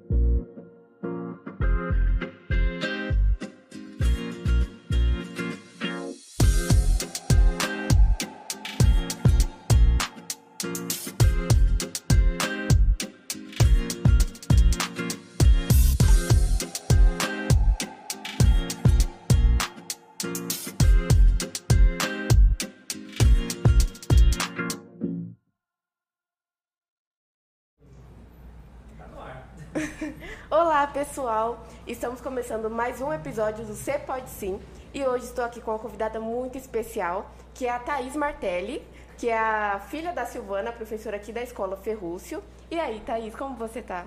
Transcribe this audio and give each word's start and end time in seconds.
Olá 30.68 30.86
pessoal, 30.86 31.66
estamos 31.86 32.20
começando 32.20 32.68
mais 32.68 33.00
um 33.00 33.10
episódio 33.10 33.64
do 33.64 33.74
C 33.74 33.98
Pode 34.00 34.28
Sim 34.28 34.60
e 34.92 35.02
hoje 35.02 35.24
estou 35.24 35.42
aqui 35.42 35.62
com 35.62 35.70
uma 35.70 35.78
convidada 35.78 36.20
muito 36.20 36.59
especial 36.59 37.30
que 37.54 37.64
é 37.64 37.70
a 37.70 37.78
Thaís 37.78 38.14
Martelli, 38.14 38.86
que 39.16 39.30
é 39.30 39.38
a 39.38 39.80
filha 39.88 40.12
da 40.12 40.26
Silvana, 40.26 40.70
professora 40.70 41.16
aqui 41.16 41.32
da 41.32 41.40
escola 41.42 41.74
Ferrúcio. 41.74 42.45
E 42.70 42.78
aí, 42.78 43.00
Thaís, 43.00 43.34
como 43.34 43.56
você 43.56 43.80
tá? 43.80 44.04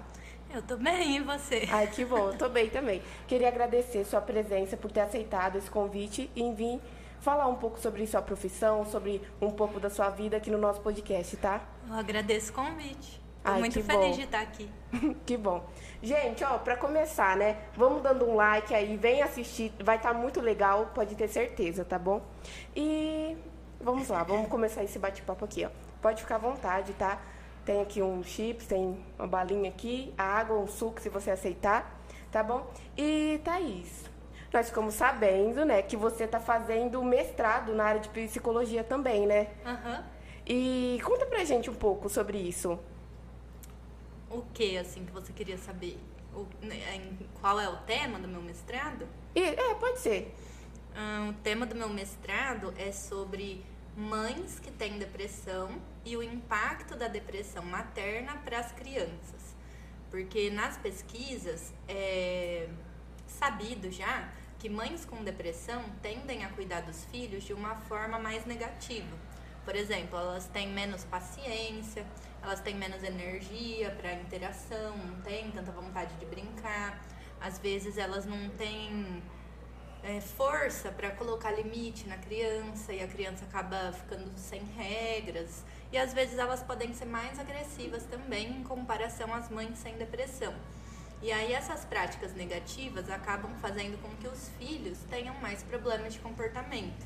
Eu 0.53 0.61
tô 0.61 0.77
bem, 0.77 1.17
e 1.17 1.19
você? 1.21 1.67
Ai, 1.71 1.87
que 1.87 2.05
bom, 2.05 2.29
eu 2.29 2.37
tô 2.37 2.47
bem 2.47 2.69
também. 2.69 3.01
Queria 3.27 3.47
agradecer 3.47 4.05
sua 4.05 4.21
presença 4.21 4.77
por 4.77 4.91
ter 4.91 4.99
aceitado 4.99 5.57
esse 5.57 5.69
convite 5.69 6.29
e 6.35 6.53
vir 6.53 6.79
falar 7.21 7.47
um 7.47 7.55
pouco 7.55 7.79
sobre 7.79 8.05
sua 8.05 8.21
profissão, 8.21 8.85
sobre 8.85 9.19
um 9.41 9.49
pouco 9.49 9.79
da 9.79 9.89
sua 9.89 10.11
vida 10.11 10.37
aqui 10.37 10.51
no 10.51 10.59
nosso 10.59 10.79
podcast, 10.81 11.35
tá? 11.37 11.59
Eu 11.87 11.95
agradeço 11.95 12.51
o 12.51 12.53
convite. 12.53 13.19
Tô 13.43 13.51
Ai, 13.51 13.59
muito 13.59 13.83
feliz 13.83 14.09
bom. 14.09 14.11
de 14.11 14.21
estar 14.21 14.41
aqui. 14.41 14.69
que 15.25 15.35
bom. 15.35 15.65
Gente, 16.01 16.43
ó, 16.43 16.59
pra 16.59 16.77
começar, 16.77 17.35
né? 17.35 17.57
Vamos 17.75 18.03
dando 18.03 18.25
um 18.25 18.35
like 18.35 18.73
aí, 18.73 18.95
vem 18.97 19.21
assistir, 19.23 19.73
vai 19.83 19.97
estar 19.97 20.13
muito 20.13 20.39
legal, 20.39 20.91
pode 20.93 21.15
ter 21.15 21.27
certeza, 21.27 21.83
tá 21.83 21.97
bom? 21.97 22.21
E 22.75 23.35
vamos 23.79 24.09
lá, 24.09 24.23
vamos 24.23 24.47
começar 24.47 24.83
esse 24.83 24.99
bate-papo 24.99 25.43
aqui, 25.45 25.65
ó. 25.65 25.69
Pode 26.01 26.21
ficar 26.21 26.35
à 26.35 26.39
vontade, 26.39 26.93
tá? 26.93 27.19
Tem 27.65 27.81
aqui 27.81 28.01
um 28.01 28.23
chips, 28.23 28.67
tem 28.67 29.03
uma 29.17 29.27
balinha 29.27 29.69
aqui, 29.69 30.13
a 30.17 30.23
água, 30.23 30.57
um 30.57 30.67
suco, 30.67 31.01
se 31.01 31.09
você 31.09 31.31
aceitar, 31.31 31.99
tá 32.31 32.43
bom? 32.43 32.67
E 32.95 33.39
Thaís, 33.43 34.05
nós 34.53 34.67
ficamos 34.67 34.93
sabendo, 34.93 35.65
né, 35.65 35.81
que 35.81 35.95
você 35.95 36.27
tá 36.27 36.39
fazendo 36.39 37.03
mestrado 37.03 37.73
na 37.73 37.85
área 37.85 38.01
de 38.01 38.09
psicologia 38.09 38.83
também, 38.83 39.25
né? 39.25 39.47
Aham. 39.65 40.03
E 40.45 40.99
conta 41.03 41.25
pra 41.25 41.43
gente 41.43 41.69
um 41.69 41.75
pouco 41.75 42.09
sobre 42.09 42.37
isso. 42.37 42.79
O 44.31 44.43
que, 44.53 44.77
assim, 44.77 45.05
que 45.05 45.11
você 45.11 45.33
queria 45.33 45.57
saber? 45.57 45.99
O- 46.33 46.47
né, 46.65 46.77
qual 47.41 47.59
é 47.59 47.67
o 47.67 47.75
tema 47.77 48.17
do 48.17 48.27
meu 48.27 48.41
mestrado? 48.41 49.05
É, 49.35 49.73
pode 49.75 49.99
ser. 49.99 50.33
Ah, 50.95 51.27
o 51.29 51.33
tema 51.41 51.65
do 51.65 51.75
meu 51.75 51.89
mestrado 51.89 52.73
é 52.77 52.91
sobre 52.91 53.63
mães 53.95 54.57
que 54.59 54.71
têm 54.71 54.97
depressão 54.97 55.69
e 56.05 56.15
o 56.15 56.23
impacto 56.23 56.95
da 56.95 57.07
depressão 57.09 57.63
materna 57.63 58.37
para 58.37 58.59
as 58.59 58.71
crianças. 58.71 59.55
Porque 60.09 60.49
nas 60.49 60.77
pesquisas 60.77 61.73
é 61.87 62.69
sabido 63.27 63.91
já 63.91 64.29
que 64.59 64.69
mães 64.69 65.03
com 65.05 65.23
depressão 65.23 65.83
tendem 66.01 66.45
a 66.45 66.49
cuidar 66.49 66.81
dos 66.81 67.03
filhos 67.05 67.43
de 67.43 67.53
uma 67.53 67.75
forma 67.75 68.19
mais 68.19 68.45
negativa. 68.45 69.17
Por 69.65 69.75
exemplo, 69.75 70.17
elas 70.17 70.47
têm 70.47 70.67
menos 70.69 71.03
paciência, 71.05 72.05
elas 72.41 72.59
têm 72.59 72.75
menos 72.75 73.03
energia 73.03 73.91
para 73.91 74.13
interação, 74.13 74.97
não 74.97 75.21
têm 75.21 75.51
tanta 75.51 75.71
vontade 75.71 76.13
de 76.15 76.25
brincar. 76.25 76.99
Às 77.39 77.59
vezes 77.59 77.97
elas 77.97 78.25
não 78.25 78.49
têm 78.49 79.21
é, 80.03 80.19
força 80.19 80.91
para 80.91 81.11
colocar 81.11 81.51
limite 81.51 82.07
na 82.07 82.17
criança 82.17 82.91
e 82.93 83.01
a 83.01 83.07
criança 83.07 83.45
acaba 83.45 83.91
ficando 83.91 84.31
sem 84.35 84.63
regras. 84.75 85.63
E 85.91 85.97
às 85.97 86.13
vezes 86.13 86.37
elas 86.37 86.63
podem 86.63 86.93
ser 86.93 87.05
mais 87.05 87.37
agressivas 87.39 88.03
também 88.05 88.59
em 88.59 88.63
comparação 88.63 89.33
às 89.33 89.49
mães 89.49 89.77
sem 89.77 89.95
depressão. 89.97 90.53
E 91.21 91.31
aí 91.31 91.53
essas 91.53 91.85
práticas 91.85 92.33
negativas 92.33 93.07
acabam 93.09 93.53
fazendo 93.59 94.01
com 94.01 94.09
que 94.17 94.27
os 94.27 94.49
filhos 94.57 94.97
tenham 95.09 95.35
mais 95.35 95.61
problemas 95.61 96.13
de 96.13 96.19
comportamento. 96.19 97.05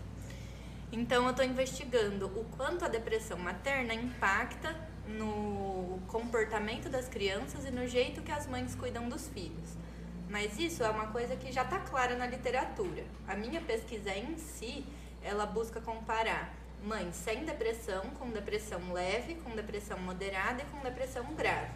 Então 0.91 1.25
eu 1.25 1.31
estou 1.31 1.43
investigando 1.43 2.27
o 2.27 2.45
quanto 2.55 2.85
a 2.85 2.87
depressão 2.87 3.37
materna 3.37 3.93
impacta 3.93 4.73
no 5.07 5.99
comportamento 6.07 6.89
das 6.89 7.07
crianças 7.07 7.65
e 7.65 7.71
no 7.71 7.87
jeito 7.87 8.21
que 8.21 8.31
as 8.31 8.47
mães 8.47 8.75
cuidam 8.75 9.07
dos 9.07 9.27
filhos. 9.27 9.77
Mas 10.29 10.57
isso 10.59 10.83
é 10.83 10.89
uma 10.89 11.07
coisa 11.07 11.35
que 11.35 11.51
já 11.51 11.63
está 11.63 11.79
clara 11.79 12.15
na 12.15 12.25
literatura. 12.25 13.03
A 13.27 13.35
minha 13.35 13.61
pesquisa 13.61 14.15
em 14.15 14.37
si, 14.37 14.85
ela 15.21 15.45
busca 15.45 15.79
comparar 15.79 16.53
mães 16.83 17.15
sem 17.15 17.45
depressão 17.45 18.03
com 18.19 18.29
depressão 18.29 18.93
leve, 18.93 19.35
com 19.35 19.55
depressão 19.55 19.97
moderada 19.99 20.61
e 20.61 20.65
com 20.65 20.79
depressão 20.81 21.23
grave. 21.35 21.73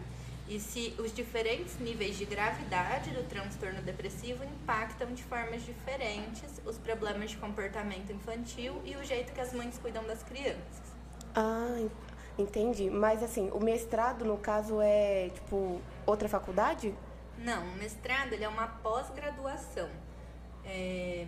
E 0.48 0.58
se 0.58 0.94
os 0.98 1.14
diferentes 1.14 1.78
níveis 1.78 2.18
de 2.18 2.24
gravidade 2.24 3.10
do 3.10 3.22
transtorno 3.28 3.80
depressivo 3.82 4.42
impactam 4.44 5.14
de 5.14 5.22
formas 5.22 5.64
diferentes 5.64 6.60
os 6.66 6.76
problemas 6.76 7.30
de 7.30 7.36
comportamento 7.36 8.10
infantil 8.10 8.80
e 8.84 8.96
o 8.96 9.04
jeito 9.04 9.32
que 9.32 9.40
as 9.40 9.52
mães 9.52 9.78
cuidam 9.78 10.02
das 10.04 10.24
crianças. 10.24 10.90
Ah, 11.36 11.78
entendi. 12.38 12.90
Mas 12.90 13.22
assim, 13.22 13.50
o 13.50 13.60
mestrado, 13.60 14.24
no 14.24 14.38
caso, 14.38 14.80
é 14.80 15.30
tipo 15.30 15.80
outra 16.06 16.28
faculdade? 16.28 16.94
Não, 17.38 17.62
o 17.62 17.76
mestrado 17.76 18.32
ele 18.32 18.44
é 18.44 18.48
uma 18.48 18.66
pós-graduação. 18.66 19.88
É, 20.64 21.26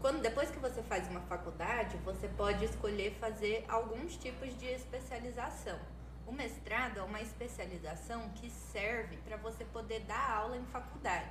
quando 0.00 0.20
depois 0.20 0.50
que 0.50 0.58
você 0.58 0.82
faz 0.82 1.08
uma 1.08 1.20
faculdade, 1.22 1.96
você 1.98 2.28
pode 2.28 2.64
escolher 2.64 3.12
fazer 3.20 3.64
alguns 3.68 4.16
tipos 4.16 4.56
de 4.58 4.66
especialização. 4.66 5.78
O 6.26 6.32
mestrado 6.32 6.98
é 6.98 7.02
uma 7.02 7.20
especialização 7.20 8.28
que 8.30 8.50
serve 8.50 9.16
para 9.18 9.36
você 9.36 9.64
poder 9.64 10.00
dar 10.00 10.30
aula 10.38 10.56
em 10.56 10.64
faculdade. 10.66 11.30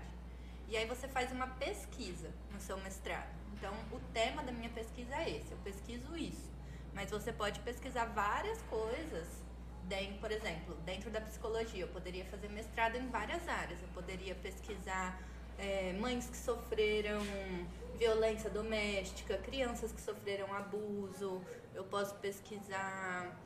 E 0.68 0.78
aí 0.78 0.86
você 0.88 1.08
faz 1.08 1.32
uma 1.32 1.48
pesquisa 1.48 2.32
no 2.52 2.60
seu 2.60 2.78
mestrado. 2.78 3.30
Então, 3.54 3.74
o 3.92 4.00
tema 4.14 4.44
da 4.44 4.52
minha 4.52 4.70
pesquisa 4.70 5.16
é 5.16 5.30
esse, 5.30 5.52
eu 5.52 5.58
pesquiso 5.64 6.18
isso. 6.18 6.55
Mas 6.96 7.12
você 7.12 7.32
pode 7.32 7.60
pesquisar 7.60 8.06
várias 8.06 8.60
coisas 8.64 9.46
Dentro, 9.88 10.18
por 10.18 10.32
exemplo, 10.32 10.76
dentro 10.84 11.12
da 11.12 11.22
psicologia, 11.22 11.84
eu 11.84 11.88
poderia 11.90 12.26
fazer 12.26 12.50
mestrado 12.50 12.96
em 12.96 13.08
várias 13.08 13.48
áreas. 13.48 13.80
Eu 13.84 13.88
poderia 13.90 14.34
pesquisar 14.34 15.22
é, 15.60 15.94
mães 15.94 16.28
que 16.28 16.38
sofreram 16.38 17.20
violência 17.96 18.50
doméstica, 18.50 19.38
crianças 19.38 19.92
que 19.92 20.02
sofreram 20.02 20.52
abuso. 20.54 21.40
Eu 21.76 21.84
posso 21.84 22.16
pesquisar 22.16 23.40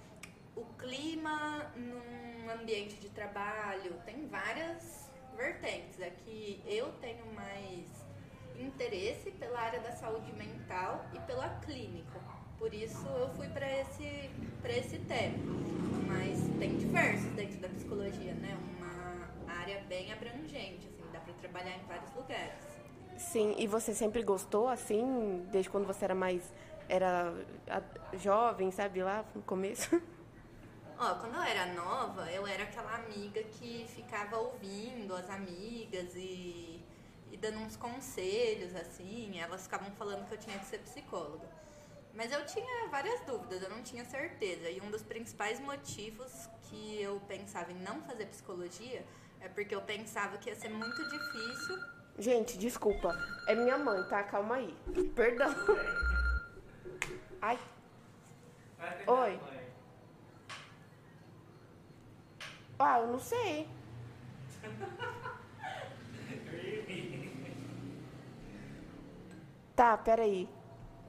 o 0.56 0.64
clima 0.78 1.70
num 1.76 2.50
ambiente 2.50 2.96
de 2.96 3.10
trabalho. 3.10 3.96
Tem 4.06 4.26
várias 4.28 5.12
vertentes. 5.36 5.98
Que 6.24 6.64
eu 6.66 6.90
tenho 7.02 7.26
mais 7.34 7.86
interesse 8.58 9.30
pela 9.32 9.60
área 9.60 9.82
da 9.82 9.92
saúde 9.92 10.32
mental 10.32 11.06
e 11.14 11.20
pela 11.20 11.50
clínica. 11.60 12.39
Por 12.60 12.74
isso 12.74 13.08
eu 13.08 13.30
fui 13.30 13.48
para 13.48 13.66
esse, 13.80 14.30
pra 14.62 14.74
esse 14.74 15.00
tema. 15.00 15.38
Mas 16.06 16.40
tem 16.60 16.76
diversos 16.76 17.32
dentro 17.32 17.58
da 17.62 17.70
psicologia, 17.70 18.34
né? 18.34 18.58
Uma 18.78 19.54
área 19.54 19.82
bem 19.88 20.12
abrangente, 20.12 20.88
assim, 20.88 21.10
dá 21.14 21.22
para 21.22 21.34
trabalhar 21.36 21.78
em 21.78 21.84
vários 21.86 22.14
lugares. 22.14 22.62
Sim, 23.18 23.56
e 23.58 23.66
você 23.66 23.94
sempre 23.94 24.22
gostou, 24.24 24.68
assim, 24.68 25.48
desde 25.50 25.70
quando 25.70 25.88
você 25.88 26.04
era 26.04 26.14
mais. 26.14 26.54
Era 26.90 27.34
jovem, 28.14 28.72
sabe, 28.72 29.02
lá 29.04 29.24
no 29.34 29.42
começo? 29.44 29.90
Ó, 31.00 31.16
quando 31.16 31.36
eu 31.36 31.44
era 31.44 31.74
nova, 31.74 32.30
eu 32.30 32.46
era 32.46 32.64
aquela 32.64 32.96
amiga 32.96 33.42
que 33.44 33.86
ficava 33.88 34.38
ouvindo 34.38 35.16
as 35.16 35.30
amigas 35.30 36.14
e, 36.14 36.84
e 37.32 37.38
dando 37.38 37.60
uns 37.60 37.78
conselhos, 37.78 38.76
assim. 38.76 39.40
Elas 39.40 39.64
ficavam 39.64 39.92
falando 39.92 40.28
que 40.28 40.34
eu 40.34 40.38
tinha 40.38 40.60
que 40.60 40.66
ser 40.66 40.80
psicóloga. 40.80 41.59
Mas 42.14 42.32
eu 42.32 42.46
tinha 42.46 42.88
várias 42.90 43.22
dúvidas, 43.22 43.62
eu 43.62 43.70
não 43.70 43.82
tinha 43.82 44.04
certeza. 44.06 44.70
E 44.70 44.82
um 44.82 44.90
dos 44.90 45.04
principais 45.04 45.60
motivos 45.60 46.50
que 46.64 47.02
eu 47.02 47.20
pensava 47.28 47.72
em 47.72 47.76
não 47.76 48.02
fazer 48.02 48.26
psicologia 48.26 49.06
é 49.40 49.48
porque 49.48 49.74
eu 49.74 49.82
pensava 49.82 50.38
que 50.38 50.50
ia 50.50 50.56
ser 50.56 50.70
muito 50.70 51.02
difícil. 51.10 51.78
Gente, 52.18 52.58
desculpa. 52.58 53.16
É 53.48 53.56
minha 53.56 53.78
mãe, 53.78 54.04
tá? 54.10 54.24
Calma 54.24 54.56
aí. 54.56 54.76
Perdão. 55.16 55.54
Ai, 57.42 57.58
Oi. 59.08 59.40
ah, 62.78 63.00
eu 63.00 63.08
não 63.08 63.20
sei. 63.20 63.70
Tá, 69.76 69.98
peraí. 69.98 70.50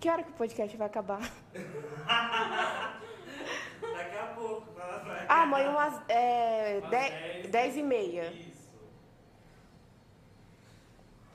Que 0.00 0.08
hora 0.08 0.22
que 0.22 0.30
o 0.30 0.34
podcast 0.34 0.76
vai 0.76 0.86
acabar? 0.86 1.20
Daqui 3.80 4.16
a 4.16 4.26
pouco, 4.34 4.72
vai. 4.72 5.26
Ah, 5.28 5.44
mãe, 5.46 5.68
umas. 5.68 6.00
É... 6.08 6.78
umas 6.80 6.90
Dez- 6.90 7.50
dez 7.50 7.76
e 7.76 7.82
meia. 7.82 8.30
Isso. 8.32 8.70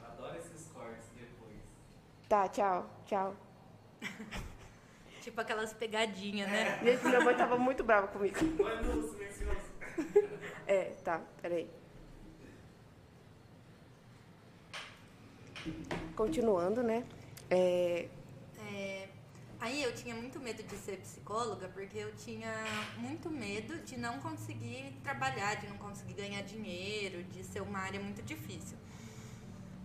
Adoro 0.03 0.35
esses 0.37 0.67
cortes 0.73 1.05
depois. 1.15 1.53
Tá, 2.27 2.47
tchau, 2.49 2.89
tchau. 3.05 3.35
Tipo 5.21 5.41
aquelas 5.41 5.73
pegadinhas, 5.73 6.49
né? 6.49 6.79
Gente, 6.83 7.05
minha 7.05 7.19
mãe 7.21 7.35
tava 7.35 7.57
muito 7.57 7.83
brava 7.83 8.07
comigo. 8.07 8.35
Põe 8.57 8.81
no 8.83 9.03
silencioso. 9.09 9.59
É, 10.67 10.93
tá, 11.03 11.21
peraí. 11.41 11.67
Continuando, 16.15 16.81
né? 16.83 17.03
É, 17.49 18.07
É, 18.07 18.09
aí 19.65 19.81
eu 19.81 19.93
tinha 19.95 20.13
muito 20.15 20.39
medo 20.39 20.61
de 20.61 20.77
ser 20.77 20.97
psicóloga 20.97 21.67
porque 21.69 21.97
eu 21.97 22.15
tinha 22.15 22.53
muito 22.97 23.29
medo 23.29 23.77
de 23.79 23.97
não 23.97 24.19
conseguir 24.19 24.93
trabalhar, 25.03 25.55
de 25.55 25.67
não 25.67 25.77
conseguir 25.77 26.13
ganhar 26.13 26.41
dinheiro, 26.43 27.23
de 27.23 27.43
ser 27.43 27.61
uma 27.61 27.79
área 27.79 27.99
muito 27.99 28.21
difícil. 28.21 28.77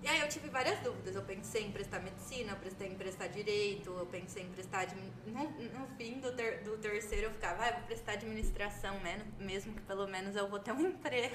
E 0.03 0.09
aí 0.09 0.21
eu 0.21 0.29
tive 0.29 0.49
várias 0.49 0.79
dúvidas. 0.81 1.15
Eu 1.15 1.23
pensei 1.23 1.63
em 1.67 1.73
prestar 1.73 2.01
medicina, 2.01 2.53
eu 2.53 2.57
pensei 2.57 2.89
em 2.89 2.95
prestar 2.95 3.27
direito, 3.29 3.91
eu 3.91 4.07
pensei 4.07 4.43
em 4.43 4.51
prestar. 4.51 4.87
No, 5.27 5.45
no 5.79 5.87
fim 5.97 6.21
do, 6.21 6.33
ter- 6.33 6.63
do 6.63 6.77
terceiro 6.79 7.27
eu 7.27 7.31
ficava, 7.33 7.65
ah, 7.65 7.69
eu 7.69 7.75
vou 7.75 7.83
prestar 7.85 8.13
administração, 8.13 8.99
né? 9.01 9.21
mesmo 9.39 9.75
que 9.75 9.83
pelo 9.83 10.07
menos 10.07 10.37
eu 10.37 10.49
vou 10.49 10.59
ter 10.59 10.73
um 10.73 10.87
emprego. 10.89 11.35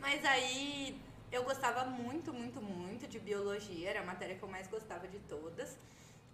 Mas 0.00 0.24
aí 0.24 1.00
eu 1.32 1.44
gostava 1.44 1.84
muito, 1.86 2.32
muito, 2.32 2.60
muito 2.62 3.06
de 3.08 3.18
biologia, 3.18 3.90
era 3.90 4.00
a 4.00 4.04
matéria 4.04 4.36
que 4.36 4.42
eu 4.42 4.48
mais 4.48 4.66
gostava 4.68 5.06
de 5.08 5.18
todas. 5.20 5.76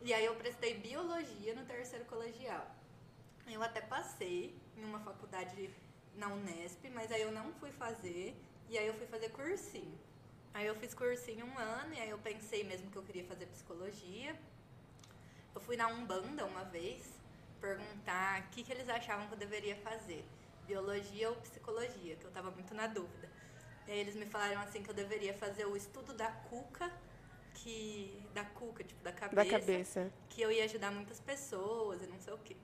E 0.02 0.14
aí 0.14 0.24
eu 0.24 0.34
prestei 0.34 0.78
biologia 0.78 1.54
no 1.54 1.64
terceiro 1.66 2.06
colegial. 2.06 2.66
Eu 3.46 3.62
até 3.62 3.82
passei 3.82 4.58
em 4.74 4.82
uma 4.82 4.98
faculdade 5.00 5.70
na 6.14 6.28
Unesp, 6.28 6.88
mas 6.94 7.12
aí 7.12 7.20
eu 7.20 7.30
não 7.30 7.52
fui 7.54 7.70
fazer, 7.70 8.34
e 8.68 8.78
aí 8.78 8.86
eu 8.86 8.94
fui 8.94 9.06
fazer 9.06 9.28
cursinho. 9.30 9.98
Aí 10.54 10.66
eu 10.66 10.74
fiz 10.74 10.94
cursinho 10.94 11.44
um 11.44 11.58
ano, 11.58 11.92
e 11.92 12.00
aí 12.00 12.08
eu 12.08 12.18
pensei 12.18 12.64
mesmo 12.64 12.90
que 12.90 12.96
eu 12.96 13.02
queria 13.02 13.24
fazer 13.24 13.46
psicologia. 13.46 14.34
Eu 15.54 15.60
fui 15.60 15.76
na 15.76 15.86
Umbanda 15.88 16.46
uma 16.46 16.64
vez 16.64 17.06
perguntar 17.60 18.40
o 18.40 18.48
que, 18.52 18.64
que 18.64 18.72
eles 18.72 18.88
achavam 18.88 19.26
que 19.26 19.34
eu 19.34 19.38
deveria 19.38 19.76
fazer, 19.76 20.24
biologia 20.66 21.28
ou 21.28 21.36
psicologia, 21.36 22.16
que 22.16 22.24
eu 22.24 22.30
tava 22.30 22.50
muito 22.50 22.74
na 22.74 22.86
dúvida. 22.86 23.28
E 23.86 23.92
aí 23.92 23.98
eles 23.98 24.16
me 24.16 24.24
falaram 24.24 24.62
assim 24.62 24.82
que 24.82 24.88
eu 24.88 24.94
deveria 24.94 25.34
fazer 25.34 25.66
o 25.66 25.76
estudo 25.76 26.14
da 26.14 26.30
cuca, 26.30 26.90
que 27.54 28.22
da 28.34 28.44
cuca, 28.44 28.82
tipo 28.84 29.02
da 29.02 29.12
cabeça, 29.12 29.44
da 29.44 29.58
cabeça. 29.60 30.12
que 30.28 30.40
eu 30.40 30.50
ia 30.50 30.64
ajudar 30.64 30.90
muitas 30.90 31.20
pessoas 31.20 32.02
e 32.02 32.06
não 32.06 32.20
sei 32.20 32.32
o 32.32 32.38
quê. 32.38 32.56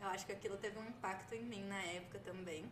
Eu 0.00 0.08
acho 0.08 0.26
que 0.26 0.32
aquilo 0.32 0.56
teve 0.56 0.78
um 0.78 0.86
impacto 0.86 1.34
em 1.34 1.42
mim 1.42 1.62
na 1.64 1.80
época 1.82 2.18
também. 2.18 2.64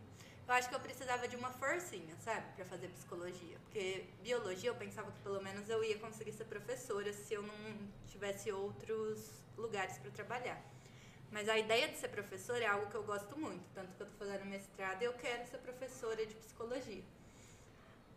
Eu 0.47 0.53
acho 0.53 0.67
que 0.69 0.75
eu 0.75 0.79
precisava 0.79 1.27
de 1.27 1.35
uma 1.35 1.49
forcinha, 1.51 2.15
sabe, 2.19 2.45
pra 2.55 2.65
fazer 2.65 2.89
psicologia. 2.89 3.57
Porque 3.63 4.05
biologia 4.21 4.69
eu 4.69 4.75
pensava 4.75 5.11
que 5.11 5.19
pelo 5.21 5.41
menos 5.41 5.69
eu 5.69 5.83
ia 5.83 5.97
conseguir 5.97 6.33
ser 6.33 6.45
professora 6.45 7.11
se 7.13 7.33
eu 7.33 7.41
não 7.41 7.55
tivesse 8.07 8.51
outros 8.51 9.31
lugares 9.57 9.97
para 9.97 10.11
trabalhar. 10.11 10.61
Mas 11.31 11.49
a 11.49 11.57
ideia 11.57 11.87
de 11.87 11.97
ser 11.97 12.09
professora 12.09 12.63
é 12.63 12.67
algo 12.67 12.87
que 12.87 12.95
eu 12.95 13.03
gosto 13.03 13.35
muito, 13.39 13.63
tanto 13.73 13.95
que 13.95 14.03
eu 14.03 14.07
tô 14.07 14.13
fazendo 14.19 14.45
mestrado 14.45 15.01
e 15.01 15.05
eu 15.05 15.13
quero 15.13 15.47
ser 15.49 15.57
professora 15.59 16.23
de 16.25 16.35
psicologia. 16.35 17.03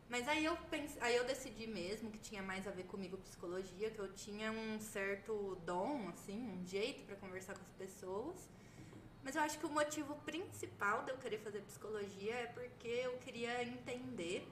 Mas 0.09 0.29
aí 0.29 0.45
eu 0.45 0.57
pense, 0.71 0.97
aí 1.01 1.17
eu 1.17 1.25
decidi 1.25 1.67
mesmo 1.67 2.11
que 2.11 2.19
tinha 2.19 2.41
mais 2.41 2.67
a 2.67 2.71
ver 2.71 2.85
comigo 2.85 3.17
psicologia, 3.19 3.91
que 3.91 3.99
eu 3.99 4.13
tinha 4.13 4.53
um 4.53 4.79
certo 4.79 5.57
dom, 5.67 6.09
assim, 6.09 6.39
um 6.39 6.65
jeito 6.65 7.03
para 7.05 7.17
conversar 7.17 7.55
com 7.55 7.63
as 7.63 7.73
pessoas. 7.73 8.49
Mas 9.25 9.35
eu 9.35 9.43
acho 9.43 9.59
que 9.59 9.67
o 9.67 9.71
motivo 9.71 10.15
principal 10.25 11.03
de 11.05 11.11
eu 11.11 11.19
querer 11.19 11.39
fazer 11.39 11.61
psicologia 11.63 12.35
é 12.35 12.47
porque 12.47 12.87
eu 12.87 13.19
queria 13.19 13.65
entender 13.65 14.47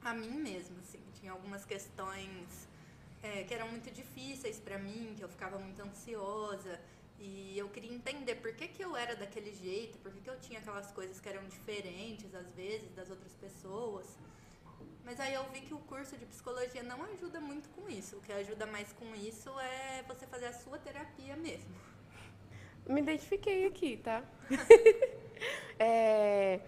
a 0.00 0.14
mim 0.14 0.30
mesma, 0.30 0.78
assim. 0.80 1.02
Tinha 1.18 1.32
algumas 1.32 1.64
questões 1.64 2.68
é, 3.20 3.42
que 3.42 3.52
eram 3.52 3.68
muito 3.68 3.90
difíceis 3.90 4.60
para 4.60 4.78
mim, 4.78 5.14
que 5.16 5.24
eu 5.24 5.28
ficava 5.28 5.58
muito 5.58 5.82
ansiosa. 5.82 6.78
E 7.18 7.58
eu 7.58 7.68
queria 7.68 7.92
entender 7.92 8.36
por 8.36 8.54
que, 8.54 8.68
que 8.68 8.80
eu 8.80 8.96
era 8.96 9.16
daquele 9.16 9.52
jeito, 9.52 9.98
por 9.98 10.12
que, 10.12 10.20
que 10.20 10.30
eu 10.30 10.38
tinha 10.38 10.60
aquelas 10.60 10.92
coisas 10.92 11.18
que 11.18 11.28
eram 11.28 11.44
diferentes, 11.48 12.32
às 12.32 12.48
vezes, 12.52 12.88
das 12.94 13.10
outras 13.10 13.34
pessoas. 13.34 14.06
Mas 15.08 15.18
aí 15.20 15.32
eu 15.32 15.42
vi 15.50 15.62
que 15.62 15.72
o 15.72 15.78
curso 15.78 16.18
de 16.18 16.26
psicologia 16.26 16.82
não 16.82 17.02
ajuda 17.14 17.40
muito 17.40 17.66
com 17.70 17.88
isso. 17.88 18.16
O 18.18 18.20
que 18.20 18.30
ajuda 18.30 18.66
mais 18.66 18.92
com 18.92 19.06
isso 19.14 19.48
é 19.58 20.02
você 20.06 20.26
fazer 20.26 20.44
a 20.44 20.52
sua 20.52 20.76
terapia 20.76 21.34
mesmo. 21.34 21.70
Me 22.86 23.00
identifiquei 23.00 23.66
aqui, 23.66 23.96
tá? 23.96 24.22
É, 25.80 26.58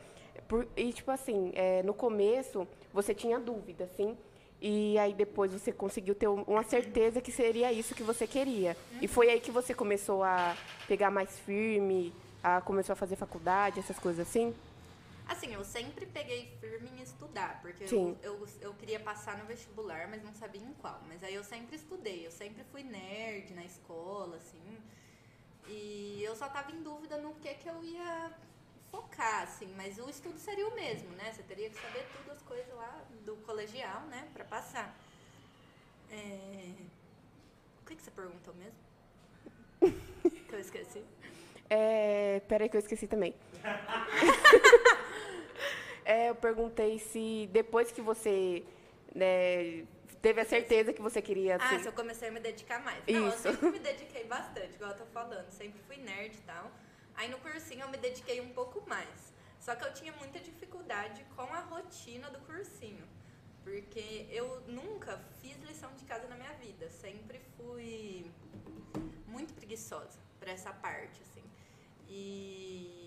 por- 0.47 0.67
e, 0.77 0.93
tipo 0.93 1.11
assim, 1.11 1.51
é, 1.57 1.83
no 1.83 1.93
começo, 1.93 2.67
você 2.95 3.13
tinha 3.13 3.41
dúvida, 3.41 3.83
assim, 3.83 4.17
e 4.61 4.97
aí 4.99 5.13
depois 5.13 5.53
você 5.53 5.73
conseguiu 5.73 6.15
ter 6.15 6.29
um- 6.29 6.43
uma 6.45 6.63
certeza 6.63 7.21
que 7.21 7.33
seria 7.33 7.73
isso 7.73 7.93
que 7.93 8.05
você 8.05 8.25
queria. 8.29 8.77
E 9.03 9.09
foi 9.09 9.29
aí 9.29 9.41
que 9.41 9.51
você 9.51 9.75
começou 9.75 10.23
a 10.23 10.57
pegar 10.87 11.11
mais 11.11 11.37
firme, 11.41 12.15
a, 12.45 12.61
começou 12.61 12.93
a 12.93 12.97
fazer 12.97 13.17
faculdade, 13.17 13.81
essas 13.81 13.99
coisas 13.99 14.29
assim? 14.29 14.55
Assim, 15.31 15.55
eu 15.55 15.63
sempre 15.63 16.07
peguei 16.07 16.59
firme 16.59 16.91
em 16.91 17.03
estudar, 17.03 17.61
porque 17.63 17.85
eu, 17.85 18.19
eu, 18.21 18.49
eu 18.61 18.75
queria 18.75 18.99
passar 18.99 19.39
no 19.39 19.45
vestibular, 19.45 20.09
mas 20.09 20.25
não 20.25 20.35
sabia 20.35 20.61
em 20.61 20.73
qual. 20.73 21.01
Mas 21.07 21.23
aí 21.23 21.33
eu 21.33 21.45
sempre 21.45 21.77
estudei, 21.77 22.27
eu 22.27 22.33
sempre 22.33 22.65
fui 22.65 22.83
nerd 22.83 23.55
na 23.55 23.65
escola, 23.65 24.39
assim. 24.39 24.61
E 25.69 26.21
eu 26.25 26.35
só 26.35 26.49
tava 26.49 26.73
em 26.73 26.83
dúvida 26.83 27.17
no 27.17 27.33
que 27.37 27.55
que 27.55 27.69
eu 27.69 27.81
ia 27.81 28.33
focar, 28.91 29.45
assim. 29.45 29.73
Mas 29.77 29.99
o 29.99 30.11
estudo 30.11 30.37
seria 30.37 30.67
o 30.67 30.75
mesmo, 30.75 31.11
né? 31.11 31.33
Você 31.33 31.45
teria 31.45 31.71
que 31.71 31.81
saber 31.81 32.05
tudo 32.13 32.33
as 32.33 32.43
coisas 32.43 32.75
lá 32.75 33.01
do 33.25 33.37
colegial, 33.47 34.01
né? 34.07 34.29
Pra 34.35 34.45
passar. 34.45 34.93
É... 36.11 36.75
O 37.83 37.87
que, 37.87 37.95
que 37.95 38.03
você 38.03 38.11
perguntou 38.11 38.53
mesmo? 38.55 38.81
que 40.49 40.53
eu 40.53 40.59
esqueci. 40.59 41.05
É, 41.71 42.41
peraí 42.49 42.69
que 42.69 42.77
eu 42.77 42.81
esqueci 42.81 43.07
também. 43.07 43.33
É, 46.15 46.29
eu 46.31 46.35
perguntei 46.35 46.99
se 46.99 47.49
depois 47.53 47.93
que 47.93 48.01
você 48.11 48.65
né, 49.15 49.85
teve 50.21 50.41
a 50.41 50.45
certeza 50.45 50.93
que 50.93 51.01
você 51.09 51.21
queria 51.23 51.55
Ah, 51.57 51.69
ser- 51.69 51.81
se 51.81 51.87
eu 51.87 51.93
comecei 51.93 52.29
a 52.29 52.33
me 52.33 52.41
dedicar 52.41 52.81
mais. 52.83 52.99
Não, 53.07 53.15
eu 53.27 53.29
Isso. 53.29 53.39
sempre 53.43 53.71
me 53.71 53.79
dediquei 53.79 54.25
bastante, 54.25 54.75
igual 54.75 54.91
eu 54.91 54.97
tô 54.99 55.07
falando. 55.07 55.49
Sempre 55.53 55.81
fui 55.87 55.99
nerd 55.99 56.35
e 56.37 56.41
tal. 56.41 56.71
Aí 57.15 57.29
no 57.31 57.39
cursinho 57.39 57.83
eu 57.83 57.91
me 57.91 57.99
dediquei 57.99 58.41
um 58.41 58.49
pouco 58.61 58.83
mais. 58.89 59.33
Só 59.61 59.75
que 59.77 59.85
eu 59.85 59.93
tinha 59.93 60.13
muita 60.15 60.41
dificuldade 60.41 61.25
com 61.37 61.43
a 61.43 61.61
rotina 61.61 62.29
do 62.31 62.41
cursinho. 62.41 63.07
Porque 63.63 64.27
eu 64.31 64.47
nunca 64.67 65.17
fiz 65.41 65.57
lição 65.63 65.91
de 65.97 66.05
casa 66.07 66.27
na 66.27 66.35
minha 66.35 66.55
vida. 66.55 66.89
Sempre 66.91 67.39
fui 67.57 68.27
muito 69.29 69.53
preguiçosa 69.55 70.19
pra 70.41 70.51
essa 70.51 70.73
parte, 70.73 71.21
assim. 71.23 71.45
E 72.09 73.00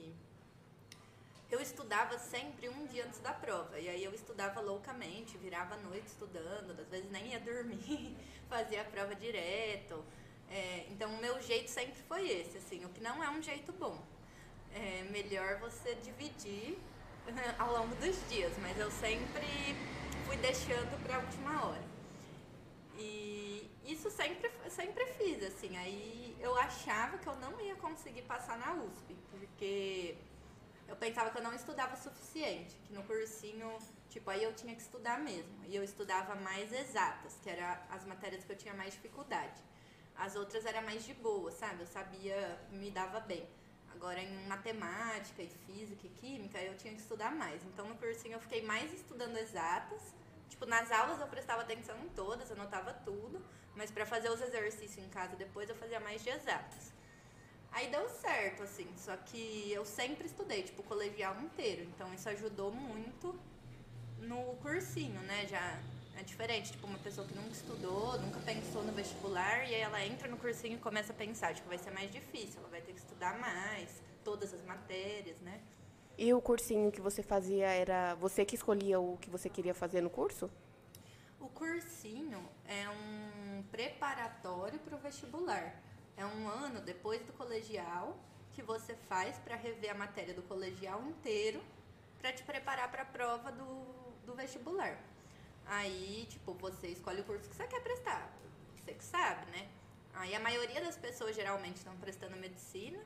eu 1.53 1.61
estudava 1.61 2.17
sempre 2.17 2.67
um 2.67 2.87
dia 2.87 3.05
antes 3.05 3.19
da 3.19 3.31
prova. 3.31 3.79
E 3.79 3.87
aí 3.87 4.03
eu 4.03 4.13
estudava 4.13 4.59
loucamente, 4.59 5.37
virava 5.37 5.75
a 5.75 5.77
noite 5.77 6.07
estudando, 6.07 6.71
às 6.71 6.87
vezes 6.87 7.11
nem 7.11 7.27
ia 7.27 7.39
dormir, 7.39 8.17
fazia 8.49 8.81
a 8.81 8.85
prova 8.85 9.13
direto. 9.13 10.03
É, 10.49 10.87
então 10.89 11.13
o 11.13 11.21
meu 11.21 11.39
jeito 11.41 11.69
sempre 11.69 12.01
foi 12.07 12.27
esse, 12.27 12.57
assim, 12.57 12.83
o 12.85 12.89
que 12.89 13.01
não 13.01 13.23
é 13.23 13.29
um 13.29 13.41
jeito 13.41 13.71
bom. 13.71 14.01
É 14.73 15.03
melhor 15.11 15.59
você 15.59 15.93
dividir 15.95 16.79
ao 17.59 17.71
longo 17.71 17.93
dos 17.97 18.17
dias, 18.27 18.53
mas 18.57 18.75
eu 18.79 18.89
sempre 18.89 19.45
fui 20.25 20.37
deixando 20.37 21.03
para 21.03 21.17
a 21.17 21.19
última 21.19 21.67
hora. 21.67 21.83
E 22.97 23.69
isso 23.85 24.09
sempre, 24.09 24.51
sempre 24.69 25.05
fiz, 25.17 25.43
assim. 25.43 25.77
Aí 25.77 26.35
eu 26.39 26.57
achava 26.57 27.19
que 27.19 27.27
eu 27.27 27.35
não 27.35 27.61
ia 27.61 27.75
conseguir 27.75 28.23
passar 28.23 28.57
na 28.57 28.73
USP, 28.73 29.15
porque 29.29 30.17
eu 30.93 30.97
pensava 30.97 31.31
que 31.31 31.37
eu 31.39 31.41
não 31.41 31.55
estudava 31.55 31.95
o 31.95 31.97
suficiente, 31.97 32.75
que 32.85 32.93
no 32.93 33.03
cursinho, 33.03 33.79
tipo, 34.11 34.29
aí 34.29 34.43
eu 34.43 34.53
tinha 34.53 34.75
que 34.75 34.81
estudar 34.81 35.19
mesmo. 35.19 35.51
E 35.65 35.75
eu 35.75 35.83
estudava 35.83 36.35
mais 36.35 36.71
exatas, 36.71 37.33
que 37.41 37.49
eram 37.49 37.65
as 37.89 38.05
matérias 38.05 38.43
que 38.43 38.51
eu 38.51 38.55
tinha 38.55 38.75
mais 38.75 38.93
dificuldade. 38.93 39.59
As 40.15 40.35
outras 40.35 40.67
era 40.67 40.81
mais 40.81 41.03
de 41.03 41.15
boa, 41.15 41.51
sabe? 41.51 41.81
Eu 41.81 41.87
sabia, 41.87 42.59
me 42.69 42.91
dava 42.91 43.19
bem. 43.21 43.43
Agora 43.95 44.21
em 44.21 44.47
matemática 44.47 45.41
e 45.41 45.49
física 45.65 46.05
e 46.05 46.09
química 46.09 46.61
eu 46.61 46.77
tinha 46.77 46.93
que 46.93 47.01
estudar 47.01 47.31
mais. 47.31 47.63
Então 47.65 47.87
no 47.89 47.95
cursinho 47.95 48.35
eu 48.35 48.39
fiquei 48.39 48.61
mais 48.61 48.93
estudando 48.93 49.35
exatas. 49.37 50.13
Tipo, 50.47 50.67
nas 50.67 50.91
aulas 50.91 51.19
eu 51.19 51.27
prestava 51.27 51.63
atenção 51.63 51.97
em 52.05 52.09
todas, 52.09 52.51
anotava 52.51 52.93
tudo, 53.03 53.43
mas 53.75 53.89
para 53.89 54.05
fazer 54.05 54.29
os 54.29 54.39
exercícios 54.39 55.03
em 55.03 55.09
casa 55.09 55.35
depois 55.35 55.67
eu 55.67 55.75
fazia 55.75 55.99
mais 55.99 56.21
de 56.21 56.29
exatas. 56.29 56.93
Aí 57.73 57.89
deu 57.89 58.07
certo, 58.07 58.61
assim, 58.61 58.87
só 58.95 59.17
que 59.17 59.71
eu 59.71 59.83
sempre 59.83 60.27
estudei, 60.27 60.61
tipo, 60.61 60.81
o 60.81 60.85
colegial 60.85 61.35
inteiro. 61.41 61.81
Então 61.83 62.13
isso 62.13 62.29
ajudou 62.29 62.71
muito 62.71 63.35
no 64.19 64.55
cursinho, 64.57 65.19
né? 65.21 65.47
Já 65.47 65.79
é 66.15 66.21
diferente, 66.21 66.71
tipo, 66.71 66.85
uma 66.85 66.99
pessoa 66.99 67.25
que 67.27 67.33
nunca 67.33 67.49
estudou, 67.49 68.19
nunca 68.19 68.39
pensou 68.41 68.83
no 68.83 68.93
vestibular, 68.93 69.67
e 69.67 69.73
aí 69.73 69.81
ela 69.81 70.05
entra 70.05 70.27
no 70.27 70.37
cursinho 70.37 70.75
e 70.75 70.77
começa 70.77 71.11
a 71.11 71.15
pensar, 71.15 71.55
tipo, 71.55 71.67
vai 71.67 71.79
ser 71.79 71.89
mais 71.89 72.11
difícil, 72.11 72.59
ela 72.59 72.69
vai 72.69 72.81
ter 72.81 72.93
que 72.93 72.99
estudar 72.99 73.39
mais, 73.39 74.03
todas 74.23 74.53
as 74.53 74.63
matérias, 74.63 75.39
né? 75.41 75.59
E 76.15 76.31
o 76.31 76.39
cursinho 76.39 76.91
que 76.91 77.01
você 77.01 77.23
fazia 77.23 77.67
era 77.67 78.13
você 78.15 78.45
que 78.45 78.53
escolhia 78.53 78.99
o 78.99 79.17
que 79.17 79.31
você 79.31 79.49
queria 79.49 79.73
fazer 79.73 80.01
no 80.01 80.11
curso? 80.11 80.47
O 81.39 81.49
cursinho 81.49 82.47
é 82.67 82.87
um 82.87 83.63
preparatório 83.71 84.79
para 84.79 84.95
o 84.95 84.99
vestibular. 84.99 85.81
É 86.15 86.25
um 86.25 86.47
ano 86.47 86.81
depois 86.81 87.21
do 87.23 87.33
colegial 87.33 88.17
que 88.53 88.61
você 88.61 88.95
faz 88.95 89.37
para 89.39 89.55
rever 89.55 89.91
a 89.91 89.95
matéria 89.95 90.33
do 90.33 90.43
colegial 90.43 91.01
inteiro 91.03 91.61
para 92.19 92.31
te 92.31 92.43
preparar 92.43 92.89
para 92.91 93.01
a 93.01 93.05
prova 93.05 93.51
do, 93.51 93.83
do 94.25 94.33
vestibular. 94.33 94.97
Aí, 95.65 96.25
tipo, 96.29 96.53
você 96.53 96.87
escolhe 96.87 97.21
o 97.21 97.23
curso 97.23 97.49
que 97.49 97.55
você 97.55 97.67
quer 97.67 97.81
prestar. 97.81 98.31
Você 98.77 98.93
que 98.93 99.03
sabe, 99.03 99.49
né? 99.51 99.67
Aí 100.13 100.35
a 100.35 100.39
maioria 100.39 100.81
das 100.81 100.97
pessoas 100.97 101.35
geralmente 101.35 101.77
estão 101.77 101.95
prestando 101.97 102.35
medicina 102.37 102.99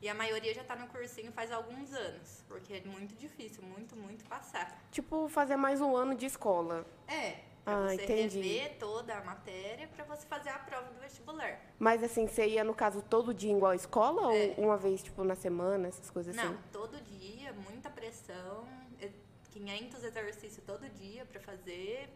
e 0.00 0.08
a 0.08 0.14
maioria 0.14 0.54
já 0.54 0.62
está 0.62 0.76
no 0.76 0.86
cursinho 0.86 1.32
faz 1.32 1.50
alguns 1.50 1.92
anos, 1.92 2.44
porque 2.48 2.74
é 2.74 2.80
muito 2.82 3.14
difícil, 3.16 3.62
muito, 3.62 3.96
muito 3.96 4.24
passar. 4.26 4.80
Tipo, 4.90 5.28
fazer 5.28 5.56
mais 5.56 5.80
um 5.80 5.96
ano 5.96 6.14
de 6.14 6.24
escola. 6.24 6.86
É, 7.06 7.40
Ah, 7.70 7.88
você 7.88 8.02
entendi. 8.04 8.40
rever 8.40 8.78
toda 8.78 9.14
a 9.16 9.24
matéria 9.24 9.86
para 9.88 10.04
você 10.04 10.26
fazer 10.26 10.48
a 10.50 10.58
prova 10.58 10.90
do 10.90 11.00
vestibular. 11.00 11.60
Mas 11.78 12.02
assim, 12.02 12.26
você 12.26 12.46
ia, 12.46 12.64
no 12.64 12.74
caso, 12.74 13.02
todo 13.02 13.34
dia 13.34 13.52
igual 13.52 13.72
à 13.72 13.76
escola 13.76 14.34
É. 14.34 14.54
ou 14.56 14.64
uma 14.64 14.76
vez, 14.76 15.02
tipo, 15.02 15.22
na 15.22 15.34
semana, 15.34 15.88
essas 15.88 16.08
coisas 16.10 16.36
assim? 16.36 16.46
Não, 16.48 16.56
todo 16.72 16.96
dia, 17.04 17.52
muita 17.52 17.90
pressão, 17.90 18.66
é 19.00 19.10
500 19.52 20.02
exercícios 20.04 20.64
todo 20.66 20.88
dia 20.90 21.24
para 21.26 21.40
fazer. 21.40 22.08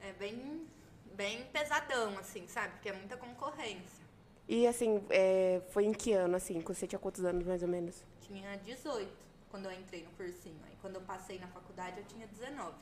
É 0.00 0.12
bem, 0.12 0.66
bem 1.14 1.44
pesadão, 1.52 2.16
assim, 2.18 2.46
sabe? 2.46 2.74
Porque 2.74 2.88
é 2.88 2.92
muita 2.92 3.16
concorrência. 3.16 4.02
E 4.48 4.66
assim, 4.66 5.02
é, 5.10 5.62
foi 5.70 5.84
em 5.84 5.92
que 5.92 6.12
ano, 6.12 6.36
assim? 6.36 6.60
Você 6.60 6.86
tinha 6.86 6.98
quantos 6.98 7.24
anos, 7.24 7.46
mais 7.46 7.62
ou 7.62 7.68
menos? 7.68 8.04
Tinha 8.20 8.56
18 8.58 9.10
quando 9.50 9.66
eu 9.66 9.72
entrei 9.72 10.02
no 10.02 10.10
cursinho. 10.12 10.58
Aí 10.66 10.76
quando 10.80 10.96
eu 10.96 11.00
passei 11.02 11.38
na 11.38 11.46
faculdade 11.48 11.98
eu 11.98 12.04
tinha 12.04 12.26
19. 12.26 12.74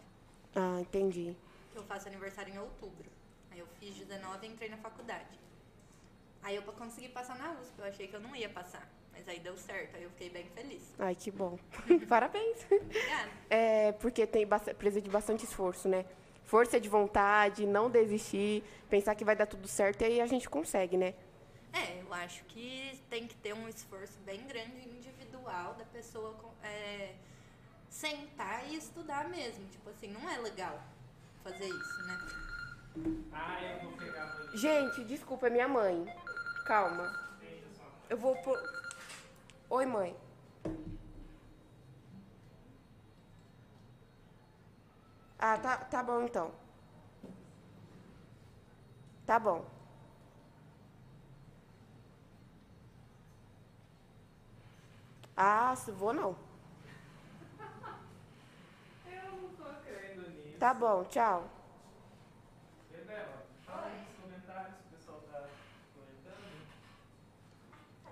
Ah, 0.54 0.78
entendi. 0.80 1.36
Eu 1.80 1.86
faço 1.86 2.08
aniversário 2.08 2.54
em 2.54 2.58
outubro. 2.58 3.10
Aí 3.50 3.58
eu 3.58 3.66
fiz 3.78 3.96
19 3.96 4.46
e 4.46 4.50
entrei 4.50 4.68
na 4.68 4.76
faculdade. 4.76 5.38
Aí 6.42 6.56
eu 6.56 6.62
consegui 6.62 7.08
passar 7.08 7.36
na 7.36 7.52
USP, 7.52 7.78
eu 7.78 7.84
achei 7.84 8.06
que 8.08 8.14
eu 8.14 8.20
não 8.20 8.34
ia 8.34 8.48
passar. 8.48 8.88
Mas 9.12 9.28
aí 9.28 9.40
deu 9.40 9.56
certo, 9.56 9.96
aí 9.96 10.04
eu 10.04 10.10
fiquei 10.10 10.30
bem 10.30 10.46
feliz. 10.54 10.94
Ai, 10.98 11.14
que 11.14 11.30
bom. 11.30 11.58
Parabéns. 12.08 12.64
Obrigada. 12.70 13.30
É, 13.50 13.92
porque 13.92 14.26
tem 14.26 14.46
precisa 14.78 15.02
de 15.02 15.10
bastante 15.10 15.44
esforço, 15.44 15.88
né? 15.88 16.06
Força 16.44 16.80
de 16.80 16.88
vontade, 16.88 17.66
não 17.66 17.90
desistir, 17.90 18.62
pensar 18.88 19.14
que 19.14 19.24
vai 19.24 19.36
dar 19.36 19.46
tudo 19.46 19.68
certo 19.68 20.02
e 20.02 20.04
aí 20.04 20.20
a 20.20 20.26
gente 20.26 20.48
consegue, 20.48 20.96
né? 20.96 21.14
É, 21.72 22.00
eu 22.00 22.12
acho 22.14 22.44
que 22.44 23.00
tem 23.08 23.26
que 23.26 23.36
ter 23.36 23.52
um 23.52 23.68
esforço 23.68 24.18
bem 24.20 24.44
grande 24.46 24.88
individual 24.88 25.74
da 25.74 25.84
pessoa 25.84 26.34
é, 26.64 27.14
sentar 27.88 28.68
e 28.68 28.76
estudar 28.76 29.28
mesmo. 29.28 29.64
Tipo 29.68 29.90
assim, 29.90 30.08
não 30.08 30.28
é 30.28 30.38
legal 30.38 30.80
fazer 31.42 31.66
isso, 31.66 32.02
né? 32.06 32.18
Ah, 33.32 33.62
eu 33.62 33.80
vou 33.82 33.92
pegar 33.96 34.26
pra 34.26 34.56
Gente, 34.56 35.04
desculpa, 35.04 35.46
é 35.46 35.50
minha 35.50 35.68
mãe. 35.68 36.06
Calma. 36.66 37.12
Eu 38.08 38.16
vou 38.16 38.36
por. 38.42 38.58
Oi, 39.70 39.86
mãe. 39.86 40.16
Ah, 45.38 45.56
tá, 45.56 45.76
tá 45.78 46.02
bom 46.02 46.22
então. 46.22 46.52
Tá 49.26 49.38
bom. 49.38 49.64
Ah, 55.36 55.74
se 55.74 55.90
vou 55.90 56.12
não. 56.12 56.36
Eu 59.06 59.32
não 59.32 59.48
tô 59.56 59.64
crendo 59.82 60.28
nisso. 60.28 60.40
Tá 60.60 60.74
bom, 60.74 61.04
tchau. 61.04 61.48
Bebela, 62.92 63.46
fala 63.64 63.86
aí 63.86 64.04
nos 64.04 64.14
comentários 64.22 64.74
que 64.76 64.82
o 64.88 64.98
pessoal 64.98 65.22
tá 65.32 65.48
comentando. 65.94 66.66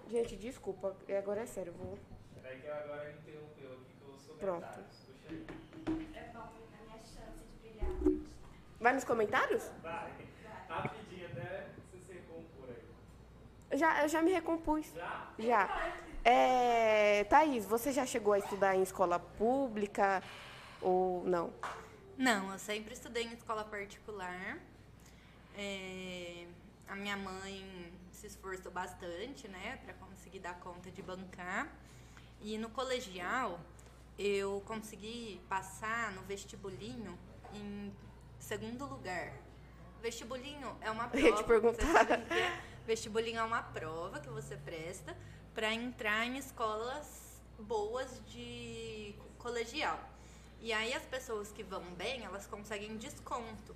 Gente, 0.08 0.34
desculpa, 0.36 0.96
agora 1.18 1.42
é 1.42 1.46
sério, 1.46 1.74
eu 1.74 1.84
vou. 1.84 1.98
Peraí 2.40 2.58
que 2.58 2.66
agora 2.68 3.10
interrompeu 3.10 3.72
aqui 3.74 3.92
com 4.02 4.12
os 4.12 4.22
Pronto. 4.38 4.62
comentários. 4.62 4.96
Puxa 4.96 5.28
aí. 5.28 5.46
É 6.14 6.30
bom, 6.32 6.40
a 6.40 6.84
minha 6.86 6.98
chance 7.04 7.44
de 7.44 7.68
brilhar. 7.68 7.90
Vai 8.80 8.94
nos 8.94 9.04
comentários? 9.04 9.70
Vai. 9.82 10.10
Rapidinho, 10.70 11.26
até 11.26 11.66
você 11.76 11.98
se 11.98 12.12
recompor 12.14 12.70
aí. 12.70 12.82
Eu 13.72 13.76
já, 13.76 14.02
eu 14.04 14.08
já 14.08 14.22
me 14.22 14.32
recompus. 14.32 14.90
Já? 14.94 15.32
Já. 15.38 15.92
É, 16.24 17.24
Thaís, 17.24 17.66
você 17.66 17.92
já 17.92 18.06
chegou 18.06 18.32
a 18.32 18.38
estudar 18.38 18.74
em 18.74 18.82
escola 18.82 19.18
pública 19.18 20.22
ou 20.80 21.22
não? 21.24 21.48
Não, 21.48 21.87
eu 22.18 22.58
sempre 22.58 22.92
estudei 22.94 23.24
em 23.24 23.32
escola 23.32 23.64
particular. 23.64 24.58
É, 25.56 26.46
a 26.88 26.96
minha 26.96 27.16
mãe 27.16 27.92
se 28.10 28.26
esforçou 28.26 28.72
bastante, 28.72 29.46
né, 29.46 29.78
para 29.84 29.94
conseguir 29.94 30.40
dar 30.40 30.54
conta 30.58 30.90
de 30.90 31.00
bancar. 31.00 31.72
E 32.40 32.58
no 32.58 32.70
colegial, 32.70 33.60
eu 34.18 34.60
consegui 34.66 35.40
passar 35.48 36.12
no 36.12 36.22
vestibulinho 36.22 37.16
em 37.54 37.94
segundo 38.40 38.84
lugar. 38.84 39.32
Vestibulinho 40.02 40.76
é 40.80 40.90
uma 40.90 41.04
Eu 41.04 41.10
prova. 41.10 41.28
ia 41.28 41.36
te 41.36 41.44
perguntar. 41.44 42.10
É? 42.10 42.62
Vestibulinho 42.84 43.38
é 43.38 43.42
uma 43.44 43.62
prova 43.62 44.18
que 44.18 44.28
você 44.28 44.56
presta 44.56 45.16
para 45.54 45.72
entrar 45.72 46.24
em 46.26 46.36
escolas 46.36 47.40
boas 47.58 48.20
de 48.26 49.14
colegial. 49.38 50.17
E 50.60 50.72
aí 50.72 50.92
as 50.92 51.04
pessoas 51.04 51.52
que 51.52 51.62
vão 51.62 51.84
bem, 51.94 52.24
elas 52.24 52.46
conseguem 52.46 52.96
desconto. 52.96 53.74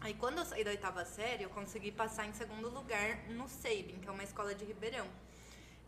Aí 0.00 0.12
quando 0.14 0.38
eu 0.38 0.44
saí 0.44 0.62
da 0.62 0.70
oitava 0.70 1.04
série, 1.04 1.44
eu 1.44 1.50
consegui 1.50 1.90
passar 1.90 2.26
em 2.26 2.32
segundo 2.34 2.68
lugar 2.68 3.26
no 3.28 3.48
Sabin, 3.48 3.98
que 4.00 4.08
é 4.08 4.12
uma 4.12 4.22
escola 4.22 4.54
de 4.54 4.64
Ribeirão. 4.64 5.06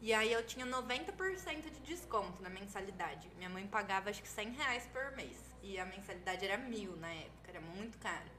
E 0.00 0.12
aí 0.12 0.32
eu 0.32 0.42
tinha 0.46 0.66
90% 0.66 1.70
de 1.70 1.80
desconto 1.80 2.42
na 2.42 2.48
mensalidade. 2.48 3.30
Minha 3.36 3.50
mãe 3.50 3.66
pagava 3.66 4.10
acho 4.10 4.22
que 4.22 4.28
100 4.28 4.52
reais 4.52 4.88
por 4.92 5.12
mês. 5.16 5.36
E 5.62 5.78
a 5.78 5.84
mensalidade 5.84 6.44
era 6.44 6.56
mil 6.56 6.96
na 6.96 7.12
época, 7.12 7.50
era 7.50 7.60
muito 7.60 7.98
cara. 7.98 8.36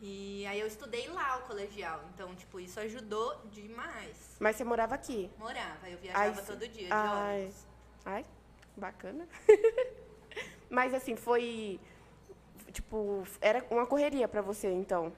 E 0.00 0.44
aí 0.46 0.58
eu 0.58 0.66
estudei 0.66 1.08
lá 1.08 1.38
o 1.38 1.42
colegial. 1.42 2.04
Então, 2.12 2.34
tipo, 2.34 2.58
isso 2.58 2.80
ajudou 2.80 3.40
demais. 3.46 4.36
Mas 4.40 4.56
você 4.56 4.64
morava 4.64 4.94
aqui? 4.94 5.30
Morava, 5.38 5.88
eu 5.88 5.96
viajava 5.98 6.40
Ai, 6.40 6.46
todo 6.46 6.68
dia 6.68 6.86
de 6.86 6.92
ai. 6.92 7.40
ônibus. 7.40 7.66
Ai, 8.04 8.26
bacana. 8.76 9.28
Mas 10.72 10.94
assim, 10.94 11.14
foi. 11.14 11.78
Tipo, 12.72 13.26
era 13.42 13.62
uma 13.70 13.86
correria 13.86 14.26
pra 14.26 14.40
você, 14.40 14.72
então. 14.72 15.12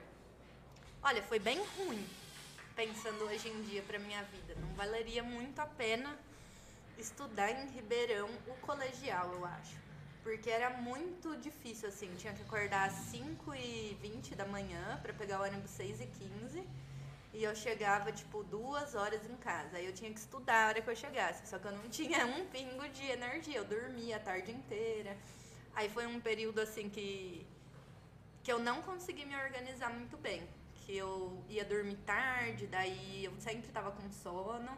Olha, 1.00 1.22
foi 1.22 1.38
bem 1.38 1.62
ruim, 1.76 2.04
pensando 2.74 3.22
hoje 3.26 3.48
em 3.48 3.62
dia 3.62 3.80
pra 3.82 4.00
minha 4.00 4.20
vida. 4.24 4.56
Não 4.60 4.74
valeria 4.74 5.22
muito 5.22 5.60
a 5.60 5.66
pena 5.66 6.18
estudar 6.98 7.52
em 7.52 7.68
Ribeirão 7.68 8.28
o 8.48 8.54
colegial, 8.66 9.32
eu 9.32 9.44
acho. 9.44 9.76
Porque 10.24 10.50
era 10.50 10.70
muito 10.70 11.36
difícil, 11.36 11.88
assim. 11.88 12.12
Tinha 12.16 12.32
que 12.32 12.42
acordar 12.42 12.88
às 12.88 12.94
5h20 13.12 14.34
da 14.34 14.46
manhã 14.46 14.98
pra 15.04 15.12
pegar 15.12 15.40
o 15.40 15.44
ônibus 15.44 15.70
6h15. 15.70 16.64
E 17.32 17.44
eu 17.44 17.54
chegava, 17.54 18.10
tipo, 18.10 18.42
duas 18.42 18.96
horas 18.96 19.20
em 19.30 19.36
casa. 19.36 19.76
Aí 19.76 19.86
eu 19.86 19.92
tinha 19.92 20.12
que 20.12 20.18
estudar 20.18 20.64
a 20.64 20.68
hora 20.68 20.80
que 20.80 20.90
eu 20.90 20.96
chegasse. 20.96 21.46
Só 21.48 21.60
que 21.60 21.66
eu 21.66 21.72
não 21.72 21.86
tinha 21.90 22.26
um 22.26 22.44
pingo 22.46 22.88
de 22.88 23.06
energia. 23.06 23.58
Eu 23.58 23.64
dormia 23.64 24.16
a 24.16 24.20
tarde 24.20 24.50
inteira. 24.50 25.16
Aí 25.74 25.88
foi 25.88 26.06
um 26.06 26.20
período, 26.20 26.60
assim, 26.60 26.88
que 26.88 27.46
que 28.44 28.52
eu 28.52 28.58
não 28.58 28.82
consegui 28.82 29.24
me 29.24 29.34
organizar 29.34 29.90
muito 29.90 30.16
bem. 30.18 30.46
Que 30.74 30.94
eu 30.96 31.42
ia 31.48 31.64
dormir 31.64 31.96
tarde, 32.04 32.66
daí 32.66 33.24
eu 33.24 33.32
sempre 33.40 33.68
tava 33.72 33.90
com 33.90 34.10
sono 34.12 34.76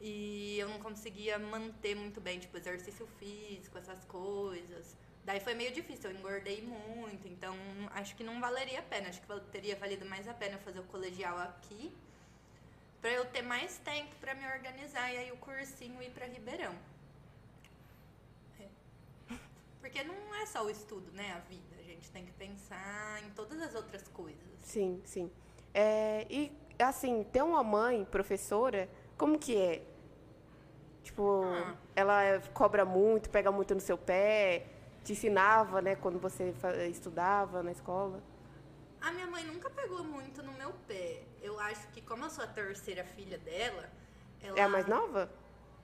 e 0.00 0.56
eu 0.58 0.68
não 0.68 0.78
conseguia 0.78 1.36
manter 1.38 1.96
muito 1.96 2.20
bem, 2.20 2.38
tipo, 2.38 2.56
exercício 2.56 3.06
físico, 3.18 3.76
essas 3.76 4.04
coisas. 4.04 4.96
Daí 5.24 5.40
foi 5.40 5.54
meio 5.54 5.72
difícil, 5.72 6.10
eu 6.10 6.16
engordei 6.16 6.62
muito, 6.62 7.26
então 7.28 7.56
acho 7.92 8.14
que 8.16 8.24
não 8.24 8.40
valeria 8.40 8.78
a 8.78 8.82
pena. 8.82 9.08
Acho 9.08 9.20
que 9.20 9.40
teria 9.50 9.76
valido 9.76 10.04
mais 10.06 10.28
a 10.28 10.34
pena 10.34 10.58
fazer 10.58 10.80
o 10.80 10.84
colegial 10.84 11.36
aqui, 11.38 11.92
pra 13.00 13.10
eu 13.10 13.24
ter 13.26 13.42
mais 13.42 13.78
tempo 13.78 14.14
pra 14.20 14.34
me 14.34 14.46
organizar 14.46 15.12
e 15.12 15.18
aí 15.18 15.32
o 15.32 15.36
cursinho 15.38 16.00
ir 16.02 16.10
pra 16.10 16.26
Ribeirão. 16.26 16.74
Porque 19.82 20.02
não 20.04 20.14
é 20.36 20.46
só 20.46 20.64
o 20.64 20.70
estudo, 20.70 21.10
né, 21.12 21.32
a 21.34 21.40
vida. 21.40 21.74
A 21.78 21.82
gente 21.82 22.08
tem 22.12 22.24
que 22.24 22.32
pensar 22.32 23.20
em 23.26 23.30
todas 23.30 23.60
as 23.60 23.74
outras 23.74 24.06
coisas. 24.08 24.40
Sim, 24.62 25.02
sim. 25.04 25.28
É, 25.74 26.24
e 26.30 26.52
assim, 26.78 27.24
ter 27.24 27.42
uma 27.42 27.64
mãe 27.64 28.04
professora, 28.04 28.88
como 29.18 29.38
que 29.38 29.56
é? 29.56 29.82
Tipo, 31.02 31.42
Ah. 31.44 31.74
ela 31.96 32.40
cobra 32.54 32.84
muito, 32.84 33.28
pega 33.28 33.50
muito 33.50 33.74
no 33.74 33.80
seu 33.80 33.98
pé, 33.98 34.66
te 35.02 35.12
ensinava, 35.12 35.82
né, 35.82 35.96
quando 35.96 36.18
você 36.20 36.54
estudava 36.88 37.60
na 37.62 37.72
escola. 37.72 38.22
A 39.00 39.10
minha 39.10 39.26
mãe 39.26 39.42
nunca 39.44 39.68
pegou 39.68 40.04
muito 40.04 40.44
no 40.44 40.52
meu 40.52 40.72
pé. 40.86 41.24
Eu 41.42 41.58
acho 41.58 41.88
que 41.88 42.00
como 42.00 42.24
eu 42.24 42.30
sou 42.30 42.44
a 42.44 42.46
terceira 42.46 43.04
filha 43.04 43.36
dela, 43.36 43.90
ela 44.40 44.56
É 44.56 44.62
a 44.62 44.68
mais 44.68 44.86
nova? 44.86 45.28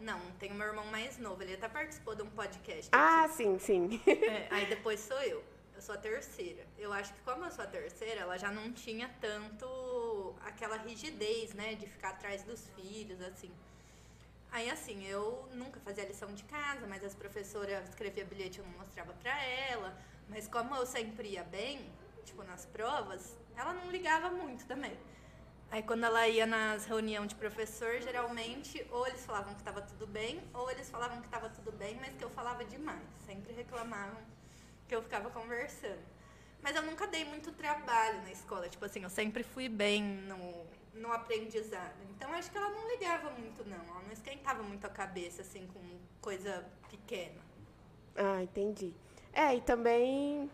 Não, 0.01 0.21
tem 0.39 0.53
o 0.53 0.55
meu 0.55 0.69
irmão 0.69 0.87
mais 0.87 1.19
novo. 1.19 1.43
Ele 1.43 1.55
até 1.55 1.69
participou 1.69 2.15
de 2.15 2.23
um 2.23 2.31
podcast. 2.31 2.89
Ah, 2.93 3.25
aqui. 3.25 3.35
sim, 3.35 3.59
sim. 3.59 4.03
É, 4.07 4.49
aí 4.51 4.67
depois 4.67 5.01
sou 5.01 5.21
eu. 5.23 5.43
Eu 5.75 5.83
sou 5.83 5.95
a 5.95 5.99
terceira. 5.99 6.65
Eu 6.77 6.93
acho 6.93 7.13
que 7.15 7.21
como 7.21 7.45
eu 7.45 7.51
sou 7.51 7.65
a 7.65 7.67
terceira, 7.67 8.23
ela 8.23 8.37
já 8.37 8.51
não 8.51 8.73
tinha 8.73 9.09
tanto 9.21 10.35
aquela 10.45 10.77
rigidez, 10.77 11.55
né? 11.55 11.75
De 11.75 11.87
ficar 11.87 12.11
atrás 12.11 12.43
dos 12.43 12.69
filhos, 12.77 13.21
assim. 13.21 13.51
Aí, 14.51 14.71
assim, 14.71 15.07
eu 15.07 15.47
nunca 15.53 15.79
fazia 15.81 16.05
lição 16.05 16.33
de 16.33 16.43
casa, 16.45 16.87
mas 16.87 17.05
as 17.05 17.15
professoras 17.15 17.89
escrevia 17.89 18.25
bilhete, 18.25 18.59
eu 18.59 18.65
não 18.65 18.73
mostrava 18.79 19.13
pra 19.15 19.45
ela. 19.45 19.97
Mas 20.29 20.49
como 20.49 20.75
eu 20.75 20.87
sempre 20.87 21.29
ia 21.29 21.45
bem, 21.45 21.81
tipo, 22.25 22.43
nas 22.45 22.65
provas, 22.67 23.37
ela 23.57 23.73
não 23.73 23.91
ligava 23.91 24.31
muito 24.31 24.67
também. 24.67 24.97
Aí 25.71 25.83
quando 25.83 26.05
ela 26.05 26.27
ia 26.27 26.47
nas 26.47 26.87
reuniões 26.87 27.29
de 27.29 27.35
professor, 27.35 28.01
geralmente, 28.01 28.85
ou 28.91 29.07
eles 29.07 29.25
falavam 29.25 29.53
que 29.53 29.61
estava 29.61 29.83
tudo 29.83 30.07
bem, 30.07 30.41
ou 30.55 30.71
eles 30.71 30.89
falavam 30.89 31.21
que 31.21 31.27
estava 31.27 31.51
tudo 31.51 31.71
bem, 31.73 31.97
mas 32.01 32.15
que 32.15 32.25
eu 32.25 32.31
falava 32.31 32.65
demais. 32.65 33.03
Sempre 33.27 33.53
reclamavam 33.53 34.19
que 34.89 34.95
eu 34.95 35.03
ficava 35.03 35.29
conversando. 35.29 36.01
Mas 36.63 36.75
eu 36.75 36.83
nunca 36.83 37.07
dei 37.07 37.25
muito 37.25 37.53
trabalho 37.53 38.23
na 38.23 38.33
escola. 38.33 38.69
Tipo 38.69 38.87
assim, 38.87 39.03
eu 39.03 39.11
sempre 39.11 39.43
fui 39.43 39.69
bem 39.69 40.03
no, 40.03 40.67
no 40.95 41.13
aprendizado. 41.13 41.95
Então 42.17 42.33
acho 42.33 42.51
que 42.51 42.57
ela 42.57 42.71
não 42.71 42.89
ligava 42.89 43.31
muito, 43.31 43.63
não. 43.69 43.77
Ela 43.77 44.03
não 44.03 44.13
esquentava 44.13 44.63
muito 44.63 44.87
a 44.87 44.91
cabeça, 44.91 45.43
assim, 45.43 45.67
com 45.67 45.81
coisa 46.21 46.65
pequena. 46.91 47.41
Ah, 48.17 48.43
entendi. 48.43 48.93
É, 49.33 49.55
e 49.55 49.61
também. 49.61 50.51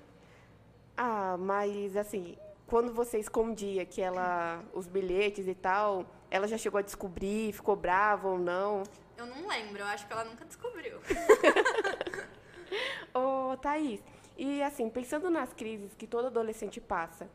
Ah, 0.96 1.36
mas 1.38 1.96
assim, 1.96 2.36
quando 2.66 2.92
você 2.92 3.18
escondia 3.18 3.84
que 3.84 4.00
ela. 4.00 4.64
os 4.72 4.86
bilhetes 4.86 5.46
e 5.46 5.54
tal, 5.54 6.06
ela 6.30 6.48
já 6.48 6.56
chegou 6.56 6.78
a 6.78 6.82
descobrir, 6.82 7.52
ficou 7.52 7.76
brava 7.76 8.28
ou 8.28 8.38
não? 8.38 8.82
Eu 9.16 9.26
não 9.26 9.46
lembro, 9.46 9.80
eu 9.80 9.86
acho 9.86 10.06
que 10.06 10.12
ela 10.12 10.24
nunca 10.24 10.44
descobriu. 10.44 10.98
Ô, 13.14 13.56
Thaís, 13.58 14.02
e 14.36 14.62
assim, 14.62 14.90
pensando 14.90 15.30
nas 15.30 15.52
crises 15.52 15.94
que 15.94 16.06
todo 16.06 16.26
adolescente 16.26 16.80
passa, 16.80 17.28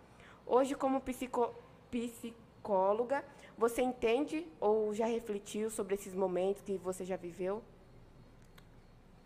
hoje 0.46 0.76
como 0.76 1.00
psico, 1.00 1.56
psicóloga, 1.90 3.24
você 3.58 3.82
entende 3.82 4.46
ou 4.60 4.94
já 4.94 5.06
refletiu 5.06 5.70
sobre 5.70 5.96
esses 5.96 6.14
momentos 6.14 6.62
que 6.62 6.78
você 6.78 7.06
já 7.06 7.16
viveu? 7.16 7.64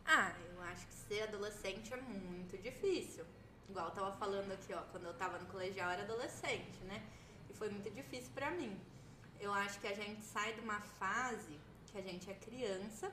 Ah, 0.06 0.34
eu 0.54 0.62
acho 0.64 0.88
que 0.88 0.94
ser 0.94 1.24
adolescente 1.24 1.94
é 1.94 1.98
muito 1.98 2.58
difícil. 2.58 3.26
Igual 3.74 3.88
eu 3.88 3.92
tava 3.92 4.12
falando 4.12 4.52
aqui, 4.52 4.72
ó, 4.72 4.82
quando 4.92 5.06
eu 5.06 5.16
tava 5.16 5.40
no 5.40 5.48
colegial 5.48 5.88
eu 5.88 5.94
era 5.94 6.04
adolescente, 6.04 6.78
né? 6.84 7.02
E 7.50 7.56
foi 7.56 7.70
muito 7.70 7.90
difícil 7.90 8.30
pra 8.36 8.52
mim. 8.52 8.80
Eu 9.40 9.52
acho 9.52 9.80
que 9.80 9.88
a 9.88 9.96
gente 9.96 10.22
sai 10.24 10.54
de 10.54 10.60
uma 10.60 10.80
fase 10.80 11.60
que 11.88 11.98
a 11.98 12.02
gente 12.02 12.30
é 12.30 12.36
criança 12.36 13.12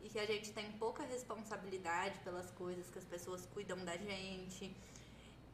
e 0.00 0.08
que 0.08 0.16
a 0.16 0.24
gente 0.24 0.52
tem 0.52 0.70
pouca 0.84 1.02
responsabilidade 1.02 2.20
pelas 2.20 2.52
coisas 2.52 2.88
que 2.88 3.00
as 3.00 3.04
pessoas 3.04 3.46
cuidam 3.46 3.84
da 3.84 3.96
gente. 3.96 4.72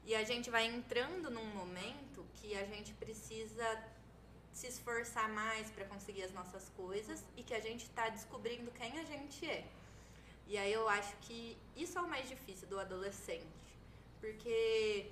E 0.04 0.14
a 0.14 0.23
gente 0.23 0.50
vai 0.50 0.66
entrando 0.66 1.30
num 1.30 1.47
momento 1.54 2.23
que 2.35 2.54
a 2.54 2.66
gente 2.66 2.92
precisa 2.92 3.66
se 4.52 4.66
esforçar 4.66 5.30
mais 5.30 5.71
para 5.71 5.87
conseguir 5.87 6.25
as 6.25 6.32
nossas 6.35 6.68
coisas 6.76 7.25
e 7.38 7.42
que 7.42 7.54
a 7.54 7.61
gente 7.61 7.85
está 7.85 8.11
descobrindo 8.11 8.71
quem 8.73 8.99
a 8.99 9.04
gente 9.04 9.47
é. 9.47 9.66
E 10.47 10.59
aí 10.59 10.75
eu 10.75 10.87
acho 10.90 11.16
que 11.23 11.56
isso 11.75 11.97
é 11.97 12.02
o 12.02 12.06
mais 12.06 12.28
difícil 12.28 12.68
do 12.68 12.78
adolescente. 12.78 13.62
Porque 14.23 15.11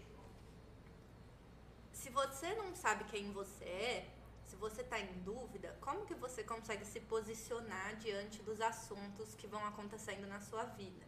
se 1.92 2.10
você 2.10 2.54
não 2.54 2.72
sabe 2.76 3.02
quem 3.04 3.32
você 3.32 3.64
é, 3.64 4.08
se 4.46 4.54
você 4.54 4.82
está 4.82 5.00
em 5.00 5.12
dúvida, 5.24 5.76
como 5.80 6.06
que 6.06 6.14
você 6.14 6.44
consegue 6.44 6.84
se 6.84 7.00
posicionar 7.00 7.96
diante 7.96 8.40
dos 8.42 8.60
assuntos 8.60 9.34
que 9.34 9.48
vão 9.48 9.64
acontecendo 9.66 10.28
na 10.28 10.40
sua 10.40 10.62
vida? 10.62 11.04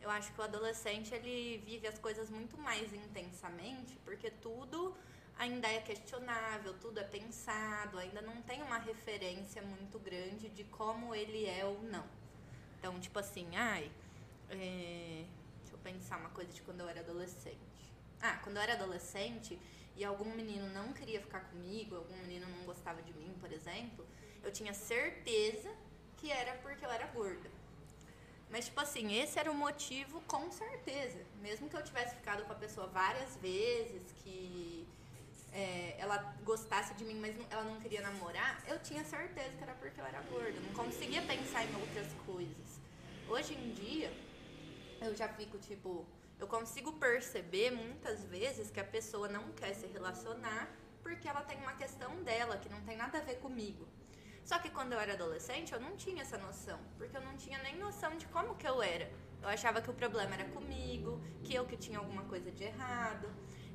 Eu 0.00 0.08
acho 0.08 0.32
que 0.32 0.40
o 0.40 0.44
adolescente 0.44 1.14
ele 1.14 1.58
vive 1.58 1.86
as 1.86 1.98
coisas 1.98 2.30
muito 2.30 2.56
mais 2.56 2.94
intensamente, 2.94 3.98
porque 4.06 4.30
tudo 4.30 4.96
ainda 5.38 5.68
é 5.68 5.80
questionável, 5.82 6.72
tudo 6.80 6.98
é 6.98 7.04
pensado, 7.04 7.98
ainda 7.98 8.22
não 8.22 8.40
tem 8.40 8.62
uma 8.62 8.78
referência 8.78 9.60
muito 9.60 9.98
grande 9.98 10.48
de 10.48 10.64
como 10.64 11.14
ele 11.14 11.44
é 11.44 11.62
ou 11.66 11.82
não. 11.82 12.06
Então, 12.78 12.98
tipo 12.98 13.18
assim, 13.18 13.54
ai, 13.54 13.90
é, 14.48 15.24
pensar 15.82 16.18
uma 16.18 16.30
coisa 16.30 16.52
de 16.52 16.62
quando 16.62 16.80
eu 16.80 16.88
era 16.88 17.00
adolescente. 17.00 17.58
Ah, 18.20 18.38
quando 18.42 18.56
eu 18.56 18.62
era 18.62 18.74
adolescente 18.74 19.58
e 19.96 20.04
algum 20.04 20.32
menino 20.34 20.68
não 20.68 20.92
queria 20.92 21.20
ficar 21.20 21.40
comigo, 21.40 21.96
algum 21.96 22.16
menino 22.18 22.46
não 22.48 22.64
gostava 22.64 23.02
de 23.02 23.12
mim, 23.12 23.34
por 23.40 23.52
exemplo, 23.52 24.06
eu 24.42 24.52
tinha 24.52 24.74
certeza 24.74 25.70
que 26.16 26.30
era 26.30 26.54
porque 26.58 26.84
eu 26.84 26.90
era 26.90 27.06
gorda. 27.06 27.50
Mas, 28.50 28.64
tipo 28.64 28.80
assim, 28.80 29.20
esse 29.20 29.38
era 29.38 29.50
o 29.50 29.54
motivo 29.54 30.20
com 30.22 30.50
certeza. 30.50 31.20
Mesmo 31.40 31.68
que 31.68 31.76
eu 31.76 31.82
tivesse 31.82 32.14
ficado 32.16 32.44
com 32.44 32.52
a 32.52 32.56
pessoa 32.56 32.86
várias 32.86 33.36
vezes, 33.36 34.02
que 34.22 34.86
é, 35.52 35.96
ela 35.98 36.16
gostasse 36.44 36.94
de 36.94 37.04
mim, 37.04 37.18
mas 37.20 37.36
não, 37.36 37.46
ela 37.50 37.64
não 37.64 37.80
queria 37.80 38.00
namorar, 38.00 38.62
eu 38.66 38.78
tinha 38.80 39.04
certeza 39.04 39.50
que 39.56 39.62
era 39.62 39.74
porque 39.74 40.00
eu 40.00 40.04
era 40.04 40.20
gorda. 40.22 40.58
Não 40.60 40.72
conseguia 40.72 41.22
pensar 41.22 41.64
em 41.64 41.74
outras 41.76 42.08
coisas. 42.24 42.80
Hoje 43.28 43.54
em 43.54 43.72
dia, 43.72 44.10
eu 45.00 45.14
já 45.14 45.28
fico 45.28 45.58
tipo. 45.58 46.06
Eu 46.38 46.46
consigo 46.46 46.92
perceber 46.92 47.70
muitas 47.72 48.24
vezes 48.24 48.70
que 48.70 48.78
a 48.78 48.84
pessoa 48.84 49.28
não 49.28 49.50
quer 49.52 49.74
se 49.74 49.86
relacionar 49.86 50.70
porque 51.02 51.26
ela 51.26 51.40
tem 51.40 51.58
uma 51.58 51.72
questão 51.72 52.22
dela 52.22 52.58
que 52.58 52.68
não 52.68 52.80
tem 52.82 52.96
nada 52.96 53.18
a 53.18 53.20
ver 53.20 53.36
comigo. 53.36 53.88
Só 54.44 54.58
que 54.58 54.70
quando 54.70 54.92
eu 54.92 55.00
era 55.00 55.14
adolescente, 55.14 55.72
eu 55.72 55.80
não 55.80 55.96
tinha 55.96 56.22
essa 56.22 56.38
noção, 56.38 56.78
porque 56.96 57.16
eu 57.16 57.20
não 57.20 57.36
tinha 57.36 57.58
nem 57.62 57.76
noção 57.76 58.16
de 58.16 58.26
como 58.26 58.54
que 58.54 58.66
eu 58.66 58.82
era. 58.82 59.10
Eu 59.42 59.48
achava 59.48 59.82
que 59.82 59.90
o 59.90 59.94
problema 59.94 60.34
era 60.34 60.44
comigo, 60.46 61.20
que 61.44 61.54
eu 61.54 61.64
que 61.66 61.76
tinha 61.76 61.98
alguma 61.98 62.22
coisa 62.24 62.50
de 62.50 62.64
errado. 62.64 63.28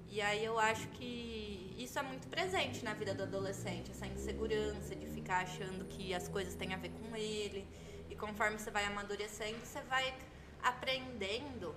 E 0.07 0.21
aí 0.21 0.43
eu 0.43 0.59
acho 0.59 0.87
que 0.89 1.75
isso 1.77 1.97
é 1.97 2.01
muito 2.03 2.27
presente 2.27 2.83
na 2.83 2.93
vida 2.93 3.13
do 3.13 3.23
adolescente, 3.23 3.91
essa 3.91 4.05
insegurança 4.05 4.95
de 4.95 5.07
ficar 5.07 5.43
achando 5.43 5.85
que 5.85 6.13
as 6.13 6.27
coisas 6.27 6.55
têm 6.55 6.73
a 6.73 6.77
ver 6.77 6.89
com 6.89 7.15
ele. 7.15 7.67
E 8.09 8.15
conforme 8.15 8.59
você 8.59 8.69
vai 8.69 8.85
amadurecendo, 8.85 9.65
você 9.65 9.81
vai 9.81 10.15
aprendendo 10.63 11.75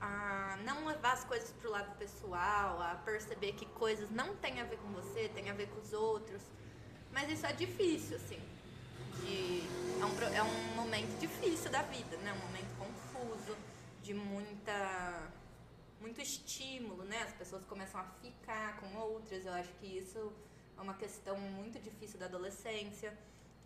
a 0.00 0.58
não 0.64 0.86
levar 0.86 1.12
as 1.12 1.24
coisas 1.24 1.50
pro 1.60 1.70
lado 1.70 1.94
pessoal, 1.98 2.80
a 2.80 2.94
perceber 3.04 3.52
que 3.52 3.66
coisas 3.66 4.10
não 4.10 4.34
têm 4.36 4.60
a 4.60 4.64
ver 4.64 4.78
com 4.78 4.88
você, 4.92 5.28
têm 5.28 5.50
a 5.50 5.54
ver 5.54 5.68
com 5.68 5.80
os 5.80 5.92
outros. 5.92 6.42
Mas 7.12 7.30
isso 7.30 7.44
é 7.44 7.52
difícil, 7.52 8.16
assim. 8.16 8.40
De, 9.20 9.62
é, 10.00 10.04
um, 10.04 10.34
é 10.34 10.42
um 10.42 10.74
momento 10.74 11.18
difícil 11.18 11.70
da 11.70 11.82
vida, 11.82 12.16
né? 12.18 12.32
Um 12.32 12.46
momento 12.46 12.68
confuso, 12.78 13.56
de 14.02 14.14
muita 14.14 15.30
muito 16.00 16.20
estímulo, 16.22 17.04
né? 17.04 17.22
As 17.22 17.32
pessoas 17.34 17.64
começam 17.64 18.00
a 18.00 18.04
ficar 18.22 18.80
com 18.80 18.96
outras. 18.96 19.44
Eu 19.44 19.52
acho 19.52 19.72
que 19.74 19.86
isso 19.98 20.32
é 20.78 20.80
uma 20.80 20.94
questão 20.94 21.36
muito 21.38 21.78
difícil 21.78 22.18
da 22.18 22.24
adolescência. 22.24 23.16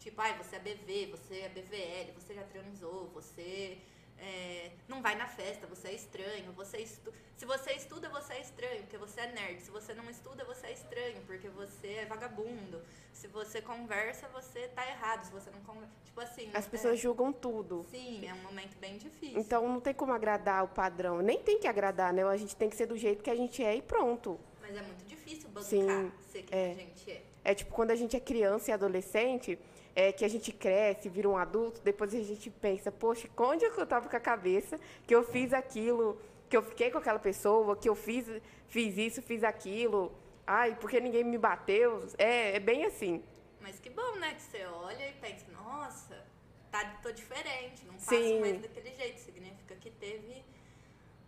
Tipo, 0.00 0.20
ai, 0.20 0.36
você 0.36 0.56
é 0.56 0.58
BV, 0.58 1.06
você 1.12 1.40
é 1.40 1.48
BVL, 1.48 2.12
você 2.12 2.34
já 2.34 2.42
transou, 2.42 3.08
você 3.10 3.80
é, 4.18 4.70
não 4.88 5.02
vai 5.02 5.14
na 5.16 5.26
festa, 5.26 5.66
você 5.66 5.88
é 5.88 5.94
estranho, 5.94 6.52
você 6.52 6.78
estu... 6.78 7.12
se 7.36 7.44
você 7.44 7.72
estuda, 7.72 8.08
você 8.08 8.34
é 8.34 8.40
estranho, 8.40 8.82
porque 8.82 8.96
você 8.96 9.20
é 9.20 9.32
nerd. 9.32 9.62
Se 9.62 9.70
você 9.70 9.92
não 9.94 10.08
estuda, 10.08 10.44
você 10.44 10.68
é 10.68 10.72
estranho, 10.72 11.20
porque 11.26 11.48
você 11.48 11.88
é 11.88 12.06
vagabundo. 12.06 12.80
Se 13.12 13.26
você 13.28 13.60
conversa, 13.60 14.28
você 14.28 14.68
tá 14.68 14.86
errado. 14.88 15.24
Se 15.24 15.32
você 15.32 15.50
não 15.50 15.60
conversa. 15.60 15.92
Tipo 16.04 16.20
assim. 16.20 16.50
As 16.54 16.66
pessoas 16.66 16.94
é... 16.94 16.96
julgam 16.96 17.32
tudo. 17.32 17.84
Sim, 17.90 18.26
é 18.26 18.32
um 18.32 18.42
momento 18.42 18.76
bem 18.78 18.96
difícil. 18.96 19.38
Então 19.38 19.68
não 19.68 19.80
tem 19.80 19.94
como 19.94 20.12
agradar 20.12 20.64
o 20.64 20.68
padrão. 20.68 21.20
Nem 21.20 21.42
tem 21.42 21.58
que 21.58 21.66
agradar, 21.66 22.12
né? 22.12 22.24
A 22.24 22.36
gente 22.36 22.56
tem 22.56 22.70
que 22.70 22.76
ser 22.76 22.86
do 22.86 22.96
jeito 22.96 23.22
que 23.22 23.30
a 23.30 23.34
gente 23.34 23.62
é 23.62 23.76
e 23.76 23.82
pronto. 23.82 24.38
Mas 24.60 24.76
é 24.76 24.82
muito 24.82 25.04
difícil 25.04 25.48
bancar 25.50 25.64
Sim, 25.64 26.12
ser 26.30 26.42
quem 26.42 26.58
é. 26.58 26.70
a 26.70 26.74
gente 26.74 27.10
é. 27.10 27.22
É 27.44 27.54
tipo 27.54 27.72
quando 27.74 27.90
a 27.90 27.96
gente 27.96 28.16
é 28.16 28.20
criança 28.20 28.70
e 28.70 28.72
adolescente, 28.72 29.58
é 29.94 30.12
que 30.12 30.24
a 30.24 30.28
gente 30.28 30.52
cresce, 30.52 31.08
vira 31.08 31.28
um 31.28 31.36
adulto, 31.36 31.80
depois 31.80 32.12
a 32.14 32.20
gente 32.20 32.50
pensa, 32.50 32.90
poxa, 32.90 33.28
onde 33.36 33.64
é 33.64 33.70
que 33.70 33.78
eu 33.78 33.84
estava 33.84 34.08
com 34.08 34.16
a 34.16 34.20
cabeça 34.20 34.78
que 35.06 35.14
eu 35.14 35.22
fiz 35.22 35.52
aquilo, 35.52 36.20
que 36.48 36.56
eu 36.56 36.62
fiquei 36.62 36.90
com 36.90 36.98
aquela 36.98 37.18
pessoa, 37.18 37.76
que 37.76 37.88
eu 37.88 37.94
fiz, 37.94 38.26
fiz 38.66 38.96
isso, 38.96 39.22
fiz 39.22 39.44
aquilo. 39.44 40.12
Ai, 40.46 40.76
porque 40.80 41.00
ninguém 41.00 41.24
me 41.24 41.38
bateu. 41.38 42.06
É, 42.18 42.56
é 42.56 42.60
bem 42.60 42.84
assim. 42.84 43.22
Mas 43.60 43.78
que 43.78 43.88
bom, 43.88 44.16
né? 44.16 44.34
Que 44.34 44.42
você 44.42 44.64
olha 44.66 45.08
e 45.08 45.12
pensa, 45.14 45.46
nossa, 45.52 46.22
tá, 46.70 46.84
tô 47.02 47.10
diferente, 47.10 47.84
não 47.86 47.94
faço 47.94 48.20
Sim. 48.20 48.40
mais 48.40 48.60
daquele 48.60 48.94
jeito. 48.94 49.20
Significa 49.20 49.74
que 49.76 49.90
teve 49.90 50.44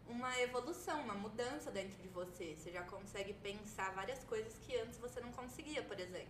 uma 0.06 0.38
evolução, 0.40 1.00
uma 1.00 1.14
mudança 1.14 1.70
dentro 1.70 1.96
de 2.02 2.08
você. 2.08 2.54
Você 2.56 2.70
já 2.72 2.82
consegue 2.82 3.32
pensar 3.34 3.94
várias 3.94 4.22
coisas 4.24 4.58
que 4.66 4.76
antes 4.76 4.98
você 4.98 5.20
não 5.20 5.32
conseguia, 5.32 5.82
por 5.82 5.98
exemplo. 5.98 6.28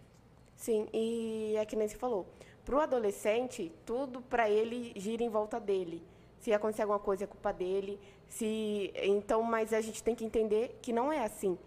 Sim, 0.57 0.89
e 0.93 1.55
é 1.57 1.65
que 1.65 1.77
nem 1.77 1.87
você 1.87 1.97
falou. 1.97 2.27
Para 2.65 2.77
o 2.77 2.81
adolescente, 2.81 3.73
tudo 3.85 4.21
para 4.21 4.51
ele 4.51 4.93
gira 4.97 5.23
em 5.23 5.29
volta 5.29 5.61
dele. 5.61 6.03
Se 6.41 6.53
acontecer 6.53 6.83
alguma 6.83 6.99
coisa, 6.99 7.25
é 7.25 7.27
culpa 7.27 7.53
dele. 7.53 8.01
Se 8.29 8.93
então, 8.97 9.43
mas 9.43 9.73
a 9.73 9.81
gente 9.81 10.03
tem 10.03 10.15
que 10.15 10.25
entender 10.25 10.79
que 10.83 10.93
não 10.93 11.13
é 11.13 11.25
assim. 11.25 11.59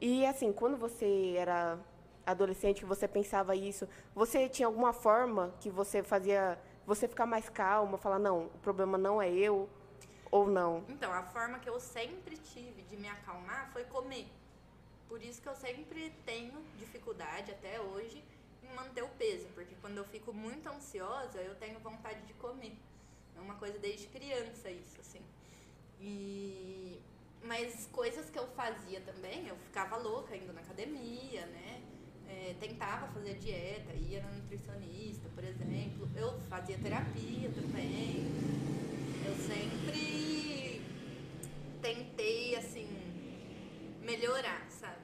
E 0.00 0.24
assim, 0.26 0.52
quando 0.52 0.76
você 0.76 1.34
era 1.36 1.78
adolescente, 2.26 2.80
que 2.80 2.86
você 2.86 3.08
pensava 3.08 3.56
isso, 3.56 3.88
você 4.14 4.48
tinha 4.48 4.66
alguma 4.66 4.92
forma 4.92 5.54
que 5.60 5.70
você 5.70 6.02
fazia 6.02 6.58
você 6.86 7.08
ficar 7.08 7.26
mais 7.26 7.48
calma, 7.48 7.96
falar, 7.96 8.18
não, 8.18 8.46
o 8.46 8.58
problema 8.62 8.98
não 8.98 9.20
é 9.20 9.30
eu 9.32 9.68
ou 10.30 10.46
não? 10.46 10.84
Então, 10.88 11.12
a 11.12 11.22
forma 11.22 11.58
que 11.58 11.68
eu 11.68 11.80
sempre 11.80 12.36
tive 12.36 12.82
de 12.82 12.96
me 12.96 13.08
acalmar 13.08 13.70
foi 13.72 13.84
comer. 13.84 14.26
Por 15.08 15.22
isso 15.22 15.40
que 15.40 15.48
eu 15.48 15.54
sempre 15.54 16.12
tenho 16.26 16.52
dificuldade 16.76 17.52
até 17.52 17.80
hoje 17.80 18.22
manter 18.74 19.02
o 19.02 19.08
peso, 19.08 19.46
porque 19.54 19.74
quando 19.80 19.98
eu 19.98 20.04
fico 20.04 20.32
muito 20.32 20.68
ansiosa, 20.68 21.38
eu 21.40 21.54
tenho 21.54 21.78
vontade 21.80 22.20
de 22.26 22.34
comer. 22.34 22.76
É 23.36 23.40
uma 23.40 23.54
coisa 23.56 23.78
desde 23.78 24.06
criança 24.08 24.70
isso, 24.70 25.00
assim. 25.00 25.22
E 26.00 27.00
mas 27.44 27.86
coisas 27.92 28.30
que 28.30 28.38
eu 28.38 28.46
fazia 28.48 29.00
também, 29.02 29.46
eu 29.46 29.56
ficava 29.56 29.96
louca 29.96 30.34
indo 30.34 30.52
na 30.52 30.62
academia, 30.62 31.44
né? 31.46 31.82
É, 32.26 32.54
tentava 32.58 33.06
fazer 33.08 33.34
dieta, 33.34 33.92
ia 33.92 34.22
no 34.22 34.36
nutricionista, 34.36 35.28
por 35.34 35.44
exemplo. 35.44 36.08
Eu 36.16 36.40
fazia 36.48 36.78
terapia 36.78 37.50
também. 37.50 38.26
Eu 39.26 39.34
sempre 39.34 40.82
tentei, 41.82 42.56
assim, 42.56 42.88
melhorar, 44.00 44.66
sabe? 44.70 45.02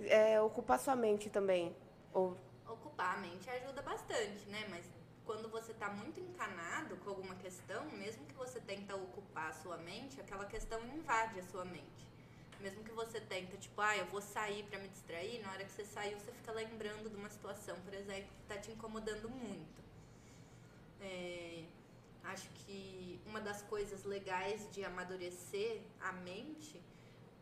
É, 0.00 0.40
ocupar 0.40 0.78
sua 0.78 0.96
mente 0.96 1.28
também. 1.28 1.76
Ou... 2.14 2.38
Ocupar 2.68 3.16
a 3.16 3.20
mente 3.20 3.48
ajuda 3.48 3.82
bastante, 3.82 4.46
né? 4.48 4.66
Mas 4.68 4.84
quando 5.24 5.48
você 5.50 5.72
está 5.72 5.90
muito 5.90 6.20
encanado 6.20 6.96
com 6.98 7.10
alguma 7.10 7.34
questão, 7.34 7.84
mesmo 7.90 8.24
que 8.26 8.34
você 8.34 8.60
tenta 8.60 8.94
ocupar 8.96 9.50
a 9.50 9.54
sua 9.54 9.76
mente, 9.78 10.20
aquela 10.20 10.44
questão 10.46 10.82
invade 10.86 11.40
a 11.40 11.42
sua 11.44 11.64
mente. 11.64 12.06
Mesmo 12.60 12.82
que 12.82 12.90
você 12.92 13.20
tenta, 13.20 13.56
tipo, 13.56 13.80
ah, 13.80 13.96
eu 13.96 14.06
vou 14.06 14.20
sair 14.20 14.64
para 14.64 14.78
me 14.78 14.88
distrair, 14.88 15.40
na 15.42 15.52
hora 15.52 15.64
que 15.64 15.70
você 15.70 15.84
saiu, 15.84 16.18
você 16.18 16.32
fica 16.32 16.50
lembrando 16.52 17.08
de 17.08 17.16
uma 17.16 17.28
situação, 17.28 17.76
por 17.82 17.94
exemplo, 17.94 18.30
que 18.36 18.42
está 18.42 18.58
te 18.58 18.70
incomodando 18.70 19.28
muito. 19.28 19.82
É, 21.00 21.64
acho 22.24 22.48
que 22.50 23.20
uma 23.26 23.40
das 23.40 23.62
coisas 23.62 24.04
legais 24.04 24.68
de 24.72 24.84
amadurecer 24.84 25.80
a 26.00 26.12
mente 26.12 26.82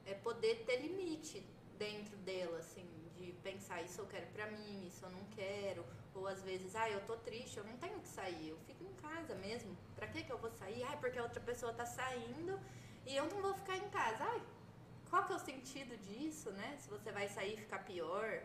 é 0.05 0.15
poder 0.15 0.65
ter 0.67 0.79
limite 0.79 1.43
dentro 1.79 2.17
dela, 2.19 2.59
assim, 2.59 2.87
de 3.19 3.33
pensar 3.43 3.83
isso 3.83 4.01
eu 4.01 4.07
quero 4.07 4.27
pra 4.29 4.47
mim, 4.47 4.87
isso 4.87 5.05
eu 5.05 5.11
não 5.11 5.25
quero, 5.37 5.85
ou 6.15 6.27
às 6.27 6.43
vezes, 6.43 6.75
ah, 6.77 6.89
eu 6.91 7.01
tô 7.07 7.17
triste, 7.17 7.57
eu 7.59 7.65
não 7.65 7.77
tenho 7.77 7.99
que 8.01 8.09
sair, 8.09 8.49
eu 8.49 8.59
fico 8.67 8.85
em 8.85 8.93
casa 8.95 9.35
mesmo. 9.37 9.77
Pra 9.95 10.07
que 10.07 10.23
que 10.23 10.33
eu 10.33 10.39
vou 10.39 10.51
sair? 10.51 10.83
Ah, 10.85 10.97
porque 10.97 11.19
a 11.19 11.23
outra 11.23 11.41
pessoa 11.41 11.73
tá 11.73 11.87
saindo 11.87 12.59
e 13.07 13.17
eu 13.17 13.27
não 13.27 13.41
vou 13.41 13.55
ficar 13.55 13.77
em 13.77 13.89
casa. 13.91 14.25
Ai, 14.25 14.43
qual 15.11 15.25
que 15.25 15.33
é 15.33 15.37
o 15.37 15.39
sentido 15.39 15.97
disso, 15.99 16.51
né? 16.53 16.77
Se 16.79 16.89
você 16.89 17.11
vai 17.13 17.29
sair 17.29 17.55
e 17.55 17.57
ficar 17.57 17.81
pior. 17.81 18.43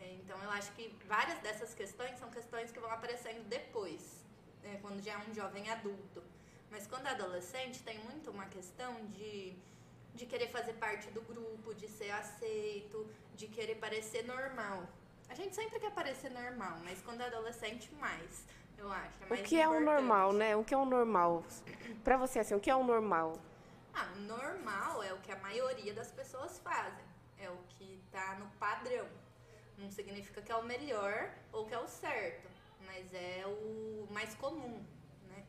É, 0.00 0.12
então 0.14 0.40
eu 0.42 0.50
acho 0.50 0.72
que 0.72 0.88
várias 1.06 1.38
dessas 1.40 1.74
questões 1.74 2.16
são 2.18 2.30
questões 2.30 2.70
que 2.70 2.78
vão 2.78 2.90
aparecendo 2.90 3.42
depois, 3.48 4.24
né, 4.62 4.78
quando 4.80 5.02
já 5.02 5.14
é 5.14 5.18
um 5.18 5.34
jovem 5.34 5.68
adulto. 5.68 6.22
Mas 6.70 6.86
quando 6.86 7.06
é 7.06 7.10
adolescente, 7.10 7.82
tem 7.82 7.98
muito 8.04 8.30
uma 8.30 8.46
questão 8.46 8.94
de 9.06 9.56
de 10.18 10.26
querer 10.26 10.48
fazer 10.48 10.74
parte 10.74 11.08
do 11.12 11.22
grupo, 11.22 11.72
de 11.72 11.88
ser 11.88 12.10
aceito, 12.10 13.08
de 13.36 13.46
querer 13.46 13.76
parecer 13.76 14.26
normal. 14.26 14.82
A 15.28 15.34
gente 15.34 15.54
sempre 15.54 15.78
quer 15.78 15.92
parecer 15.92 16.30
normal, 16.30 16.76
mas 16.84 17.00
quando 17.02 17.20
é 17.20 17.26
adolescente, 17.26 17.94
mais, 17.94 18.44
eu 18.76 18.90
acho. 18.90 19.16
É 19.30 19.34
o 19.34 19.42
que 19.44 19.60
é 19.60 19.68
o 19.68 19.80
normal, 19.80 20.32
né? 20.32 20.56
O 20.56 20.64
que 20.64 20.74
é 20.74 20.76
o 20.76 20.84
normal? 20.84 21.44
Pra 22.02 22.16
você, 22.16 22.40
assim, 22.40 22.54
o 22.54 22.60
que 22.60 22.68
é 22.68 22.74
o 22.74 22.82
normal? 22.82 23.38
Ah, 23.94 24.06
normal 24.16 25.02
é 25.04 25.12
o 25.12 25.18
que 25.18 25.30
a 25.30 25.38
maioria 25.38 25.94
das 25.94 26.10
pessoas 26.10 26.58
fazem. 26.58 27.04
É 27.38 27.48
o 27.48 27.58
que 27.68 28.02
tá 28.10 28.36
no 28.40 28.46
padrão. 28.58 29.06
Não 29.76 29.90
significa 29.92 30.42
que 30.42 30.50
é 30.50 30.56
o 30.56 30.64
melhor 30.64 31.30
ou 31.52 31.64
que 31.64 31.74
é 31.74 31.78
o 31.78 31.86
certo, 31.86 32.48
mas 32.84 33.14
é 33.14 33.44
o 33.46 34.08
mais 34.10 34.34
comum, 34.34 34.82
né? 35.28 35.44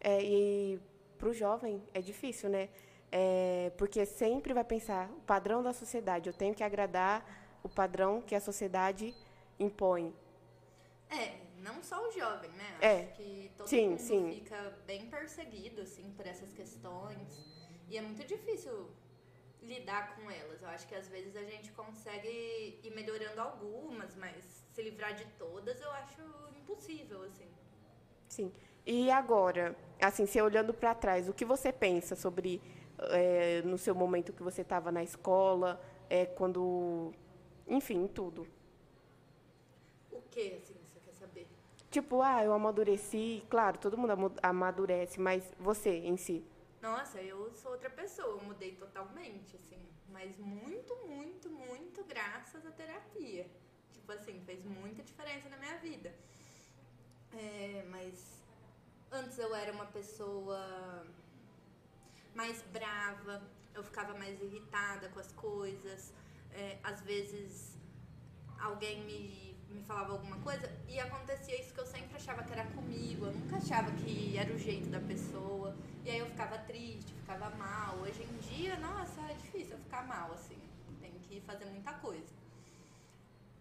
É, 0.00 0.22
e 0.22 0.80
pro 1.18 1.34
jovem 1.34 1.82
é 1.92 2.00
difícil, 2.00 2.48
né? 2.48 2.70
É, 3.12 3.72
porque 3.76 4.06
sempre 4.06 4.54
vai 4.54 4.64
pensar 4.64 5.10
o 5.10 5.20
padrão 5.22 5.62
da 5.62 5.72
sociedade, 5.72 6.28
eu 6.28 6.32
tenho 6.32 6.54
que 6.54 6.62
agradar 6.62 7.24
o 7.62 7.68
padrão 7.68 8.22
que 8.22 8.34
a 8.34 8.40
sociedade 8.40 9.14
impõe. 9.58 10.14
É, 11.10 11.40
não 11.58 11.82
só 11.82 12.06
o 12.06 12.12
jovem, 12.12 12.50
né? 12.52 12.76
É. 12.80 13.02
Acho 13.02 13.12
que 13.14 13.52
todo 13.56 13.68
sim, 13.68 13.88
mundo 13.90 13.98
sim. 13.98 14.32
fica 14.34 14.78
bem 14.86 15.10
perseguido, 15.10 15.80
assim, 15.82 16.12
por 16.12 16.26
essas 16.26 16.52
questões. 16.52 17.44
E 17.88 17.98
é 17.98 18.00
muito 18.00 18.24
difícil 18.24 18.90
lidar 19.60 20.14
com 20.14 20.30
elas. 20.30 20.62
Eu 20.62 20.68
acho 20.68 20.86
que 20.86 20.94
às 20.94 21.08
vezes 21.08 21.36
a 21.36 21.42
gente 21.42 21.72
consegue 21.72 22.80
ir 22.82 22.92
melhorando 22.94 23.40
algumas, 23.40 24.14
mas 24.14 24.64
se 24.72 24.82
livrar 24.82 25.14
de 25.14 25.24
todas 25.38 25.80
eu 25.80 25.90
acho 25.92 26.22
impossível, 26.56 27.22
assim. 27.24 27.48
Sim. 28.28 28.52
E 28.86 29.10
agora, 29.10 29.76
assim, 30.00 30.24
você 30.24 30.40
olhando 30.40 30.72
para 30.72 30.94
trás, 30.94 31.28
o 31.28 31.34
que 31.34 31.44
você 31.44 31.72
pensa 31.72 32.16
sobre 32.16 32.60
é, 33.10 33.62
no 33.62 33.78
seu 33.78 33.94
momento 33.94 34.32
que 34.32 34.42
você 34.42 34.62
estava 34.62 34.92
na 34.92 35.02
escola, 35.02 35.80
é, 36.08 36.26
quando. 36.26 37.12
Enfim, 37.66 38.06
tudo. 38.06 38.46
O 40.10 40.20
que, 40.30 40.54
assim, 40.54 40.74
você 40.84 41.00
quer 41.00 41.12
saber? 41.12 41.46
Tipo, 41.90 42.22
ah, 42.22 42.44
eu 42.44 42.52
amadureci. 42.52 43.44
Claro, 43.48 43.78
todo 43.78 43.96
mundo 43.96 44.32
amadurece, 44.42 45.20
mas 45.20 45.52
você 45.58 45.90
em 45.90 46.16
si. 46.16 46.44
Nossa, 46.82 47.20
eu 47.20 47.52
sou 47.54 47.72
outra 47.72 47.90
pessoa, 47.90 48.28
eu 48.28 48.40
mudei 48.42 48.72
totalmente, 48.72 49.56
assim. 49.56 49.78
Mas 50.08 50.36
muito, 50.38 50.94
muito, 51.06 51.48
muito 51.50 52.04
graças 52.04 52.64
à 52.66 52.70
terapia. 52.70 53.46
Tipo 53.92 54.12
assim, 54.12 54.40
fez 54.44 54.64
muita 54.64 55.02
diferença 55.02 55.48
na 55.48 55.56
minha 55.56 55.76
vida. 55.78 56.12
É, 57.32 57.84
mas 57.88 58.42
antes 59.12 59.38
eu 59.38 59.54
era 59.54 59.72
uma 59.72 59.86
pessoa 59.86 61.06
mais 62.34 62.62
brava, 62.72 63.42
eu 63.74 63.82
ficava 63.82 64.14
mais 64.14 64.40
irritada 64.40 65.08
com 65.08 65.20
as 65.20 65.32
coisas. 65.32 66.12
É, 66.52 66.78
às 66.82 67.00
vezes 67.02 67.78
alguém 68.58 69.04
me, 69.04 69.56
me 69.70 69.82
falava 69.84 70.12
alguma 70.12 70.36
coisa 70.38 70.70
e 70.88 70.98
acontecia 70.98 71.60
isso 71.60 71.72
que 71.72 71.80
eu 71.80 71.86
sempre 71.86 72.16
achava 72.16 72.42
que 72.42 72.52
era 72.52 72.64
comigo, 72.72 73.26
eu 73.26 73.32
nunca 73.32 73.56
achava 73.56 73.90
que 73.92 74.36
era 74.36 74.52
o 74.52 74.58
jeito 74.58 74.88
da 74.88 75.00
pessoa. 75.00 75.76
E 76.04 76.10
aí 76.10 76.18
eu 76.18 76.26
ficava 76.26 76.58
triste, 76.58 77.12
ficava 77.12 77.50
mal. 77.56 77.96
Hoje 77.98 78.22
em 78.22 78.36
dia, 78.38 78.76
nossa, 78.78 79.20
é 79.30 79.34
difícil 79.34 79.72
eu 79.76 79.78
ficar 79.78 80.06
mal, 80.06 80.32
assim. 80.32 80.58
Tem 81.00 81.12
que 81.20 81.40
fazer 81.42 81.66
muita 81.66 81.92
coisa. 81.94 82.34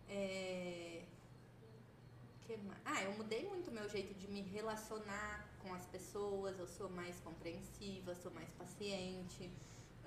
É... 0.07 1.03
Ah, 2.83 3.03
eu 3.03 3.13
mudei 3.13 3.47
muito 3.47 3.71
meu 3.71 3.87
jeito 3.87 4.13
de 4.15 4.27
me 4.27 4.41
relacionar 4.41 5.48
com 5.69 5.75
as 5.75 5.85
pessoas, 5.85 6.57
eu 6.57 6.67
sou 6.67 6.89
mais 6.89 7.19
compreensiva, 7.19 8.15
sou 8.15 8.31
mais 8.31 8.51
paciente. 8.53 9.51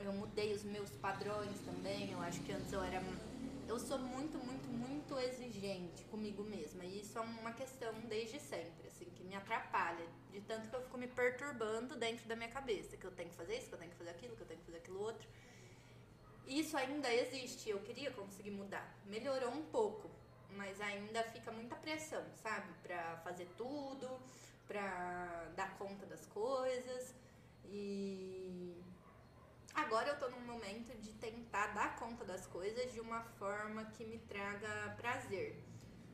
Eu 0.00 0.12
mudei 0.12 0.52
os 0.52 0.64
meus 0.64 0.90
padrões 0.90 1.56
também. 1.60 2.10
Eu 2.10 2.20
acho 2.20 2.40
que 2.40 2.50
antes 2.50 2.72
eu 2.72 2.82
era. 2.82 3.00
Eu 3.68 3.78
sou 3.78 3.96
muito, 3.96 4.36
muito, 4.38 4.68
muito 4.68 5.16
exigente 5.20 6.02
comigo 6.06 6.42
mesma. 6.42 6.84
E 6.84 7.00
isso 7.00 7.16
é 7.16 7.20
uma 7.20 7.52
questão 7.52 7.92
desde 8.08 8.40
sempre, 8.40 8.88
assim, 8.88 9.04
que 9.04 9.22
me 9.22 9.36
atrapalha. 9.36 10.04
De 10.32 10.40
tanto 10.40 10.68
que 10.68 10.74
eu 10.74 10.82
fico 10.82 10.98
me 10.98 11.06
perturbando 11.06 11.94
dentro 11.94 12.26
da 12.26 12.34
minha 12.34 12.50
cabeça. 12.50 12.96
Que 12.96 13.04
eu 13.04 13.12
tenho 13.12 13.30
que 13.30 13.36
fazer 13.36 13.58
isso, 13.58 13.68
que 13.68 13.74
eu 13.74 13.78
tenho 13.78 13.92
que 13.92 13.96
fazer 13.96 14.10
aquilo, 14.10 14.34
que 14.34 14.42
eu 14.42 14.48
tenho 14.48 14.58
que 14.58 14.66
fazer 14.66 14.78
aquilo 14.78 15.00
outro. 15.00 15.28
Isso 16.44 16.76
ainda 16.76 17.14
existe. 17.14 17.70
Eu 17.70 17.78
queria 17.78 18.10
conseguir 18.10 18.50
mudar. 18.50 18.92
Melhorou 19.06 19.52
um 19.52 19.62
pouco. 19.66 20.10
Mas 20.56 20.80
ainda 20.80 21.22
fica 21.22 21.52
muita 21.52 21.76
pressão, 21.76 22.22
sabe? 22.42 22.70
Pra 22.82 23.16
fazer 23.18 23.46
tudo 23.56 24.20
para 24.66 25.50
dar 25.56 25.76
conta 25.78 26.06
das 26.06 26.26
coisas. 26.26 27.14
E 27.64 28.82
agora 29.74 30.08
eu 30.08 30.18
tô 30.18 30.28
num 30.30 30.40
momento 30.40 30.96
de 31.00 31.12
tentar 31.14 31.68
dar 31.68 31.96
conta 31.96 32.24
das 32.24 32.46
coisas 32.46 32.92
de 32.92 33.00
uma 33.00 33.22
forma 33.38 33.84
que 33.86 34.04
me 34.04 34.18
traga 34.18 34.94
prazer. 34.96 35.62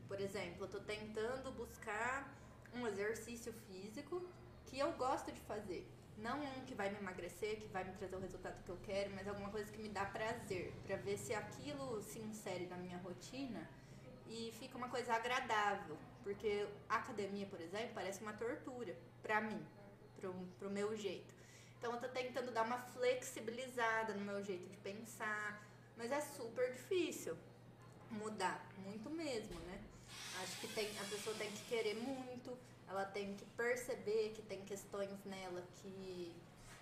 Por 0.07 0.21
exemplo, 0.21 0.65
eu 0.65 0.69
tô 0.69 0.81
tentando 0.81 1.53
buscar 1.53 2.35
um 2.73 2.87
exercício 2.87 3.53
físico 3.67 4.27
que 4.67 4.79
eu 4.79 4.93
gosto 4.93 5.33
de 5.33 5.41
fazer. 5.41 5.87
Não 6.17 6.41
um 6.41 6.65
que 6.65 6.75
vai 6.75 6.91
me 6.91 6.99
emagrecer, 6.99 7.61
que 7.61 7.69
vai 7.69 7.85
me 7.85 7.93
trazer 7.93 8.17
o 8.17 8.21
resultado 8.21 8.63
que 8.65 8.71
eu 8.71 8.79
quero, 8.79 9.15
mas 9.15 9.29
alguma 9.29 9.51
coisa 9.51 9.71
que 9.71 9.81
me 9.81 9.89
dá 9.89 10.05
prazer, 10.05 10.73
para 10.85 10.97
ver 10.97 11.17
se 11.17 11.33
aquilo 11.33 12.03
se 12.03 12.19
insere 12.19 12.67
na 12.67 12.77
minha 12.77 12.99
rotina 12.99 13.69
e 14.29 14.53
fica 14.59 14.77
uma 14.77 14.89
coisa 14.89 15.15
agradável, 15.15 15.97
porque 16.23 16.67
a 16.89 16.97
academia, 16.97 17.47
por 17.47 17.61
exemplo, 17.61 17.91
parece 17.95 18.21
uma 18.23 18.33
tortura 18.33 18.95
para 19.23 19.41
mim, 19.41 19.65
pro, 20.21 20.33
pro 20.59 20.71
meu 20.71 20.97
jeito. 20.97 21.35
Então 21.79 21.93
eu 21.95 22.01
tô 22.01 22.09
tentando 22.09 22.53
dar 22.53 22.65
uma 22.65 22.79
flexibilizada 22.79 24.13
no 24.15 24.25
meu 24.25 24.43
jeito 24.43 24.69
de 24.69 24.77
pensar, 24.79 25.63
mas 25.97 26.11
é 26.11 26.21
super 26.21 26.73
difícil 26.73 27.37
mudar, 28.11 28.65
muito 28.79 29.09
mesmo, 29.11 29.59
né? 29.61 29.81
Acho 30.43 30.61
que 30.61 30.69
tem, 30.69 30.89
a 30.99 31.05
pessoa 31.05 31.35
tem 31.37 31.51
que 31.51 31.65
querer 31.65 31.95
muito, 31.95 32.57
ela 32.89 33.05
tem 33.05 33.35
que 33.35 33.45
perceber 33.57 34.33
que 34.35 34.43
tem 34.43 34.65
questões 34.65 35.25
nela 35.25 35.63
que, 35.77 36.35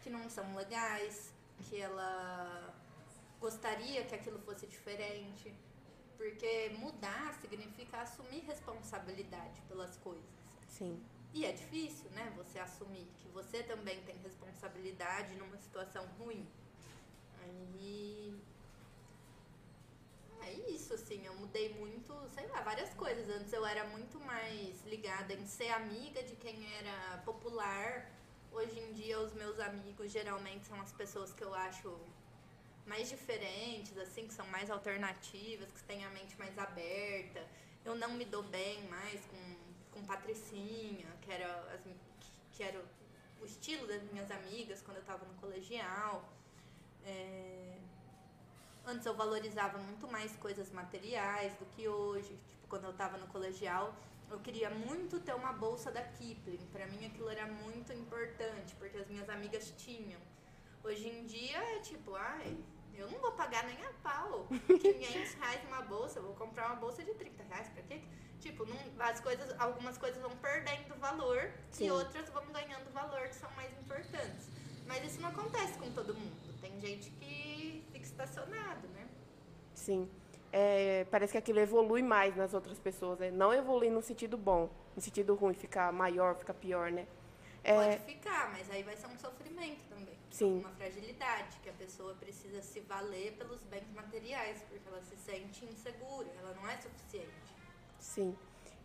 que 0.03 0.11
não 0.11 0.29
são 0.31 0.55
legais, 0.55 1.33
que 1.69 1.81
ela 1.81 2.75
gostaria 3.41 4.05
que 4.05 4.15
aquilo 4.15 4.39
fosse 4.41 4.67
diferente. 4.67 5.53
Porque 6.17 6.71
mudar 6.79 7.35
significa 7.41 8.01
assumir 8.01 8.41
responsabilidade 8.41 9.61
pelas 9.69 9.97
coisas. 9.99 10.25
Sim. 10.69 11.03
E 11.33 11.45
é 11.45 11.53
difícil, 11.53 12.11
né, 12.11 12.33
você 12.35 12.59
assumir 12.59 13.07
que 13.19 13.29
você 13.29 13.63
também 13.63 14.01
tem 14.05 14.17
responsabilidade 14.19 15.35
numa 15.35 15.59
situação 15.59 16.07
ruim. 16.19 16.47
Aí. 17.43 18.35
É 20.43 20.53
isso, 20.71 20.95
assim, 20.95 21.27
eu 21.27 21.35
mudei 21.35 21.75
muito, 21.75 22.15
sei 22.29 22.47
lá, 22.47 22.61
várias 22.63 22.95
coisas. 22.95 23.29
Antes 23.29 23.53
eu 23.53 23.67
era 23.67 23.85
muito 23.89 24.19
mais 24.21 24.85
ligada 24.87 25.35
em 25.35 25.45
ser 25.45 25.71
amiga 25.71 26.23
de 26.23 26.37
quem 26.37 26.57
era 26.77 27.19
popular. 27.25 28.11
Hoje 28.53 28.79
em 28.79 28.93
dia, 28.93 29.19
os 29.21 29.35
meus 29.35 29.59
amigos 29.59 30.13
geralmente 30.13 30.65
são 30.67 30.81
as 30.81 30.93
pessoas 30.93 31.33
que 31.33 31.43
eu 31.43 31.53
acho 31.53 31.99
mais 32.87 33.09
diferentes, 33.09 33.97
assim, 33.99 34.27
que 34.27 34.35
são 34.35 34.47
mais 34.47 34.71
alternativas, 34.71 35.69
que 35.71 35.83
têm 35.83 36.05
a 36.05 36.11
mente 36.11 36.39
mais 36.39 36.57
aberta. 36.59 37.47
Eu 37.85 37.95
não 37.95 38.13
me 38.15 38.25
dou 38.25 38.43
bem 38.45 38.83
mais 38.89 39.21
com, 39.27 39.57
com 39.93 40.07
Patricinha, 40.07 41.07
que 41.21 41.33
era, 41.33 41.49
as, 41.75 41.81
que 42.53 42.63
era 42.63 42.83
o 43.41 43.45
estilo 43.45 43.87
das 43.87 44.03
minhas 44.05 44.31
amigas 44.31 44.81
quando 44.83 44.99
eu 44.99 45.03
estava 45.03 45.25
no 45.25 45.35
colegial. 45.35 46.33
É... 47.05 47.79
Antes 48.85 49.05
eu 49.05 49.15
valorizava 49.15 49.79
muito 49.79 50.07
mais 50.07 50.35
coisas 50.37 50.71
materiais 50.71 51.55
do 51.55 51.67
que 51.67 51.89
hoje. 51.89 52.39
Tipo, 52.49 52.69
quando 52.69 52.85
eu 52.85 52.91
estava 52.91 53.19
no 53.19 53.27
colegial, 53.27 53.95
eu 54.31 54.39
queria 54.41 54.71
muito 54.71 55.19
ter 55.21 55.35
uma 55.35 55.53
bolsa 55.53 55.91
da 55.91 56.03
Kipling. 56.03 56.67
Para 56.73 56.87
mim 56.87 57.05
aquilo 57.05 57.29
era 57.29 57.47
muito 57.47 57.93
importante, 57.93 58.75
porque 58.77 58.97
as 58.97 59.09
minhas 59.09 59.29
amigas 59.29 59.73
tinham. 59.77 60.21
Hoje 60.85 61.09
em 61.09 61.27
dia 61.27 61.59
é 61.59 61.81
tipo, 61.81 62.15
ai, 62.15 62.57
eu 62.99 63.11
não 63.11 63.19
vou 63.21 63.33
pagar 63.33 63.65
nem 63.65 63.77
a 63.85 63.91
pau 64.03 64.47
500 64.67 65.35
reais 65.35 65.61
uma 65.67 65.83
bolsa, 65.83 66.19
eu 66.19 66.23
vou 66.25 66.35
comprar 66.35 66.67
uma 66.67 66.77
bolsa 66.77 67.03
de 67.03 67.15
30 67.15 67.43
reais, 67.45 67.69
pra 67.69 67.83
quê? 67.83 68.01
Tipo, 68.41 68.67
não, 68.67 68.77
as 69.01 69.21
coisas, 69.21 69.55
algumas 69.59 69.99
coisas 69.99 70.21
vão 70.21 70.31
perdendo 70.37 70.95
valor 71.01 71.51
Sim. 71.71 71.87
e 71.87 71.91
outras 71.91 72.29
vão 72.31 72.45
ganhando 72.53 72.93
valor 72.93 73.29
que 73.29 73.35
são 73.35 73.51
mais 73.53 73.73
importantes. 73.79 74.49
Mas 74.87 75.05
isso 75.05 75.21
não 75.21 75.31
acontece 75.31 75.79
com 75.79 75.91
todo 75.91 76.15
mundo. 76.15 76.61
Tem 76.61 76.81
gente 76.81 77.11
que 77.11 77.85
fica 77.93 78.05
estacionado, 78.05 78.87
né? 78.89 79.09
Sim. 79.75 80.09
É, 80.53 81.05
parece 81.11 81.33
que 81.33 81.39
aquilo 81.39 81.59
evolui 81.59 82.03
mais 82.03 82.37
nas 82.37 82.55
outras 82.55 82.79
pessoas, 82.79 83.19
né? 83.19 83.31
Não 83.31 83.53
evolui 83.53 83.91
no 83.91 84.01
sentido 84.01 84.39
bom, 84.39 84.71
no 84.95 85.03
sentido 85.03 85.35
ruim, 85.35 85.55
ficar 85.55 85.93
maior, 85.93 86.37
ficar 86.37 86.55
pior, 86.55 86.93
né? 86.93 87.07
É, 87.65 87.75
Pode 87.75 87.99
ficar, 88.05 88.53
mas 88.53 88.71
aí 88.71 88.83
vai 88.85 88.97
ser 88.97 89.09
um 89.09 89.19
sofrimento 89.19 89.81
também. 89.89 90.16
Sim. 90.37 90.59
Uma 90.59 90.69
fragilidade, 90.73 91.57
que 91.63 91.71
a 91.71 91.73
pessoa 91.73 92.13
precisa 92.13 92.61
se 92.61 92.81
valer 92.81 93.33
pelos 93.39 93.63
bens 93.63 93.91
materiais, 93.95 94.63
porque 94.69 94.87
ela 94.87 95.01
se 95.01 95.17
sente 95.17 95.65
insegura, 95.65 96.29
ela 96.39 96.53
não 96.61 96.69
é 96.69 96.77
suficiente. 96.77 97.55
Sim. 97.99 98.37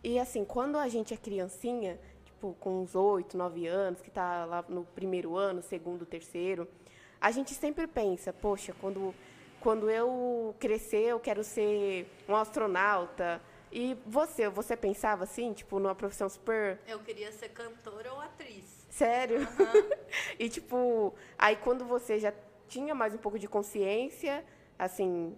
E 0.02 0.18
assim, 0.18 0.46
quando 0.46 0.78
a 0.78 0.88
gente 0.88 1.12
é 1.12 1.16
criancinha, 1.18 2.00
tipo, 2.24 2.56
com 2.58 2.80
uns 2.80 2.94
8, 2.94 3.36
9 3.36 3.66
anos, 3.66 4.00
que 4.00 4.10
tá 4.10 4.46
lá 4.46 4.64
no 4.66 4.82
primeiro 4.82 5.36
ano, 5.36 5.60
segundo, 5.60 6.06
terceiro, 6.06 6.66
a 7.20 7.30
gente 7.30 7.52
sempre 7.52 7.86
pensa, 7.86 8.32
poxa, 8.32 8.74
quando, 8.80 9.14
quando 9.60 9.90
eu 9.90 10.56
crescer, 10.58 11.08
eu 11.08 11.20
quero 11.20 11.44
ser 11.44 12.06
um 12.26 12.34
astronauta. 12.34 13.42
E 13.70 13.94
você, 14.06 14.48
você 14.48 14.74
pensava 14.74 15.24
assim, 15.24 15.52
tipo, 15.52 15.78
numa 15.78 15.94
profissão 15.94 16.30
super 16.30 16.80
Eu 16.86 17.00
queria 17.00 17.30
ser 17.30 17.50
cantora 17.50 18.10
ou 18.14 18.20
atriz. 18.22 18.81
Sério? 19.02 19.40
e 20.38 20.48
tipo, 20.48 21.14
aí 21.36 21.56
quando 21.56 21.84
você 21.84 22.18
já 22.20 22.32
tinha 22.68 22.94
mais 22.94 23.12
um 23.14 23.18
pouco 23.18 23.38
de 23.38 23.48
consciência, 23.48 24.44
assim, 24.78 25.36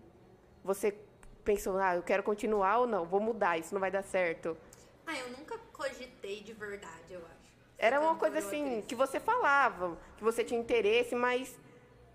você 0.63 0.95
pensou, 1.43 1.79
ah, 1.79 1.97
eu 1.97 2.03
quero 2.03 2.23
continuar 2.23 2.79
ou 2.79 2.87
não, 2.87 3.07
vou 3.07 3.21
mudar, 3.21 3.59
isso 3.59 3.73
não 3.73 3.81
vai 3.81 3.91
dar 3.91 4.03
certo. 4.03 4.57
Ah, 5.07 5.17
eu 5.19 5.31
nunca 5.31 5.59
cogitei 5.73 6.43
de 6.43 6.53
verdade, 6.53 7.13
eu 7.13 7.21
acho. 7.21 7.55
Era 7.79 8.01
uma 8.01 8.17
coisa 8.17 8.39
assim, 8.39 8.83
que 8.83 8.95
você 8.95 9.19
falava, 9.19 9.99
que 10.17 10.23
você 10.23 10.45
tinha 10.45 10.61
interesse, 10.61 11.15
mas, 11.15 11.59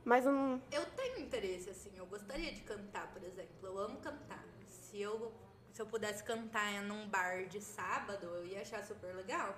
mas 0.06 0.26
um, 0.26 0.60
Eu 0.72 0.86
tenho 0.96 1.20
interesse, 1.20 1.70
assim, 1.70 1.92
eu 1.98 2.06
gostaria 2.06 2.52
de 2.52 2.62
cantar, 2.62 3.12
por 3.12 3.24
exemplo. 3.24 3.58
Eu 3.64 3.78
amo 3.78 3.98
cantar. 3.98 4.44
Se 4.68 5.00
eu, 5.02 5.32
se 5.72 5.82
eu 5.82 5.86
pudesse 5.86 6.24
cantar 6.24 6.82
num 6.84 7.08
bar 7.10 7.46
de 7.46 7.62
sábado, 7.62 8.26
eu 8.26 8.46
ia 8.46 8.62
achar 8.62 8.84
super 8.84 9.14
legal. 9.16 9.56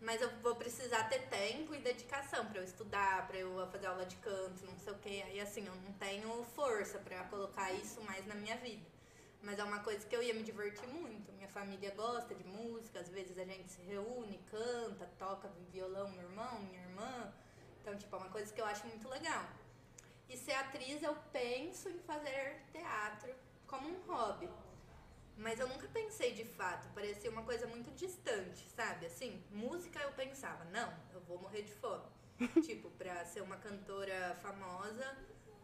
Mas 0.00 0.22
eu 0.22 0.30
vou 0.38 0.56
precisar 0.56 1.04
ter 1.10 1.28
tempo 1.28 1.74
e 1.74 1.78
dedicação 1.78 2.46
pra 2.46 2.60
eu 2.60 2.64
estudar, 2.64 3.26
pra 3.26 3.36
eu 3.36 3.66
fazer 3.70 3.86
aula 3.86 4.06
de 4.06 4.16
canto, 4.16 4.64
não 4.64 4.78
sei 4.78 4.92
o 4.94 4.98
quê. 4.98 5.22
Aí, 5.26 5.38
assim, 5.40 5.66
eu 5.66 5.74
não 5.74 5.92
tenho 5.94 6.42
força 6.54 6.98
pra 6.98 7.22
colocar 7.24 7.70
isso 7.72 8.00
mais 8.02 8.26
na 8.26 8.34
minha 8.34 8.56
vida. 8.56 8.84
Mas 9.42 9.58
é 9.58 9.64
uma 9.64 9.80
coisa 9.80 10.06
que 10.06 10.16
eu 10.16 10.22
ia 10.22 10.32
me 10.32 10.42
divertir 10.42 10.88
muito. 10.88 11.30
Minha 11.32 11.48
família 11.48 11.94
gosta 11.94 12.34
de 12.34 12.44
música, 12.44 13.00
às 13.00 13.10
vezes 13.10 13.38
a 13.38 13.44
gente 13.44 13.70
se 13.70 13.82
reúne, 13.82 14.40
canta, 14.50 15.06
toca 15.18 15.50
violão, 15.70 16.08
meu 16.10 16.22
irmão, 16.22 16.60
minha 16.60 16.80
irmã. 16.80 17.32
Então, 17.82 17.94
tipo, 17.96 18.14
é 18.16 18.18
uma 18.18 18.30
coisa 18.30 18.52
que 18.52 18.60
eu 18.60 18.66
acho 18.66 18.86
muito 18.86 19.06
legal. 19.06 19.44
E 20.30 20.36
ser 20.36 20.52
atriz, 20.52 21.02
eu 21.02 21.14
penso 21.30 21.90
em 21.90 21.98
fazer 22.00 22.62
teatro 22.72 23.34
como 23.66 23.88
um 23.88 24.00
hobby. 24.06 24.48
Mas 25.40 25.58
eu 25.58 25.66
nunca 25.66 25.88
pensei 25.88 26.32
de 26.34 26.44
fato, 26.44 26.86
parecia 26.94 27.30
uma 27.30 27.42
coisa 27.42 27.66
muito 27.66 27.90
distante, 27.92 28.68
sabe? 28.76 29.06
Assim, 29.06 29.42
música 29.50 29.98
eu 30.00 30.12
pensava, 30.12 30.64
não, 30.66 30.92
eu 31.14 31.20
vou 31.22 31.38
morrer 31.38 31.62
de 31.62 31.72
fome. 31.72 32.04
tipo, 32.62 32.90
pra 32.90 33.24
ser 33.24 33.42
uma 33.42 33.56
cantora 33.56 34.36
famosa, 34.42 35.16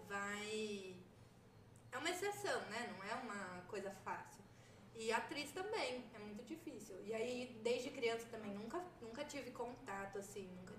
vai. 0.09 0.97
É 1.93 1.99
uma 1.99 2.09
exceção, 2.09 2.59
né? 2.71 2.95
Não 2.97 3.05
é 3.05 3.15
uma 3.17 3.63
coisa 3.69 3.91
fácil. 4.03 4.43
E 4.95 5.13
atriz 5.13 5.53
também, 5.53 6.05
é 6.15 6.19
muito 6.21 6.43
difícil. 6.43 6.97
E 7.05 7.13
aí, 7.13 7.61
desde 7.63 7.91
criança 7.91 8.27
também, 8.31 8.55
nunca, 8.55 8.83
nunca 9.03 9.25
tive 9.25 9.51
contato, 9.51 10.19
assim, 10.19 10.49
nunca 10.57 10.75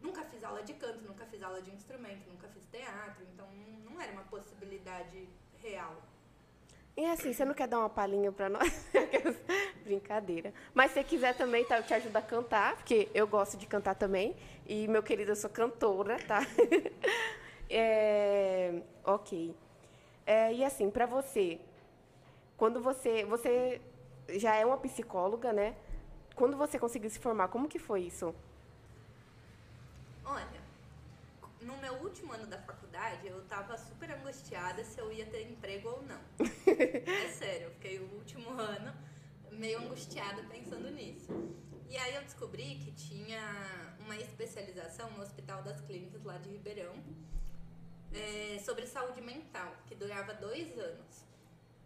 Nunca 0.00 0.24
fiz 0.24 0.44
aula 0.44 0.62
de 0.62 0.74
canto, 0.74 1.04
nunca 1.04 1.26
fiz 1.26 1.42
aula 1.42 1.60
de 1.60 1.72
instrumento, 1.72 2.30
nunca 2.30 2.48
fiz 2.48 2.64
teatro, 2.66 3.24
então 3.32 3.48
não 3.84 4.00
era 4.00 4.12
uma 4.12 4.22
possibilidade 4.22 5.28
real. 5.60 6.00
E 6.98 7.06
assim, 7.06 7.32
você 7.32 7.44
não 7.44 7.54
quer 7.54 7.68
dar 7.68 7.78
uma 7.78 7.88
palhinha 7.88 8.32
pra 8.32 8.48
nós? 8.48 8.90
Brincadeira. 9.84 10.52
Mas 10.74 10.90
se 10.90 11.04
quiser 11.04 11.32
também, 11.36 11.64
tá, 11.64 11.76
eu 11.76 11.84
te 11.84 11.94
ajudo 11.94 12.16
a 12.16 12.20
cantar, 12.20 12.74
porque 12.74 13.08
eu 13.14 13.24
gosto 13.24 13.56
de 13.56 13.66
cantar 13.66 13.94
também. 13.94 14.34
E, 14.66 14.88
meu 14.88 15.00
querido, 15.00 15.30
eu 15.30 15.36
sou 15.36 15.48
cantora, 15.48 16.18
tá? 16.26 16.40
É, 17.70 18.80
ok. 19.04 19.54
É, 20.24 20.54
e 20.54 20.64
assim, 20.64 20.90
pra 20.90 21.04
você, 21.04 21.60
quando 22.56 22.80
você. 22.80 23.26
Você 23.26 23.78
já 24.30 24.56
é 24.56 24.64
uma 24.64 24.78
psicóloga, 24.78 25.52
né? 25.52 25.76
Quando 26.34 26.56
você 26.56 26.78
conseguiu 26.78 27.10
se 27.10 27.18
formar, 27.18 27.48
como 27.48 27.68
que 27.68 27.78
foi 27.78 28.04
isso? 28.04 28.34
Olha, 30.24 30.46
no 31.60 31.76
meu 31.76 31.92
último 31.96 32.32
ano 32.32 32.46
da 32.46 32.58
faculdade, 32.58 33.26
eu 33.26 33.44
tava 33.44 33.76
super 33.76 34.10
angustiada 34.12 34.82
se 34.82 34.98
eu 34.98 35.12
ia 35.12 35.26
ter 35.26 35.42
emprego 35.42 35.90
ou 35.90 36.02
não. 36.02 36.20
É 36.82 37.28
sério, 37.28 37.66
eu 37.66 37.70
fiquei 37.72 37.98
o 37.98 38.14
último 38.14 38.50
ano 38.50 38.94
meio 39.52 39.80
angustiada 39.80 40.42
pensando 40.44 40.90
nisso. 40.90 41.32
E 41.88 41.96
aí 41.96 42.14
eu 42.14 42.22
descobri 42.22 42.76
que 42.76 42.92
tinha 42.92 43.40
uma 43.98 44.16
especialização 44.16 45.10
no 45.12 45.22
Hospital 45.22 45.62
das 45.62 45.80
Clínicas 45.80 46.22
lá 46.22 46.36
de 46.38 46.50
Ribeirão 46.50 46.94
é, 48.12 48.58
sobre 48.58 48.86
saúde 48.86 49.20
mental, 49.20 49.74
que 49.86 49.94
durava 49.94 50.34
dois 50.34 50.78
anos. 50.78 51.24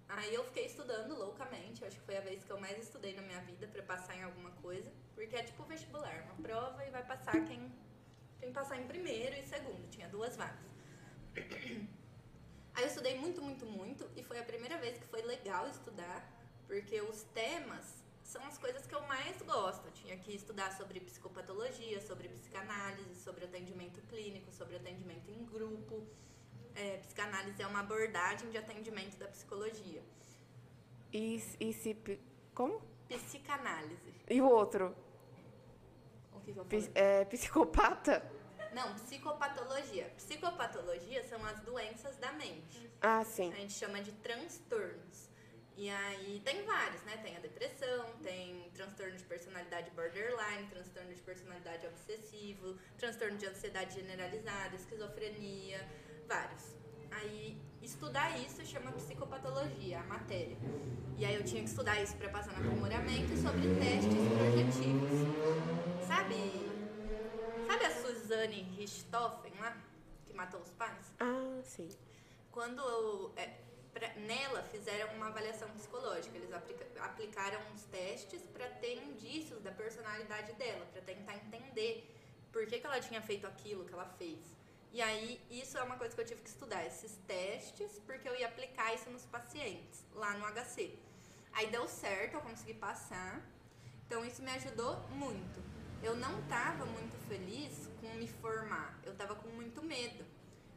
Aí 0.09 0.35
eu 0.35 0.44
fiquei 0.44 0.66
estudando 0.66 1.16
loucamente, 1.16 1.85
acho 1.85 1.98
que 1.98 2.05
foi 2.05 2.18
a 2.18 2.20
vez 2.20 2.44
que 2.44 2.50
eu 2.50 2.61
mais 2.61 2.78
estudei 2.78 3.14
na 3.14 3.22
minha 3.22 3.40
vida 3.40 3.66
para 3.66 3.83
passar 3.83 4.14
em 4.16 4.22
alguma 4.22 4.50
coisa, 4.50 4.92
porque 5.14 5.35
é 5.35 5.42
tipo 5.42 5.62
vestibular, 5.64 6.22
uma 6.24 6.35
prova 6.42 6.85
e 6.85 6.90
vai 6.90 7.02
passar 7.02 7.33
quem, 7.46 7.72
quem 8.38 8.52
passar 8.52 8.78
em 8.78 8.87
primeiro 8.87 9.35
e 9.37 9.42
segundo, 9.44 9.88
tinha 9.88 10.09
duas 10.09 10.37
vagas. 10.37 10.70
Aí 12.75 12.85
eu 12.85 12.89
estudei 12.89 13.19
muito, 13.19 13.43
muito, 13.43 13.67
muito 13.67 14.09
e 14.17 14.23
foi 14.23 14.39
a 14.39 14.45
primeira 14.45 14.79
vez 14.79 14.99
que 14.99 15.07
foi 15.07 15.23
legal 15.23 15.69
estudar, 15.69 16.27
porque 16.67 17.01
os 17.03 17.23
temas 17.35 18.03
são 18.23 18.43
as 18.47 18.57
coisas 18.57 18.87
que 18.87 18.95
eu 18.95 19.03
mais 19.03 19.41
gosto. 19.43 19.87
Eu 19.87 19.93
tinha 19.93 20.17
que 20.17 20.35
estudar 20.35 20.73
sobre 20.73 21.01
psicopatologia, 21.01 22.01
sobre 22.01 22.29
psicanálise, 22.29 23.15
sobre 23.17 23.45
atendimento 23.45 24.01
clínico, 24.03 24.51
sobre 24.53 24.77
atendimento 24.77 25.31
em 25.31 25.45
grupo. 25.45 26.07
É, 26.75 26.97
psicanálise 26.99 27.61
é 27.61 27.67
uma 27.67 27.81
abordagem 27.81 28.51
de 28.51 28.57
atendimento 28.57 29.19
da 29.19 29.29
psicologia. 29.29 30.03
E, 31.13 31.43
e 31.61 31.73
se. 31.75 31.95
Como? 32.55 32.81
Psicanálise. 33.07 34.15
E 34.31 34.41
o 34.41 34.49
outro? 34.49 34.97
O 36.33 36.41
que, 36.41 36.55
que 36.55 36.59
eu 36.59 36.65
falei? 36.65 36.91
é, 36.95 37.25
psicopata? 37.27 38.41
Não, 38.75 38.95
psicopatologia. 38.95 40.11
Psicopatologia 40.17 41.23
são 41.29 41.45
as 41.45 41.61
doenças 41.61 42.17
da 42.17 42.33
mente. 42.33 42.91
Ah, 43.01 43.25
sim. 43.25 43.53
A 43.53 43.57
gente 43.57 43.75
chama 43.75 44.01
de 44.01 44.13
transtornos. 44.13 45.31
E 45.77 45.89
aí 45.89 46.41
tem 46.45 46.65
vários, 46.65 47.03
né? 47.03 47.17
Tem 47.19 47.37
a 47.37 47.41
depressão, 47.41 48.07
tem 48.23 48.71
transtorno 48.75 49.17
de 49.17 49.25
personalidade 49.25 49.91
borderline, 49.91 50.69
transtorno 50.71 51.15
de 51.15 51.21
personalidade 51.23 51.87
obsessivo, 51.87 52.77
transtorno 52.99 53.39
de 53.39 53.47
ansiedade 53.47 53.95
generalizada, 53.95 54.77
esquizofrenia, 54.77 55.81
vários. 56.29 56.75
Aí 57.11 57.59
estudar 57.83 58.39
isso 58.39 58.65
chama 58.65 58.93
psicopatologia, 58.93 60.01
a 60.01 60.05
matéria. 60.05 60.57
E 61.19 61.25
aí 61.25 61.35
eu 61.35 61.45
tinha 61.45 61.63
que 61.63 61.69
estudar 61.69 62.01
isso 62.03 62.17
para 62.17 62.29
passar 62.29 62.53
no 62.53 62.59
aprimoramento 62.59 63.37
sobre 63.37 63.63
testes 63.77 64.29
projetivos. 64.37 65.11
Sabe? 66.07 66.63
Sabe 67.67 67.85
a 67.87 67.91
Suzanne 68.33 68.62
Richthofen 68.79 69.53
lá, 69.61 69.77
que 70.27 70.33
matou 70.33 70.59
os 70.61 70.71
pais? 70.71 71.12
Ah, 71.21 71.61
sim. 71.64 71.87
Quando 72.51 73.31
é, 73.37 73.59
pra- 73.92 74.14
nela 74.14 74.62
fizeram 74.62 75.12
uma 75.16 75.27
avaliação 75.29 75.68
psicológica, 75.73 76.35
eles 76.38 76.51
aplica- 76.51 76.87
aplicaram 77.05 77.61
uns 77.75 77.83
testes 77.85 78.40
para 78.55 78.66
ter 78.71 79.03
indícios 79.03 79.61
da 79.62 79.71
personalidade 79.71 80.55
dela, 80.55 80.87
para 80.87 81.03
tentar 81.03 81.37
entender 81.37 82.11
por 82.51 82.66
que, 82.66 82.79
que 82.81 82.87
ela 82.87 83.01
tinha 83.01 83.21
feito 83.21 83.47
aquilo 83.47 83.85
que 83.85 83.92
ela 83.92 84.07
fez. 84.16 84.38
E 84.92 85.03
aí, 85.03 85.38
isso 85.51 85.77
é 85.77 85.83
uma 85.83 85.97
coisa 85.99 86.14
que 86.14 86.21
eu 86.23 86.27
tive 86.27 86.40
que 86.40 86.49
estudar, 86.49 86.87
esses 86.87 87.18
testes, 87.27 87.99
porque 88.07 88.27
eu 88.27 88.35
ia 88.35 88.47
aplicar 88.49 88.95
isso 88.95 89.11
nos 89.11 89.27
pacientes, 89.27 90.07
lá 90.14 90.33
no 90.38 90.47
HC. 90.47 90.99
Aí 91.53 91.66
deu 91.66 91.87
certo, 91.87 92.35
eu 92.35 92.40
consegui 92.40 92.73
passar. 92.75 93.42
Então 94.07 94.25
isso 94.25 94.42
me 94.42 94.51
ajudou 94.53 94.97
muito. 95.11 95.62
Eu 96.03 96.16
não 96.16 96.40
estava 96.40 96.85
muito 96.87 97.16
feliz 97.29 97.82
me 98.14 98.29
formar, 98.29 98.98
eu 99.05 99.12
estava 99.12 99.35
com 99.35 99.48
muito 99.48 99.83
medo. 99.83 100.25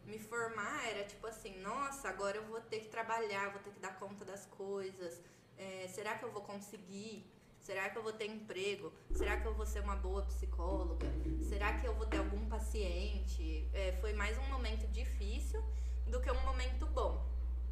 Me 0.05 0.19
formar 0.19 0.87
era 0.87 1.03
tipo 1.03 1.25
assim, 1.25 1.59
nossa, 1.61 2.09
agora 2.09 2.37
eu 2.37 2.43
vou 2.43 2.61
ter 2.61 2.79
que 2.79 2.87
trabalhar, 2.87 3.51
vou 3.51 3.61
ter 3.61 3.71
que 3.71 3.79
dar 3.79 3.97
conta 3.99 4.23
das 4.23 4.45
coisas. 4.45 5.19
É, 5.57 5.87
será 5.87 6.15
que 6.17 6.23
eu 6.23 6.31
vou 6.31 6.43
conseguir? 6.43 7.25
Será 7.59 7.89
que 7.89 7.97
eu 7.97 8.03
vou 8.03 8.13
ter 8.13 8.27
emprego? 8.27 8.93
Será 9.15 9.39
que 9.39 9.47
eu 9.47 9.53
vou 9.55 9.65
ser 9.65 9.79
uma 9.79 9.95
boa 9.95 10.21
psicóloga? 10.23 11.07
Será 11.49 11.79
que 11.79 11.87
eu 11.87 11.95
vou 11.95 12.05
ter 12.05 12.17
algum 12.17 12.47
paciente? 12.47 13.67
É, 13.73 13.97
foi 13.99 14.13
mais 14.13 14.37
um 14.37 14.47
momento 14.49 14.85
difícil 14.91 15.63
do 16.05 16.21
que 16.21 16.29
um 16.29 16.41
momento 16.41 16.85
bom. 16.85 17.25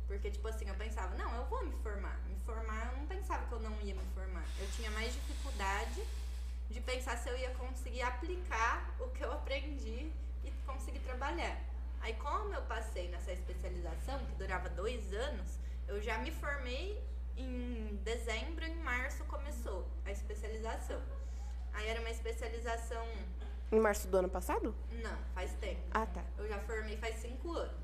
Porque, 0.08 0.32
tipo 0.32 0.48
assim, 0.48 0.68
eu 0.68 0.76
pensava, 0.76 1.16
não, 1.16 1.36
eu 1.36 1.46
vou 1.46 1.64
me 1.64 1.72
formar. 1.84 2.20
Me 2.28 2.36
formar, 2.44 2.92
eu 2.92 2.98
não 2.98 3.06
pensava 3.06 3.46
que 3.46 3.54
eu 3.54 3.60
não 3.60 3.80
ia 3.82 3.94
me 3.94 4.06
formar. 4.16 4.46
Eu 4.60 4.68
tinha 4.72 4.90
mais 4.92 5.14
dificuldade 5.14 6.04
de 6.70 6.82
pensar 6.82 7.18
se 7.18 7.30
eu 7.30 7.38
ia 7.38 7.52
conseguir 7.52 8.02
aplicar 8.02 8.94
o 9.00 9.08
que 9.10 9.24
eu 9.24 9.32
aprendi 9.32 10.12
e 10.44 10.52
conseguir 10.66 11.00
trabalhar. 11.00 11.58
Aí, 12.02 12.14
como 12.16 12.54
eu 12.54 12.62
passei 12.64 13.08
nessa 13.10 13.32
especialização, 13.32 14.20
que 14.26 14.36
durava 14.36 14.70
dois 14.70 15.14
anos, 15.14 15.58
eu 15.88 16.02
já 16.02 16.18
me 16.18 16.32
formei 16.32 17.02
em 17.38 18.00
dezembro, 18.04 18.66
em 18.66 18.76
março 18.76 19.24
começou 19.26 19.88
a 20.06 20.12
especialização. 20.12 21.02
Aí 21.74 21.88
era 21.88 22.00
uma 22.02 22.10
especialização. 22.10 23.06
Em 23.72 23.80
março 23.80 24.08
do 24.08 24.18
ano 24.18 24.30
passado? 24.30 24.76
Não, 24.92 25.18
faz 25.34 25.52
tempo. 25.54 25.82
Ah, 25.92 26.06
tá. 26.06 26.24
Eu 26.38 26.48
já 26.48 26.60
formei 26.60 26.98
faz 26.98 27.16
cinco 27.16 27.54
anos. 27.54 27.84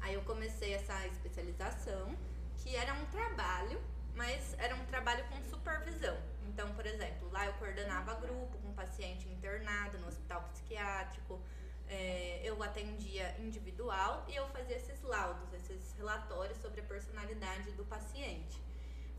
Aí 0.00 0.14
eu 0.14 0.22
comecei 0.22 0.74
essa 0.74 1.06
especialização, 1.06 2.14
que 2.58 2.76
era 2.76 2.92
um 2.92 3.06
trabalho, 3.06 3.80
mas 4.14 4.54
era 4.58 4.74
um 4.74 4.84
trabalho 4.84 5.24
com 5.28 5.42
supervisão. 5.44 6.16
Então, 6.48 6.74
por 6.74 6.84
exemplo, 6.84 7.30
lá 7.30 7.46
eu 7.46 7.54
coordenava 7.94 8.14
grupo 8.14 8.58
com 8.58 8.72
paciente 8.72 9.28
internado 9.28 9.98
no 9.98 10.08
hospital 10.08 10.42
psiquiátrico, 10.52 11.40
é, 11.86 12.40
eu 12.42 12.60
atendia 12.62 13.36
individual 13.38 14.24
e 14.28 14.34
eu 14.34 14.48
fazia 14.48 14.76
esses 14.76 15.00
laudos, 15.02 15.52
esses 15.52 15.92
relatórios 15.96 16.58
sobre 16.58 16.80
a 16.80 16.84
personalidade 16.84 17.70
do 17.72 17.84
paciente. 17.84 18.60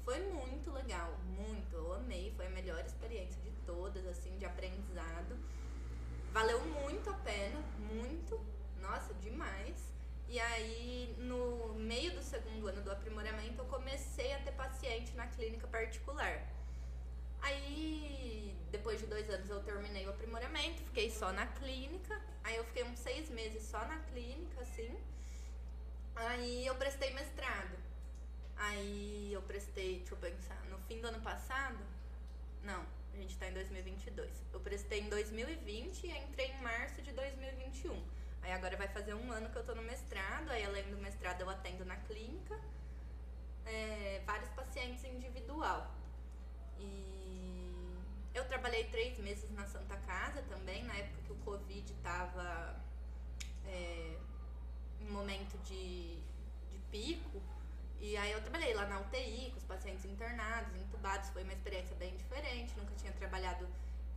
Foi 0.03 0.19
muito 0.19 0.71
legal, 0.71 1.17
muito, 1.25 1.75
eu 1.75 1.93
amei, 1.93 2.33
foi 2.35 2.47
a 2.47 2.49
melhor 2.49 2.83
experiência 2.85 3.41
de 3.41 3.51
todas, 3.65 4.05
assim, 4.07 4.37
de 4.37 4.45
aprendizado. 4.45 5.37
Valeu 6.31 6.59
muito 6.65 7.09
a 7.09 7.13
pena, 7.13 7.59
muito, 7.79 8.39
nossa, 8.81 9.13
demais. 9.15 9.93
E 10.27 10.39
aí, 10.39 11.15
no 11.19 11.73
meio 11.75 12.13
do 12.13 12.21
segundo 12.21 12.67
ano 12.67 12.81
do 12.81 12.91
aprimoramento, 12.91 13.61
eu 13.61 13.65
comecei 13.65 14.33
a 14.33 14.39
ter 14.39 14.51
paciente 14.51 15.15
na 15.15 15.27
clínica 15.27 15.67
particular. 15.67 16.54
Aí, 17.41 18.55
depois 18.71 18.99
de 18.99 19.07
dois 19.07 19.29
anos, 19.29 19.49
eu 19.49 19.61
terminei 19.63 20.05
o 20.05 20.09
aprimoramento, 20.09 20.81
fiquei 20.83 21.09
só 21.09 21.31
na 21.31 21.45
clínica. 21.47 22.21
Aí, 22.43 22.55
eu 22.55 22.63
fiquei 22.65 22.83
uns 22.83 22.99
seis 22.99 23.29
meses 23.29 23.63
só 23.63 23.79
na 23.85 23.97
clínica, 23.99 24.61
assim. 24.61 24.97
Aí, 26.15 26.65
eu 26.65 26.75
prestei 26.75 27.13
mestrado. 27.13 27.77
Aí, 28.57 29.31
eu 29.33 29.41
prestei, 29.41 29.99
deixa 29.99 30.13
eu 30.13 30.17
pensar, 30.17 30.63
no 30.69 30.77
fim 30.87 31.01
do 31.01 31.07
ano 31.07 31.21
passado? 31.21 31.77
Não, 32.63 32.85
a 33.13 33.17
gente 33.17 33.37
tá 33.37 33.47
em 33.47 33.53
2022. 33.53 34.29
Eu 34.51 34.59
prestei 34.59 35.01
em 35.01 35.09
2020 35.09 36.03
e 36.03 36.11
entrei 36.11 36.47
em 36.47 36.61
março 36.61 37.01
de 37.01 37.11
2021. 37.11 38.01
Aí 38.41 38.51
agora 38.51 38.77
vai 38.77 38.87
fazer 38.87 39.13
um 39.13 39.31
ano 39.31 39.49
que 39.49 39.55
eu 39.55 39.63
tô 39.63 39.73
no 39.73 39.81
mestrado, 39.81 40.51
aí 40.51 40.63
além 40.63 40.83
do 40.91 40.97
mestrado 40.97 41.41
eu 41.41 41.49
atendo 41.49 41.83
na 41.85 41.95
clínica, 41.95 42.59
é, 43.65 44.21
vários 44.25 44.49
pacientes 44.49 45.03
individual. 45.03 45.91
E 46.77 47.14
eu 48.35 48.43
trabalhei 48.45 48.83
três 48.85 49.17
meses 49.19 49.49
na 49.51 49.65
Santa 49.65 49.95
Casa 49.97 50.41
também, 50.43 50.83
na 50.83 50.93
época 50.93 51.21
que 51.25 51.31
o 51.31 51.37
Covid 51.37 51.93
tava 52.03 52.75
é, 53.65 54.17
em 54.99 55.09
momento 55.09 55.57
de, 55.63 56.17
de 56.69 56.79
pico. 56.91 57.41
E 57.99 58.17
aí 58.17 58.31
eu 58.33 58.41
trabalhei 58.41 58.73
lá 58.73 58.85
na 58.85 58.99
UTI 58.99 59.51
com 59.51 59.57
os 59.57 59.63
pacientes 59.63 60.03
internados, 60.05 60.75
entubados, 60.75 61.29
foi 61.29 61.43
uma 61.43 61.53
experiência 61.53 61.95
bem 61.95 62.15
diferente, 62.17 62.77
nunca 62.77 62.93
tinha 62.95 63.13
trabalhado 63.13 63.65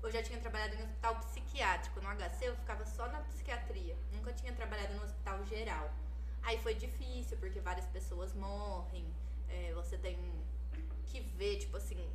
eu 0.02 0.10
já 0.12 0.22
tinha 0.22 0.38
trabalhado 0.38 0.74
em 0.76 0.82
hospital 0.82 1.16
psiquiátrico, 1.16 2.00
no 2.00 2.08
HC 2.08 2.48
eu 2.48 2.56
ficava 2.56 2.84
só 2.86 3.08
na 3.08 3.20
psiquiatria, 3.22 3.96
nunca 4.12 4.32
tinha 4.32 4.52
trabalhado 4.52 4.94
no 4.94 5.04
hospital 5.04 5.44
geral. 5.46 5.90
Aí 6.42 6.56
foi 6.58 6.74
difícil, 6.74 7.36
porque 7.38 7.60
várias 7.60 7.86
pessoas 7.86 8.32
morrem, 8.32 9.04
é, 9.48 9.72
você 9.74 9.98
tem 9.98 10.16
que 11.06 11.20
ver, 11.20 11.58
tipo 11.58 11.76
assim, 11.76 12.08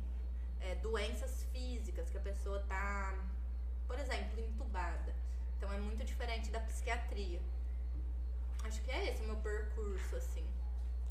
é, 0.64 0.74
doenças 0.76 1.46
físicas 1.52 2.08
que 2.10 2.16
a 2.16 2.20
pessoa 2.20 2.60
tá, 2.68 3.14
por 3.86 3.98
exemplo, 3.98 4.40
entubada. 4.40 5.14
Então 5.56 5.72
é 5.72 5.78
muito 5.78 6.04
diferente 6.04 6.50
da 6.50 6.60
psiquiatria. 6.60 7.40
Acho 8.64 8.80
que 8.82 8.90
é 8.90 9.10
esse 9.10 9.22
o 9.22 9.26
meu 9.26 9.36
percurso, 9.36 10.16
assim. 10.16 10.44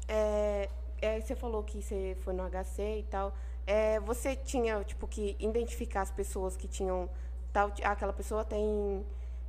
É, 0.08 0.70
é, 1.02 1.22
você 1.22 1.36
falou 1.36 1.64
que 1.64 1.82
você 1.82 2.18
foi 2.22 2.34
no 2.34 2.44
HC 2.50 3.00
e 3.00 3.04
tal. 3.04 3.34
É, 3.66 4.00
você 4.00 4.36
tinha, 4.36 4.84
tipo, 4.84 5.08
que 5.08 5.36
identificar 5.40 6.02
as 6.02 6.12
pessoas 6.12 6.58
que 6.58 6.68
tinham 6.68 7.10
tal. 7.54 7.72
Ah, 7.84 7.92
aquela 7.92 8.12
pessoa 8.12 8.44
tem 8.44 9.06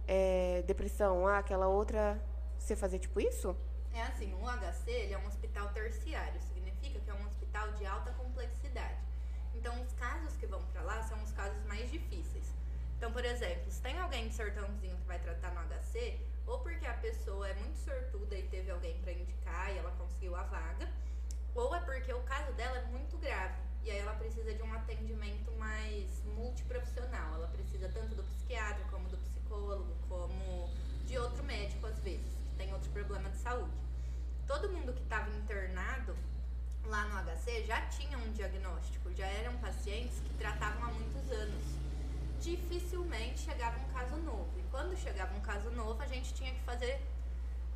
é, 0.07 0.63
depressão, 0.67 1.27
ah, 1.27 1.39
aquela 1.39 1.67
outra. 1.67 2.21
Você 2.59 2.77
fazia 2.77 2.99
tipo 2.99 3.21
isso? 3.21 3.57
É 3.93 4.03
assim, 4.03 4.33
o 4.35 4.47
HC 4.47 4.91
ele 4.91 5.15
é 5.15 5.19
um 5.19 5.27
hospital 5.27 5.69
terciário, 5.69 6.41
significa 6.41 6.99
que 6.99 7.11
é 7.11 7.15
um 7.15 7.27
hospital 7.27 7.73
de 7.73 7.87
alta 7.87 8.11
complexidade. 8.13 9.04
Então, 9.65 9.81
os 9.81 9.95
casos 9.95 10.37
que 10.37 10.47
vão 10.47 10.63
para 10.75 10.83
lá 10.83 11.03
são 11.05 11.23
os 11.23 11.33
casos 11.33 11.65
mais 11.65 11.91
difíceis. 11.91 12.53
Então, 12.99 13.11
por 13.11 13.25
exemplo, 13.25 13.73
se 13.73 13.81
tem 13.81 13.99
alguém 13.99 14.29
de 14.29 14.35
sertãozinho 14.35 14.95
que 14.95 15.07
vai 15.07 15.19
tratar 15.19 15.55
no 15.55 15.61
HC, 15.61 16.21
ou 16.47 16.59
porque 16.59 16.85
a 16.85 16.93
pessoa 16.93 17.49
é 17.49 17.55
muito 17.55 17.79
sortuda 17.79 18.37
e 18.37 18.43
teve 18.43 18.71
alguém 18.71 19.01
para 19.01 19.13
indicar 19.13 19.73
e 19.73 19.79
ela 19.79 19.91
conseguiu 19.93 20.37
a 20.37 20.43
vaga, 20.43 20.87
ou 21.55 21.75
é 21.75 21.81
porque 21.81 22.13
o 22.13 22.21
caso 22.25 22.53
dela 22.53 22.77
é 22.77 22.85
muito 22.89 23.17
grave 23.17 23.55
e 23.83 23.91
aí 23.91 24.01
ela 24.01 24.13
precisa 24.17 24.53
de 24.53 24.63
um 24.63 24.75
atendimento 24.75 25.51
mais 25.53 26.23
multiprofissional. 26.27 27.37
Ela 27.37 27.49
precisa 27.49 27.89
tanto 27.89 28.15
do 28.15 28.23
psiquiatra 28.23 28.85
como 28.91 29.09
do 29.09 29.17
psicólogo, 29.17 29.97
como 30.11 30.69
de 31.07 31.17
outro 31.17 31.43
médico 31.43 31.87
às 31.87 31.99
vezes, 32.01 32.37
que 32.51 32.57
tem 32.59 32.71
outro 32.75 32.91
problema 32.91 33.31
de 33.31 33.39
saúde. 33.39 33.73
Todo 34.47 34.69
mundo 34.69 34.93
que 34.93 35.03
estava 35.03 35.31
internado 35.31 36.15
lá 36.87 37.05
no 37.07 37.33
HC 37.33 37.65
já 37.65 37.81
tinha 37.87 38.19
um 38.19 38.33
diagnóstico, 38.33 39.13
já 39.15 39.27
eram 39.27 39.57
pacientes 39.59 40.21
que 40.21 40.35
tratavam 40.35 40.85
há 40.85 40.93
muitos 40.93 41.31
anos. 41.31 41.65
Dificilmente 42.41 43.41
chegava 43.41 43.79
um 43.79 43.93
caso 43.93 44.17
novo. 44.17 44.51
E 44.59 44.63
quando 44.71 44.97
chegava 44.97 45.35
um 45.35 45.41
caso 45.41 45.71
novo, 45.71 46.01
a 46.03 46.07
gente 46.07 46.35
tinha 46.35 46.53
que 46.53 46.61
fazer 46.61 47.01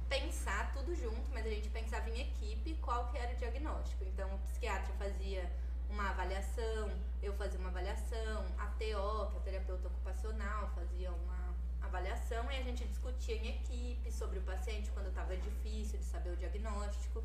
pensar 0.09 0.73
tudo 0.73 0.95
junto, 0.95 1.31
mas 1.33 1.47
a 1.47 1.51
gente 1.51 1.69
pensava 1.69 2.09
em 2.11 2.21
equipe 2.21 2.75
qual 2.81 3.09
que 3.11 3.19
era 3.19 3.33
o 3.33 3.37
diagnóstico. 3.37 4.05
Então 4.05 4.35
o 4.35 4.39
psiquiatra 4.41 4.93
fazia 4.99 5.51
uma 5.89 6.11
avaliação, 6.11 6.91
eu 7.23 7.33
fazia 7.35 7.59
uma 7.59 7.69
avaliação, 7.69 8.45
a 8.59 8.67
TO, 8.67 9.31
que 9.31 9.37
é 9.37 9.39
a 9.39 9.43
terapeuta 9.45 9.89
ocupacional, 9.89 10.71
fazia 10.75 11.11
uma 11.11 11.55
avaliação 11.81 12.51
e 12.51 12.57
a 12.57 12.63
gente 12.63 12.87
discutia 12.87 13.37
em 13.37 13.49
equipe 13.49 14.13
sobre 14.13 14.39
o 14.39 14.43
paciente 14.43 14.91
quando 14.91 15.09
estava 15.09 15.37
difícil 15.37 15.99
de 15.99 16.05
saber 16.05 16.31
o 16.31 16.37
diagnóstico. 16.37 17.23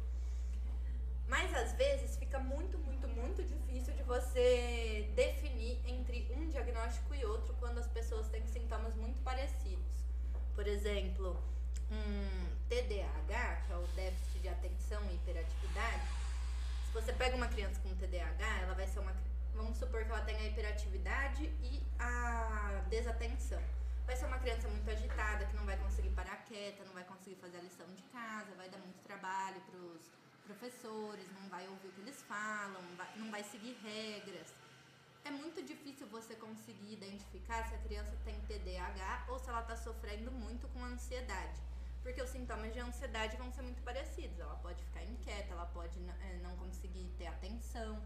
Mas 1.28 1.53
às 1.55 1.74
vezes 1.74 2.17
fica 2.17 2.39
muito, 2.39 2.78
muito, 2.80 3.07
muito 3.07 3.43
difícil 3.43 3.93
de 3.93 4.03
você 4.03 5.09
definir 5.15 5.80
entre 5.86 6.32
um 6.36 6.47
diagnóstico 6.49 7.15
e 7.15 7.26
outro 7.26 7.55
quando 7.59 7.80
as 7.80 7.88
pessoas 7.88 8.28
têm 8.30 8.45
sintomas 8.47 8.95
muito 8.95 9.21
parecidos. 9.24 9.93
Por 10.53 10.67
exemplo, 10.67 11.41
um 11.91 12.53
TDAH, 12.69 13.63
que 13.65 13.74
é 13.74 13.76
o 13.76 13.88
déficit 13.95 14.39
de 14.39 14.49
atenção 14.49 15.01
e 15.09 15.15
hiperatividade, 15.15 16.03
se 16.86 16.91
você 16.93 17.13
pega 17.13 17.36
uma 17.36 17.47
criança 17.47 17.80
com 17.82 17.95
TDAH, 17.95 18.61
ela 18.61 18.74
vai 18.76 18.88
ser 18.88 18.99
uma. 18.99 19.15
Vamos 19.55 19.78
supor 19.78 20.03
que 20.03 20.11
ela 20.11 20.21
tenha 20.21 20.39
a 20.39 20.45
hiperatividade 20.45 21.43
e 21.61 21.84
a 21.99 22.84
desatenção. 22.89 23.61
vai 24.05 24.15
ser 24.15 24.26
uma 24.26 24.38
criança 24.39 24.67
muito 24.67 24.89
agitada, 24.89 25.45
que 25.45 25.55
não 25.55 25.65
vai 25.65 25.78
conseguir 25.78 26.09
parar 26.09 26.38
quieta, 26.45 26.84
não 26.84 26.93
vai 26.93 27.03
conseguir 27.03 27.36
fazer 27.36 27.57
a 27.57 27.61
lição 27.61 27.86
de 27.95 28.03
casa, 28.03 28.53
vai 28.55 28.69
dar 28.69 28.80
muito 28.80 29.01
trabalho 29.03 29.61
para 29.61 29.80
os 29.80 30.01
professores, 30.54 31.26
não 31.39 31.49
vai 31.49 31.68
ouvir 31.68 31.88
o 31.88 31.91
que 31.91 32.01
eles 32.01 32.22
falam, 32.24 32.82
não 33.16 33.32
vai 33.32 33.43
seguir 33.43 33.78
regras. 33.84 34.54
É 35.26 35.32
muito 35.32 35.64
difícil 35.64 36.06
você 36.08 36.36
conseguir 36.36 36.93
identificar 36.93 37.68
se 37.68 37.76
a 37.76 37.78
criança 37.80 38.16
tem 38.26 38.39
TDAH 38.41 39.26
ou 39.30 39.39
se 39.39 39.49
ela 39.49 39.62
está 39.62 39.76
sofrendo 39.76 40.32
muito 40.32 40.68
com 40.70 40.84
ansiedade. 40.84 41.60
Porque 42.01 42.22
os 42.22 42.30
sintomas 42.30 42.74
de 42.74 42.80
ansiedade 42.80 43.38
vão 43.38 43.51
ser 43.51 43.62
muito 43.62 43.82
parecidos. 43.82 44.38
Ela 44.38 44.56
pode 44.56 44.84
ficar 44.84 45.04
inquieta, 45.04 45.54
ela 45.54 45.66
pode 45.68 45.97
eh, 45.99 46.39
não 46.43 46.56
conseguir 46.58 47.10
ter 47.18 47.28
atenção. 47.28 48.04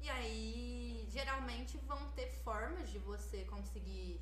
E 0.00 0.08
aí, 0.08 1.08
geralmente, 1.10 1.76
vão 1.78 2.08
ter 2.12 2.30
formas 2.44 2.88
de 2.90 2.98
você 3.00 3.44
conseguir 3.44 4.20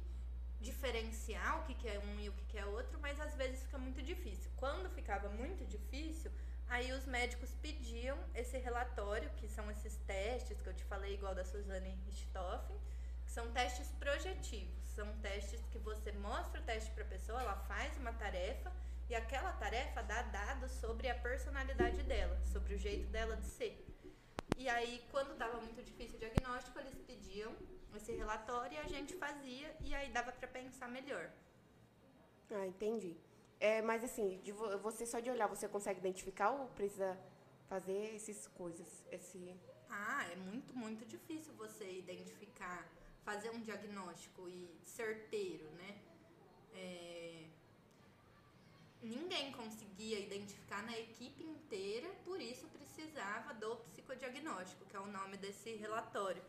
diferenciar 0.61 1.61
o 1.61 1.65
que, 1.67 1.87
é 1.87 1.99
um 1.99 2.19
e 2.21 2.31
o 2.31 2.33
que 2.49 2.57
é 2.57 2.65
outro, 2.65 2.99
mas 3.01 3.21
às 3.21 3.35
vezes 3.35 3.63
fica 3.65 3.77
muito 3.77 4.03
difícil. 4.03 4.51
Quando 4.57 4.89
ficava 4.89 5.29
muito 5.29 5.67
difícil, 5.67 6.31
aí 6.69 6.93
os 6.93 7.07
médicos 7.07 7.55
pediam 7.62 8.19
esse 8.35 8.59
relatório, 8.59 9.31
que 9.37 9.49
são 9.49 9.71
esses 9.71 9.97
testes 10.07 10.61
que 10.61 10.69
eu 10.69 10.75
te 10.75 10.85
falei, 10.85 11.15
igual 11.15 11.35
da 11.35 11.45
Suzane 11.45 11.99
Richthofen, 12.07 12.77
que 13.25 13.31
são 13.31 13.51
testes 13.53 13.89
projetivos. 13.99 14.85
São 14.95 15.07
testes 15.19 15.61
que 15.73 15.79
você 15.79 16.12
mostra 16.12 16.61
o 16.61 16.65
teste 16.65 16.91
para 16.93 17.05
a 17.05 17.09
pessoa, 17.09 17.41
ela 17.41 17.57
faz 17.67 17.97
uma 17.99 18.12
tarefa 18.12 18.73
e 19.09 19.15
aquela 19.15 19.53
tarefa 19.53 20.03
dá 20.03 20.23
dados 20.23 20.71
sobre 20.73 21.09
a 21.09 21.15
personalidade 21.15 22.03
dela, 22.05 22.41
sobre 22.45 22.75
o 22.75 22.79
jeito 22.79 23.09
dela 23.09 23.37
de 23.37 23.47
ser. 23.47 23.85
E 24.57 24.69
aí, 24.69 25.05
quando 25.11 25.33
estava 25.33 25.61
muito 25.61 25.83
difícil 25.83 26.17
o 26.17 26.19
diagnóstico, 26.21 26.79
eles 26.79 26.95
pediam 27.07 27.53
esse 27.97 28.12
relatório 28.12 28.75
e 28.75 28.79
a 28.79 28.89
gente 28.89 29.15
fazia 29.15 29.75
e 29.81 29.95
aí 29.95 30.11
dava 30.12 30.33
para 30.33 30.49
pensar 30.49 30.89
melhor. 30.89 31.31
Ah, 32.51 32.67
entendi. 32.67 33.17
É, 33.61 33.81
mas 33.83 34.05
assim, 34.05 34.39
de 34.43 34.53
vo- 34.53 34.79
você 34.79 35.07
só 35.07 35.21
de 35.21 35.31
olhar, 35.31 35.47
você 35.47 35.69
consegue 35.69 36.01
identificar 36.01 36.51
ou 36.51 36.67
precisa 36.69 37.19
fazer 37.69 38.15
essas 38.15 38.47
coisas? 38.49 39.05
Esse... 39.11 39.55
Ah, 39.89 40.25
é 40.31 40.37
muito, 40.37 40.77
muito 40.77 41.05
difícil 41.07 41.55
você 41.55 41.99
identificar, 41.99 42.87
fazer 43.25 43.51
um 43.51 43.61
diagnóstico 43.61 44.49
e 44.49 44.69
certeiro, 44.85 45.71
né? 45.73 45.99
É, 46.75 47.45
Ninguém 49.03 49.53
conseguia 49.53 50.19
identificar 50.19 50.83
na 50.83 50.99
equipe 50.99 51.45
inteira, 51.45 52.09
por 52.25 52.41
isso 52.41 52.67
precisava 52.69 53.53
do 53.53 53.77
psicodiagnóstico, 53.77 54.87
que 54.87 54.97
é 54.97 55.01
o 55.01 55.07
nome 55.07 55.37
desse 55.37 55.75
relatório. 55.77 56.43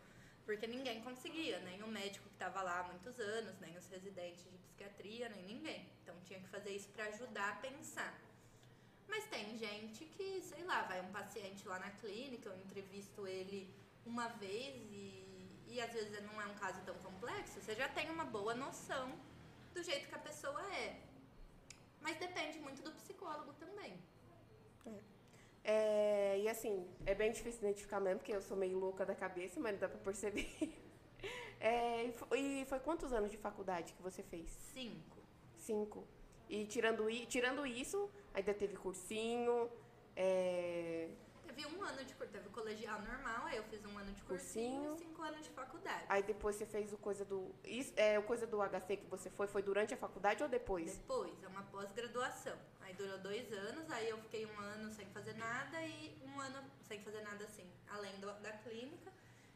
Porque 0.45 0.67
ninguém 0.67 1.01
conseguia, 1.01 1.59
nem 1.59 1.81
o 1.81 1.87
médico 1.87 2.27
que 2.29 2.35
estava 2.35 2.61
lá 2.61 2.81
há 2.81 2.83
muitos 2.83 3.19
anos, 3.19 3.59
nem 3.59 3.75
os 3.77 3.87
residentes 3.87 4.43
de 4.43 4.57
psiquiatria, 4.59 5.27
nem 5.29 5.43
ninguém. 5.43 5.89
Então 6.03 6.15
tinha 6.23 6.39
que 6.39 6.47
fazer 6.47 6.69
isso 6.69 6.89
para 6.89 7.05
ajudar 7.05 7.49
a 7.53 7.55
pensar. 7.55 8.13
Mas 9.07 9.25
tem 9.25 9.57
gente 9.57 10.05
que, 10.05 10.41
sei 10.41 10.63
lá, 10.63 10.83
vai 10.83 11.01
um 11.01 11.11
paciente 11.11 11.67
lá 11.67 11.79
na 11.79 11.89
clínica, 11.91 12.49
eu 12.49 12.57
entrevisto 12.57 13.27
ele 13.27 13.73
uma 14.05 14.27
vez 14.27 14.75
e, 14.91 15.63
e 15.67 15.81
às 15.81 15.91
vezes 15.91 16.23
não 16.23 16.39
é 16.41 16.45
um 16.45 16.55
caso 16.55 16.79
tão 16.81 16.95
complexo, 16.99 17.59
você 17.59 17.75
já 17.75 17.89
tem 17.89 18.09
uma 18.09 18.25
boa 18.25 18.53
noção 18.53 19.11
do 19.73 19.83
jeito 19.83 20.07
que 20.07 20.15
a 20.15 20.19
pessoa 20.19 20.61
é. 20.73 21.01
Mas 22.01 22.17
depende 22.17 22.59
muito 22.59 22.83
do 22.83 22.91
psicólogo 22.91 23.53
também. 23.53 23.99
É, 25.67 26.37
e 26.39 26.47
assim, 26.47 26.87
é 27.07 27.15
bem 27.15 27.31
difícil 27.31 27.59
identificar 27.61 27.99
mesmo, 27.99 28.19
porque 28.19 28.31
eu 28.35 28.41
sou 28.41 28.55
meio 28.55 28.77
louca 28.77 29.03
da 29.03 29.15
cabeça, 29.15 29.59
mas 29.59 29.79
dá 29.79 29.89
pra 29.89 29.97
perceber. 29.99 30.47
É, 31.59 32.03
e 32.03 32.11
fo- 32.11 32.35
e 32.35 32.65
foi 32.65 32.79
quantos 32.79 33.11
anos 33.11 33.31
de 33.31 33.37
faculdade 33.37 33.93
que 33.93 34.01
você 34.03 34.21
fez? 34.21 34.47
Cinco. 34.73 35.17
Cinco. 35.57 36.05
E 36.47 36.65
tirando, 36.67 37.07
tirando 37.27 37.65
isso, 37.65 38.11
ainda 38.33 38.53
teve 38.53 38.75
cursinho, 38.75 39.71
é, 40.15 41.09
Teve 41.47 41.65
um 41.67 41.81
ano 41.81 42.03
de 42.03 42.13
curso, 42.13 42.31
teve 42.33 42.47
o 42.49 42.51
colegial 42.51 43.01
normal, 43.01 43.45
aí 43.47 43.57
eu 43.57 43.63
fiz 43.63 43.83
um 43.85 43.97
ano 43.97 44.11
de 44.11 44.21
cursinho, 44.23 44.81
Cursinho. 44.81 44.95
e 44.95 44.99
cinco 44.99 45.21
anos 45.23 45.41
de 45.43 45.49
faculdade. 45.51 46.03
aí 46.09 46.21
depois 46.21 46.55
você 46.57 46.65
fez 46.65 46.91
o 46.93 46.97
coisa 46.97 47.23
do. 47.25 47.49
Isso, 47.63 47.93
é, 47.95 48.19
o 48.19 48.23
coisa 48.23 48.45
do 48.45 48.61
HC 48.61 48.97
que 48.97 49.05
você 49.07 49.29
foi, 49.31 49.47
foi 49.47 49.63
durante 49.63 49.93
a 49.93 49.97
faculdade 49.97 50.43
ou 50.43 50.49
depois? 50.49 50.97
Depois, 50.97 51.41
é 51.41 51.47
uma 51.47 51.63
pós-graduação. 51.63 52.57
Durou 52.97 53.17
dois 53.19 53.51
anos, 53.51 53.89
aí 53.91 54.09
eu 54.09 54.17
fiquei 54.23 54.45
um 54.45 54.59
ano 54.59 54.89
sem 54.91 55.05
fazer 55.07 55.33
nada 55.33 55.81
e 55.81 56.17
um 56.23 56.39
ano 56.39 56.63
sem 56.87 57.01
fazer 57.01 57.21
nada 57.21 57.43
assim, 57.43 57.69
além 57.89 58.15
do- 58.19 58.39
da 58.41 58.53
clínica. 58.59 59.11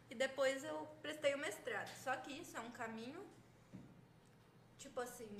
E 0.09 0.15
depois 0.15 0.63
eu 0.63 0.87
prestei 1.01 1.33
o 1.35 1.37
mestrado. 1.37 1.89
Só 2.03 2.15
que 2.17 2.31
isso 2.33 2.57
é 2.57 2.59
um 2.59 2.71
caminho, 2.71 3.25
tipo 4.77 4.99
assim, 4.99 5.31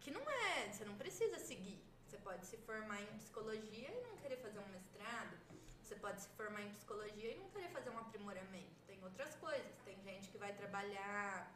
que 0.00 0.10
não 0.10 0.28
é, 0.30 0.72
você 0.72 0.84
não 0.84 0.96
precisa 0.96 1.38
seguir. 1.38 1.80
Você 2.06 2.18
pode 2.18 2.44
se 2.46 2.56
formar 2.58 3.00
em 3.00 3.18
psicologia 3.18 3.90
e 3.90 4.02
não 4.08 4.16
querer 4.18 4.36
fazer 4.36 4.58
um 4.58 4.68
mestrado. 4.68 5.36
Você 5.82 5.94
pode 5.96 6.20
se 6.20 6.28
formar 6.30 6.62
em 6.62 6.72
psicologia 6.74 7.30
e 7.32 7.38
não 7.38 7.48
querer 7.50 7.68
fazer 7.70 7.90
um 7.90 7.98
aprimoramento. 7.98 8.74
Tem 8.86 9.02
outras 9.04 9.34
coisas. 9.36 9.72
Tem 9.84 9.96
gente 10.02 10.28
que 10.28 10.38
vai 10.38 10.52
trabalhar 10.52 11.50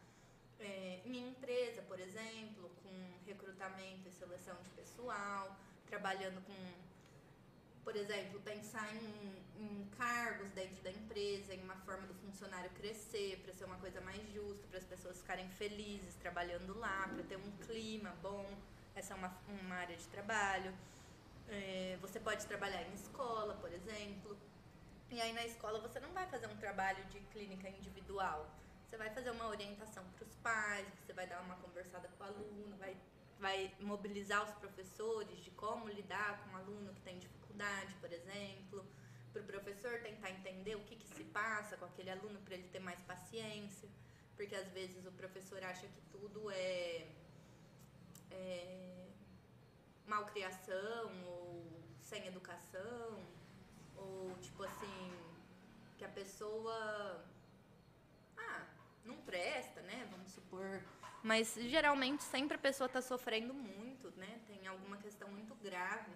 é, 0.61 1.01
em 1.05 1.29
empresa, 1.29 1.83
por 1.83 1.99
exemplo, 1.99 2.71
com 2.83 2.91
recrutamento 3.27 4.09
e 4.09 4.13
seleção 4.13 4.57
de 4.63 4.71
pessoal, 4.71 5.57
trabalhando 5.87 6.41
com, 6.45 6.55
por 7.85 7.97
exemplo, 7.97 8.41
pensar 8.41 8.95
em, 8.95 9.43
em 9.59 9.89
cargos 9.97 10.51
dentro 10.53 10.83
da 10.83 10.91
empresa, 10.91 11.55
em 11.55 11.63
uma 11.63 11.77
forma 11.77 12.07
do 12.07 12.15
funcionário 12.15 12.71
crescer, 12.71 13.41
para 13.45 13.55
ser 13.55 13.65
uma 13.65 13.77
coisa 13.77 14.01
mais 14.01 14.21
justa, 14.33 14.67
para 14.69 14.79
as 14.79 14.85
pessoas 14.85 15.19
ficarem 15.19 15.49
felizes 15.51 16.15
trabalhando 16.17 16.79
lá, 16.79 17.09
para 17.13 17.25
ter 17.25 17.37
um 17.37 17.51
clima 17.67 18.11
bom. 18.23 18.47
Essa 18.95 19.15
é 19.15 19.17
uma, 19.17 19.37
uma 19.49 19.77
área 19.77 19.97
de 19.97 20.07
trabalho. 20.09 20.75
É, 21.49 21.99
você 22.01 22.21
pode 22.21 22.47
trabalhar 22.47 22.83
em 22.83 22.95
escola, 22.95 23.55
por 23.55 23.73
exemplo. 23.73 24.37
E 25.11 25.21
aí 25.21 25.33
na 25.33 25.45
escola 25.45 25.81
você 25.81 25.99
não 25.99 26.13
vai 26.13 26.27
fazer 26.29 26.47
um 26.47 26.57
trabalho 26.57 27.03
de 27.07 27.19
clínica 27.33 27.69
individual. 27.69 28.49
Você 28.91 28.97
vai 28.97 29.09
fazer 29.11 29.31
uma 29.31 29.47
orientação 29.47 30.05
para 30.17 30.25
os 30.25 30.35
pais, 30.39 30.85
você 30.99 31.13
vai 31.13 31.25
dar 31.25 31.41
uma 31.43 31.55
conversada 31.59 32.09
com 32.09 32.25
o 32.25 32.27
aluno, 32.27 32.77
vai, 32.77 32.97
vai 33.39 33.73
mobilizar 33.79 34.43
os 34.43 34.53
professores 34.57 35.39
de 35.45 35.53
como 35.53 35.87
lidar 35.89 36.43
com 36.43 36.51
um 36.51 36.57
aluno 36.57 36.93
que 36.95 37.01
tem 37.03 37.17
dificuldade, 37.21 37.95
por 38.01 38.13
exemplo. 38.13 38.85
Para 39.33 39.43
o 39.43 39.45
professor 39.45 40.01
tentar 40.01 40.33
entender 40.33 40.75
o 40.75 40.81
que, 40.81 40.97
que 40.97 41.07
se 41.07 41.23
passa 41.23 41.77
com 41.77 41.85
aquele 41.85 42.11
aluno 42.11 42.41
para 42.41 42.55
ele 42.55 42.69
ter 42.71 42.81
mais 42.81 43.01
paciência. 43.03 43.89
Porque 44.37 44.57
às 44.57 44.67
vezes 44.73 45.07
o 45.07 45.13
professor 45.13 45.63
acha 45.63 45.87
que 45.87 46.01
tudo 46.11 46.51
é, 46.51 47.07
é 48.33 49.07
malcriação 50.05 51.13
ou 51.29 51.65
sem 52.01 52.27
educação 52.27 53.25
ou 53.97 54.37
tipo 54.41 54.65
assim 54.65 55.13
que 55.97 56.05
a 56.05 56.09
pessoa 56.09 57.25
ah 58.37 58.80
não 59.05 59.17
presta 59.17 59.81
né 59.83 60.07
vamos 60.11 60.33
supor 60.33 60.83
mas 61.23 61.55
geralmente 61.55 62.23
sempre 62.23 62.57
a 62.57 62.59
pessoa 62.59 62.87
está 62.87 63.03
sofrendo 63.03 63.53
muito 63.53 64.11
né 64.17 64.41
tem 64.47 64.67
alguma 64.67 64.97
questão 64.97 65.29
muito 65.29 65.55
grave 65.57 66.13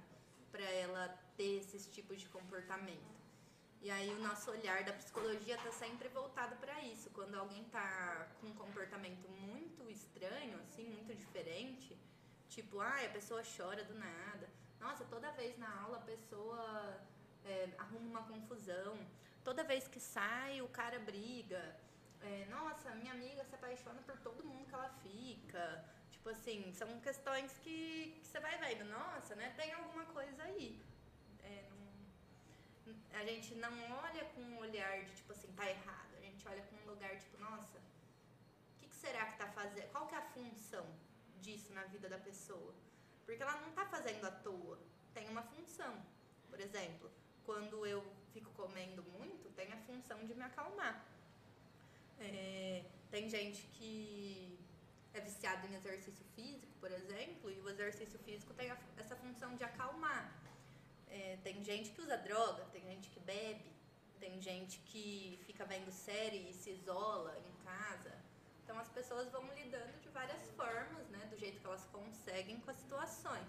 para 0.50 0.64
ela 0.64 1.08
ter 1.36 1.58
esses 1.58 1.86
tipos 1.86 2.20
de 2.20 2.28
comportamento 2.28 3.14
e 3.82 3.90
aí 3.90 4.08
o 4.10 4.20
nosso 4.20 4.50
olhar 4.50 4.82
da 4.84 4.92
psicologia 4.94 5.56
está 5.56 5.70
sempre 5.72 6.08
voltado 6.08 6.56
para 6.56 6.80
isso 6.82 7.10
quando 7.10 7.34
alguém 7.34 7.62
está 7.62 8.28
com 8.40 8.46
um 8.46 8.54
comportamento 8.54 9.28
muito 9.28 9.90
estranho 9.90 10.58
assim 10.60 10.84
muito 10.88 11.14
diferente 11.14 11.98
Tipo, 12.54 12.80
ah, 12.80 13.00
a 13.04 13.08
pessoa 13.08 13.42
chora 13.56 13.82
do 13.82 13.94
nada. 13.94 14.48
Nossa, 14.78 15.04
toda 15.06 15.28
vez 15.32 15.58
na 15.58 15.68
aula 15.80 15.96
a 15.96 16.02
pessoa 16.02 17.00
é, 17.44 17.68
arruma 17.76 18.20
uma 18.20 18.22
confusão. 18.22 18.96
Toda 19.42 19.64
vez 19.64 19.88
que 19.88 19.98
sai, 19.98 20.62
o 20.62 20.68
cara 20.68 21.00
briga. 21.00 21.76
É, 22.24 22.46
nossa, 22.50 22.90
minha 22.94 23.12
amiga 23.12 23.44
se 23.44 23.54
apaixona 23.54 24.00
por 24.02 24.16
todo 24.18 24.44
mundo 24.44 24.66
que 24.66 24.74
ela 24.74 24.88
fica. 25.02 25.84
Tipo 26.10 26.28
assim, 26.30 26.72
são 26.72 27.00
questões 27.00 27.52
que, 27.62 28.16
que 28.20 28.26
você 28.26 28.40
vai 28.40 28.56
vendo. 28.58 28.84
Nossa, 28.86 29.34
né? 29.36 29.52
Tem 29.56 29.72
alguma 29.74 30.04
coisa 30.06 30.42
aí. 30.44 30.80
É, 31.42 31.68
não- 32.86 32.94
a 33.20 33.24
gente 33.26 33.54
não 33.56 33.72
olha 34.02 34.24
com 34.32 34.40
um 34.40 34.58
olhar 34.58 35.04
de 35.04 35.12
tipo 35.16 35.32
assim, 35.32 35.52
tá 35.52 35.68
errado. 35.68 36.14
A 36.16 36.20
gente 36.20 36.46
olha 36.48 36.62
com 36.62 36.76
um 36.76 36.86
lugar 36.92 37.14
tipo, 37.18 37.36
nossa, 37.38 37.78
o 37.78 38.80
que, 38.80 38.88
que 38.88 38.96
será 38.96 39.26
que 39.26 39.38
tá 39.38 39.48
fazendo? 39.48 39.90
Qual 39.92 40.06
que 40.06 40.14
é 40.14 40.18
a 40.18 40.22
função 40.22 40.86
disso 41.42 41.72
na 41.74 41.84
vida 41.84 42.08
da 42.08 42.18
pessoa? 42.18 42.74
Porque 43.26 43.42
ela 43.42 43.60
não 43.60 43.72
tá 43.72 43.84
fazendo 43.86 44.24
à 44.26 44.30
toa. 44.30 44.78
Tem 45.12 45.28
uma 45.28 45.42
função. 45.42 45.94
Por 46.48 46.58
exemplo, 46.60 47.10
quando 47.44 47.84
eu 47.86 48.02
fico 48.32 48.50
comendo 48.52 49.02
muito, 49.18 49.50
tem 49.50 49.72
a 49.72 49.76
função 49.78 50.24
de 50.26 50.34
me 50.34 50.42
acalmar. 50.42 51.04
É, 52.20 52.84
tem 53.10 53.28
gente 53.28 53.62
que 53.74 54.58
é 55.12 55.20
viciado 55.20 55.66
em 55.66 55.74
exercício 55.74 56.24
físico, 56.34 56.72
por 56.80 56.90
exemplo, 56.90 57.50
e 57.50 57.60
o 57.60 57.68
exercício 57.68 58.18
físico 58.20 58.52
tem 58.54 58.70
a- 58.70 58.78
essa 58.96 59.14
função 59.16 59.54
de 59.56 59.64
acalmar. 59.64 60.32
É, 61.08 61.38
tem 61.44 61.62
gente 61.62 61.90
que 61.90 62.00
usa 62.00 62.16
droga, 62.16 62.64
tem 62.72 62.82
gente 62.82 63.08
que 63.10 63.20
bebe, 63.20 63.72
tem 64.18 64.40
gente 64.40 64.78
que 64.80 65.38
fica 65.46 65.64
vendo 65.64 65.90
série 65.92 66.48
e 66.50 66.52
se 66.52 66.70
isola 66.70 67.36
em 67.46 67.64
casa, 67.64 68.12
Então 68.64 68.78
as 68.78 68.88
pessoas 68.88 69.30
vão 69.30 69.44
lidando 69.54 69.92
de 70.00 70.08
várias 70.08 70.40
formas, 70.56 71.06
né? 71.10 71.26
Do 71.30 71.36
jeito 71.38 71.60
que 71.60 71.66
elas 71.66 71.84
conseguem 71.92 72.58
com 72.60 72.70
as 72.70 72.76
situações. 72.78 73.46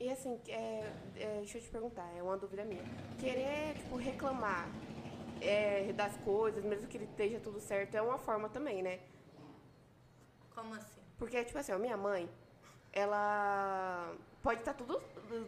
E 0.00 0.08
assim, 0.08 0.40
é, 0.48 0.90
é, 1.16 1.36
deixa 1.40 1.58
eu 1.58 1.62
te 1.62 1.68
perguntar, 1.68 2.10
é 2.16 2.22
uma 2.22 2.38
dúvida 2.38 2.64
minha. 2.64 2.82
Querer, 3.18 3.74
tipo, 3.76 3.96
reclamar 3.96 4.70
é, 5.46 5.92
das 5.92 6.16
coisas, 6.18 6.64
mesmo 6.64 6.88
que 6.88 6.96
ele 6.96 7.04
esteja 7.04 7.38
tudo 7.40 7.60
certo, 7.60 7.94
é 7.94 8.02
uma 8.02 8.18
forma 8.18 8.48
também, 8.48 8.82
né? 8.82 9.00
Como 10.54 10.74
assim? 10.74 11.00
Porque, 11.18 11.44
tipo 11.44 11.58
assim, 11.58 11.72
a 11.72 11.78
minha 11.78 11.96
mãe, 11.96 12.28
ela 12.92 14.14
pode 14.42 14.60
estar 14.60 14.74
tudo, 14.74 15.00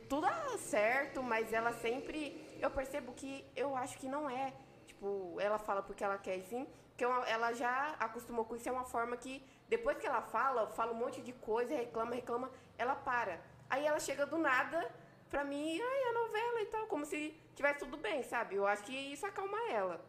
tudo 0.08 0.26
certo, 0.58 1.22
mas 1.22 1.52
ela 1.52 1.72
sempre. 1.72 2.20
Eu 2.60 2.70
percebo 2.70 3.12
que 3.12 3.44
eu 3.54 3.76
acho 3.76 3.98
que 3.98 4.08
não 4.08 4.28
é. 4.28 4.52
Tipo, 4.86 5.36
ela 5.40 5.58
fala 5.58 5.82
porque 5.82 6.02
ela 6.02 6.18
quer 6.18 6.40
sim, 6.42 6.66
que 6.96 7.04
é 7.04 7.08
ela 7.30 7.52
já 7.52 7.94
acostumou 7.98 8.44
com 8.44 8.56
isso, 8.56 8.68
é 8.68 8.72
uma 8.72 8.84
forma 8.84 9.16
que 9.16 9.44
depois 9.68 9.98
que 9.98 10.06
ela 10.06 10.22
fala, 10.22 10.68
fala 10.68 10.92
um 10.92 10.96
monte 10.96 11.20
de 11.20 11.32
coisa, 11.32 11.74
reclama, 11.74 12.14
reclama, 12.14 12.50
ela 12.78 12.94
para. 12.94 13.40
Aí 13.68 13.84
ela 13.84 13.98
chega 13.98 14.24
do 14.24 14.38
nada 14.38 14.88
pra 15.28 15.44
mim, 15.44 15.80
ai, 15.80 16.02
a 16.10 16.12
novela 16.12 16.62
e 16.62 16.66
tal, 16.66 16.86
como 16.86 17.04
se 17.04 17.38
tivesse 17.54 17.80
tudo 17.80 17.96
bem, 17.96 18.22
sabe? 18.22 18.56
Eu 18.56 18.66
acho 18.66 18.84
que 18.84 18.94
isso 18.94 19.26
acalma 19.26 19.58
ela. 19.70 20.04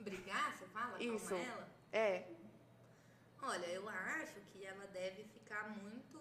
Brigar, 0.00 0.56
você 0.56 0.66
fala? 0.66 1.02
Isso. 1.02 1.28
Calma 1.28 1.44
ela? 1.44 1.68
É. 1.92 2.28
Olha, 3.42 3.66
eu 3.66 3.88
acho 3.88 4.40
que 4.52 4.64
ela 4.64 4.86
deve 4.86 5.24
ficar 5.24 5.68
muito 5.68 6.18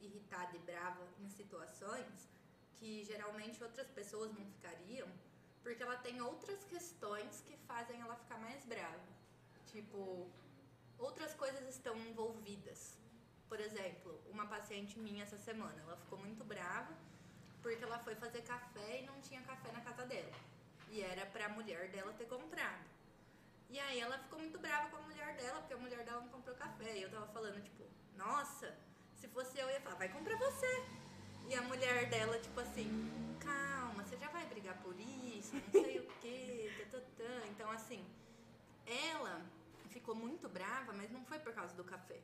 irritada 0.00 0.56
e 0.56 0.58
brava 0.60 1.06
em 1.18 1.28
situações 1.28 2.28
que 2.74 3.04
geralmente 3.04 3.62
outras 3.62 3.88
pessoas 3.88 4.32
não 4.32 4.44
ficariam, 4.46 5.08
porque 5.62 5.82
ela 5.82 5.96
tem 5.96 6.20
outras 6.20 6.64
questões 6.64 7.42
que 7.46 7.56
fazem 7.66 8.00
ela 8.00 8.16
ficar 8.16 8.38
mais 8.38 8.64
brava. 8.64 9.00
Tipo, 9.66 10.26
outras 10.98 11.34
coisas 11.34 11.66
estão 11.68 11.96
envolvidas. 11.96 12.98
Por 13.48 13.60
exemplo, 13.60 14.18
uma 14.30 14.46
paciente 14.46 14.98
minha 14.98 15.24
essa 15.24 15.38
semana, 15.38 15.80
ela 15.82 15.96
ficou 15.96 16.18
muito 16.18 16.44
brava 16.44 16.94
porque 17.62 17.82
ela 17.84 17.98
foi 17.98 18.14
fazer 18.14 18.42
café 18.42 19.00
e 19.00 19.06
não 19.06 19.20
tinha 19.20 19.40
café 19.42 19.70
na 19.72 19.80
casa 19.80 20.06
dela. 20.06 20.32
E 20.88 21.00
era 21.02 21.26
pra 21.26 21.48
mulher 21.48 21.88
dela 21.90 22.12
ter 22.14 22.26
comprado. 22.26 22.84
E 23.68 23.78
aí 23.78 24.00
ela 24.00 24.18
ficou 24.18 24.38
muito 24.38 24.58
brava 24.58 24.90
com 24.90 24.96
a 24.96 25.02
mulher 25.02 25.36
dela, 25.36 25.60
porque 25.60 25.74
a 25.74 25.76
mulher 25.76 26.04
dela 26.04 26.20
não 26.20 26.28
comprou 26.28 26.56
café. 26.56 26.98
E 26.98 27.02
eu 27.02 27.10
tava 27.10 27.26
falando, 27.28 27.62
tipo, 27.62 27.84
nossa, 28.16 28.76
se 29.14 29.28
fosse 29.28 29.58
eu, 29.58 29.68
eu 29.68 29.74
ia 29.74 29.80
falar, 29.80 29.96
vai 29.96 30.08
comprar 30.08 30.36
você. 30.36 30.84
E 31.48 31.54
a 31.54 31.62
mulher 31.62 32.08
dela, 32.08 32.38
tipo 32.38 32.58
assim, 32.60 32.88
calma, 33.38 34.04
você 34.04 34.16
já 34.16 34.28
vai 34.28 34.44
brigar 34.46 34.76
por 34.82 34.98
isso, 34.98 35.54
não 35.54 35.70
sei 35.70 36.00
o 36.00 36.06
quê, 36.20 36.72
tatatã. 36.90 37.46
Então, 37.50 37.70
assim, 37.70 38.04
ela 38.86 39.40
ficou 39.88 40.14
muito 40.14 40.48
brava, 40.48 40.92
mas 40.92 41.10
não 41.10 41.24
foi 41.24 41.38
por 41.38 41.52
causa 41.52 41.74
do 41.74 41.84
café. 41.84 42.20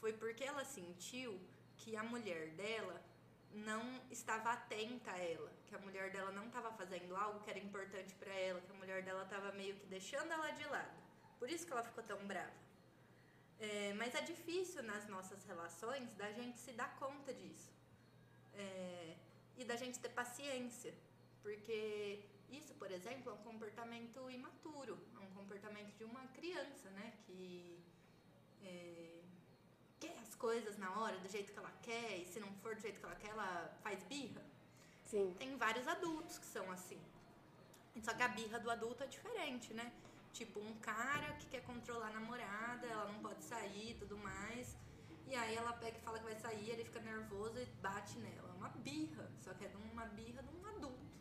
Foi 0.00 0.12
porque 0.12 0.44
ela 0.44 0.64
sentiu 0.64 1.40
que 1.76 1.96
a 1.96 2.02
mulher 2.02 2.50
dela 2.50 3.02
não 3.54 4.00
estava 4.10 4.50
atenta 4.50 5.12
a 5.12 5.18
ela, 5.18 5.50
que 5.66 5.74
a 5.74 5.78
mulher 5.78 6.10
dela 6.10 6.32
não 6.32 6.46
estava 6.46 6.72
fazendo 6.72 7.14
algo 7.14 7.40
que 7.40 7.50
era 7.50 7.58
importante 7.58 8.12
para 8.14 8.32
ela, 8.32 8.60
que 8.60 8.70
a 8.70 8.74
mulher 8.74 9.02
dela 9.02 9.22
estava 9.22 9.52
meio 9.52 9.76
que 9.76 9.86
deixando 9.86 10.32
ela 10.32 10.50
de 10.50 10.64
lado. 10.64 11.02
Por 11.38 11.48
isso 11.48 11.64
que 11.66 11.72
ela 11.72 11.84
ficou 11.84 12.02
tão 12.02 12.18
brava. 12.26 12.52
É, 13.60 13.92
mas 13.94 14.14
é 14.14 14.20
difícil 14.20 14.82
nas 14.82 15.06
nossas 15.08 15.44
relações 15.44 16.12
da 16.14 16.32
gente 16.32 16.58
se 16.58 16.72
dar 16.72 16.96
conta 16.98 17.32
disso. 17.32 17.72
É, 18.54 19.16
e 19.56 19.64
da 19.64 19.76
gente 19.76 19.98
ter 20.00 20.08
paciência. 20.08 20.92
Porque 21.42 22.24
isso, 22.50 22.74
por 22.74 22.90
exemplo, 22.90 23.30
é 23.30 23.34
um 23.34 23.42
comportamento 23.42 24.30
imaturo, 24.30 24.98
é 25.16 25.18
um 25.20 25.30
comportamento 25.30 25.94
de 25.96 26.04
uma 26.04 26.26
criança, 26.28 26.90
né? 26.90 27.12
Que 27.26 27.78
é, 28.64 29.22
as 30.34 30.40
coisas 30.46 30.76
na 30.76 30.90
hora, 30.98 31.16
do 31.18 31.28
jeito 31.28 31.52
que 31.52 31.58
ela 31.58 31.72
quer, 31.80 32.18
e 32.18 32.26
se 32.26 32.40
não 32.40 32.52
for 32.54 32.74
do 32.74 32.80
jeito 32.80 32.98
que 32.98 33.06
ela 33.06 33.14
quer, 33.14 33.30
ela 33.30 33.72
faz 33.82 34.02
birra. 34.04 34.42
Sim. 35.04 35.34
Tem 35.38 35.56
vários 35.56 35.86
adultos 35.86 36.38
que 36.38 36.46
são 36.46 36.70
assim. 36.72 37.00
Só 38.02 38.12
que 38.12 38.22
a 38.22 38.28
birra 38.28 38.58
do 38.58 38.70
adulto 38.70 39.04
é 39.04 39.06
diferente, 39.06 39.72
né? 39.72 39.92
Tipo, 40.32 40.58
um 40.58 40.74
cara 40.80 41.32
que 41.34 41.46
quer 41.46 41.62
controlar 41.62 42.08
a 42.08 42.14
namorada, 42.18 42.84
ela 42.86 43.06
não 43.12 43.20
pode 43.20 43.44
sair 43.44 43.92
e 43.92 43.94
tudo 43.94 44.16
mais. 44.18 44.76
E 45.26 45.34
aí 45.36 45.54
ela 45.54 45.72
pega 45.72 45.96
e 45.96 46.00
fala 46.00 46.18
que 46.18 46.24
vai 46.24 46.34
sair, 46.34 46.68
ele 46.70 46.84
fica 46.84 47.00
nervoso 47.00 47.60
e 47.60 47.66
bate 47.80 48.18
nela. 48.18 48.48
É 48.48 48.56
uma 48.56 48.70
birra, 48.70 49.30
só 49.40 49.54
que 49.54 49.64
é 49.64 49.70
uma 49.92 50.06
birra 50.06 50.42
de 50.42 50.52
um 50.56 50.66
adulto. 50.66 51.14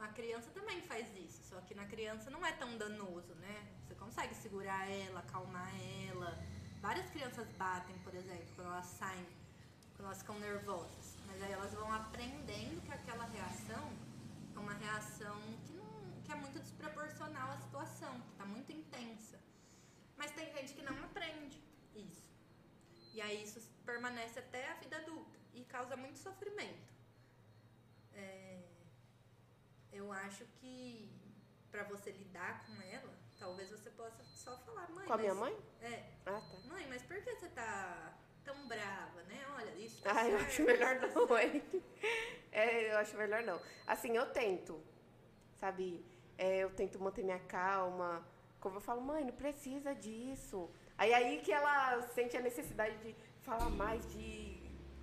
A 0.00 0.08
criança 0.08 0.50
também 0.50 0.82
faz 0.82 1.06
isso, 1.16 1.40
só 1.44 1.60
que 1.60 1.74
na 1.74 1.86
criança 1.86 2.28
não 2.28 2.44
é 2.44 2.52
tão 2.52 2.76
danoso, 2.76 3.34
né? 3.36 3.56
Você 3.86 3.94
consegue 3.94 4.34
segurar 4.34 4.90
ela, 4.90 5.20
acalmar 5.20 5.72
ela. 6.10 6.36
Várias 6.86 7.10
crianças 7.10 7.48
batem, 7.58 7.98
por 8.04 8.14
exemplo, 8.14 8.46
quando 8.54 8.68
elas 8.68 8.86
saem, 8.86 9.26
quando 9.96 10.06
elas 10.06 10.18
ficam 10.18 10.38
nervosas. 10.38 11.16
Mas 11.26 11.42
aí 11.42 11.50
elas 11.50 11.74
vão 11.74 11.92
aprendendo 11.92 12.80
que 12.80 12.92
aquela 12.92 13.24
reação 13.24 13.90
é 14.54 14.58
uma 14.60 14.74
reação 14.74 15.36
que, 15.66 15.72
não, 15.72 16.22
que 16.22 16.30
é 16.30 16.36
muito 16.36 16.60
desproporcional 16.60 17.50
à 17.50 17.56
situação, 17.56 18.20
que 18.20 18.30
está 18.30 18.46
muito 18.46 18.70
intensa. 18.70 19.36
Mas 20.16 20.30
tem 20.30 20.48
gente 20.52 20.74
que 20.74 20.82
não 20.82 20.96
aprende 21.02 21.60
isso. 21.92 22.22
E 23.12 23.20
aí 23.20 23.42
isso 23.42 23.60
permanece 23.84 24.38
até 24.38 24.70
a 24.70 24.74
vida 24.74 24.96
adulta 24.98 25.36
e 25.54 25.64
causa 25.64 25.96
muito 25.96 26.20
sofrimento. 26.20 26.94
É, 28.14 28.62
eu 29.92 30.12
acho 30.12 30.44
que 30.60 31.10
para 31.68 31.82
você 31.82 32.12
lidar 32.12 32.64
com 32.64 32.80
ela, 32.80 33.25
talvez 33.38 33.70
você 33.70 33.90
possa 33.90 34.22
só 34.24 34.56
falar, 34.58 34.88
mãe. 34.90 35.06
Com 35.06 35.12
a 35.12 35.18
minha 35.18 35.34
mãe? 35.34 35.56
É. 35.82 36.02
Ah, 36.26 36.40
tá. 36.40 36.58
Mãe, 36.68 36.86
mas 36.88 37.02
por 37.02 37.16
que 37.22 37.34
você 37.34 37.48
tá 37.48 38.14
tão 38.44 38.66
brava, 38.68 39.22
né? 39.24 39.44
Olha, 39.56 39.70
isso 39.76 40.02
tá 40.02 40.12
Ah, 40.14 40.28
eu 40.28 40.38
certo, 40.38 40.46
acho 40.48 40.62
melhor 40.64 41.00
tá 41.00 41.06
não, 41.08 41.38
hein? 41.38 41.62
É, 42.52 42.92
eu 42.92 42.98
acho 42.98 43.16
melhor 43.16 43.42
não. 43.42 43.60
Assim, 43.86 44.16
eu 44.16 44.26
tento, 44.32 44.80
sabe? 45.56 46.04
É, 46.38 46.58
eu 46.58 46.70
tento 46.70 46.98
manter 47.00 47.22
minha 47.24 47.40
calma. 47.40 48.26
Como 48.60 48.76
eu 48.76 48.80
falo, 48.80 49.00
mãe, 49.00 49.24
não 49.24 49.32
precisa 49.32 49.94
disso. 49.94 50.70
Aí 50.96 51.12
aí 51.12 51.40
que 51.42 51.52
ela 51.52 52.00
sente 52.08 52.36
a 52.36 52.40
necessidade 52.40 52.96
de 52.98 53.14
falar 53.42 53.68
mais, 53.70 54.06
de. 54.12 54.56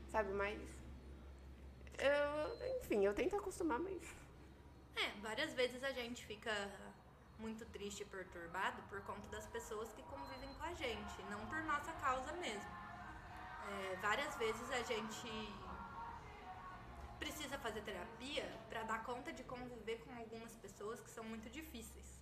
Sabe, 0.09 0.31
mais. 0.33 0.59
Eu, 1.97 2.77
enfim, 2.79 3.05
eu 3.05 3.13
tento 3.13 3.35
acostumar, 3.35 3.79
mas. 3.79 4.01
É, 4.95 5.09
várias 5.21 5.53
vezes 5.53 5.83
a 5.83 5.91
gente 5.91 6.25
fica 6.25 6.51
muito 7.39 7.65
triste 7.67 8.01
e 8.01 8.05
perturbado 8.05 8.81
por 8.83 9.01
conta 9.01 9.27
das 9.29 9.45
pessoas 9.47 9.91
que 9.93 10.03
convivem 10.03 10.53
com 10.55 10.63
a 10.63 10.73
gente, 10.73 11.23
não 11.29 11.45
por 11.47 11.63
nossa 11.63 11.91
causa 11.93 12.31
mesmo. 12.33 12.71
É, 13.69 13.95
várias 14.01 14.35
vezes 14.35 14.69
a 14.71 14.81
gente 14.83 15.29
precisa 17.19 17.57
fazer 17.57 17.81
terapia 17.81 18.45
para 18.69 18.83
dar 18.83 19.03
conta 19.03 19.31
de 19.31 19.43
conviver 19.43 19.99
com 20.03 20.13
algumas 20.15 20.55
pessoas 20.57 21.01
que 21.01 21.09
são 21.09 21.23
muito 21.23 21.49
difíceis. 21.49 22.21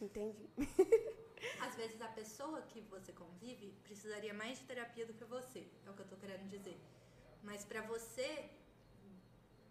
Entendi. 0.00 0.48
Às 1.60 1.74
vezes 1.76 2.00
a 2.00 2.08
pessoa 2.08 2.62
que 2.62 2.80
você 2.82 3.12
convive 3.12 3.72
precisaria 3.82 4.34
mais 4.34 4.58
de 4.58 4.64
terapia 4.64 5.06
do 5.06 5.14
que 5.14 5.24
você, 5.24 5.66
é 5.84 5.90
o 5.90 5.94
que 5.94 6.02
eu 6.02 6.08
tô 6.08 6.16
querendo 6.16 6.48
dizer. 6.48 6.78
Mas 7.42 7.64
para 7.64 7.82
você 7.82 8.50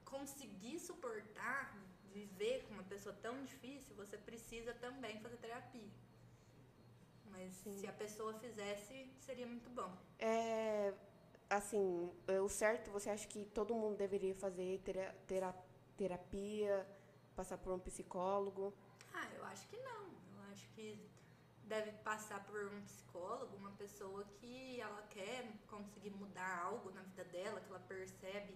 conseguir 0.04 0.80
suportar 0.80 1.76
viver 2.20 2.64
com 2.66 2.74
uma 2.76 2.84
pessoa 2.94 3.14
tão 3.26 3.36
difícil, 3.44 3.94
você 3.96 4.18
precisa 4.18 4.74
também 4.86 5.20
fazer 5.24 5.38
terapia. 5.38 5.90
Mas 7.34 7.54
se 7.80 7.86
a 7.88 7.92
pessoa 8.04 8.34
fizesse, 8.40 8.96
seria 9.20 9.46
muito 9.46 9.70
bom. 9.70 9.92
É. 10.18 10.94
Assim, 11.50 12.12
é, 12.28 12.40
o 12.42 12.50
certo, 12.50 12.90
você 12.90 13.10
acha 13.10 13.28
que 13.28 13.42
todo 13.60 13.76
mundo 13.76 13.96
deveria 13.98 14.34
fazer 14.34 14.80
tera- 14.80 15.14
tera- 15.28 15.56
terapia, 15.96 16.88
passar 17.36 17.58
por 17.58 17.72
um 17.74 17.80
psicólogo? 17.80 18.74
Ah, 19.14 19.28
eu 19.38 19.44
acho 19.46 19.68
que 19.68 19.78
não. 19.78 20.04
Eu 20.34 20.42
acho 20.52 20.68
que 20.70 20.88
deve 21.66 21.92
passar 22.10 22.44
por 22.46 22.66
um 22.74 22.82
psicólogo, 22.82 23.56
uma 23.58 23.72
pessoa 23.72 24.24
que 24.40 24.80
ela 24.80 25.02
quer 25.10 25.52
conseguir 25.68 26.12
mudar 26.12 26.52
algo 26.64 26.90
na 26.92 27.02
vida 27.04 27.24
dela, 27.26 27.60
que 27.62 27.70
ela 27.70 27.80
percebe 27.96 28.56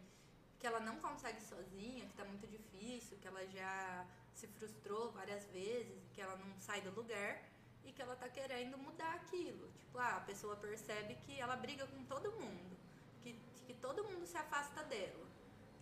que 0.60 0.68
ela 0.68 0.80
não 0.80 0.98
consegue 0.98 1.42
sozinha, 1.42 2.06
que 2.06 2.14
tá 2.14 2.26
muito 2.26 2.46
difícil, 2.48 3.18
que 3.18 3.28
ela 3.28 3.46
já 3.48 4.06
se 4.34 4.48
frustrou 4.48 5.12
várias 5.12 5.46
vezes, 5.48 6.10
que 6.14 6.22
ela 6.22 6.36
não 6.36 6.60
sai 6.60 6.82
do 6.82 6.92
lugar 6.92 7.42
e 7.86 7.92
que 7.92 8.02
ela 8.02 8.16
tá 8.16 8.28
querendo 8.28 8.78
mudar 8.78 9.14
aquilo. 9.16 9.72
Tipo, 9.80 9.98
ah, 9.98 10.18
a 10.18 10.22
pessoa 10.22 10.56
percebe 10.58 11.16
que 11.26 11.40
ela 11.40 11.56
briga 11.56 11.88
com 11.88 12.04
todo 12.06 12.32
mundo, 12.34 12.78
que, 13.22 13.34
que 13.66 13.74
todo 13.74 14.04
mundo 14.04 14.26
se 14.26 14.38
afasta 14.38 14.84
dela. 14.84 15.28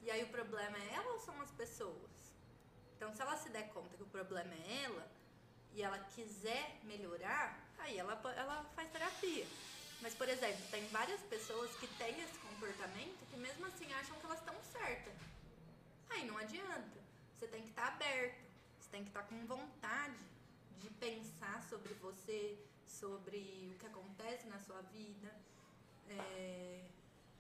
E 0.04 0.12
aí 0.12 0.24
o 0.24 0.30
problema 0.30 0.78
é 0.78 0.94
ela 0.94 1.12
ou 1.14 1.20
são 1.20 1.40
as 1.42 1.52
pessoas? 1.52 2.12
Então, 2.96 3.14
se 3.14 3.22
ela 3.22 3.36
se 3.38 3.50
der 3.50 3.70
conta 3.70 3.96
que 3.98 4.04
o 4.04 4.08
problema 4.08 4.54
é 4.54 4.84
ela 4.86 5.12
e 5.74 5.84
ela 5.84 6.00
quiser 6.00 6.80
melhorar, 6.84 7.60
aí 7.80 7.98
ela, 7.98 8.14
ela 8.36 8.64
faz 8.76 8.90
terapia. 8.92 9.46
Mas, 10.02 10.14
por 10.14 10.30
exemplo, 10.30 10.64
tem 10.70 10.88
várias 10.90 11.22
pessoas 11.22 11.76
que 11.76 11.88
têm 12.00 12.20
esse 12.22 12.38
comportamento 12.58 13.26
que 13.30 13.38
mesmo 13.38 13.66
assim 13.68 13.92
acham 13.94 14.20
que 14.20 14.26
elas 14.26 14.40
estão 14.40 14.56
certas. 14.64 15.14
Aí 16.10 16.26
não 16.26 16.38
adianta. 16.38 16.98
Você 17.36 17.48
tem 17.48 17.62
que 17.62 17.70
estar 17.70 17.88
aberto. 17.88 18.42
Você 18.80 18.90
tem 18.90 19.04
que 19.04 19.10
estar 19.10 19.24
com 19.24 19.46
vontade 19.46 20.18
de 20.80 20.90
pensar 20.92 21.62
sobre 21.70 21.94
você, 21.96 22.58
sobre 22.86 23.72
o 23.74 23.78
que 23.80 23.86
acontece 23.86 24.48
na 24.48 24.60
sua 24.60 24.82
vida. 24.82 25.36
É, 26.10 26.84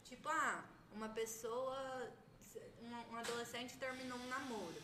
tipo, 0.03 0.29
ah, 0.29 0.63
uma 0.91 1.09
pessoa, 1.09 2.11
um 3.11 3.15
adolescente 3.15 3.77
terminou 3.77 4.19
um 4.19 4.27
namoro. 4.27 4.81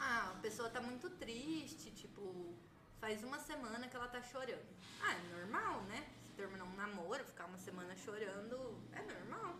Ah, 0.00 0.32
a 0.36 0.40
pessoa 0.40 0.70
tá 0.70 0.80
muito 0.80 1.10
triste, 1.10 1.90
tipo, 1.90 2.54
faz 3.00 3.22
uma 3.24 3.38
semana 3.38 3.88
que 3.88 3.96
ela 3.96 4.08
tá 4.08 4.22
chorando. 4.22 4.68
Ah, 5.02 5.12
é 5.12 5.36
normal, 5.36 5.82
né? 5.82 6.17
Terminar 6.38 6.66
um 6.66 6.76
namoro, 6.76 7.24
ficar 7.24 7.46
uma 7.46 7.58
semana 7.58 7.96
chorando, 7.96 8.80
é 8.92 9.02
normal. 9.02 9.58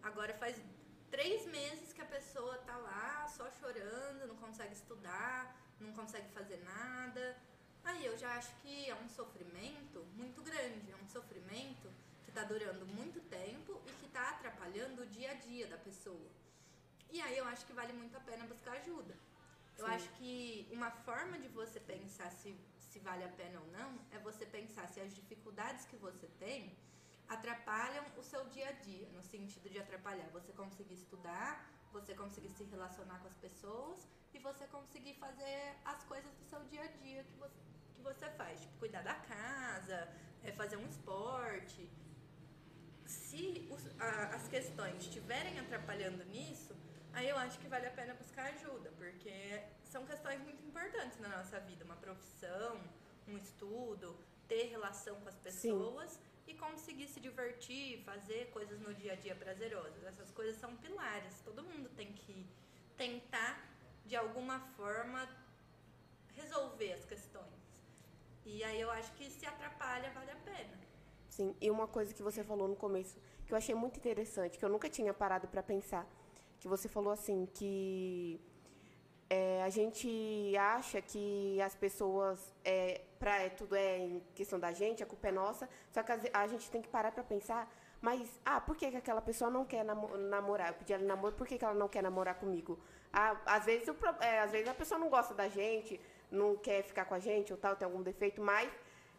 Agora 0.00 0.32
faz 0.34 0.56
três 1.10 1.44
meses 1.46 1.92
que 1.92 2.00
a 2.00 2.04
pessoa 2.04 2.56
tá 2.58 2.76
lá 2.76 3.26
só 3.26 3.50
chorando, 3.50 4.28
não 4.28 4.36
consegue 4.36 4.72
estudar, 4.72 5.56
não 5.80 5.92
consegue 5.92 6.28
fazer 6.28 6.58
nada. 6.62 7.36
Aí 7.82 8.06
eu 8.06 8.16
já 8.16 8.32
acho 8.36 8.54
que 8.62 8.88
é 8.88 8.94
um 8.94 9.08
sofrimento 9.08 10.06
muito 10.14 10.40
grande, 10.40 10.92
é 10.92 10.96
um 11.02 11.08
sofrimento 11.08 11.90
que 12.24 12.30
tá 12.30 12.44
durando 12.44 12.86
muito 12.86 13.20
tempo 13.22 13.82
e 13.88 13.92
que 13.94 14.08
tá 14.10 14.30
atrapalhando 14.30 15.02
o 15.02 15.06
dia 15.06 15.32
a 15.32 15.34
dia 15.34 15.66
da 15.66 15.78
pessoa. 15.78 16.30
E 17.10 17.20
aí 17.20 17.36
eu 17.38 17.44
acho 17.46 17.66
que 17.66 17.72
vale 17.72 17.92
muito 17.92 18.16
a 18.16 18.20
pena 18.20 18.46
buscar 18.46 18.74
ajuda. 18.74 19.16
Eu 19.76 19.84
Sim. 19.84 19.92
acho 19.94 20.08
que 20.10 20.68
uma 20.70 20.92
forma 20.92 21.40
de 21.40 21.48
você 21.48 21.80
pensar 21.80 22.30
se, 22.30 22.56
se 22.90 22.98
vale 23.08 23.24
a 23.24 23.32
pena 23.40 23.56
ou 23.60 23.66
não 23.78 23.90
é 24.10 24.18
você 24.28 24.44
pensar 24.58 24.86
se 24.88 25.00
as 25.00 25.12
dificuldades 25.20 25.84
que 25.90 25.96
você 26.06 26.26
tem 26.44 26.76
atrapalham 27.28 28.04
o 28.20 28.22
seu 28.30 28.42
dia 28.54 28.68
a 28.68 28.72
dia, 28.72 29.08
no 29.16 29.22
sentido 29.22 29.68
de 29.70 29.78
atrapalhar 29.78 30.28
você 30.38 30.52
conseguir 30.52 30.94
estudar, 31.02 31.50
você 31.92 32.12
conseguir 32.14 32.50
se 32.50 32.64
relacionar 32.64 33.18
com 33.20 33.28
as 33.28 33.36
pessoas 33.46 34.08
e 34.34 34.38
você 34.48 34.66
conseguir 34.66 35.14
fazer 35.24 35.76
as 35.84 36.02
coisas 36.04 36.32
do 36.40 36.44
seu 36.52 36.60
dia 36.64 36.82
a 36.82 36.88
dia 37.04 37.22
que 37.24 37.36
você, 37.44 37.60
que 37.94 38.02
você 38.02 38.26
faz, 38.40 38.60
tipo 38.60 38.76
cuidar 38.78 39.02
da 39.02 39.14
casa, 39.14 39.98
é, 40.42 40.50
fazer 40.52 40.76
um 40.76 40.86
esporte. 40.94 41.88
Se 43.06 43.68
os- 43.70 44.00
a- 44.00 44.34
as 44.36 44.48
questões 44.48 44.96
estiverem 45.04 45.58
atrapalhando 45.60 46.24
nisso, 46.24 46.74
aí 47.12 47.28
eu 47.28 47.36
acho 47.38 47.58
que 47.60 47.68
vale 47.68 47.86
a 47.86 47.90
pena 47.90 48.14
buscar 48.14 48.44
ajuda, 48.54 48.90
porque 48.98 49.62
são 49.90 50.06
questões 50.06 50.40
muito 50.40 50.62
importantes 50.64 51.18
na 51.18 51.28
nossa 51.28 51.58
vida, 51.60 51.84
uma 51.84 51.96
profissão, 51.96 52.80
um 53.26 53.36
estudo, 53.36 54.16
ter 54.46 54.64
relação 54.68 55.16
com 55.20 55.28
as 55.28 55.36
pessoas 55.36 56.18
e 56.46 56.54
conseguir 56.54 57.08
se 57.08 57.20
divertir, 57.20 58.02
fazer 58.04 58.50
coisas 58.52 58.80
no 58.80 58.94
dia 58.94 59.12
a 59.14 59.16
dia 59.16 59.34
prazerosas. 59.34 60.02
Essas 60.04 60.30
coisas 60.30 60.56
são 60.56 60.76
pilares. 60.76 61.40
Todo 61.44 61.64
mundo 61.64 61.88
tem 61.96 62.12
que 62.12 62.46
tentar 62.96 63.68
de 64.06 64.14
alguma 64.14 64.60
forma 64.76 65.28
resolver 66.34 66.92
as 66.92 67.04
questões. 67.04 67.60
E 68.44 68.62
aí 68.64 68.80
eu 68.80 68.90
acho 68.92 69.12
que 69.14 69.28
se 69.28 69.44
atrapalha, 69.44 70.10
vale 70.10 70.30
a 70.30 70.36
pena. 70.36 70.78
Sim, 71.28 71.54
e 71.60 71.70
uma 71.70 71.86
coisa 71.86 72.14
que 72.14 72.22
você 72.22 72.42
falou 72.44 72.68
no 72.68 72.76
começo, 72.76 73.16
que 73.46 73.52
eu 73.52 73.56
achei 73.56 73.74
muito 73.74 73.98
interessante, 73.98 74.56
que 74.58 74.64
eu 74.64 74.68
nunca 74.68 74.88
tinha 74.88 75.12
parado 75.12 75.46
para 75.48 75.62
pensar, 75.62 76.06
que 76.58 76.68
você 76.68 76.88
falou 76.88 77.12
assim, 77.12 77.46
que 77.54 78.40
é, 79.30 79.62
a 79.62 79.70
gente 79.70 80.56
acha 80.56 81.00
que 81.00 81.60
as 81.62 81.74
pessoas, 81.76 82.52
é, 82.64 83.00
pra, 83.16 83.36
é, 83.38 83.48
tudo 83.48 83.76
é 83.76 83.98
em 83.98 84.20
questão 84.34 84.58
da 84.58 84.72
gente, 84.72 85.04
a 85.04 85.06
culpa 85.06 85.28
é 85.28 85.32
nossa, 85.32 85.68
só 85.92 86.02
que 86.02 86.10
a, 86.10 86.18
a 86.34 86.46
gente 86.48 86.68
tem 86.68 86.82
que 86.82 86.88
parar 86.88 87.12
para 87.12 87.22
pensar, 87.22 87.72
mas, 88.00 88.40
ah, 88.44 88.60
por 88.60 88.76
que, 88.76 88.90
que 88.90 88.96
aquela 88.96 89.22
pessoa 89.22 89.48
não 89.48 89.64
quer 89.64 89.84
namo- 89.84 90.16
namorar? 90.16 90.68
Eu 90.68 90.74
pedi 90.74 90.92
ela 90.92 91.04
namoro, 91.04 91.34
por 91.36 91.46
que, 91.46 91.56
que 91.58 91.64
ela 91.64 91.74
não 91.74 91.88
quer 91.88 92.02
namorar 92.02 92.34
comigo? 92.34 92.78
Ah, 93.12 93.36
às, 93.46 93.66
vezes 93.66 93.86
o, 93.86 93.96
é, 94.20 94.40
às 94.40 94.50
vezes 94.50 94.68
a 94.68 94.74
pessoa 94.74 94.98
não 94.98 95.08
gosta 95.08 95.32
da 95.32 95.48
gente, 95.48 96.00
não 96.30 96.56
quer 96.56 96.82
ficar 96.82 97.04
com 97.04 97.14
a 97.14 97.20
gente 97.20 97.52
ou 97.52 97.58
tal, 97.58 97.76
tem 97.76 97.86
algum 97.86 98.02
defeito, 98.02 98.40
mas 98.42 98.68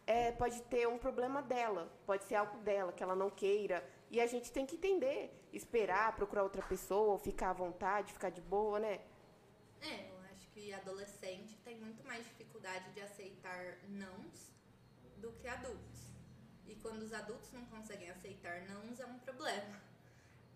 é, 0.06 0.32
pode 0.32 0.60
ter 0.62 0.86
um 0.88 0.98
problema 0.98 1.40
dela, 1.40 1.90
pode 2.04 2.24
ser 2.24 2.34
algo 2.34 2.58
dela, 2.58 2.92
que 2.92 3.02
ela 3.02 3.14
não 3.14 3.30
queira. 3.30 3.82
E 4.10 4.20
a 4.20 4.26
gente 4.26 4.52
tem 4.52 4.66
que 4.66 4.76
entender, 4.76 5.32
esperar, 5.52 6.14
procurar 6.14 6.42
outra 6.42 6.60
pessoa, 6.62 7.18
ficar 7.18 7.50
à 7.50 7.52
vontade, 7.54 8.12
ficar 8.12 8.30
de 8.30 8.40
boa, 8.40 8.78
né? 8.78 9.00
É, 9.82 10.10
eu 10.10 10.18
acho 10.30 10.46
que 10.50 10.72
adolescente 10.72 11.56
tem 11.64 11.76
muito 11.80 12.04
mais 12.06 12.24
dificuldade 12.24 12.92
de 12.92 13.00
aceitar 13.00 13.78
nãos 13.88 14.52
do 15.18 15.32
que 15.32 15.48
adultos. 15.48 16.12
E 16.66 16.76
quando 16.76 17.02
os 17.02 17.12
adultos 17.12 17.50
não 17.52 17.64
conseguem 17.66 18.08
aceitar 18.08 18.62
nãos 18.62 19.00
é 19.00 19.06
um 19.06 19.18
problema. 19.18 19.82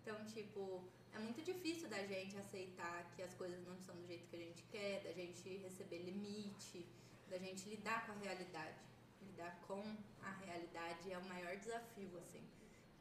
Então, 0.01 0.25
tipo, 0.25 0.81
é 1.13 1.19
muito 1.19 1.41
difícil 1.41 1.89
da 1.89 2.01
gente 2.07 2.37
aceitar 2.37 3.11
que 3.15 3.21
as 3.21 3.33
coisas 3.33 3.61
não 3.67 3.77
são 3.81 3.93
do 3.97 4.07
jeito 4.07 4.29
que 4.29 4.35
a 4.37 4.39
gente 4.39 4.63
quer, 4.71 5.03
da 5.03 5.11
gente 5.11 5.57
receber 5.57 5.99
limite, 6.03 6.87
da 7.29 7.37
gente 7.37 7.67
lidar 7.67 8.05
com 8.05 8.13
a 8.13 8.15
realidade. 8.15 8.79
Lidar 9.21 9.59
com 9.67 9.83
a 10.21 10.31
realidade 10.45 11.11
é 11.11 11.17
o 11.17 11.25
maior 11.25 11.57
desafio, 11.57 12.17
assim. 12.19 12.47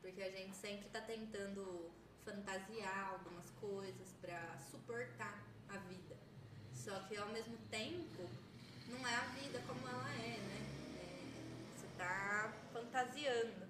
Porque 0.01 0.21
a 0.21 0.31
gente 0.31 0.57
sempre 0.57 0.89
tá 0.89 1.01
tentando 1.01 1.93
fantasiar 2.25 3.13
algumas 3.13 3.49
coisas 3.51 4.13
pra 4.21 4.59
suportar 4.59 5.56
a 5.69 5.79
vida. 5.79 6.17
Só 6.73 7.01
que 7.01 7.17
ao 7.17 7.29
mesmo 7.29 7.57
tempo, 7.71 8.29
não 8.89 9.07
é 9.07 9.15
a 9.15 9.25
vida 9.41 9.61
como 9.67 9.89
ela 9.89 10.11
é, 10.11 10.39
né? 10.39 10.61
É, 11.01 11.77
você 11.77 11.87
tá 11.99 12.53
fantasiando. 12.73 13.67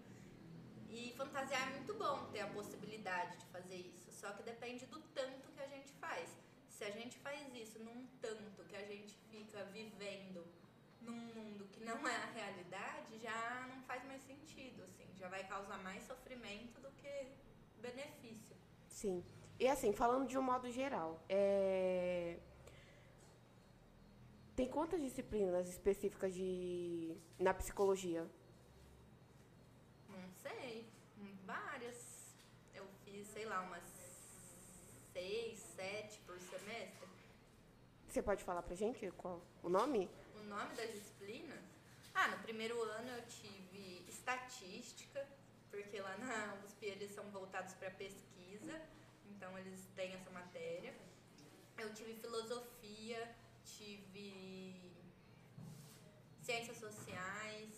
E 0.90 1.12
fantasiar 1.16 1.68
é 1.68 1.70
muito 1.76 1.94
bom 1.94 2.30
ter 2.32 2.40
a 2.40 2.46
possibilidade 2.48 3.38
de 3.38 3.46
fazer 3.46 3.76
isso, 3.76 4.10
só 4.12 4.32
que 4.32 4.42
depende 4.42 4.86
do 4.86 5.00
tanto 5.14 5.48
que 5.52 5.60
a 5.60 5.66
gente 5.66 5.92
faz. 6.00 6.30
Se 6.68 6.84
a 6.84 6.90
gente 6.90 7.18
faz 7.18 7.54
isso 7.54 7.78
num 7.78 8.06
tanto 8.20 8.64
que 8.64 8.76
a 8.76 8.84
gente 8.86 9.14
fica 9.30 9.64
vivendo 9.64 10.44
num 11.00 11.12
mundo 11.34 11.66
que 11.72 11.84
não 11.84 12.06
é 12.06 12.16
a 12.16 12.26
realidade, 12.26 13.18
já 13.18 13.66
não 13.68 13.82
faz 13.82 14.04
mais 14.04 14.22
sentido, 14.22 14.82
assim, 14.84 15.06
já 15.18 15.28
vai 15.28 15.44
causar 15.44 15.78
mais 15.78 16.02
sofrimento 16.04 16.80
do 16.80 16.90
que 16.92 17.32
benefício. 17.80 18.56
Sim. 18.88 19.24
E 19.58 19.66
assim, 19.68 19.92
falando 19.92 20.28
de 20.28 20.36
um 20.36 20.42
modo 20.42 20.70
geral, 20.70 21.18
é... 21.28 22.38
tem 24.54 24.68
quantas 24.68 25.00
disciplinas 25.00 25.66
específicas 25.68 26.34
de 26.34 27.16
na 27.38 27.54
psicologia? 27.54 28.26
Não 30.10 30.30
sei, 30.42 30.86
várias. 31.46 32.34
Eu 32.74 32.86
fiz, 33.02 33.26
sei 33.28 33.46
lá, 33.46 33.62
umas 33.62 33.82
seis, 35.14 35.58
sete 35.58 36.18
por 36.26 36.38
semestre. 36.38 37.08
Você 38.06 38.22
pode 38.22 38.44
falar 38.44 38.62
pra 38.62 38.74
gente 38.74 39.10
qual 39.12 39.40
o 39.62 39.70
nome? 39.70 40.10
O 40.38 40.42
nome 40.44 40.74
das 40.74 40.92
disciplinas? 40.92 41.64
Ah, 42.14 42.28
no 42.28 42.38
primeiro 42.38 42.80
ano 42.82 43.10
eu 43.10 43.22
tive 43.26 44.04
estatística, 44.08 45.26
porque 45.70 46.00
lá 46.00 46.16
na 46.18 46.56
USP 46.64 46.86
eles 46.86 47.10
são 47.10 47.24
voltados 47.30 47.74
para 47.74 47.90
pesquisa, 47.90 48.80
então 49.36 49.56
eles 49.58 49.86
têm 49.94 50.14
essa 50.14 50.30
matéria. 50.30 50.94
Eu 51.78 51.92
tive 51.92 52.14
filosofia, 52.14 53.36
tive 53.64 54.74
ciências 56.42 56.78
sociais, 56.78 57.74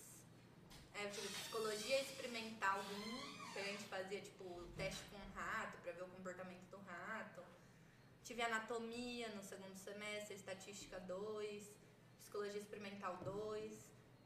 é, 0.95 1.05
eu 1.05 1.11
tive 1.11 1.29
psicologia 1.29 2.01
experimental 2.01 2.79
1, 2.81 3.53
que 3.53 3.59
a 3.59 3.65
gente 3.65 3.85
fazia 3.85 4.21
tipo 4.21 4.63
teste 4.77 5.03
com 5.11 5.17
um 5.17 5.31
rato 5.35 5.79
para 5.79 5.93
ver 5.93 6.03
o 6.03 6.09
comportamento 6.09 6.65
do 6.71 6.79
rato. 6.79 7.43
Tive 8.23 8.43
anatomia 8.43 9.29
no 9.31 9.43
segundo 9.43 9.77
semestre, 9.77 10.37
estatística 10.37 11.01
2, 11.01 11.71
psicologia 12.21 12.61
experimental 12.61 13.17
2, 13.25 13.73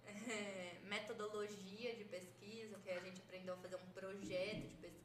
é, 0.07 0.81
metodologia 0.85 1.95
de 1.95 2.05
pesquisa, 2.05 2.79
que 2.81 2.91
a 2.91 3.01
gente 3.01 3.23
aprendeu 3.23 3.55
a 3.55 3.57
fazer 3.57 3.77
um 3.77 3.91
projeto 3.93 4.69
de 4.69 4.77
pesquisa, 4.77 5.02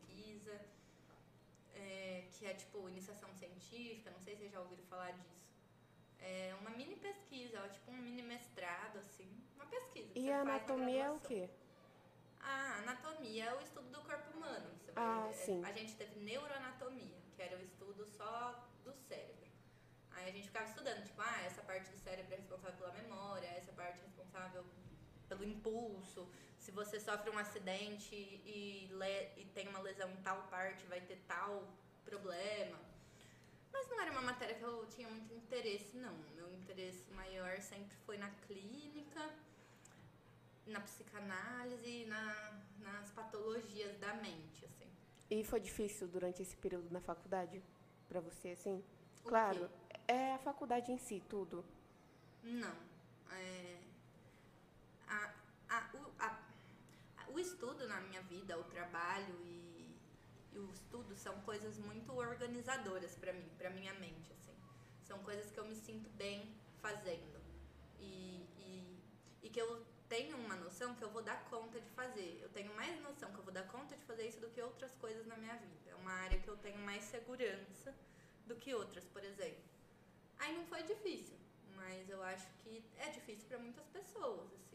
é, 1.88 2.28
que 2.34 2.46
é 2.46 2.54
tipo 2.54 2.88
iniciação 2.90 3.34
científica, 3.34 4.12
não 4.12 4.20
sei 4.20 4.34
se 4.36 4.40
vocês 4.42 4.52
já 4.52 4.60
ouviram 4.60 4.84
falar 4.86 5.12
disso. 5.12 5.38
É 6.20 6.56
uma 6.60 6.72
mini 6.72 6.96
pesquisa, 6.96 7.62
ó, 7.64 7.68
tipo 7.70 7.92
um 7.92 7.98
mini 7.98 8.22
mestrado, 8.24 8.98
assim, 9.00 9.30
uma 9.56 9.66
pesquisa. 9.66 10.12
E 10.16 10.32
a 10.32 10.42
anatomia 10.42 11.04
é 11.06 11.12
o 11.12 11.20
quê? 11.20 11.50
A 12.42 12.78
anatomia 12.80 13.46
é 13.46 13.54
o 13.56 13.62
estudo 13.62 13.90
do 13.90 14.02
corpo 14.02 14.38
humano. 14.38 14.70
Você 14.80 14.92
Ah, 14.96 15.22
vai- 15.26 15.34
sim. 15.34 15.64
A 15.64 15.72
gente 15.72 15.96
teve 15.96 16.20
neuroanatomia, 16.20 17.18
que 17.36 17.42
era 17.42 17.56
o 17.58 17.62
estudo 17.62 18.06
só 18.06 18.68
do 18.84 18.94
cérebro. 18.94 19.48
Aí 20.12 20.30
a 20.30 20.32
gente 20.32 20.48
ficava 20.48 20.68
estudando, 20.68 21.04
tipo, 21.06 21.22
ah, 21.22 21.42
essa 21.46 21.62
parte 21.62 21.90
do 21.92 22.00
cérebro 22.00 22.34
é 22.34 22.38
responsável 22.38 22.76
pela 22.78 22.94
memória, 22.94 23.48
essa 23.48 23.72
parte 23.74 24.00
é 24.00 24.04
responsável 24.04 24.66
pelo 25.30 25.44
impulso. 25.44 26.28
Se 26.68 26.72
você 26.74 26.99
sofre 26.99 27.30
um 27.30 27.38
acidente 27.38 28.13
e, 28.13 28.89
le- 28.91 29.30
e 29.38 29.45
tem 29.55 29.70
uma 29.70 29.80
lesão 29.80 30.11
em 30.11 30.18
tal 30.18 30.41
parte, 30.49 30.86
vai 30.88 30.99
ter 30.99 31.15
tal 31.26 31.65
problema. 32.03 32.78
Mas 33.72 33.88
não 33.89 34.01
era 34.01 34.11
uma 34.11 34.22
matéria 34.22 34.53
que 34.53 34.63
eu 34.63 34.86
tinha 34.88 35.07
muito 35.07 35.34
interesse, 35.34 35.95
não. 35.95 36.13
Meu 36.36 36.53
interesse 36.55 37.09
maior 37.11 37.61
sempre 37.61 37.95
foi 38.05 38.18
na 38.18 38.30
clínica, 38.45 39.34
na 40.65 40.82
psicanálise 40.82 41.88
e 42.01 42.05
na, 42.05 42.61
nas 42.82 43.11
patologias 43.11 43.97
da 43.99 44.13
mente, 44.15 44.65
assim. 44.65 44.91
E 45.32 45.45
foi 45.45 45.61
difícil 45.61 46.05
durante 46.09 46.41
esse 46.41 46.57
período 46.57 46.91
na 46.91 46.99
faculdade 46.99 47.63
pra 48.09 48.20
você, 48.20 48.49
assim? 48.49 48.84
O 49.24 49.30
Claro, 49.30 49.72
é 50.05 50.34
a 50.34 50.39
faculdade 50.39 50.91
em 50.91 50.97
si, 50.97 51.24
tudo. 51.30 51.63
Não. 52.43 52.76
É, 53.32 53.78
estudo 57.40 57.88
na 57.88 58.00
minha 58.02 58.22
vida, 58.22 58.58
o 58.58 58.64
trabalho 58.66 59.36
e, 59.44 59.96
e 60.54 60.60
o 60.60 60.72
estudo 60.72 61.16
são 61.16 61.40
coisas 61.42 61.78
muito 61.78 62.14
organizadoras 62.14 63.16
para 63.16 63.34
mim, 63.34 63.50
para 63.58 63.70
minha 63.70 63.94
mente, 63.96 64.32
assim. 64.34 64.56
São 65.04 65.20
coisas 65.20 65.52
que 65.52 65.60
eu 65.60 65.66
me 65.66 65.76
sinto 65.76 66.10
bem 66.12 66.56
fazendo 66.82 67.42
e, 68.00 68.48
e, 68.58 69.04
e 69.44 69.50
que 69.50 69.60
eu 69.60 69.86
tenho 70.10 70.38
uma 70.38 70.56
noção 70.56 70.96
que 70.96 71.04
eu 71.04 71.10
vou 71.10 71.22
dar 71.22 71.44
conta 71.50 71.80
de 71.80 71.90
fazer. 71.92 72.40
Eu 72.42 72.50
tenho 72.50 72.74
mais 72.76 73.00
noção 73.02 73.32
que 73.32 73.38
eu 73.40 73.44
vou 73.44 73.54
dar 73.54 73.68
conta 73.68 73.96
de 73.96 74.04
fazer 74.06 74.28
isso 74.28 74.40
do 74.40 74.50
que 74.50 74.62
outras 74.62 74.94
coisas 74.96 75.26
na 75.26 75.36
minha 75.38 75.56
vida. 75.56 75.90
É 75.92 75.96
uma 75.96 76.12
área 76.12 76.40
que 76.40 76.48
eu 76.48 76.58
tenho 76.58 76.80
mais 76.80 77.04
segurança 77.04 77.94
do 78.46 78.56
que 78.56 78.74
outras, 78.74 79.06
por 79.06 79.24
exemplo. 79.24 79.64
Aí 80.40 80.56
não 80.56 80.66
foi 80.66 80.84
difícil, 80.84 81.38
mas 81.76 82.10
eu 82.10 82.22
acho 82.24 82.48
que 82.64 82.84
é 82.98 83.10
difícil 83.10 83.48
para 83.48 83.60
muitas 83.60 83.86
pessoas, 83.88 84.54
assim. 84.54 84.66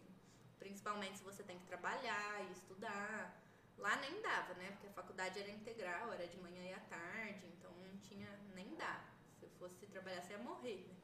Principalmente 0.63 1.19
se 1.19 1.25
você 1.25 1.43
tem 1.43 1.59
que 1.59 1.67
trabalhar 1.67 2.47
e 2.49 2.53
estudar. 2.53 3.37
Lá 3.77 3.97
nem 3.97 4.23
dava, 4.23 4.55
né? 4.55 4.71
Porque 4.71 4.87
a 4.87 4.93
faculdade 4.93 5.41
era 5.41 5.51
integral, 5.51 6.13
era 6.13 6.25
de 6.25 6.39
manhã 6.39 6.63
e 6.63 6.73
à 6.73 6.79
tarde, 6.79 7.45
então 7.59 7.73
não 7.73 7.99
tinha 7.99 8.29
nem 8.55 8.73
dá. 8.77 9.03
Se 9.41 9.45
eu 9.45 9.51
fosse 9.59 9.87
trabalhar, 9.87 10.23
você 10.23 10.35
ia 10.35 10.39
morrer, 10.39 10.87
né? 10.87 10.95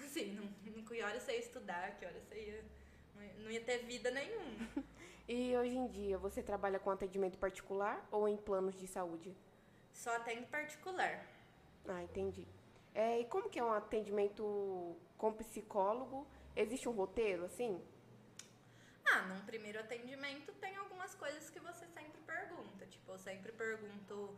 Assim, 0.06 0.32
não, 0.32 0.72
não, 0.72 0.82
que 0.82 1.02
hora 1.02 1.20
você 1.20 1.32
ia 1.32 1.38
estudar, 1.38 1.98
que 1.98 2.06
hora 2.06 2.18
você 2.18 2.34
ia. 2.34 2.64
Não 3.38 3.50
ia 3.50 3.60
ter 3.60 3.78
vida 3.84 4.10
nenhuma. 4.10 4.68
E 5.26 5.56
hoje 5.56 5.74
em 5.74 5.86
dia, 5.86 6.18
você 6.18 6.42
trabalha 6.42 6.78
com 6.78 6.90
atendimento 6.90 7.38
particular 7.38 8.06
ou 8.10 8.28
em 8.28 8.36
planos 8.36 8.78
de 8.78 8.86
saúde? 8.86 9.34
Só 9.90 10.14
atendo 10.16 10.46
particular. 10.48 11.26
Ah, 11.88 12.02
entendi. 12.02 12.46
É, 12.94 13.20
e 13.20 13.24
como 13.24 13.48
que 13.48 13.58
é 13.58 13.64
um 13.64 13.72
atendimento 13.72 14.94
com 15.16 15.32
psicólogo? 15.32 16.26
Existe 16.54 16.90
um 16.90 16.92
roteiro, 16.92 17.46
assim? 17.46 17.80
Ah, 19.06 19.22
num 19.22 19.40
primeiro 19.40 19.78
atendimento 19.80 20.52
tem 20.54 20.76
algumas 20.76 21.14
coisas 21.14 21.50
que 21.50 21.60
você 21.60 21.86
sempre 21.88 22.20
pergunta. 22.22 22.86
Tipo, 22.86 23.12
eu 23.12 23.18
sempre 23.18 23.52
pergunto 23.52 24.36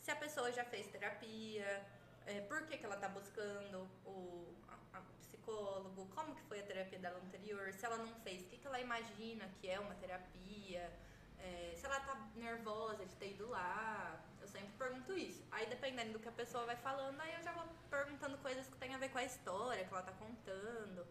se 0.00 0.10
a 0.10 0.16
pessoa 0.16 0.52
já 0.52 0.64
fez 0.64 0.86
terapia, 0.86 1.84
é, 2.26 2.40
por 2.42 2.66
que, 2.66 2.76
que 2.78 2.84
ela 2.84 2.96
está 2.96 3.08
buscando 3.08 3.88
o 4.04 4.54
a, 4.68 4.98
a 4.98 5.00
psicólogo, 5.20 6.06
como 6.14 6.34
que 6.34 6.42
foi 6.42 6.60
a 6.60 6.62
terapia 6.62 6.98
dela 6.98 7.18
anterior, 7.18 7.72
se 7.72 7.84
ela 7.84 7.96
não 7.96 8.14
fez, 8.20 8.42
o 8.42 8.46
que, 8.46 8.58
que 8.58 8.66
ela 8.66 8.80
imagina 8.80 9.48
que 9.60 9.68
é 9.68 9.78
uma 9.78 9.94
terapia, 9.94 10.90
é, 11.38 11.72
se 11.76 11.84
ela 11.86 12.00
tá 12.00 12.14
nervosa 12.34 13.04
de 13.04 13.14
ter 13.16 13.30
ido 13.30 13.48
lá. 13.48 14.20
Eu 14.40 14.48
sempre 14.48 14.70
pergunto 14.78 15.12
isso. 15.12 15.42
Aí 15.50 15.66
dependendo 15.66 16.12
do 16.12 16.18
que 16.20 16.28
a 16.28 16.32
pessoa 16.32 16.64
vai 16.66 16.76
falando, 16.76 17.20
aí 17.20 17.34
eu 17.34 17.42
já 17.42 17.52
vou 17.52 17.64
perguntando 17.90 18.38
coisas 18.38 18.66
que 18.66 18.76
tem 18.76 18.94
a 18.94 18.98
ver 18.98 19.08
com 19.10 19.18
a 19.18 19.24
história 19.24 19.84
que 19.84 19.92
ela 19.92 20.02
tá 20.02 20.12
contando. 20.12 21.06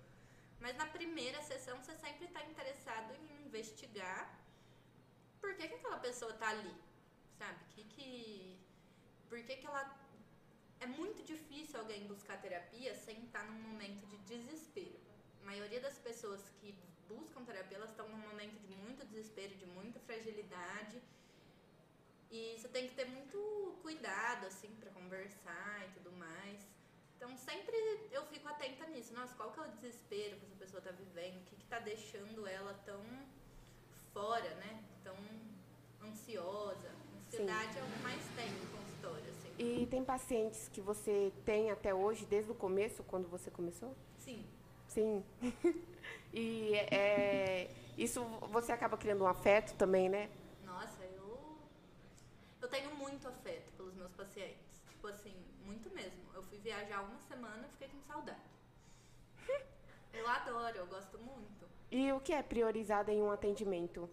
Mas 0.59 0.75
na 0.77 0.87
primeira 0.87 1.41
sessão 1.41 1.77
você 1.77 1.95
sempre 1.95 2.25
está 2.25 2.43
interessado 2.43 3.13
em 3.13 3.45
investigar 3.45 4.21
por 5.39 5.53
que, 5.55 5.67
que 5.67 5.75
aquela 5.75 5.99
pessoa 5.99 6.33
tá 6.33 6.49
ali, 6.49 6.75
sabe? 7.37 7.59
Que 7.73 7.83
que, 7.83 8.57
por 9.29 9.39
que, 9.43 9.57
que 9.57 9.67
ela. 9.67 9.83
É 10.79 10.87
muito 10.87 11.23
difícil 11.23 11.79
alguém 11.79 12.07
buscar 12.07 12.41
terapia 12.41 12.93
sem 12.95 13.23
estar 13.25 13.43
num 13.45 13.61
momento 13.69 14.05
de 14.07 14.17
desespero. 14.31 14.99
A 15.41 15.45
maioria 15.45 15.79
das 15.79 15.97
pessoas 15.97 16.41
que 16.59 16.75
buscam 17.07 17.45
terapia, 17.45 17.77
elas 17.77 17.91
estão 17.91 18.07
num 18.09 18.17
momento 18.17 18.59
de 18.67 18.75
muito 18.75 19.05
desespero, 19.05 19.55
de 19.55 19.65
muita 19.67 19.99
fragilidade. 19.99 21.01
E 22.29 22.55
você 22.57 22.67
tem 22.67 22.87
que 22.89 22.95
ter 22.95 23.05
muito 23.05 23.77
cuidado, 23.81 24.47
assim, 24.47 24.75
para 24.75 24.89
conversar 24.91 25.87
e 25.87 25.91
tudo 25.93 26.11
mais. 26.11 26.59
Então, 27.25 27.37
sempre 27.37 27.75
eu 28.11 28.23
fico 28.27 28.47
atenta 28.47 28.85
nisso. 28.85 29.11
Nossa, 29.13 29.33
qual 29.33 29.51
que 29.51 29.59
é 29.59 29.63
o 29.63 29.67
desespero 29.69 30.37
que 30.37 30.45
essa 30.45 30.55
pessoa 30.55 30.77
está 30.77 30.91
vivendo? 30.91 31.37
O 31.37 31.45
que 31.45 31.55
está 31.55 31.79
deixando 31.79 32.45
ela 32.45 32.71
tão 32.85 33.01
fora, 34.13 34.53
né? 34.55 34.83
Tão 35.03 35.15
ansiosa. 36.07 36.91
Ansiedade 37.17 37.73
Sim. 37.73 37.79
é 37.79 37.83
o 37.83 37.85
que 37.87 38.03
mais 38.03 38.21
tem 38.35 38.51
no 38.51 38.67
consultório, 38.77 39.29
assim. 39.31 39.55
E 39.57 39.87
tem 39.87 40.05
pacientes 40.05 40.69
que 40.71 40.79
você 40.79 41.33
tem 41.43 41.71
até 41.71 41.95
hoje, 41.95 42.27
desde 42.27 42.51
o 42.51 42.55
começo, 42.55 43.03
quando 43.05 43.27
você 43.27 43.49
começou? 43.49 43.95
Sim. 44.19 44.45
Sim. 44.87 45.23
e 46.31 46.75
é, 46.75 47.71
isso 47.97 48.23
você 48.51 48.71
acaba 48.71 48.97
criando 48.97 49.23
um 49.23 49.27
afeto 49.27 49.75
também, 49.77 50.09
né? 50.09 50.29
Nossa, 50.63 51.03
eu, 51.03 51.57
eu 52.61 52.67
tenho 52.67 52.93
muito 52.95 53.27
afeto 53.27 53.71
pelos 53.75 53.95
meus 53.95 54.11
pacientes. 54.11 54.63
Tipo 54.89 55.07
assim, 55.07 55.33
muito 55.65 55.89
mesmo. 55.89 56.21
Eu 56.35 56.43
fui 56.43 56.54
viajar 56.65 57.01
uma 57.01 57.19
semana 57.29 57.67
fiquei 57.73 57.87
com 57.89 58.01
saudade. 58.01 58.49
Eu 60.11 60.27
adoro, 60.27 60.77
eu 60.77 60.87
gosto 60.87 61.19
muito. 61.19 61.65
E 61.91 62.11
o 62.13 62.21
que 62.21 62.31
é 62.33 62.41
priorizado 62.41 63.11
em 63.11 63.21
um 63.21 63.29
atendimento? 63.29 64.09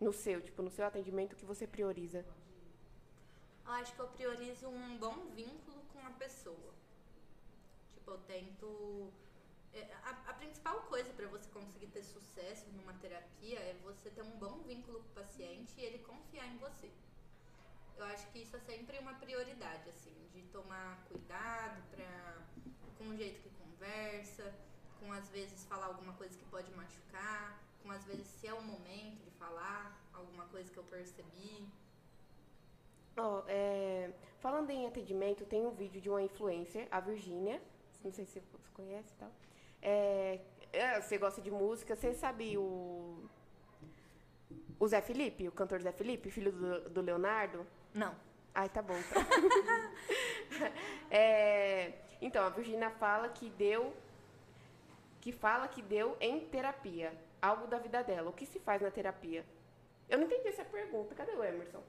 No 0.00 0.12
seu, 0.12 0.40
tipo, 0.40 0.62
no 0.62 0.70
seu 0.70 0.86
atendimento, 0.86 1.34
o 1.34 1.36
que 1.36 1.44
você 1.44 1.66
prioriza? 1.66 2.24
Eu 3.66 3.72
acho 3.72 3.92
que 3.94 4.00
eu 4.00 4.08
priorizo 4.08 4.66
um 4.66 4.96
bom 4.96 5.26
vínculo 5.36 5.80
com 5.92 6.00
a 6.06 6.10
pessoa. 6.12 6.72
Tipo, 7.94 8.12
eu 8.12 8.18
tento. 8.26 9.12
É, 9.74 9.82
a, 10.04 10.10
a 10.30 10.34
principal 10.34 10.80
coisa 10.92 11.12
para 11.12 11.26
você 11.26 11.48
conseguir 11.50 11.88
ter 11.88 12.02
sucesso 12.02 12.64
numa 12.70 12.94
terapia 12.94 13.58
é 13.58 13.76
você 13.84 14.08
ter 14.08 14.22
um 14.22 14.38
bom 14.38 14.58
vínculo 14.66 15.00
com 15.00 15.10
o 15.10 15.22
paciente 15.22 15.74
e 15.76 15.84
ele 15.84 15.98
confiar 15.98 16.46
em 16.46 16.56
você. 16.56 16.90
Eu 17.98 18.06
acho 18.06 18.26
que 18.30 18.38
isso 18.38 18.56
é 18.56 18.60
sempre 18.60 18.98
uma 18.98 19.14
prioridade, 19.14 19.90
assim, 19.90 20.07
tomar 20.52 20.98
cuidado 21.08 21.82
pra, 21.90 22.36
com 22.96 23.08
o 23.08 23.16
jeito 23.16 23.40
que 23.40 23.50
conversa, 23.50 24.52
com 25.00 25.12
às 25.12 25.28
vezes 25.30 25.64
falar 25.64 25.86
alguma 25.86 26.12
coisa 26.14 26.36
que 26.36 26.44
pode 26.46 26.70
machucar, 26.72 27.58
com 27.82 27.90
às 27.90 28.04
vezes 28.04 28.26
se 28.26 28.46
é 28.46 28.54
o 28.54 28.62
momento 28.62 29.24
de 29.24 29.30
falar 29.32 29.98
alguma 30.12 30.44
coisa 30.46 30.70
que 30.70 30.78
eu 30.78 30.84
percebi. 30.84 31.68
Oh, 33.16 33.42
é, 33.48 34.10
falando 34.38 34.70
em 34.70 34.86
atendimento, 34.86 35.44
tem 35.44 35.66
um 35.66 35.70
vídeo 35.70 36.00
de 36.00 36.08
uma 36.08 36.22
influencer, 36.22 36.86
a 36.90 37.00
Virgínia, 37.00 37.60
não 38.04 38.12
sei 38.12 38.24
se 38.24 38.32
você 38.32 38.42
conhece 38.72 39.12
e 39.12 39.16
tal. 39.16 39.32
É, 39.82 40.40
é, 40.72 41.00
você 41.00 41.18
gosta 41.18 41.40
de 41.40 41.50
música, 41.50 41.96
você 41.96 42.14
sabe 42.14 42.56
o. 42.56 43.28
O 44.80 44.86
Zé 44.86 45.00
Felipe, 45.00 45.48
o 45.48 45.52
cantor 45.52 45.80
Zé 45.82 45.90
Felipe, 45.90 46.30
filho 46.30 46.52
do, 46.52 46.90
do 46.90 47.00
Leonardo? 47.00 47.66
Não. 47.92 48.14
Ai, 48.54 48.68
tá 48.68 48.80
bom. 48.80 48.94
Então, 48.96 49.22
é, 51.10 51.92
então 52.20 52.44
a 52.44 52.50
Virginia 52.50 52.90
fala 52.90 53.28
que 53.28 53.48
deu. 53.50 53.94
Que 55.20 55.32
fala 55.32 55.68
que 55.68 55.82
deu 55.82 56.16
em 56.20 56.40
terapia. 56.40 57.12
Algo 57.40 57.66
da 57.66 57.78
vida 57.78 58.02
dela. 58.02 58.30
O 58.30 58.32
que 58.32 58.46
se 58.46 58.58
faz 58.58 58.82
na 58.82 58.90
terapia? 58.90 59.44
Eu 60.08 60.18
não 60.18 60.26
entendi 60.26 60.48
essa 60.48 60.64
pergunta. 60.64 61.14
Cadê 61.14 61.32
o 61.32 61.44
Emerson? 61.44 61.82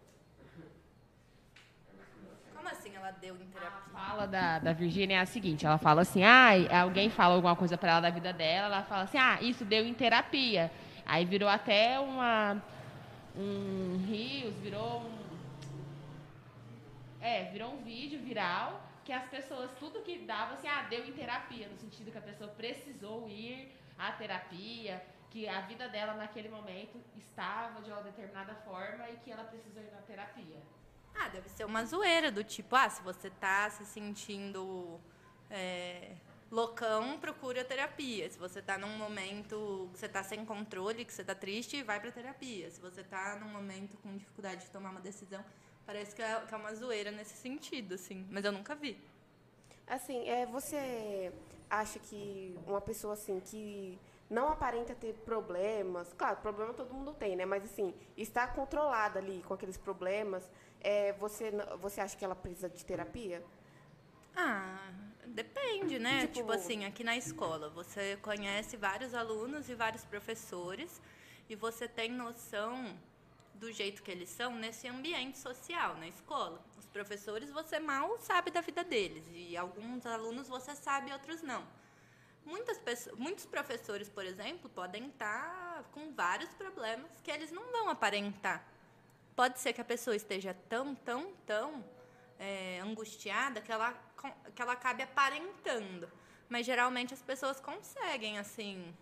Como 2.54 2.68
assim 2.68 2.94
ela 2.94 3.12
deu 3.12 3.36
em 3.36 3.48
terapia? 3.48 3.78
A 3.78 3.90
fala 3.90 4.28
da, 4.28 4.60
da 4.60 4.74
Virgínia 4.74 5.18
é 5.18 5.20
a 5.22 5.26
seguinte, 5.26 5.66
ela 5.66 5.78
fala 5.78 6.02
assim, 6.02 6.24
ah, 6.24 6.52
alguém 6.82 7.10
fala 7.10 7.36
alguma 7.36 7.56
coisa 7.56 7.78
para 7.78 7.92
ela 7.92 8.02
da 8.02 8.10
vida 8.10 8.34
dela, 8.34 8.66
ela 8.66 8.84
fala 8.84 9.04
assim, 9.04 9.18
ah, 9.18 9.38
isso 9.42 9.64
deu 9.64 9.86
em 9.86 9.94
terapia. 9.94 10.70
Aí 11.06 11.24
virou 11.24 11.48
até 11.48 11.98
uma 11.98 12.62
um 13.34 13.98
rios, 14.06 14.54
virou 14.56 15.02
um 15.02 15.29
é, 17.22 17.46
virou 17.46 17.74
um 17.74 17.84
vídeo 17.84 18.20
viral 18.20 18.82
que 19.04 19.12
as 19.12 19.28
pessoas, 19.28 19.72
tudo 19.80 20.02
que 20.02 20.20
dava 20.20 20.54
assim, 20.54 20.68
ah, 20.68 20.84
deu 20.84 21.04
em 21.06 21.12
terapia, 21.12 21.68
no 21.68 21.78
sentido 21.78 22.12
que 22.12 22.18
a 22.18 22.22
pessoa 22.22 22.50
precisou 22.52 23.28
ir 23.28 23.72
à 23.98 24.12
terapia, 24.12 25.04
que 25.32 25.48
a 25.48 25.62
vida 25.62 25.90
dela 25.90 26.14
naquele 26.14 26.50
momento 26.50 27.02
estava 27.18 27.82
de 27.82 27.92
uma 27.92 28.02
determinada 28.02 28.54
forma 28.56 29.10
e 29.10 29.18
que 29.18 29.32
ela 29.32 29.44
precisou 29.44 29.82
ir 29.82 29.92
na 29.92 30.02
terapia. 30.02 30.62
Ah, 31.16 31.28
deve 31.28 31.50
ser 31.50 31.66
uma 31.66 31.84
zoeira 31.86 32.32
do 32.32 32.44
tipo, 32.44 32.76
ah, 32.76 32.90
se 32.90 33.02
você 33.02 33.30
tá 33.30 33.70
se 33.70 33.86
sentindo 33.86 35.00
é, 35.50 36.16
loucão, 36.52 37.20
procura 37.20 37.64
terapia. 37.64 38.30
Se 38.30 38.38
você 38.38 38.62
tá 38.62 38.78
num 38.78 38.98
momento 38.98 39.90
que 39.94 40.00
você 40.00 40.08
tá 40.08 40.24
sem 40.24 40.46
controle, 40.46 41.06
que 41.06 41.14
você 41.14 41.24
tá 41.24 41.36
triste, 41.36 41.84
vai 41.84 42.00
pra 42.00 42.12
terapia. 42.12 42.70
Se 42.70 42.80
você 42.80 43.04
tá 43.04 43.36
num 43.36 43.50
momento 43.50 43.98
com 43.98 44.16
dificuldade 44.16 44.66
de 44.66 44.72
tomar 44.72 44.92
uma 44.92 45.02
decisão, 45.02 45.44
parece 45.90 46.16
que 46.16 46.22
é, 46.22 46.40
que 46.48 46.54
é 46.54 46.58
uma 46.58 46.74
zoeira 46.76 47.10
nesse 47.10 47.36
sentido, 47.36 47.96
assim. 47.96 48.24
Mas 48.30 48.46
eu 48.46 48.52
nunca 48.52 48.76
vi. 48.76 48.96
Assim, 49.88 50.30
é, 50.30 50.46
você 50.46 51.34
acha 51.68 51.98
que 51.98 52.56
uma 52.68 52.80
pessoa 52.80 53.14
assim 53.14 53.40
que 53.40 53.98
não 54.30 54.50
aparenta 54.50 54.94
ter 54.94 55.16
problemas, 55.26 56.14
claro, 56.14 56.38
problema 56.38 56.76
todo 56.76 56.94
mundo 56.94 57.12
tem, 57.14 57.36
né? 57.36 57.44
Mas 57.44 57.64
assim, 57.64 57.92
está 58.16 58.46
controlada 58.46 59.18
ali 59.18 59.42
com 59.48 59.56
aqueles 59.56 59.78
problemas, 59.78 60.48
é, 60.80 61.14
você, 61.14 61.52
você 61.82 62.00
acha 62.02 62.16
que 62.16 62.24
ela 62.24 62.36
precisa 62.36 62.70
de 62.70 62.86
terapia? 62.86 63.44
Ah, 64.36 64.92
depende, 65.26 65.98
né? 65.98 66.22
Tipo, 66.22 66.34
tipo 66.34 66.52
assim, 66.52 66.86
aqui 66.86 67.04
na 67.04 67.18
escola, 67.18 67.68
você 67.68 68.16
conhece 68.22 68.78
vários 68.78 69.16
alunos 69.16 69.68
e 69.68 69.74
vários 69.74 70.06
professores 70.06 71.02
e 71.50 71.56
você 71.56 71.88
tem 71.88 72.12
noção 72.12 72.96
do 73.60 73.72
jeito 73.72 74.02
que 74.02 74.10
eles 74.10 74.30
são 74.30 74.56
nesse 74.56 74.88
ambiente 74.88 75.38
social, 75.38 75.96
na 75.98 76.08
escola. 76.08 76.64
Os 76.78 76.88
professores 76.88 77.52
você 77.52 77.80
mal 77.80 78.18
sabe 78.20 78.50
da 78.52 78.62
vida 78.62 78.84
deles 78.84 79.26
e 79.32 79.58
alguns 79.58 80.06
alunos 80.06 80.48
você 80.48 80.74
sabe, 80.76 81.12
outros 81.12 81.42
não. 81.42 81.68
Muitas 82.46 82.78
pessoas, 82.80 83.18
muitos 83.18 83.46
professores, 83.46 84.10
por 84.10 84.26
exemplo, 84.26 84.70
podem 84.70 85.08
estar 85.08 85.76
tá 85.76 85.84
com 85.92 86.12
vários 86.14 86.50
problemas 86.54 87.12
que 87.22 87.30
eles 87.30 87.52
não 87.52 87.70
vão 87.72 87.90
aparentar. 87.90 88.66
Pode 89.36 89.60
ser 89.60 89.74
que 89.74 89.82
a 89.82 89.86
pessoa 89.86 90.16
esteja 90.16 90.56
tão, 90.68 90.96
tão, 90.96 91.34
tão 91.46 91.84
é, 92.40 92.80
angustiada 92.80 93.62
que 93.62 93.72
ela, 93.72 93.94
que 94.56 94.62
ela 94.62 94.74
acabe 94.74 95.04
aparentando. 95.04 96.10
Mas 96.48 96.66
geralmente 96.66 97.14
as 97.14 97.22
pessoas 97.22 97.60
conseguem, 97.60 98.40
assim. 98.40 98.96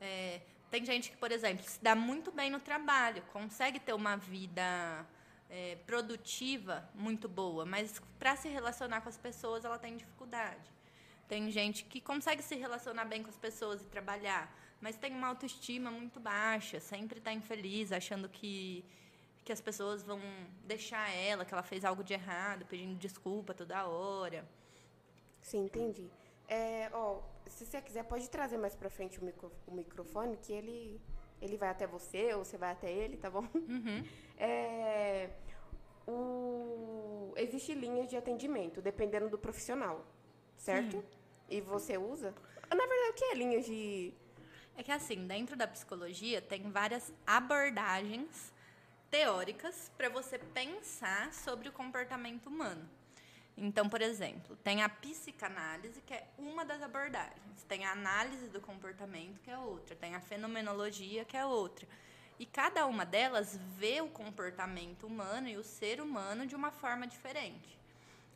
É, 0.00 0.40
tem 0.70 0.84
gente 0.84 1.10
que, 1.10 1.16
por 1.16 1.32
exemplo, 1.32 1.64
se 1.64 1.82
dá 1.82 1.94
muito 1.94 2.30
bem 2.30 2.50
no 2.50 2.60
trabalho, 2.60 3.22
consegue 3.32 3.80
ter 3.80 3.92
uma 3.92 4.16
vida 4.16 5.04
é, 5.50 5.76
produtiva 5.84 6.88
muito 6.94 7.28
boa, 7.28 7.66
mas 7.66 8.00
para 8.18 8.36
se 8.36 8.48
relacionar 8.48 9.00
com 9.00 9.08
as 9.08 9.18
pessoas 9.18 9.64
ela 9.64 9.78
tem 9.78 9.96
dificuldade. 9.96 10.70
Tem 11.28 11.50
gente 11.50 11.84
que 11.84 12.00
consegue 12.00 12.42
se 12.42 12.54
relacionar 12.54 13.04
bem 13.04 13.22
com 13.22 13.28
as 13.28 13.36
pessoas 13.36 13.82
e 13.82 13.84
trabalhar, 13.86 14.52
mas 14.80 14.96
tem 14.96 15.12
uma 15.12 15.28
autoestima 15.28 15.90
muito 15.90 16.20
baixa, 16.20 16.78
sempre 16.80 17.18
está 17.18 17.32
infeliz, 17.32 17.92
achando 17.92 18.28
que, 18.28 18.84
que 19.44 19.52
as 19.52 19.60
pessoas 19.60 20.02
vão 20.02 20.20
deixar 20.64 21.10
ela, 21.10 21.44
que 21.44 21.52
ela 21.52 21.62
fez 21.62 21.84
algo 21.84 22.04
de 22.04 22.14
errado, 22.14 22.64
pedindo 22.66 22.96
desculpa 22.96 23.52
toda 23.52 23.86
hora. 23.86 24.48
Sim, 25.42 25.64
entendi. 25.64 26.08
É, 26.48 26.90
ó, 26.92 27.20
se 27.46 27.66
você 27.66 27.80
quiser, 27.80 28.04
pode 28.04 28.28
trazer 28.28 28.58
mais 28.58 28.74
pra 28.74 28.90
frente 28.90 29.18
o, 29.20 29.24
micro, 29.24 29.52
o 29.66 29.72
microfone, 29.72 30.36
que 30.36 30.52
ele, 30.52 31.00
ele 31.40 31.56
vai 31.56 31.68
até 31.68 31.86
você 31.86 32.34
ou 32.34 32.44
você 32.44 32.56
vai 32.56 32.72
até 32.72 32.90
ele, 32.90 33.16
tá 33.16 33.30
bom? 33.30 33.46
Uhum. 33.54 34.04
É, 34.42 35.28
o, 36.06 37.34
existe 37.36 37.74
linhas 37.74 38.08
de 38.08 38.16
atendimento, 38.16 38.80
dependendo 38.80 39.28
do 39.28 39.36
profissional, 39.36 40.02
certo? 40.56 40.96
Sim. 40.96 41.04
E 41.50 41.60
você 41.60 41.98
usa? 41.98 42.34
Na 42.70 42.86
verdade, 42.86 43.10
o 43.10 43.12
que 43.12 43.24
é 43.24 43.34
linha 43.34 43.60
de... 43.60 44.14
É 44.78 44.82
que 44.82 44.90
assim, 44.90 45.26
dentro 45.26 45.56
da 45.56 45.66
psicologia 45.66 46.40
tem 46.40 46.70
várias 46.70 47.12
abordagens 47.26 48.50
teóricas 49.10 49.92
para 49.94 50.08
você 50.08 50.38
pensar 50.38 51.34
sobre 51.34 51.68
o 51.68 51.72
comportamento 51.72 52.46
humano. 52.46 52.88
Então, 53.62 53.90
por 53.90 54.00
exemplo, 54.00 54.56
tem 54.64 54.82
a 54.82 54.88
psicanálise, 54.88 56.00
que 56.00 56.14
é 56.14 56.26
uma 56.38 56.64
das 56.64 56.80
abordagens, 56.82 57.62
tem 57.68 57.84
a 57.84 57.92
análise 57.92 58.48
do 58.48 58.58
comportamento, 58.58 59.38
que 59.42 59.50
é 59.50 59.58
outra, 59.58 59.94
tem 59.94 60.14
a 60.14 60.20
fenomenologia, 60.20 61.26
que 61.26 61.36
é 61.36 61.44
outra. 61.44 61.86
E 62.38 62.46
cada 62.46 62.86
uma 62.86 63.04
delas 63.04 63.60
vê 63.76 64.00
o 64.00 64.08
comportamento 64.08 65.06
humano 65.06 65.46
e 65.46 65.58
o 65.58 65.62
ser 65.62 66.00
humano 66.00 66.46
de 66.46 66.56
uma 66.56 66.70
forma 66.70 67.06
diferente. 67.06 67.78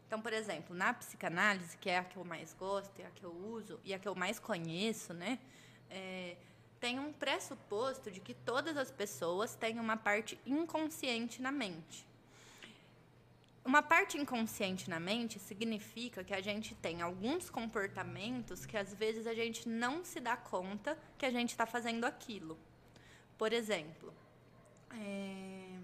Então, 0.06 0.20
por 0.20 0.34
exemplo, 0.34 0.76
na 0.76 0.92
psicanálise, 0.92 1.78
que 1.78 1.88
é 1.88 1.96
a 1.96 2.04
que 2.04 2.18
eu 2.18 2.24
mais 2.24 2.52
gosto, 2.52 3.00
é 3.00 3.06
a 3.06 3.10
que 3.10 3.24
eu 3.24 3.32
uso 3.32 3.80
e 3.82 3.94
a 3.94 3.98
que 3.98 4.06
eu 4.06 4.14
mais 4.14 4.38
conheço, 4.38 5.14
né? 5.14 5.38
É, 5.88 6.36
tem 6.78 7.00
um 7.00 7.14
pressuposto 7.14 8.10
de 8.10 8.20
que 8.20 8.34
todas 8.34 8.76
as 8.76 8.90
pessoas 8.90 9.54
têm 9.54 9.80
uma 9.80 9.96
parte 9.96 10.38
inconsciente 10.44 11.40
na 11.40 11.50
mente. 11.50 12.06
Uma 13.64 13.82
parte 13.82 14.18
inconsciente 14.18 14.90
na 14.90 15.00
mente 15.00 15.38
significa 15.38 16.22
que 16.22 16.34
a 16.34 16.40
gente 16.42 16.74
tem 16.74 17.00
alguns 17.00 17.48
comportamentos 17.48 18.66
que 18.66 18.76
às 18.76 18.92
vezes 18.92 19.26
a 19.26 19.32
gente 19.32 19.66
não 19.66 20.04
se 20.04 20.20
dá 20.20 20.36
conta 20.36 20.98
que 21.16 21.24
a 21.24 21.30
gente 21.30 21.48
está 21.50 21.64
fazendo 21.64 22.04
aquilo. 22.04 22.58
Por 23.38 23.54
exemplo, 23.54 24.12
é... 24.90 25.78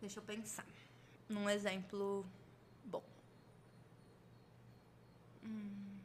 deixa 0.00 0.18
eu 0.18 0.24
pensar 0.24 0.66
num 1.28 1.48
exemplo 1.48 2.26
bom. 2.84 3.04
Hum... 5.44 5.96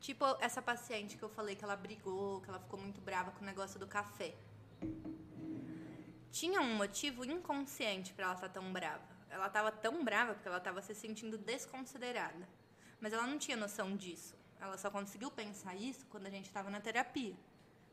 Tipo 0.00 0.24
essa 0.40 0.62
paciente 0.62 1.18
que 1.18 1.24
eu 1.24 1.28
falei 1.28 1.56
que 1.56 1.64
ela 1.64 1.76
brigou, 1.76 2.40
que 2.40 2.48
ela 2.48 2.60
ficou 2.60 2.78
muito 2.78 3.00
brava 3.00 3.32
com 3.32 3.42
o 3.42 3.44
negócio 3.44 3.80
do 3.80 3.86
café. 3.86 4.32
Tinha 6.30 6.60
um 6.60 6.74
motivo 6.76 7.24
inconsciente 7.24 8.12
para 8.12 8.26
ela 8.26 8.34
estar 8.34 8.48
tão 8.48 8.72
brava. 8.72 9.02
Ela 9.30 9.46
estava 9.46 9.72
tão 9.72 10.04
brava 10.04 10.34
porque 10.34 10.48
ela 10.48 10.58
estava 10.58 10.80
se 10.80 10.94
sentindo 10.94 11.36
desconsiderada. 11.36 12.48
Mas 13.00 13.12
ela 13.12 13.26
não 13.26 13.38
tinha 13.38 13.56
noção 13.56 13.96
disso. 13.96 14.36
Ela 14.60 14.76
só 14.76 14.90
conseguiu 14.90 15.30
pensar 15.30 15.74
isso 15.74 16.04
quando 16.06 16.26
a 16.26 16.30
gente 16.30 16.46
estava 16.46 16.70
na 16.70 16.80
terapia. 16.80 17.34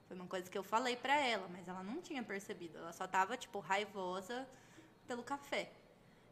Foi 0.07 0.15
uma 0.15 0.27
coisa 0.27 0.49
que 0.49 0.57
eu 0.57 0.63
falei 0.63 0.95
para 0.95 1.15
ela, 1.19 1.47
mas 1.47 1.67
ela 1.67 1.83
não 1.83 2.01
tinha 2.01 2.21
percebido. 2.23 2.77
Ela 2.77 2.93
só 2.93 3.05
estava 3.05 3.37
tipo 3.37 3.59
raivosa 3.59 4.47
pelo 5.07 5.23
café. 5.23 5.71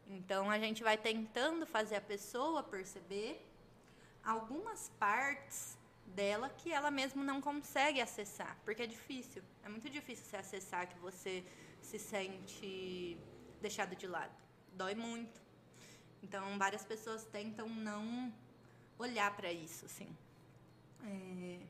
Então 0.06 0.50
a 0.50 0.58
gente 0.58 0.82
vai 0.82 0.96
tentando 0.96 1.66
fazer 1.66 1.96
a 1.96 2.00
pessoa 2.00 2.62
perceber 2.62 3.44
algumas 4.24 4.90
partes 4.98 5.76
dela 6.06 6.48
que 6.48 6.72
ela 6.72 6.90
mesmo 6.90 7.22
não 7.24 7.40
consegue 7.40 8.00
acessar, 8.00 8.56
porque 8.64 8.82
é 8.82 8.86
difícil. 8.86 9.42
É 9.62 9.68
muito 9.68 9.88
difícil 9.90 10.24
você 10.24 10.36
acessar 10.36 10.88
que 10.88 10.98
você 10.98 11.44
se 11.80 11.98
sente 11.98 13.18
deixado 13.60 13.96
de 13.96 14.06
lado. 14.06 14.34
Dói 14.72 14.94
muito. 14.94 15.40
Então, 16.22 16.58
várias 16.58 16.84
pessoas 16.84 17.24
tentam 17.24 17.68
não 17.68 18.32
olhar 18.98 19.34
para 19.36 19.52
isso, 19.52 19.84
assim. 19.86 20.08
É... 21.02 21.60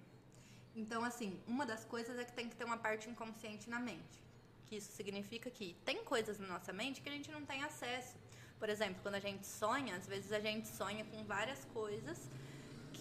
Então, 0.76 1.04
assim, 1.04 1.40
uma 1.46 1.64
das 1.64 1.84
coisas 1.84 2.18
é 2.18 2.24
que 2.24 2.32
tem 2.32 2.48
que 2.48 2.56
ter 2.56 2.64
uma 2.64 2.76
parte 2.76 3.08
inconsciente 3.08 3.70
na 3.70 3.78
mente. 3.78 4.22
Que 4.66 4.76
isso 4.76 4.92
significa 4.92 5.50
que 5.50 5.76
tem 5.84 6.04
coisas 6.04 6.38
na 6.38 6.48
nossa 6.48 6.72
mente 6.72 7.00
que 7.00 7.08
a 7.08 7.12
gente 7.12 7.30
não 7.30 7.44
tem 7.44 7.62
acesso. 7.62 8.16
Por 8.58 8.68
exemplo, 8.68 9.00
quando 9.02 9.16
a 9.16 9.20
gente 9.20 9.46
sonha, 9.46 9.96
às 9.96 10.06
vezes 10.06 10.32
a 10.32 10.40
gente 10.40 10.68
sonha 10.68 11.04
com 11.04 11.24
várias 11.24 11.64
coisas 11.66 12.30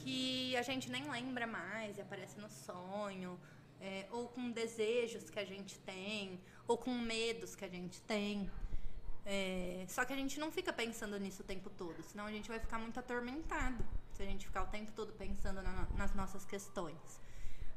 que 0.03 0.55
a 0.57 0.61
gente 0.61 0.91
nem 0.91 1.09
lembra 1.09 1.47
mais 1.47 1.97
e 1.97 2.01
aparece 2.01 2.37
no 2.37 2.49
sonho, 2.49 3.39
é, 3.79 4.05
ou 4.11 4.27
com 4.27 4.51
desejos 4.51 5.29
que 5.29 5.39
a 5.39 5.45
gente 5.45 5.79
tem, 5.79 6.39
ou 6.67 6.77
com 6.77 6.91
medos 6.91 7.55
que 7.55 7.63
a 7.63 7.69
gente 7.69 8.01
tem. 8.01 8.51
É, 9.25 9.85
só 9.87 10.03
que 10.03 10.11
a 10.11 10.15
gente 10.15 10.37
não 10.39 10.51
fica 10.51 10.73
pensando 10.73 11.17
nisso 11.17 11.41
o 11.41 11.45
tempo 11.45 11.69
todo, 11.69 12.03
senão 12.03 12.25
a 12.25 12.31
gente 12.31 12.49
vai 12.49 12.59
ficar 12.59 12.77
muito 12.77 12.99
atormentado 12.99 13.83
se 14.11 14.21
a 14.21 14.25
gente 14.25 14.45
ficar 14.45 14.63
o 14.63 14.67
tempo 14.67 14.91
todo 14.91 15.13
pensando 15.13 15.61
na, 15.61 15.87
nas 15.95 16.13
nossas 16.13 16.45
questões. 16.45 17.21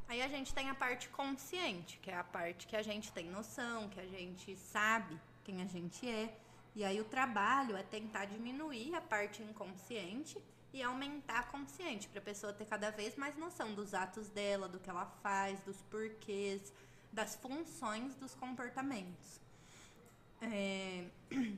Aí 0.08 0.20
a 0.20 0.28
gente 0.28 0.52
tem 0.52 0.68
a 0.68 0.74
parte 0.74 1.08
consciente, 1.08 1.98
que 1.98 2.10
é 2.10 2.16
a 2.16 2.24
parte 2.24 2.66
que 2.66 2.76
a 2.76 2.82
gente 2.82 3.12
tem 3.12 3.30
noção, 3.30 3.88
que 3.88 4.00
a 4.00 4.06
gente 4.06 4.56
sabe 4.56 5.18
quem 5.44 5.62
a 5.62 5.66
gente 5.66 6.08
é. 6.08 6.36
E 6.74 6.84
aí 6.84 7.00
o 7.00 7.04
trabalho 7.04 7.76
é 7.76 7.82
tentar 7.82 8.26
diminuir 8.26 8.94
a 8.94 9.00
parte 9.00 9.42
inconsciente 9.42 10.36
e 10.76 10.82
aumentar 10.82 11.38
a 11.38 11.42
consciente, 11.44 12.06
para 12.06 12.18
a 12.18 12.22
pessoa 12.22 12.52
ter 12.52 12.66
cada 12.66 12.90
vez 12.90 13.16
mais 13.16 13.34
noção 13.34 13.74
dos 13.74 13.94
atos 13.94 14.28
dela, 14.28 14.68
do 14.68 14.78
que 14.78 14.90
ela 14.90 15.06
faz, 15.22 15.58
dos 15.60 15.80
porquês, 15.84 16.70
das 17.10 17.34
funções 17.34 18.14
dos 18.16 18.34
comportamentos. 18.34 19.40
É... 20.42 21.06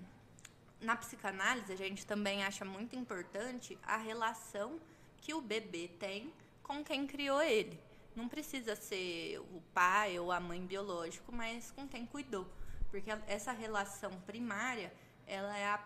Na 0.80 0.94
psicanálise, 0.94 1.72
a 1.72 1.76
gente 1.76 2.06
também 2.06 2.44
acha 2.44 2.64
muito 2.64 2.94
importante 2.94 3.76
a 3.82 3.96
relação 3.96 4.78
que 5.20 5.34
o 5.34 5.40
bebê 5.40 5.88
tem 5.98 6.32
com 6.62 6.84
quem 6.84 7.04
criou 7.04 7.42
ele. 7.42 7.80
Não 8.14 8.28
precisa 8.28 8.76
ser 8.76 9.40
o 9.40 9.60
pai 9.74 10.16
ou 10.20 10.30
a 10.30 10.38
mãe 10.38 10.64
biológico, 10.64 11.32
mas 11.32 11.72
com 11.72 11.88
quem 11.88 12.06
cuidou. 12.06 12.46
Porque 12.92 13.10
essa 13.26 13.50
relação 13.50 14.12
primária, 14.20 14.92
ela 15.26 15.58
é 15.58 15.66
a 15.66 15.78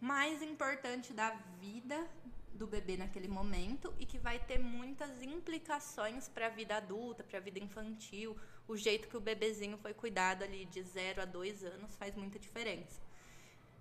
mais 0.00 0.42
importante 0.42 1.12
da 1.12 1.30
vida 1.60 2.08
do 2.56 2.66
bebê 2.66 2.96
naquele 2.96 3.28
momento 3.28 3.94
e 3.98 4.06
que 4.06 4.18
vai 4.18 4.38
ter 4.38 4.58
muitas 4.58 5.22
implicações 5.22 6.28
para 6.28 6.46
a 6.46 6.48
vida 6.48 6.76
adulta, 6.76 7.22
para 7.22 7.38
a 7.38 7.40
vida 7.40 7.58
infantil. 7.58 8.36
O 8.66 8.76
jeito 8.76 9.08
que 9.08 9.16
o 9.16 9.20
bebezinho 9.20 9.76
foi 9.78 9.94
cuidado 9.94 10.42
ali 10.42 10.64
de 10.64 10.82
0 10.82 11.22
a 11.22 11.24
2 11.24 11.64
anos 11.64 11.94
faz 11.96 12.16
muita 12.16 12.38
diferença. 12.38 13.00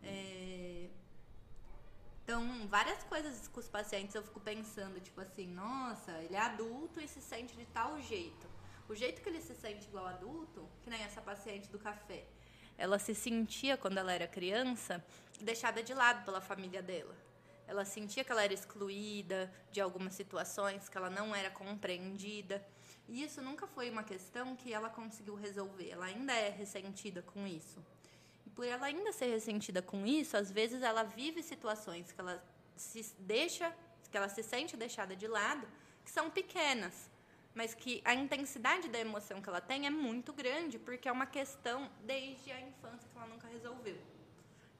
É... 0.03 0.89
Então, 2.23 2.67
várias 2.67 3.03
coisas 3.03 3.47
com 3.47 3.59
os 3.59 3.69
pacientes 3.69 4.15
eu 4.15 4.23
fico 4.23 4.39
pensando, 4.39 4.99
tipo 4.99 5.21
assim, 5.21 5.47
nossa, 5.47 6.11
ele 6.23 6.35
é 6.35 6.39
adulto 6.39 6.99
e 6.99 7.07
se 7.07 7.21
sente 7.21 7.55
de 7.55 7.65
tal 7.67 8.01
jeito. 8.01 8.47
O 8.89 8.95
jeito 8.95 9.21
que 9.21 9.29
ele 9.29 9.41
se 9.41 9.55
sente 9.55 9.87
igual 9.87 10.07
adulto, 10.07 10.67
que 10.81 10.89
nem 10.89 11.01
essa 11.03 11.21
paciente 11.21 11.69
do 11.69 11.77
café, 11.77 12.25
ela 12.77 12.99
se 12.99 13.15
sentia 13.15 13.77
quando 13.77 13.97
ela 13.97 14.11
era 14.11 14.27
criança 14.27 15.03
deixada 15.39 15.81
de 15.81 15.93
lado 15.93 16.23
pela 16.25 16.41
família 16.41 16.81
dela. 16.81 17.15
Ela 17.67 17.83
sentia 17.83 18.23
que 18.23 18.31
ela 18.31 18.43
era 18.43 18.53
excluída 18.53 19.51
de 19.71 19.81
algumas 19.81 20.13
situações, 20.13 20.87
que 20.87 20.97
ela 20.97 21.09
não 21.09 21.35
era 21.35 21.49
compreendida. 21.49 22.65
E 23.07 23.23
isso 23.23 23.41
nunca 23.41 23.65
foi 23.65 23.89
uma 23.89 24.03
questão 24.03 24.55
que 24.55 24.71
ela 24.71 24.89
conseguiu 24.89 25.35
resolver. 25.35 25.89
Ela 25.89 26.05
ainda 26.05 26.33
é 26.33 26.49
ressentida 26.49 27.21
com 27.21 27.47
isso. 27.47 27.83
E 28.45 28.49
por 28.49 28.65
ela 28.65 28.85
ainda 28.85 29.11
ser 29.11 29.27
ressentida 29.27 29.81
com 29.81 30.05
isso, 30.05 30.37
às 30.37 30.51
vezes 30.51 30.81
ela 30.83 31.03
vive 31.03 31.41
situações 31.41 32.11
que 32.11 32.21
ela 32.21 32.43
se 32.75 33.15
deixa, 33.19 33.73
que 34.11 34.17
ela 34.17 34.29
se 34.29 34.43
sente 34.43 34.77
deixada 34.77 35.15
de 35.15 35.27
lado, 35.27 35.67
que 36.03 36.11
são 36.11 36.29
pequenas, 36.29 37.09
mas 37.55 37.73
que 37.73 38.01
a 38.03 38.13
intensidade 38.13 38.89
da 38.89 38.99
emoção 38.99 39.41
que 39.41 39.47
ela 39.47 39.61
tem 39.61 39.87
é 39.87 39.89
muito 39.89 40.33
grande, 40.33 40.77
porque 40.77 41.07
é 41.07 41.11
uma 41.11 41.25
questão 41.25 41.89
desde 42.03 42.51
a 42.51 42.59
infância 42.59 43.09
que 43.09 43.17
ela 43.17 43.27
nunca 43.27 43.47
resolveu. 43.47 43.97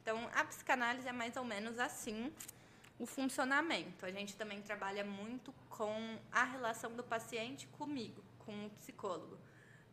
Então, 0.02 0.30
a 0.34 0.44
psicanálise 0.44 1.08
é 1.08 1.14
mais 1.14 1.36
ou 1.38 1.46
menos 1.46 1.80
assim. 1.80 2.32
o 2.98 3.06
funcionamento. 3.06 4.06
A 4.06 4.12
gente 4.12 4.38
também 4.38 4.62
trabalha 4.62 5.04
muito 5.04 5.54
com 5.70 6.18
a 6.32 6.46
relação 6.46 6.96
do 6.96 7.04
paciente 7.04 7.68
comigo, 7.68 8.24
com 8.40 8.68
o 8.68 8.70
psicólogo. 8.70 9.38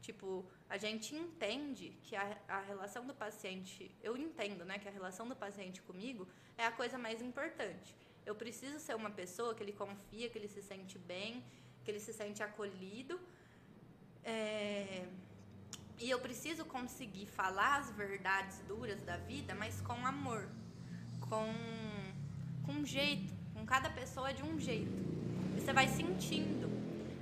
Tipo, 0.01 0.45
a 0.69 0.77
gente 0.77 1.15
entende 1.15 1.97
que 2.03 2.15
a, 2.15 2.37
a 2.49 2.61
relação 2.61 3.05
do 3.07 3.15
paciente, 3.15 3.93
eu 4.03 4.17
entendo, 4.17 4.65
né, 4.65 4.79
que 4.79 4.89
a 4.89 4.91
relação 4.93 5.29
do 5.29 5.35
paciente 5.35 5.83
comigo 5.83 6.29
é 6.57 6.65
a 6.65 6.73
coisa 6.73 6.97
mais 6.97 7.21
importante. 7.21 7.97
Eu 8.25 8.35
preciso 8.35 8.79
ser 8.79 8.95
uma 8.95 9.11
pessoa 9.11 9.55
que 9.55 9.63
ele 9.63 9.73
confia, 9.73 10.29
que 10.29 10.39
ele 10.39 10.49
se 10.49 10.63
sente 10.63 10.97
bem, 10.99 11.45
que 11.85 11.91
ele 11.91 12.01
se 12.01 12.13
sente 12.13 12.43
acolhido. 12.43 13.21
É... 14.25 15.07
E 15.99 16.11
eu 16.11 16.19
preciso 16.19 16.65
conseguir 16.65 17.27
falar 17.27 17.81
as 17.81 17.91
verdades 17.93 18.59
duras 18.67 19.01
da 19.03 19.17
vida, 19.17 19.55
mas 19.55 19.81
com 19.81 20.05
amor, 20.05 20.49
com, 21.29 21.47
com 22.67 22.85
jeito, 22.85 23.33
com 23.55 23.65
cada 23.65 23.89
pessoa 23.89 24.35
de 24.35 24.43
um 24.43 24.59
jeito. 24.59 24.91
E 25.57 25.61
você 25.61 25.73
vai 25.73 25.87
sentindo. 25.87 26.69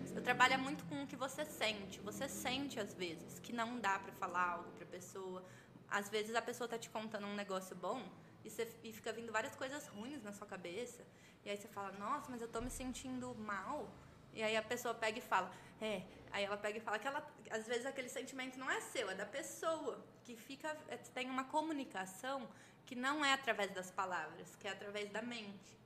Você 0.06 0.20
trabalha 0.20 0.56
muito 0.56 0.82
com 0.84 1.02
o 1.02 1.06
que 1.06 1.14
você 1.14 1.44
sente. 1.44 2.00
Você 2.00 2.28
sente 2.28 2.80
às 2.80 2.94
vezes 2.94 3.38
que 3.38 3.52
não 3.52 3.78
dá 3.78 3.98
para 3.98 4.12
falar 4.12 4.52
algo 4.52 4.70
para 4.72 4.86
pessoa. 4.86 5.44
Às 5.90 6.08
vezes 6.08 6.34
a 6.34 6.42
pessoa 6.42 6.66
tá 6.66 6.78
te 6.78 6.88
contando 6.88 7.26
um 7.26 7.34
negócio 7.34 7.76
bom 7.76 8.02
e, 8.44 8.50
você, 8.50 8.66
e 8.82 8.92
fica 8.92 9.12
vindo 9.12 9.30
várias 9.30 9.54
coisas 9.54 9.86
ruins 9.88 10.22
na 10.22 10.32
sua 10.32 10.46
cabeça. 10.46 11.04
E 11.44 11.50
aí 11.50 11.56
você 11.56 11.68
fala: 11.68 11.92
"Nossa, 11.92 12.30
mas 12.30 12.40
eu 12.40 12.48
tô 12.48 12.60
me 12.60 12.70
sentindo 12.70 13.34
mal". 13.34 13.88
E 14.34 14.42
aí 14.42 14.56
a 14.56 14.62
pessoa 14.62 14.94
pega 14.94 15.18
e 15.18 15.22
fala, 15.22 15.50
é. 15.80 16.02
Aí 16.32 16.44
ela 16.44 16.56
pega 16.56 16.78
e 16.78 16.80
fala 16.80 16.98
que 16.98 17.06
ela, 17.06 17.26
às 17.50 17.66
vezes 17.66 17.86
aquele 17.86 18.08
sentimento 18.08 18.58
não 18.58 18.70
é 18.70 18.80
seu, 18.80 19.10
é 19.10 19.14
da 19.14 19.26
pessoa, 19.26 20.04
que 20.24 20.36
fica, 20.36 20.76
é, 20.88 20.96
tem 20.96 21.28
uma 21.28 21.44
comunicação 21.44 22.48
que 22.86 22.94
não 22.94 23.24
é 23.24 23.32
através 23.32 23.72
das 23.72 23.90
palavras, 23.90 24.54
que 24.56 24.68
é 24.68 24.70
através 24.70 25.10
da 25.10 25.22
mente. 25.22 25.78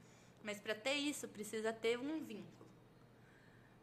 Mas 0.43 0.61
para 0.61 0.75
ter 0.75 0.95
isso 0.95 1.27
precisa 1.29 1.73
ter 1.73 1.99
um 1.99 2.23
vínculo. 2.25 2.69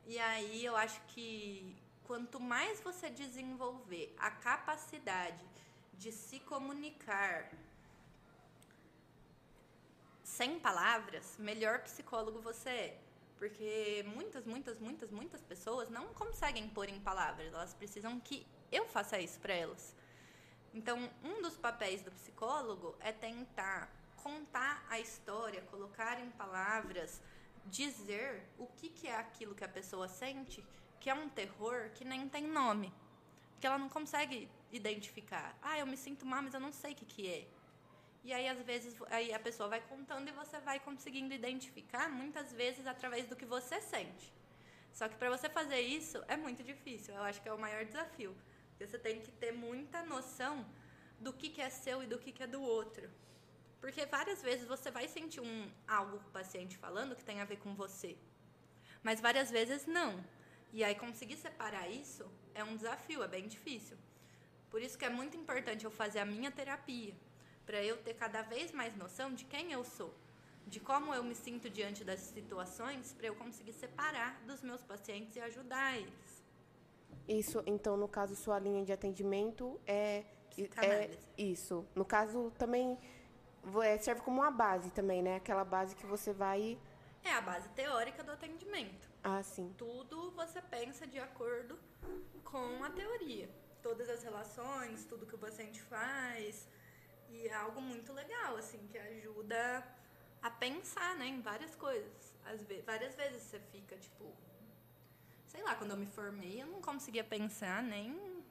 E 0.05 0.19
aí 0.19 0.63
eu 0.63 0.75
acho 0.75 1.01
que 1.07 1.75
quanto 2.03 2.39
mais 2.39 2.81
você 2.81 3.09
desenvolver 3.09 4.13
a 4.17 4.29
capacidade 4.29 5.43
de 5.93 6.11
se 6.11 6.39
comunicar 6.39 7.51
sem 10.23 10.59
palavras, 10.59 11.37
melhor 11.37 11.79
psicólogo 11.79 12.39
você 12.41 12.69
é. 12.69 12.99
Porque 13.41 14.05
muitas, 14.05 14.45
muitas, 14.45 14.77
muitas, 14.77 15.09
muitas 15.09 15.41
pessoas 15.41 15.89
não 15.89 16.13
conseguem 16.13 16.69
pôr 16.69 16.87
em 16.87 16.99
palavras. 16.99 17.51
Elas 17.51 17.73
precisam 17.73 18.19
que 18.19 18.45
eu 18.71 18.85
faça 18.85 19.19
isso 19.19 19.39
para 19.39 19.55
elas. 19.55 19.95
Então, 20.75 21.09
um 21.23 21.41
dos 21.41 21.57
papéis 21.57 22.03
do 22.03 22.11
psicólogo 22.11 22.95
é 22.99 23.11
tentar 23.11 23.91
contar 24.17 24.85
a 24.87 24.99
história, 24.99 25.59
colocar 25.71 26.21
em 26.21 26.29
palavras, 26.29 27.19
dizer 27.65 28.43
o 28.59 28.67
que, 28.67 28.89
que 28.89 29.07
é 29.07 29.15
aquilo 29.15 29.55
que 29.55 29.63
a 29.63 29.67
pessoa 29.67 30.07
sente, 30.07 30.63
que 30.99 31.09
é 31.09 31.13
um 31.15 31.27
terror 31.27 31.89
que 31.95 32.05
nem 32.05 32.29
tem 32.29 32.43
nome. 32.43 32.93
Que 33.59 33.65
ela 33.65 33.79
não 33.79 33.89
consegue 33.89 34.47
identificar. 34.71 35.57
Ah, 35.63 35.79
eu 35.79 35.87
me 35.87 35.97
sinto 35.97 36.27
mal, 36.27 36.43
mas 36.43 36.53
eu 36.53 36.59
não 36.59 36.71
sei 36.71 36.91
o 36.91 36.95
que, 36.95 37.05
que 37.05 37.27
é. 37.27 37.47
E 38.23 38.31
aí, 38.31 38.47
às 38.47 38.61
vezes, 38.61 38.95
aí 39.09 39.33
a 39.33 39.39
pessoa 39.39 39.67
vai 39.67 39.81
contando 39.81 40.27
e 40.27 40.31
você 40.31 40.59
vai 40.59 40.79
conseguindo 40.79 41.33
identificar, 41.33 42.07
muitas 42.09 42.53
vezes, 42.53 42.85
através 42.85 43.27
do 43.27 43.35
que 43.35 43.45
você 43.45 43.81
sente. 43.81 44.31
Só 44.93 45.07
que 45.07 45.15
para 45.15 45.29
você 45.29 45.49
fazer 45.49 45.79
isso 45.79 46.23
é 46.27 46.37
muito 46.37 46.63
difícil. 46.63 47.13
Eu 47.15 47.23
acho 47.23 47.41
que 47.41 47.49
é 47.49 47.53
o 47.53 47.59
maior 47.59 47.83
desafio. 47.85 48.35
Você 48.79 48.97
tem 48.97 49.21
que 49.21 49.31
ter 49.31 49.51
muita 49.51 50.03
noção 50.03 50.65
do 51.19 51.31
que, 51.31 51.49
que 51.49 51.61
é 51.61 51.69
seu 51.69 52.03
e 52.03 52.07
do 52.07 52.17
que, 52.17 52.31
que 52.31 52.43
é 52.43 52.47
do 52.47 52.61
outro. 52.61 53.09
Porque 53.79 54.05
várias 54.05 54.41
vezes 54.41 54.67
você 54.67 54.91
vai 54.91 55.07
sentir 55.07 55.39
um, 55.39 55.71
algo 55.87 56.19
com 56.19 56.29
o 56.29 56.31
paciente 56.31 56.77
falando 56.77 57.15
que 57.15 57.23
tem 57.23 57.39
a 57.41 57.45
ver 57.45 57.57
com 57.57 57.73
você. 57.73 58.17
Mas 59.01 59.19
várias 59.19 59.49
vezes 59.49 59.87
não. 59.87 60.23
E 60.71 60.83
aí 60.83 60.95
conseguir 60.95 61.37
separar 61.37 61.89
isso 61.89 62.29
é 62.53 62.63
um 62.63 62.75
desafio, 62.75 63.23
é 63.23 63.27
bem 63.27 63.47
difícil. 63.47 63.97
Por 64.69 64.81
isso 64.81 64.97
que 64.97 65.05
é 65.05 65.09
muito 65.09 65.35
importante 65.35 65.85
eu 65.85 65.91
fazer 65.91 66.19
a 66.19 66.25
minha 66.25 66.51
terapia 66.51 67.15
para 67.65 67.83
eu 67.83 67.97
ter 67.97 68.13
cada 68.15 68.41
vez 68.41 68.71
mais 68.71 68.95
noção 68.95 69.33
de 69.33 69.45
quem 69.45 69.71
eu 69.71 69.83
sou, 69.83 70.13
de 70.67 70.79
como 70.79 71.13
eu 71.13 71.23
me 71.23 71.35
sinto 71.35 71.69
diante 71.69 72.03
das 72.03 72.19
situações, 72.19 73.13
para 73.13 73.27
eu 73.27 73.35
conseguir 73.35 73.73
separar 73.73 74.41
dos 74.45 74.61
meus 74.61 74.81
pacientes 74.81 75.35
e 75.35 75.39
ajudar 75.39 75.97
eles. 75.97 76.43
Isso, 77.27 77.63
então, 77.65 77.95
no 77.95 78.07
caso, 78.07 78.35
sua 78.35 78.59
linha 78.59 78.83
de 78.83 78.91
atendimento 78.91 79.79
é, 79.85 80.25
é 80.81 81.17
isso. 81.37 81.85
No 81.95 82.03
caso, 82.03 82.51
também 82.57 82.97
é, 83.83 83.97
serve 83.97 84.21
como 84.21 84.41
uma 84.41 84.51
base 84.51 84.91
também, 84.91 85.21
né? 85.21 85.35
Aquela 85.35 85.63
base 85.63 85.95
que 85.95 86.05
você 86.05 86.33
vai. 86.33 86.77
É 87.23 87.31
a 87.31 87.41
base 87.41 87.69
teórica 87.69 88.23
do 88.23 88.31
atendimento. 88.31 89.09
Ah, 89.23 89.43
sim. 89.43 89.73
Tudo 89.77 90.31
você 90.31 90.61
pensa 90.61 91.05
de 91.05 91.19
acordo 91.19 91.77
com 92.43 92.83
a 92.83 92.89
teoria. 92.89 93.49
Todas 93.81 94.09
as 94.09 94.23
relações, 94.23 95.05
tudo 95.05 95.25
que 95.25 95.35
o 95.35 95.37
paciente 95.37 95.81
faz, 95.81 96.67
e 97.31 97.47
é 97.47 97.53
algo 97.53 97.81
muito 97.81 98.11
legal, 98.13 98.57
assim, 98.57 98.79
que 98.87 98.97
ajuda 98.97 99.87
a 100.41 100.49
pensar, 100.49 101.15
né, 101.15 101.27
em 101.27 101.41
várias 101.41 101.75
coisas. 101.75 102.35
Às 102.45 102.61
várias 102.85 103.15
vezes 103.15 103.43
você 103.43 103.59
fica, 103.71 103.95
tipo... 103.95 104.33
Sei 105.47 105.61
lá, 105.63 105.75
quando 105.75 105.91
eu 105.91 105.97
me 105.97 106.05
formei, 106.05 106.61
eu 106.61 106.67
não 106.67 106.81
conseguia 106.81 107.23
pensar 107.23 107.83
nem 107.83 108.41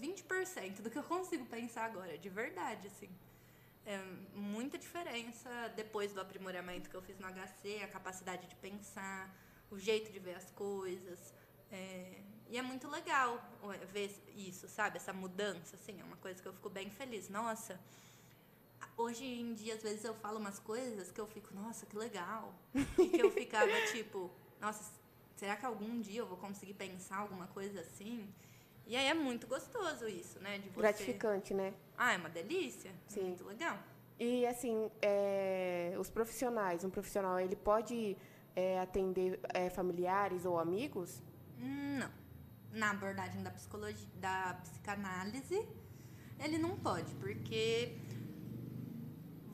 20% 0.00 0.82
do 0.82 0.90
que 0.90 0.98
eu 0.98 1.02
consigo 1.02 1.44
pensar 1.46 1.84
agora, 1.84 2.16
de 2.16 2.28
verdade, 2.28 2.86
assim. 2.86 3.10
É 3.84 3.98
muita 4.34 4.78
diferença 4.78 5.50
depois 5.74 6.12
do 6.12 6.20
aprimoramento 6.20 6.88
que 6.88 6.94
eu 6.94 7.02
fiz 7.02 7.18
no 7.18 7.26
HC, 7.26 7.82
a 7.82 7.88
capacidade 7.88 8.46
de 8.46 8.54
pensar, 8.56 9.34
o 9.70 9.78
jeito 9.78 10.12
de 10.12 10.18
ver 10.18 10.34
as 10.34 10.50
coisas. 10.50 11.34
É, 11.70 12.20
e 12.48 12.56
é 12.56 12.62
muito 12.62 12.88
legal 12.88 13.42
ver 13.92 14.14
isso, 14.34 14.68
sabe? 14.68 14.96
Essa 14.96 15.12
mudança, 15.12 15.76
assim, 15.76 16.00
é 16.00 16.04
uma 16.04 16.16
coisa 16.16 16.40
que 16.40 16.48
eu 16.48 16.52
fico 16.52 16.70
bem 16.70 16.90
feliz. 16.90 17.28
Nossa, 17.28 17.78
hoje 18.96 19.24
em 19.24 19.54
dia, 19.54 19.74
às 19.74 19.82
vezes 19.82 20.04
eu 20.04 20.14
falo 20.14 20.38
umas 20.38 20.58
coisas 20.58 21.10
que 21.10 21.20
eu 21.20 21.26
fico, 21.26 21.54
nossa, 21.54 21.86
que 21.86 21.96
legal. 21.96 22.54
E 22.74 23.08
que 23.08 23.22
eu 23.22 23.30
ficava 23.30 23.72
tipo, 23.92 24.30
nossa, 24.60 24.92
será 25.36 25.56
que 25.56 25.64
algum 25.64 26.00
dia 26.00 26.20
eu 26.20 26.26
vou 26.26 26.36
conseguir 26.36 26.74
pensar 26.74 27.18
alguma 27.18 27.46
coisa 27.46 27.80
assim? 27.80 28.28
E 28.86 28.96
aí 28.96 29.06
é 29.06 29.14
muito 29.14 29.46
gostoso 29.46 30.08
isso, 30.08 30.40
né? 30.40 30.58
De 30.58 30.68
você... 30.70 30.80
Gratificante, 30.80 31.54
né? 31.54 31.74
Ah, 31.96 32.14
é 32.14 32.16
uma 32.16 32.30
delícia. 32.30 32.90
Sim. 33.06 33.24
Muito 33.24 33.44
legal. 33.44 33.78
E 34.18 34.46
assim, 34.46 34.90
é, 35.00 35.94
os 35.98 36.10
profissionais, 36.10 36.84
um 36.84 36.90
profissional, 36.90 37.38
ele 37.38 37.54
pode 37.54 38.16
é, 38.56 38.80
atender 38.80 39.38
é, 39.54 39.70
familiares 39.70 40.44
ou 40.44 40.58
amigos? 40.58 41.22
Não. 41.58 42.10
Na 42.72 42.90
abordagem 42.90 43.42
da 43.42 43.50
psicologia, 43.50 44.08
da 44.16 44.58
psicanálise, 44.62 45.66
ele 46.40 46.58
não 46.58 46.76
pode, 46.76 47.14
porque 47.16 47.96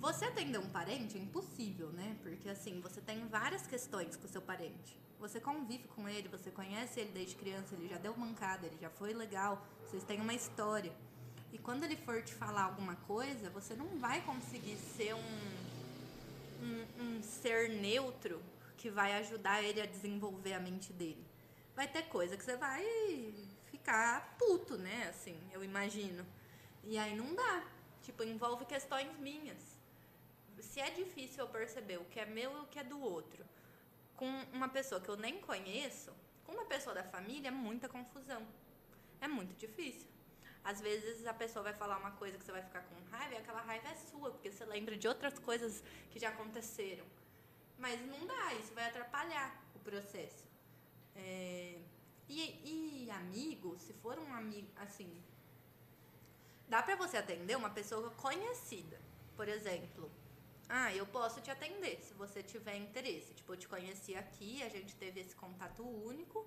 você 0.05 0.27
atender 0.27 0.59
um 0.59 0.69
parente 0.69 1.17
é 1.17 1.21
impossível, 1.21 1.89
né? 1.89 2.15
Porque 2.23 2.51
assim, 2.51 2.79
você 2.83 3.01
tem 3.01 3.27
várias 3.27 3.67
questões 3.67 4.17
com 4.17 4.27
o 4.27 4.29
seu 4.29 4.43
parente. 4.43 4.99
Você 5.19 5.41
convive 5.41 5.89
com 5.89 6.07
ele, 6.07 6.29
você 6.29 6.51
conhece 6.51 7.01
ele 7.01 7.11
desde 7.11 7.35
criança, 7.37 7.75
ele 7.75 7.89
já 7.89 7.97
deu 7.97 8.15
mancada, 8.15 8.67
ele 8.67 8.77
já 8.79 8.91
foi 8.91 9.15
legal, 9.15 9.67
vocês 9.87 10.05
têm 10.05 10.21
uma 10.21 10.35
história. 10.35 10.93
E 11.55 11.59
quando 11.59 11.85
ele 11.85 11.97
for 11.97 12.23
te 12.23 12.35
falar 12.35 12.65
alguma 12.65 12.97
coisa, 12.97 13.49
você 13.49 13.75
não 13.75 13.99
vai 13.99 14.21
conseguir 14.21 14.77
ser 14.77 15.15
um, 15.15 15.41
um, 16.63 17.03
um 17.03 17.23
ser 17.23 17.71
neutro 17.71 18.43
que 18.77 18.91
vai 18.91 19.15
ajudar 19.15 19.63
ele 19.63 19.81
a 19.81 19.87
desenvolver 19.87 20.53
a 20.53 20.61
mente 20.61 20.93
dele. 20.93 21.25
Vai 21.75 21.89
ter 21.89 22.03
coisa 22.03 22.37
que 22.37 22.45
você 22.45 22.59
vai 22.59 22.85
ficar 23.71 24.37
puto, 24.39 24.77
né? 24.77 25.09
Assim, 25.09 25.39
eu 25.51 25.65
imagino. 25.65 26.27
E 26.83 26.99
aí 26.99 27.17
não 27.17 27.35
dá. 27.35 27.65
Tipo, 28.03 28.23
envolve 28.23 28.67
questões 28.67 29.09
minhas 29.19 29.74
se 30.61 30.81
é 30.81 30.91
difícil 30.91 31.45
eu 31.45 31.49
perceber 31.49 31.99
o 31.99 32.05
que 32.05 32.21
é 32.21 32.27
meu 32.27 32.53
e 32.59 32.61
o 32.61 32.67
que 32.67 32.79
é 32.79 32.85
do 32.85 33.01
outro 33.01 33.45
com 34.17 34.27
uma 34.53 34.69
pessoa 34.69 35.01
que 35.01 35.09
eu 35.09 35.17
nem 35.17 35.41
conheço, 35.41 36.13
com 36.45 36.53
uma 36.53 36.65
pessoa 36.65 36.95
da 36.95 37.03
família, 37.03 37.49
é 37.49 37.51
muita 37.51 37.89
confusão. 37.89 38.47
É 39.21 39.29
muito 39.29 39.55
difícil. 39.57 40.09
Às 40.63 40.81
vezes 40.81 41.27
a 41.27 41.35
pessoa 41.35 41.63
vai 41.63 41.75
falar 41.75 41.99
uma 41.99 42.13
coisa 42.13 42.39
que 42.39 42.45
você 42.45 42.53
vai 42.53 42.63
ficar 42.63 42.83
com 42.83 42.95
raiva 43.11 43.35
e 43.35 43.37
aquela 43.39 43.61
raiva 43.61 43.89
é 43.89 43.95
sua, 43.95 44.31
porque 44.31 44.51
você 44.51 44.65
lembra 44.65 44.97
de 44.97 45.07
outras 45.07 45.39
coisas 45.39 45.83
que 46.11 46.19
já 46.19 46.31
aconteceram. 46.31 47.05
Mas 47.79 48.01
não 48.07 48.27
dá, 48.27 48.55
isso 48.55 48.73
vai 48.73 48.89
atrapalhar 48.89 49.63
o 49.75 49.79
processo. 49.81 50.45
É... 51.17 51.79
E, 52.29 53.05
e 53.05 53.11
amigo, 53.11 53.79
se 53.79 53.93
for 53.93 54.19
um 54.19 54.33
amigo, 54.33 54.69
assim, 54.77 55.23
dá 56.69 56.83
para 56.83 56.97
você 56.97 57.19
atender 57.19 57.57
uma 57.57 57.69
pessoa 57.69 58.11
conhecida. 58.13 58.99
Por 59.37 59.49
exemplo, 59.49 60.11
ah, 60.69 60.95
eu 60.95 61.07
posso 61.07 61.41
te 61.41 61.51
atender 61.51 62.01
se 62.03 62.15
você 62.15 62.43
tiver 62.43 62.77
interesse. 62.77 63.35
Tipo, 63.35 63.53
eu 63.53 63.57
te 63.57 63.69
conheci 63.69 64.15
aqui, 64.15 64.63
a 64.63 64.69
gente 64.69 64.95
teve 64.97 65.21
esse 65.21 65.35
contato 65.35 65.83
único 65.83 66.47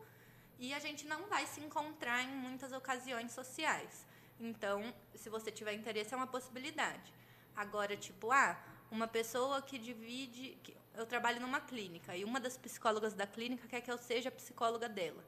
e 0.59 0.74
a 0.74 0.80
gente 0.80 1.05
não 1.07 1.28
vai 1.28 1.45
se 1.45 1.61
encontrar 1.61 2.24
em 2.24 2.36
muitas 2.36 2.72
ocasiões 2.72 3.32
sociais. 3.32 4.05
Então, 4.39 4.93
se 5.15 5.30
você 5.30 5.51
tiver 5.51 5.74
interesse, 5.74 6.13
é 6.13 6.18
uma 6.18 6.28
possibilidade. 6.28 7.13
Agora, 7.55 7.95
tipo, 7.95 8.32
ah, 8.32 8.59
uma 8.91 9.07
pessoa 9.07 9.61
que 9.61 9.78
divide. 9.78 10.57
Que, 10.63 10.76
eu 10.95 11.05
trabalho 11.05 11.39
numa 11.39 11.61
clínica 11.61 12.15
e 12.15 12.24
uma 12.24 12.39
das 12.39 12.57
psicólogas 12.57 13.13
da 13.13 13.28
clínica 13.28 13.68
quer 13.68 13.82
que 13.82 13.91
eu 13.91 13.97
seja 13.99 14.32
psicóloga 14.32 14.89
dela. 14.89 15.24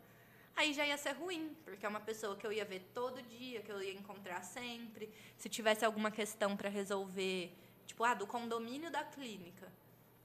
Aí 0.55 0.73
já 0.73 0.85
ia 0.85 0.97
ser 0.97 1.11
ruim, 1.11 1.55
porque 1.63 1.85
é 1.85 1.89
uma 1.89 1.99
pessoa 1.99 2.35
que 2.35 2.45
eu 2.45 2.51
ia 2.51 2.65
ver 2.65 2.89
todo 2.93 3.21
dia, 3.21 3.61
que 3.61 3.71
eu 3.71 3.81
ia 3.81 3.93
encontrar 3.93 4.41
sempre. 4.41 5.13
Se 5.37 5.47
tivesse 5.47 5.85
alguma 5.85 6.09
questão 6.11 6.57
para 6.57 6.69
resolver, 6.69 7.55
tipo, 7.89 8.03
ah, 8.03 8.13
do 8.13 8.27
condomínio 8.27 8.91
da 8.91 9.03
clínica, 9.03 9.67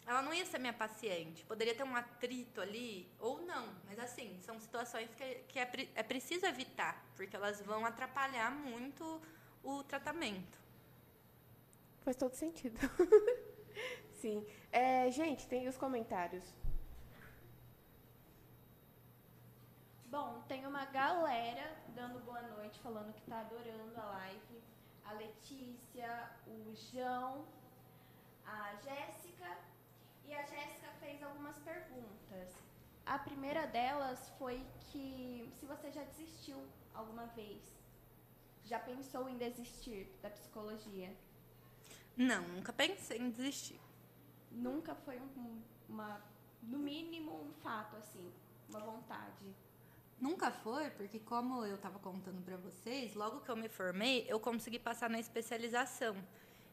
ela 0.06 0.20
não 0.20 0.34
ia 0.34 0.44
ser 0.44 0.58
minha 0.58 0.72
paciente. 0.72 1.44
Poderia 1.46 1.74
ter 1.74 1.82
um 1.82 1.96
atrito 1.96 2.60
ali, 2.60 3.10
ou 3.18 3.40
não. 3.42 3.66
Mas, 3.86 3.98
assim, 3.98 4.38
são 4.42 4.60
situações 4.60 5.08
que, 5.14 5.34
que 5.48 5.58
é, 5.58 5.70
é 5.94 6.02
preciso 6.02 6.44
evitar, 6.44 7.02
porque 7.16 7.34
elas 7.34 7.62
vão 7.62 7.86
atrapalhar 7.86 8.50
muito 8.50 9.20
o 9.62 9.82
tratamento. 9.82 10.58
Faz 12.02 12.16
todo 12.16 12.34
sentido. 12.34 12.78
Sim. 14.20 14.46
É, 14.70 15.10
gente, 15.10 15.48
tem 15.48 15.66
os 15.66 15.78
comentários. 15.78 16.44
Bom, 20.06 20.44
tem 20.46 20.66
uma 20.66 20.84
galera 20.84 21.76
dando 21.88 22.20
boa 22.20 22.42
noite, 22.42 22.78
falando 22.80 23.12
que 23.14 23.22
tá 23.22 23.40
adorando 23.40 23.98
a 23.98 24.04
live. 24.04 24.62
A 25.04 25.12
Letícia, 25.12 26.30
o 26.46 26.74
João, 26.74 27.44
a 28.46 28.74
Jéssica. 28.76 29.58
E 30.26 30.34
a 30.34 30.42
Jéssica 30.42 30.88
fez 31.00 31.22
algumas 31.22 31.56
perguntas. 31.58 32.54
A 33.04 33.18
primeira 33.18 33.66
delas 33.66 34.30
foi 34.38 34.64
que 34.90 35.50
se 35.60 35.66
você 35.66 35.90
já 35.90 36.02
desistiu 36.04 36.66
alguma 36.94 37.26
vez. 37.26 37.62
Já 38.64 38.78
pensou 38.78 39.28
em 39.28 39.36
desistir 39.36 40.08
da 40.22 40.30
psicologia? 40.30 41.14
Não, 42.16 42.42
nunca 42.48 42.72
pensei 42.72 43.18
em 43.18 43.30
desistir. 43.30 43.78
Nunca 44.50 44.94
foi 44.94 45.20
um- 45.20 45.62
uma, 45.88 46.22
no 46.62 46.78
mínimo, 46.78 47.32
um 47.42 47.52
fato 47.62 47.96
assim, 47.96 48.32
uma 48.70 48.80
vontade. 48.80 49.54
Nunca 50.20 50.50
foi, 50.50 50.90
porque 50.90 51.18
como 51.18 51.64
eu 51.64 51.74
estava 51.74 51.98
contando 51.98 52.42
para 52.42 52.56
vocês, 52.56 53.14
logo 53.14 53.40
que 53.40 53.50
eu 53.50 53.56
me 53.56 53.68
formei, 53.68 54.24
eu 54.28 54.38
consegui 54.38 54.78
passar 54.78 55.10
na 55.10 55.18
especialização. 55.18 56.16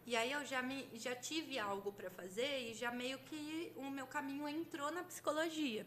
E 0.06 0.16
aí 0.16 0.32
eu 0.32 0.44
já 0.46 0.62
me 0.62 0.88
já 0.94 1.16
tive 1.16 1.60
algo 1.60 1.92
para 1.92 2.10
fazer 2.10 2.70
e 2.70 2.74
já 2.74 2.92
meio 2.92 3.20
que 3.20 3.72
o 3.76 3.90
meu 3.90 4.08
caminho 4.08 4.48
entrou 4.48 4.92
na 4.92 5.04
psicologia. 5.04 5.86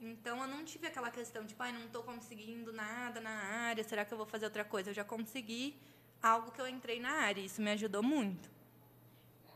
Então 0.00 0.40
eu 0.42 0.48
não 0.48 0.64
tive 0.64 0.86
aquela 0.86 1.10
questão 1.10 1.46
tipo, 1.46 1.62
ai, 1.62 1.72
não 1.72 1.84
estou 1.84 2.02
conseguindo 2.02 2.72
nada 2.72 3.20
na 3.20 3.30
área, 3.30 3.82
será 3.84 4.04
que 4.04 4.12
eu 4.12 4.18
vou 4.18 4.26
fazer 4.26 4.44
outra 4.46 4.64
coisa? 4.64 4.90
Eu 4.90 4.94
já 4.94 5.04
consegui 5.04 5.76
algo 6.22 6.50
que 6.50 6.60
eu 6.60 6.68
entrei 6.68 7.00
na 7.00 7.10
área, 7.10 7.40
e 7.40 7.46
isso 7.46 7.62
me 7.62 7.70
ajudou 7.70 8.02
muito. 8.02 8.50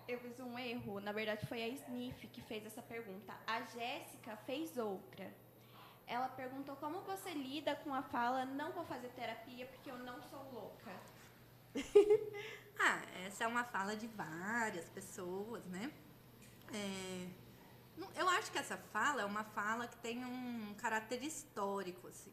Eu 0.09 0.19
fiz 0.19 0.41
um 0.41 0.59
erro, 0.59 1.01
na 1.01 1.13
verdade 1.13 1.47
foi 1.47 1.63
a 1.63 1.69
Sniff 1.69 2.27
que 2.29 2.41
fez 2.43 2.65
essa 2.65 2.83
pergunta. 2.83 3.35
A 3.47 3.61
Jéssica 3.63 4.37
fez 4.39 4.77
outra. 4.79 5.33
Ela 6.11 6.29
perguntou 6.29 6.75
como 6.77 7.01
você 7.03 7.31
lida 7.31 7.77
com 7.77 7.95
a 7.95 8.03
fala 8.03 8.45
não 8.45 8.73
vou 8.73 8.85
fazer 8.85 9.09
terapia 9.11 9.65
porque 9.67 9.89
eu 9.89 9.99
não 9.99 10.21
sou 10.23 10.43
louca. 10.53 10.91
Ah, 12.83 13.03
essa 13.27 13.45
é 13.45 13.47
uma 13.47 13.63
fala 13.63 13.95
de 13.95 14.07
várias 14.07 14.89
pessoas, 14.89 15.63
né? 15.67 15.93
É, 16.73 17.29
eu 18.17 18.27
acho 18.27 18.51
que 18.51 18.57
essa 18.57 18.79
fala 18.91 19.21
é 19.21 19.25
uma 19.27 19.45
fala 19.45 19.87
que 19.87 19.99
tem 19.99 20.25
um 20.25 20.75
caráter 20.79 21.23
histórico, 21.23 22.09
assim. 22.09 22.33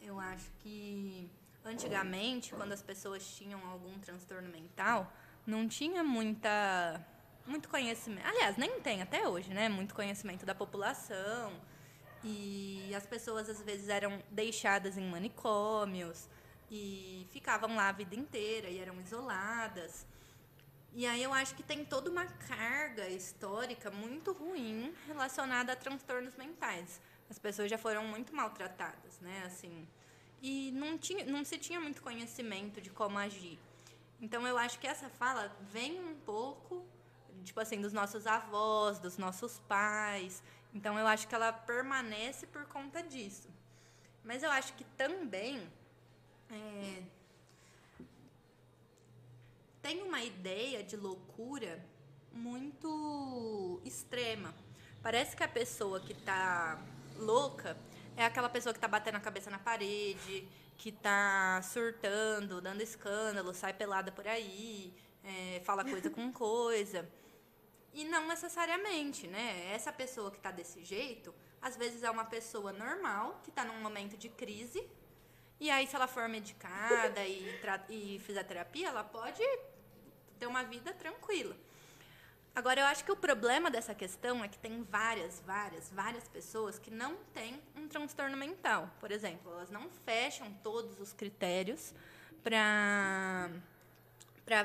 Eu 0.00 0.20
acho 0.20 0.48
que 0.60 1.28
antigamente, 1.64 2.54
quando 2.54 2.70
as 2.70 2.82
pessoas 2.82 3.26
tinham 3.36 3.68
algum 3.68 3.98
transtorno 3.98 4.48
mental, 4.48 5.12
não 5.44 5.66
tinha 5.66 6.04
muita 6.04 7.04
muito 7.44 7.68
conhecimento. 7.68 8.24
Aliás, 8.28 8.56
nem 8.56 8.80
tem 8.80 9.02
até 9.02 9.26
hoje, 9.26 9.52
né? 9.52 9.68
Muito 9.68 9.92
conhecimento 9.92 10.46
da 10.46 10.54
população. 10.54 11.52
E 12.24 12.92
as 12.94 13.06
pessoas 13.06 13.50
às 13.50 13.60
vezes 13.60 13.88
eram 13.88 14.22
deixadas 14.30 14.96
em 14.96 15.06
manicômios 15.06 16.26
e 16.70 17.26
ficavam 17.30 17.76
lá 17.76 17.90
a 17.90 17.92
vida 17.92 18.14
inteira 18.14 18.68
e 18.68 18.78
eram 18.78 18.98
isoladas. 19.00 20.06
E 20.94 21.06
aí 21.06 21.22
eu 21.22 21.34
acho 21.34 21.54
que 21.54 21.62
tem 21.62 21.84
toda 21.84 22.10
uma 22.10 22.24
carga 22.24 23.08
histórica 23.08 23.90
muito 23.90 24.32
ruim 24.32 24.94
relacionada 25.06 25.72
a 25.72 25.76
transtornos 25.76 26.34
mentais. 26.36 27.00
As 27.28 27.38
pessoas 27.38 27.68
já 27.68 27.76
foram 27.76 28.04
muito 28.06 28.34
maltratadas, 28.34 29.20
né? 29.20 29.42
Assim, 29.44 29.86
e 30.40 30.70
não, 30.72 30.96
tinha, 30.96 31.24
não 31.24 31.44
se 31.44 31.58
tinha 31.58 31.80
muito 31.80 32.00
conhecimento 32.00 32.80
de 32.80 32.90
como 32.90 33.18
agir. 33.18 33.58
Então 34.20 34.46
eu 34.46 34.56
acho 34.56 34.78
que 34.78 34.86
essa 34.86 35.08
fala 35.08 35.54
vem 35.72 36.00
um 36.00 36.14
pouco, 36.14 36.86
tipo 37.42 37.58
assim, 37.60 37.80
dos 37.80 37.92
nossos 37.92 38.26
avós, 38.26 38.98
dos 38.98 39.18
nossos 39.18 39.58
pais. 39.60 40.42
Então 40.74 40.98
eu 40.98 41.06
acho 41.06 41.28
que 41.28 41.34
ela 41.34 41.52
permanece 41.52 42.46
por 42.48 42.66
conta 42.66 43.02
disso. 43.02 43.48
Mas 44.24 44.42
eu 44.42 44.50
acho 44.50 44.72
que 44.72 44.84
também 44.96 45.62
é, 46.50 47.02
tem 49.80 50.02
uma 50.02 50.22
ideia 50.22 50.82
de 50.82 50.96
loucura 50.96 51.78
muito 52.32 53.80
extrema. 53.84 54.52
Parece 55.02 55.36
que 55.36 55.42
a 55.42 55.48
pessoa 55.48 56.00
que 56.00 56.14
tá 56.14 56.82
louca 57.16 57.76
é 58.16 58.24
aquela 58.24 58.48
pessoa 58.48 58.72
que 58.72 58.80
tá 58.80 58.88
batendo 58.88 59.16
a 59.16 59.20
cabeça 59.20 59.50
na 59.50 59.58
parede, 59.58 60.48
que 60.76 60.90
tá 60.90 61.60
surtando, 61.62 62.60
dando 62.60 62.80
escândalo, 62.80 63.54
sai 63.54 63.72
pelada 63.72 64.10
por 64.10 64.26
aí, 64.26 64.92
é, 65.22 65.60
fala 65.64 65.84
coisa 65.84 66.10
com 66.10 66.32
coisa. 66.32 67.08
E 67.94 68.04
não 68.04 68.26
necessariamente, 68.26 69.26
né? 69.26 69.72
Essa 69.72 69.92
pessoa 69.92 70.30
que 70.30 70.38
tá 70.38 70.50
desse 70.50 70.84
jeito, 70.84 71.34
às 71.62 71.76
vezes 71.76 72.02
é 72.02 72.10
uma 72.10 72.24
pessoa 72.24 72.72
normal, 72.72 73.40
que 73.42 73.50
tá 73.50 73.64
num 73.64 73.80
momento 73.80 74.16
de 74.16 74.28
crise, 74.28 74.86
e 75.60 75.70
aí, 75.70 75.86
se 75.86 75.94
ela 75.94 76.06
for 76.06 76.28
medicada 76.28 77.24
e, 77.24 77.48
e 77.88 78.18
fizer 78.18 78.42
terapia, 78.42 78.88
ela 78.88 79.04
pode 79.04 79.42
ter 80.38 80.46
uma 80.46 80.62
vida 80.64 80.92
tranquila. 80.92 81.56
Agora, 82.54 82.80
eu 82.80 82.86
acho 82.86 83.04
que 83.04 83.10
o 83.10 83.16
problema 83.16 83.70
dessa 83.70 83.94
questão 83.94 84.44
é 84.44 84.48
que 84.48 84.58
tem 84.58 84.82
várias, 84.82 85.40
várias, 85.40 85.90
várias 85.90 86.28
pessoas 86.28 86.78
que 86.78 86.90
não 86.90 87.16
têm 87.32 87.60
um 87.74 87.88
transtorno 87.88 88.36
mental. 88.36 88.90
Por 89.00 89.10
exemplo, 89.10 89.50
elas 89.52 89.70
não 89.70 89.88
fecham 90.04 90.52
todos 90.62 91.00
os 91.00 91.12
critérios 91.12 91.94
para 92.42 93.50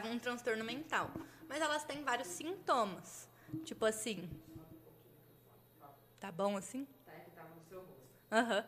um 0.06 0.20
transtorno 0.20 0.64
mental, 0.64 1.10
mas 1.50 1.62
elas 1.62 1.84
têm 1.84 2.04
vários 2.04 2.28
sintomas. 2.28 3.28
Tipo 3.66 3.86
assim. 3.86 4.30
Tá 6.20 6.32
bom 6.32 6.56
assim? 6.56 6.86
Tá 7.06 7.12
que 7.14 7.32
tava 7.32 7.50
no 7.56 7.62
seu 7.68 7.80
rosto. 7.80 8.08
Aham. 8.32 8.66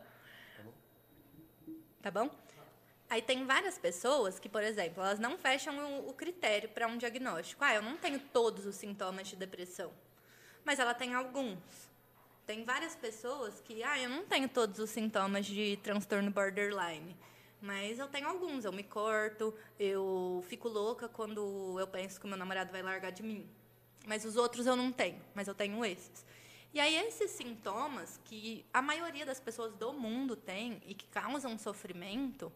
Tá 2.02 2.10
bom? 2.10 2.28
Aí 3.08 3.22
tem 3.22 3.46
várias 3.46 3.78
pessoas 3.78 4.40
que, 4.40 4.48
por 4.48 4.62
exemplo, 4.62 5.02
elas 5.02 5.20
não 5.20 5.38
fecham 5.38 6.00
o, 6.00 6.08
o 6.08 6.14
critério 6.14 6.68
para 6.70 6.88
um 6.88 6.96
diagnóstico. 6.96 7.62
Ah, 7.62 7.74
eu 7.74 7.82
não 7.82 7.96
tenho 7.96 8.18
todos 8.18 8.66
os 8.66 8.74
sintomas 8.74 9.28
de 9.28 9.36
depressão, 9.36 9.92
mas 10.64 10.80
ela 10.80 10.94
tem 10.94 11.14
alguns. 11.14 11.58
Tem 12.46 12.64
várias 12.64 12.96
pessoas 12.96 13.60
que, 13.60 13.84
ah, 13.84 13.98
eu 14.00 14.08
não 14.08 14.24
tenho 14.24 14.48
todos 14.48 14.78
os 14.80 14.90
sintomas 14.90 15.46
de 15.46 15.78
transtorno 15.82 16.30
borderline, 16.30 17.16
mas 17.62 17.98
eu 18.00 18.08
tenho 18.08 18.28
alguns. 18.28 18.64
Eu 18.64 18.72
me 18.72 18.82
corto, 18.82 19.54
eu 19.78 20.44
fico 20.48 20.68
louca 20.68 21.08
quando 21.08 21.78
eu 21.78 21.86
penso 21.86 22.18
que 22.18 22.26
o 22.26 22.28
meu 22.28 22.36
namorado 22.36 22.72
vai 22.72 22.82
largar 22.82 23.12
de 23.12 23.22
mim. 23.22 23.48
Mas 24.04 24.24
os 24.24 24.36
outros 24.36 24.66
eu 24.66 24.74
não 24.74 24.90
tenho, 24.90 25.22
mas 25.32 25.46
eu 25.46 25.54
tenho 25.54 25.82
esses. 25.84 26.26
E 26.74 26.80
aí 26.80 26.96
esses 26.96 27.30
sintomas 27.30 28.18
que 28.24 28.66
a 28.74 28.82
maioria 28.82 29.24
das 29.24 29.38
pessoas 29.38 29.74
do 29.74 29.92
mundo 29.92 30.34
tem 30.34 30.82
e 30.86 30.94
que 30.94 31.06
causam 31.06 31.56
sofrimento, 31.56 32.52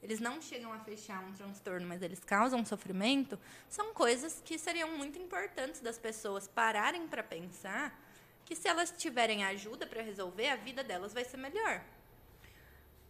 eles 0.00 0.20
não 0.20 0.40
chegam 0.40 0.72
a 0.72 0.78
fechar 0.78 1.24
um 1.24 1.32
transtorno, 1.32 1.88
mas 1.88 2.02
eles 2.02 2.20
causam 2.20 2.64
sofrimento, 2.64 3.38
são 3.68 3.92
coisas 3.92 4.40
que 4.44 4.58
seriam 4.58 4.96
muito 4.96 5.18
importantes 5.18 5.80
das 5.80 5.98
pessoas 5.98 6.46
pararem 6.46 7.08
para 7.08 7.22
pensar 7.22 7.98
que 8.44 8.54
se 8.54 8.68
elas 8.68 8.92
tiverem 8.96 9.42
ajuda 9.44 9.86
para 9.86 10.02
resolver, 10.02 10.48
a 10.50 10.56
vida 10.56 10.84
delas 10.84 11.14
vai 11.14 11.24
ser 11.24 11.38
melhor. 11.38 11.82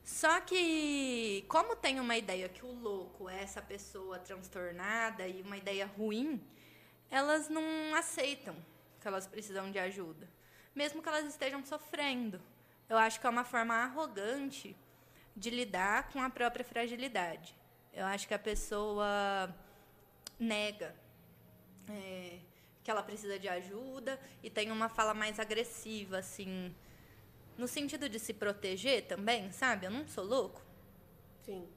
Só 0.05 0.39
que, 0.43 1.47
como 1.49 1.75
tem 1.75 1.99
uma 1.99 2.15
ideia 2.15 2.47
que 2.47 2.65
o 2.65 2.71
louco 2.71 3.27
é 3.27 3.43
essa 3.43 3.63
pessoa 3.63 4.19
transtornada 4.19 5.27
e 5.27 5.41
uma 5.41 5.57
ideia 5.57 5.87
ruim, 5.87 6.45
elas 7.11 7.49
não 7.49 7.95
aceitam 7.95 8.55
que 9.01 9.09
elas 9.09 9.27
precisam 9.27 9.71
de 9.71 9.79
ajuda, 9.79 10.29
mesmo 10.75 11.03
que 11.03 11.09
elas 11.09 11.25
estejam 11.25 11.65
sofrendo. 11.65 12.39
Eu 12.87 12.99
acho 12.99 13.19
que 13.19 13.27
é 13.27 13.31
uma 13.31 13.45
forma 13.45 13.75
arrogante 13.75 14.77
de 15.35 15.49
lidar 15.49 16.11
com 16.13 16.21
a 16.21 16.29
própria 16.29 16.65
fragilidade. 16.65 17.55
Eu 17.91 18.05
acho 18.05 18.29
que 18.29 18.35
a 18.35 18.39
pessoa 18.39 19.55
nega 20.39 20.95
é, 21.89 22.41
que 22.83 22.91
ela 22.91 23.03
precisa 23.03 23.39
de 23.39 23.49
ajuda 23.49 24.21
e 24.43 24.51
tem 24.51 24.71
uma 24.71 24.91
fala 24.91 25.15
mais 25.15 25.41
agressiva, 25.41 26.19
assim, 26.19 26.75
no 27.57 27.69
sentido 27.69 28.09
de 28.09 28.19
se 28.19 28.33
proteger 28.33 29.07
também, 29.07 29.51
sabe? 29.53 29.87
Eu 29.87 29.91
não 29.91 30.07
sou 30.07 30.25
louco. 30.25 30.63
Sim. 31.45 31.69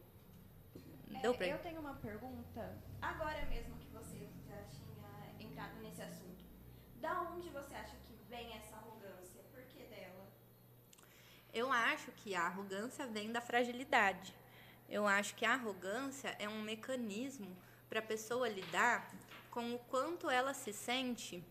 Deu 1.22 1.34
É, 1.34 1.38
pra 1.38 1.48
eu 1.48 1.58
tenho 1.60 1.80
uma 1.80 1.96
pergunta, 1.96 2.78
agora 3.02 3.46
mesmo 3.46 3.76
que 3.78 3.88
você 3.88 4.28
já 4.48 4.58
tinha 4.66 5.48
entrado 5.48 5.80
nesse 5.82 6.02
assunto. 6.02 6.46
Da 6.98 7.22
onde 7.22 7.50
você 7.50 7.74
acha 7.76 7.96
que 8.08 8.14
vem 8.30 8.54
essa 8.54 8.76
arrogância? 8.76 9.42
Por 9.52 9.64
que 9.64 9.84
dela? 9.84 10.28
Eu 11.54 11.72
acho 11.72 12.12
que 12.12 12.36
a 12.36 12.44
arrogância 12.44 13.08
vem 13.08 13.32
da 13.32 13.42
fragilidade. 13.42 14.34
Eu 14.90 15.08
acho 15.08 15.36
que 15.36 15.46
a 15.46 15.54
arrogância 15.54 16.36
é 16.40 16.48
um 16.48 16.62
mecanismo 16.62 17.56
para 17.90 18.00
a 18.00 18.04
pessoa 18.04 18.48
lidar 18.48 19.12
com 19.50 19.74
o 19.74 19.80
quanto 19.80 20.30
ela 20.30 20.54
se 20.54 20.72
sente 20.72 21.44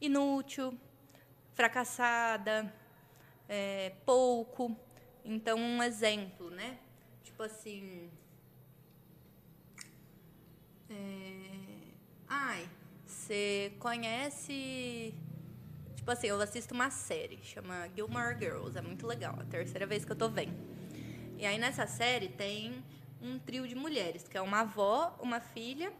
inútil, 0.00 0.78
fracassada, 1.56 2.72
é, 3.48 3.92
pouco. 4.04 4.76
Então, 5.24 5.58
um 5.58 5.82
exemplo, 5.82 6.50
né? 6.50 6.78
Tipo 7.24 7.42
assim. 7.42 8.08
É, 10.88 11.88
ai, 12.28 12.68
você 13.04 13.72
conhece. 13.80 15.14
Tipo 15.96 16.10
assim, 16.12 16.28
eu 16.28 16.40
assisto 16.40 16.72
uma 16.72 16.90
série, 16.90 17.38
chama 17.42 17.88
Gilmore 17.96 18.38
Girls, 18.38 18.78
é 18.78 18.80
muito 18.80 19.04
legal, 19.06 19.34
é 19.38 19.42
a 19.42 19.46
terceira 19.46 19.84
vez 19.86 20.04
que 20.04 20.12
eu 20.12 20.16
tô 20.16 20.28
vendo. 20.28 20.54
E 21.36 21.44
aí 21.44 21.58
nessa 21.58 21.84
série 21.86 22.28
tem 22.28 22.84
um 23.20 23.40
trio 23.40 23.66
de 23.66 23.74
mulheres, 23.74 24.28
que 24.28 24.36
é 24.36 24.40
uma 24.40 24.60
avó, 24.60 25.16
uma 25.20 25.40
filha 25.40 25.92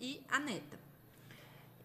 e 0.00 0.20
a 0.28 0.40
neta. 0.40 0.80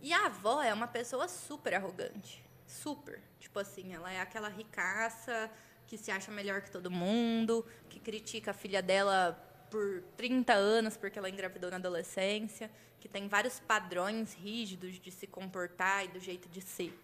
E 0.01 0.11
a 0.11 0.25
avó 0.25 0.63
é 0.63 0.73
uma 0.73 0.87
pessoa 0.87 1.27
super 1.27 1.75
arrogante. 1.75 2.43
Super. 2.71 3.21
Tipo 3.39 3.59
assim, 3.59 3.93
ela 3.93 4.11
é 4.11 4.19
aquela 4.19 4.47
ricaça 4.47 5.51
que 5.85 5.97
se 5.97 6.09
acha 6.09 6.31
melhor 6.31 6.61
que 6.61 6.71
todo 6.71 6.89
mundo, 6.89 7.65
que 7.89 7.99
critica 7.99 8.51
a 8.51 8.53
filha 8.53 8.81
dela 8.81 9.33
por 9.69 10.01
30 10.15 10.53
anos 10.53 10.95
porque 10.95 11.19
ela 11.19 11.29
engravidou 11.29 11.69
na 11.69 11.75
adolescência, 11.75 12.71
que 12.99 13.09
tem 13.09 13.27
vários 13.27 13.59
padrões 13.59 14.33
rígidos 14.33 14.99
de 14.99 15.11
se 15.11 15.27
comportar 15.27 16.05
e 16.05 16.07
do 16.07 16.19
jeito 16.19 16.47
de 16.47 16.61
ser. 16.61 16.97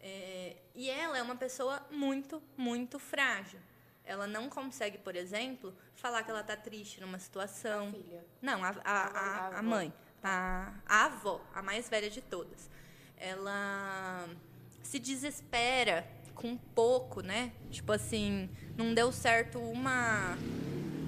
É, 0.00 0.56
e 0.74 0.90
ela 0.90 1.18
é 1.18 1.22
uma 1.22 1.36
pessoa 1.36 1.86
muito, 1.90 2.42
muito 2.56 2.98
frágil. 2.98 3.60
Ela 4.04 4.26
não 4.26 4.48
consegue, 4.48 4.98
por 4.98 5.14
exemplo, 5.14 5.72
falar 5.94 6.22
que 6.24 6.30
ela 6.30 6.40
está 6.40 6.56
triste 6.56 7.00
numa 7.00 7.18
situação. 7.18 7.88
A 7.88 7.92
filha. 7.92 8.26
Não, 8.40 8.64
a, 8.64 8.68
a, 8.68 8.74
a, 8.84 9.48
A 9.48 9.58
a 9.58 9.62
mãe. 9.62 9.92
A, 10.22 10.72
a 10.86 11.04
avó, 11.04 11.40
a 11.54 11.62
mais 11.62 11.88
velha 11.88 12.10
de 12.10 12.20
todas. 12.22 12.70
Ela 13.16 14.28
se 14.88 14.98
desespera 14.98 16.08
com 16.34 16.56
pouco, 16.56 17.20
né? 17.20 17.52
Tipo 17.70 17.92
assim, 17.92 18.48
não 18.74 18.94
deu 18.94 19.12
certo 19.12 19.58
uma 19.58 20.34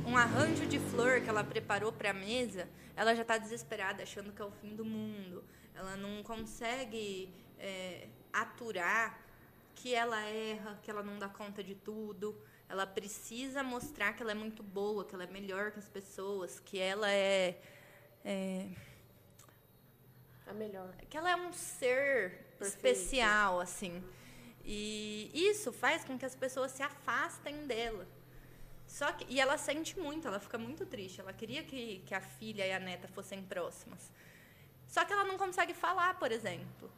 um 0.06 0.18
arranjo 0.18 0.66
de 0.66 0.78
flor 0.78 1.22
que 1.22 1.30
ela 1.30 1.42
preparou 1.42 1.90
para 1.90 2.10
a 2.10 2.12
mesa, 2.12 2.68
ela 2.94 3.14
já 3.14 3.22
está 3.22 3.38
desesperada, 3.38 4.02
achando 4.02 4.32
que 4.32 4.42
é 4.42 4.44
o 4.44 4.50
fim 4.50 4.76
do 4.76 4.84
mundo. 4.84 5.42
Ela 5.74 5.96
não 5.96 6.22
consegue 6.22 7.32
é, 7.58 8.08
aturar 8.30 9.18
que 9.74 9.94
ela 9.94 10.20
erra, 10.20 10.78
que 10.82 10.90
ela 10.90 11.02
não 11.02 11.18
dá 11.18 11.28
conta 11.28 11.64
de 11.64 11.74
tudo. 11.74 12.36
Ela 12.68 12.86
precisa 12.86 13.62
mostrar 13.62 14.12
que 14.12 14.22
ela 14.22 14.32
é 14.32 14.34
muito 14.34 14.62
boa, 14.62 15.06
que 15.06 15.14
ela 15.14 15.24
é 15.24 15.28
melhor 15.28 15.70
que 15.70 15.78
as 15.78 15.88
pessoas, 15.88 16.60
que 16.60 16.78
ela 16.78 17.10
é, 17.10 17.58
é 18.24 18.66
A 20.46 20.52
melhor. 20.52 20.94
que 21.08 21.16
ela 21.16 21.30
é 21.30 21.36
um 21.36 21.52
ser 21.52 22.49
Perfeito. 22.60 22.76
especial, 22.76 23.60
assim. 23.60 24.02
E 24.64 25.30
isso 25.34 25.72
faz 25.72 26.04
com 26.04 26.18
que 26.18 26.24
as 26.24 26.34
pessoas 26.34 26.70
se 26.70 26.82
afastem 26.82 27.66
dela. 27.66 28.06
Só 28.86 29.10
que, 29.12 29.24
e 29.28 29.40
ela 29.40 29.56
sente 29.56 29.98
muito, 29.98 30.26
ela 30.26 30.40
fica 30.40 30.58
muito 30.58 30.84
triste. 30.84 31.20
Ela 31.20 31.32
queria 31.32 31.62
que, 31.62 32.02
que 32.06 32.14
a 32.14 32.20
filha 32.20 32.66
e 32.66 32.72
a 32.72 32.78
neta 32.78 33.08
fossem 33.08 33.42
próximas. 33.42 34.10
Só 34.86 35.04
que 35.04 35.12
ela 35.12 35.24
não 35.24 35.38
consegue 35.38 35.72
falar, 35.72 36.18
por 36.18 36.32
exemplo. 36.32 36.90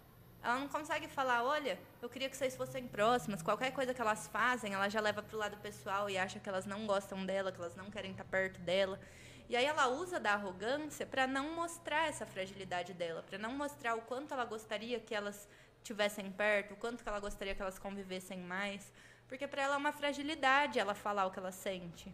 Ela 0.43 0.59
não 0.59 0.69
consegue 0.69 1.07
falar, 1.07 1.45
olha, 1.45 1.79
eu 2.01 2.09
queria 2.09 2.29
que 2.29 2.37
vocês 2.37 2.57
fossem 2.57 2.89
próximas. 2.89 3.43
Qualquer 3.43 3.73
coisa 3.73 3.95
que 3.95 4.01
elas 4.01 4.27
fazem, 4.27 4.73
ela 4.75 4.89
já 4.89 5.01
leva 5.01 5.23
para 5.23 5.37
o 5.37 5.39
lado 5.39 5.57
pessoal 5.59 6.11
e 6.11 6.19
acha 6.19 6.41
que 6.41 6.49
elas 6.49 6.67
não 6.67 6.87
gostam 6.87 7.25
dela, 7.25 7.53
que 7.53 7.61
elas 7.61 7.77
não 7.77 7.91
querem 7.91 8.11
estar 8.11 8.25
perto 8.25 8.59
dela. 8.61 8.99
E 9.53 9.57
aí 9.57 9.67
ela 9.67 9.87
usa 9.87 10.19
da 10.19 10.33
arrogância 10.33 11.05
para 11.05 11.27
não 11.27 11.55
mostrar 11.55 12.09
essa 12.09 12.25
fragilidade 12.25 12.95
dela, 12.95 13.23
para 13.23 13.37
não 13.37 13.53
mostrar 13.53 13.95
o 13.95 14.01
quanto 14.01 14.33
ela 14.33 14.47
gostaria 14.47 14.99
que 14.99 15.15
elas 15.15 15.47
tivessem 15.85 16.33
perto, 16.33 16.73
o 16.73 16.77
quanto 16.79 17.03
que 17.03 17.09
ela 17.11 17.21
gostaria 17.21 17.55
que 17.55 17.61
elas 17.61 17.79
convivessem 17.79 18.39
mais, 18.39 18.91
porque 19.29 19.47
para 19.47 19.61
ela 19.61 19.75
é 19.75 19.77
uma 19.77 19.93
fragilidade 19.93 20.79
ela 20.79 20.95
falar 20.95 21.27
o 21.27 21.31
que 21.31 21.39
ela 21.39 21.53
sente. 21.53 22.11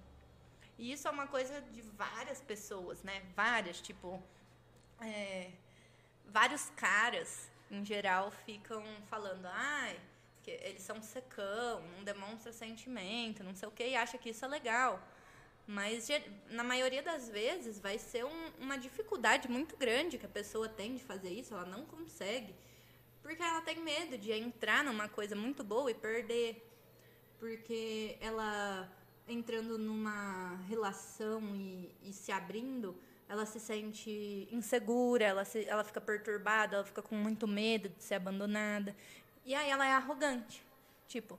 E 0.76 0.90
isso 0.90 1.06
é 1.06 1.12
uma 1.12 1.28
coisa 1.28 1.60
de 1.60 1.80
várias 1.80 2.40
pessoas, 2.40 3.04
né? 3.04 3.22
Várias, 3.36 3.80
tipo, 3.80 4.20
é, 5.00 5.52
vários 6.26 6.70
caras 6.70 7.48
em 7.70 7.84
geral 7.84 8.32
ficam 8.32 8.82
falando, 9.08 9.46
ai, 9.46 9.96
que 10.42 10.50
eles 10.50 10.82
são 10.82 11.00
secão, 11.00 11.82
não 11.94 12.02
demonstra 12.02 12.52
sentimento, 12.52 13.44
não 13.44 13.54
sei 13.54 13.68
o 13.68 13.70
que, 13.70 13.86
e 13.86 13.94
acha 13.94 14.18
que 14.18 14.30
isso 14.30 14.44
é 14.44 14.48
legal. 14.48 15.00
Mas 15.70 16.08
na 16.48 16.64
maioria 16.64 17.02
das 17.02 17.28
vezes 17.28 17.78
vai 17.78 17.98
ser 17.98 18.24
um- 18.24 18.52
uma 18.58 18.78
dificuldade 18.78 19.50
muito 19.50 19.76
grande 19.76 20.16
que 20.16 20.24
a 20.24 20.28
pessoa 20.28 20.66
tem 20.66 20.94
de 20.94 21.04
fazer 21.04 21.28
isso, 21.28 21.52
ela 21.52 21.66
não 21.66 21.84
consegue. 21.84 22.54
Porque 23.22 23.42
ela 23.42 23.60
tem 23.60 23.78
medo 23.78 24.16
de 24.16 24.32
entrar 24.32 24.82
numa 24.82 25.10
coisa 25.10 25.36
muito 25.36 25.62
boa 25.62 25.90
e 25.90 25.94
perder. 25.94 26.66
Porque 27.38 28.16
ela 28.18 28.90
entrando 29.28 29.76
numa 29.76 30.56
relação 30.68 31.42
e, 31.54 31.94
e 32.02 32.14
se 32.14 32.32
abrindo, 32.32 32.96
ela 33.28 33.44
se 33.44 33.60
sente 33.60 34.48
insegura, 34.50 35.26
ela, 35.26 35.44
se, 35.44 35.66
ela 35.66 35.84
fica 35.84 36.00
perturbada, 36.00 36.76
ela 36.76 36.84
fica 36.86 37.02
com 37.02 37.14
muito 37.14 37.46
medo 37.46 37.90
de 37.90 38.02
ser 38.02 38.14
abandonada. 38.14 38.96
E 39.44 39.54
aí 39.54 39.68
ela 39.68 39.86
é 39.86 39.92
arrogante. 39.92 40.64
Tipo, 41.06 41.38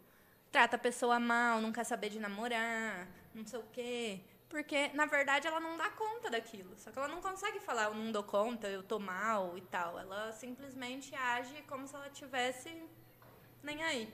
trata 0.52 0.76
a 0.76 0.80
pessoa 0.80 1.20
mal, 1.20 1.60
não 1.60 1.72
quer 1.72 1.84
saber 1.84 2.10
de 2.12 2.20
namorar, 2.20 3.08
não 3.34 3.46
sei 3.46 3.60
o 3.60 3.64
quê. 3.72 4.22
Porque, 4.50 4.88
na 4.90 5.06
verdade, 5.06 5.48
ela 5.48 5.60
não 5.60 5.78
dá 5.78 5.90
conta 5.92 6.30
daquilo. 6.30 6.76
Só 6.78 6.92
que 6.92 6.98
ela 6.98 7.08
não 7.08 7.22
consegue 7.22 7.60
falar, 7.60 7.84
eu 7.86 7.94
não 7.94 8.12
dou 8.12 8.24
conta, 8.24 8.68
eu 8.68 8.82
tô 8.82 8.98
mal 8.98 9.56
e 9.58 9.62
tal. 9.62 10.00
Ela 10.00 10.32
simplesmente 10.32 11.14
age 11.16 11.62
como 11.64 11.88
se 11.88 11.96
ela 11.96 12.10
tivesse 12.10 12.84
nem 13.62 13.84
aí. 13.84 14.12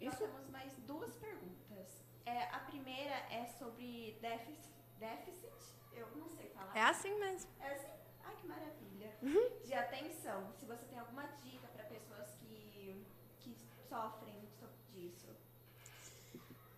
Nós 0.00 0.16
temos 0.16 0.48
mais 0.50 0.72
duas 0.86 1.16
perguntas. 1.16 2.04
É, 2.24 2.44
a 2.44 2.60
primeira 2.60 3.14
é 3.30 3.44
sobre 3.58 4.16
déficit, 4.20 4.72
déficit, 4.98 5.52
eu 5.92 6.08
não 6.16 6.28
sei 6.28 6.48
falar. 6.50 6.76
É 6.76 6.82
assim 6.82 7.18
mesmo. 7.18 7.50
É 7.60 7.72
assim? 7.72 7.88
Ai, 8.24 8.36
que 8.36 8.46
maravilha. 8.46 9.16
De 9.64 9.74
atenção. 9.74 10.52
Se 10.58 10.64
você 10.64 10.84
tem 10.86 10.98
alguma 10.98 11.24
dica 11.42 11.66
para 11.68 11.84
pessoas 11.84 12.34
que, 12.36 13.04
que 13.40 13.56
sofrem. 13.88 14.31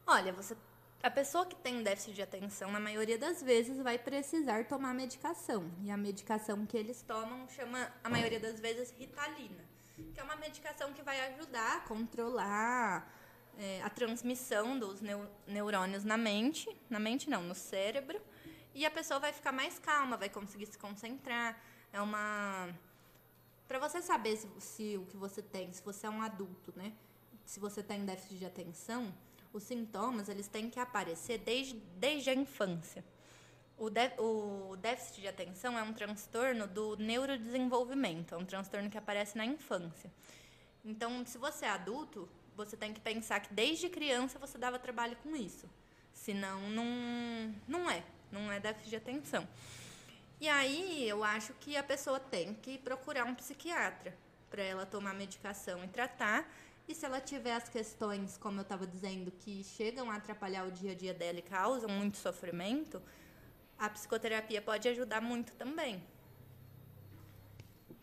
Olha, 0.07 0.33
você, 0.33 0.57
a 1.03 1.11
pessoa 1.11 1.47
que 1.47 1.57
tem 1.57 1.83
déficit 1.83 2.15
de 2.15 2.23
atenção, 2.23 2.71
na 2.71 2.81
maioria 2.81 3.19
das 3.19 3.43
vezes, 3.43 3.79
vai 3.79 3.99
precisar 3.99 4.67
tomar 4.67 4.93
medicação. 4.95 5.71
E 5.83 5.91
a 5.91 5.97
medicação 5.97 6.67
que 6.67 6.77
eles 6.77 7.03
tomam 7.03 7.49
chama, 7.49 7.91
a 8.03 8.11
maioria 8.11 8.39
das 8.39 8.61
vezes, 8.61 8.91
Ritalina. 8.99 9.65
Que 10.13 10.21
é 10.21 10.23
uma 10.23 10.37
medicação 10.37 10.93
que 10.93 11.03
vai 11.03 11.21
ajudar 11.33 11.79
a 11.79 11.81
controlar 11.81 13.11
é, 13.59 13.81
a 13.83 13.89
transmissão 13.89 14.79
dos 14.79 15.01
neu- 15.01 15.31
neurônios 15.47 16.05
na 16.05 16.17
mente. 16.17 16.69
Na 16.91 16.99
mente 16.99 17.31
não, 17.31 17.43
no 17.43 17.55
cérebro. 17.55 18.21
E 18.75 18.85
a 18.85 18.91
pessoa 18.91 19.21
vai 19.21 19.33
ficar 19.33 19.53
mais 19.53 19.79
calma, 19.79 20.17
vai 20.17 20.29
conseguir 20.29 20.67
se 20.67 20.77
concentrar. 20.77 21.59
É 21.93 22.01
uma... 22.01 22.69
Para 23.67 23.79
você 23.79 24.03
saber 24.03 24.37
se, 24.37 24.49
se 24.59 24.97
o 24.99 25.07
que 25.07 25.17
você 25.17 25.41
tem, 25.41 25.73
se 25.73 25.83
você 25.83 26.07
é 26.07 26.11
um 26.11 26.21
adulto, 26.21 26.73
né? 26.77 26.93
Se 27.47 27.59
você 27.59 27.83
tem 27.83 28.05
déficit 28.05 28.39
de 28.39 28.47
atenção, 28.47 29.15
os 29.57 29.63
sintomas 29.63 30.29
eles 30.29 30.49
têm 30.49 30.69
que 30.69 30.79
aparecer 30.81 31.39
desde, 31.39 31.75
desde 31.97 32.31
a 32.31 32.35
infância. 32.35 33.05
O, 33.77 33.91
dé- 33.91 34.15
o 34.19 34.77
déficit 34.77 35.21
de 35.21 35.29
atenção 35.29 35.79
é 35.79 35.83
um 35.83 35.93
transtorno 35.93 36.67
do 36.67 36.97
neurodesenvolvimento, 36.97 38.35
é 38.35 38.39
um 38.39 38.45
transtorno 38.45 38.89
que 38.89 38.99
aparece 38.99 39.37
na 39.37 39.45
infância. 39.45 40.11
Então, 40.85 41.25
se 41.27 41.39
você 41.39 41.65
é 41.65 41.71
adulto, 41.71 42.29
você 42.57 42.77
tem 42.77 42.93
que 42.93 43.01
pensar 43.01 43.41
que 43.41 43.53
desde 43.53 43.89
criança 43.89 44.39
você 44.39 44.59
dava 44.59 44.79
trabalho 44.79 45.17
com 45.23 45.35
isso. 45.35 45.69
Senão, 46.13 46.61
não, 46.71 47.55
não 47.67 47.91
é. 47.91 48.05
Não 48.31 48.51
é 48.51 48.61
déficit 48.61 48.91
de 48.91 48.97
atenção. 48.97 49.49
E 50.41 50.49
aí, 50.49 51.09
eu 51.09 51.25
acho 51.25 51.53
que 51.55 51.77
a 51.77 51.83
pessoa 51.83 52.21
tem 52.21 52.55
que 52.55 52.79
procurar 52.79 53.25
um 53.25 53.35
psiquiatra 53.35 54.17
para 54.51 54.63
ela 54.63 54.87
tomar 54.87 55.15
medicação 55.15 55.83
e 55.85 55.89
tratar. 55.89 56.49
E 56.87 56.95
se 56.95 57.07
ela 57.07 57.21
tiver 57.21 57.55
as 57.55 57.69
questões, 57.69 58.37
como 58.37 58.59
eu 58.59 58.63
estava 58.63 58.87
dizendo, 58.87 59.31
que 59.31 59.65
chegam 59.65 60.11
a 60.11 60.17
atrapalhar 60.17 60.67
o 60.67 60.71
dia 60.71 60.93
a 60.93 60.95
dia 60.95 61.15
dela 61.15 61.39
e 61.39 61.43
causam 61.43 61.89
muito 61.89 62.19
sofrimento, 62.19 63.03
a 63.79 63.89
psicoterapia 63.89 64.61
pode 64.61 64.87
ajudar 64.89 65.23
muito 65.23 65.55
também. 65.55 66.03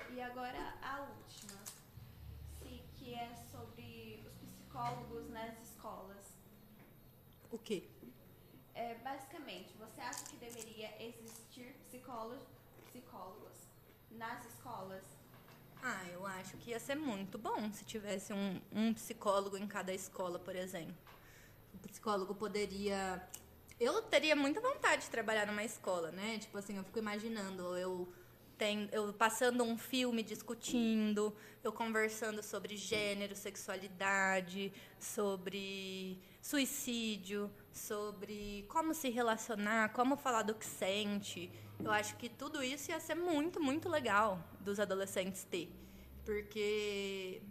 E 0.09 0.19
agora 0.19 0.73
a 0.81 1.01
última, 1.01 1.59
se, 2.59 2.83
que 2.95 3.13
é 3.13 3.31
sobre 3.51 4.25
os 4.25 4.49
psicólogos 4.49 5.29
nas 5.29 5.53
escolas. 5.61 6.25
O 7.51 7.59
quê? 7.59 7.87
É, 8.73 8.95
basicamente, 8.95 9.73
você 9.77 10.01
acha 10.01 10.25
que 10.25 10.37
deveria 10.37 10.89
existir 11.03 11.75
psicólogos, 11.87 12.47
psicólogos 12.87 13.67
nas 14.09 14.43
escolas? 14.45 15.20
Ah, 15.83 16.05
eu 16.13 16.25
acho 16.27 16.57
que 16.57 16.71
ia 16.71 16.79
ser 16.79 16.95
muito 16.95 17.37
bom 17.39 17.71
se 17.73 17.83
tivesse 17.83 18.31
um, 18.31 18.61
um 18.71 18.93
psicólogo 18.93 19.57
em 19.57 19.67
cada 19.67 19.91
escola, 19.93 20.37
por 20.37 20.55
exemplo. 20.55 20.95
O 21.73 21.87
psicólogo 21.87 22.35
poderia. 22.35 23.21
Eu 23.79 23.99
teria 24.03 24.35
muita 24.35 24.61
vontade 24.61 25.03
de 25.03 25.09
trabalhar 25.09 25.47
numa 25.47 25.63
escola, 25.63 26.11
né? 26.11 26.37
Tipo 26.37 26.59
assim, 26.59 26.77
eu 26.77 26.83
fico 26.83 26.99
imaginando 26.99 27.75
eu, 27.75 28.07
tem, 28.59 28.87
eu 28.91 29.11
passando 29.11 29.63
um 29.63 29.75
filme 29.75 30.21
discutindo, 30.21 31.35
eu 31.63 31.71
conversando 31.71 32.43
sobre 32.43 32.77
gênero, 32.77 33.35
sexualidade, 33.35 34.71
sobre 34.99 36.19
suicídio, 36.39 37.49
sobre 37.71 38.65
como 38.67 38.93
se 38.93 39.09
relacionar, 39.09 39.93
como 39.93 40.15
falar 40.15 40.43
do 40.43 40.53
que 40.53 40.65
sente. 40.65 41.51
Eu 41.83 41.91
acho 41.91 42.15
que 42.17 42.29
tudo 42.29 42.63
isso 42.63 42.91
ia 42.91 42.99
ser 42.99 43.15
muito, 43.15 43.61
muito 43.61 43.89
legal 43.89 44.39
dos 44.59 44.79
adolescentes 44.79 45.43
ter. 45.43 45.71
Porque 46.25 47.41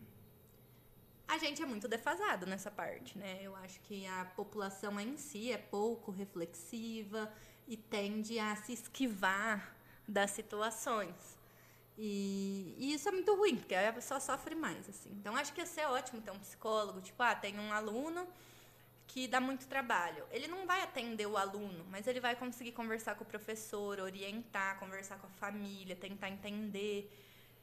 a 1.27 1.39
gente 1.39 1.63
é 1.63 1.67
muito 1.67 1.89
defasado 1.89 2.47
nessa 2.47 2.71
parte, 2.71 3.17
né? 3.17 3.41
Eu 3.43 3.55
acho 3.57 3.81
que 3.81 4.07
a 4.07 4.25
população 4.37 4.99
em 5.01 5.17
si 5.17 5.51
é 5.53 5.59
pouco 5.59 6.11
reflexiva 6.11 7.33
e 7.67 7.77
tende 7.77 8.39
a 8.39 8.57
se 8.57 8.73
esquivar 8.73 9.77
das 10.07 10.33
situações. 10.33 11.39
E, 11.97 12.75
e 12.79 12.95
isso 12.95 13.09
é 13.09 13.13
muito 13.13 13.35
ruim, 13.35 13.57
porque 13.57 13.75
a 13.75 13.93
pessoa 13.93 14.19
sofre 14.21 14.55
mais, 14.55 14.89
assim. 14.89 15.11
Então, 15.13 15.37
acho 15.37 15.53
que 15.53 15.61
ia 15.61 15.67
ser 15.67 15.85
ótimo 15.87 16.21
ter 16.21 16.31
um 16.31 16.39
psicólogo. 16.39 17.01
Tipo, 17.01 17.23
ah, 17.23 17.35
tem 17.35 17.59
um 17.59 17.73
aluno 17.73 18.27
que 19.13 19.27
dá 19.27 19.41
muito 19.41 19.67
trabalho. 19.67 20.25
Ele 20.31 20.47
não 20.47 20.65
vai 20.67 20.83
atender 20.83 21.27
o 21.27 21.37
aluno, 21.37 21.85
mas 21.91 22.07
ele 22.07 22.21
vai 22.21 22.37
conseguir 22.37 22.71
conversar 22.73 23.17
com 23.17 23.25
o 23.25 23.27
professor, 23.27 23.99
orientar, 23.99 24.79
conversar 24.79 25.19
com 25.19 25.27
a 25.27 25.31
família, 25.31 25.97
tentar 25.97 26.29
entender, 26.29 27.11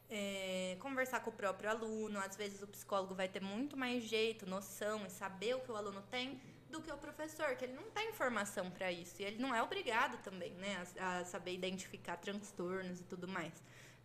é, 0.10 0.76
conversar 0.82 1.22
com 1.22 1.30
o 1.30 1.34
próprio 1.34 1.70
aluno. 1.70 2.20
Às 2.20 2.36
vezes 2.36 2.62
o 2.62 2.68
psicólogo 2.68 3.16
vai 3.16 3.30
ter 3.30 3.42
muito 3.42 3.78
mais 3.78 4.04
jeito, 4.04 4.46
noção 4.46 5.06
e 5.06 5.10
saber 5.10 5.56
o 5.56 5.62
que 5.62 5.72
o 5.72 5.78
aluno 5.78 6.02
tem 6.12 6.40
do 6.70 6.82
que 6.82 6.92
o 6.92 6.98
professor, 6.98 7.56
que 7.56 7.64
ele 7.64 7.74
não 7.74 7.90
tem 7.92 8.10
informação 8.10 8.70
para 8.70 8.92
isso. 8.92 9.22
E 9.22 9.24
ele 9.24 9.42
não 9.42 9.56
é 9.56 9.64
obrigado 9.64 10.22
também 10.22 10.52
né, 10.56 10.86
a, 11.00 11.20
a 11.20 11.26
saber 11.26 11.54
identificar 11.54 12.18
transtornos 12.18 13.00
e 13.00 13.04
tudo 13.06 13.26
mais. 13.26 13.54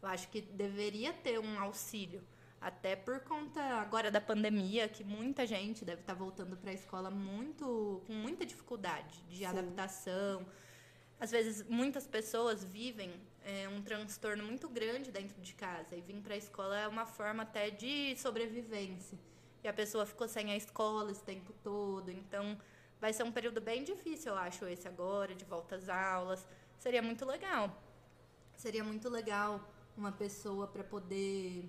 Eu 0.00 0.08
acho 0.08 0.28
que 0.28 0.40
deveria 0.40 1.12
ter 1.12 1.40
um 1.40 1.58
auxílio 1.58 2.22
até 2.62 2.94
por 2.94 3.20
conta 3.20 3.60
agora 3.60 4.10
da 4.10 4.20
pandemia, 4.20 4.88
que 4.88 5.02
muita 5.02 5.44
gente 5.46 5.84
deve 5.84 6.02
estar 6.02 6.14
voltando 6.14 6.56
para 6.56 6.70
a 6.70 6.74
escola 6.74 7.10
muito 7.10 8.02
com 8.06 8.12
muita 8.12 8.46
dificuldade 8.46 9.20
de 9.28 9.38
Sim. 9.38 9.46
adaptação. 9.46 10.46
Às 11.18 11.30
vezes, 11.32 11.68
muitas 11.68 12.06
pessoas 12.06 12.64
vivem 12.64 13.12
é, 13.44 13.68
um 13.68 13.82
transtorno 13.82 14.44
muito 14.44 14.68
grande 14.68 15.10
dentro 15.10 15.40
de 15.40 15.54
casa. 15.54 15.96
E 15.96 16.00
vir 16.00 16.20
para 16.20 16.34
a 16.34 16.36
escola 16.36 16.78
é 16.78 16.88
uma 16.88 17.04
forma 17.04 17.42
até 17.42 17.68
de 17.68 18.16
sobrevivência. 18.16 19.18
E 19.62 19.68
a 19.68 19.72
pessoa 19.72 20.06
ficou 20.06 20.28
sem 20.28 20.50
a 20.50 20.56
escola 20.56 21.10
esse 21.10 21.22
tempo 21.22 21.52
todo. 21.64 22.10
Então, 22.10 22.58
vai 23.00 23.12
ser 23.12 23.24
um 23.24 23.32
período 23.32 23.60
bem 23.60 23.82
difícil, 23.82 24.32
eu 24.32 24.38
acho, 24.38 24.64
esse 24.66 24.86
agora, 24.86 25.34
de 25.34 25.44
volta 25.44 25.76
às 25.76 25.88
aulas. 25.88 26.46
Seria 26.78 27.02
muito 27.02 27.24
legal. 27.24 27.76
Seria 28.56 28.84
muito 28.84 29.08
legal 29.08 29.68
uma 29.96 30.12
pessoa 30.12 30.66
para 30.66 30.82
poder 30.82 31.68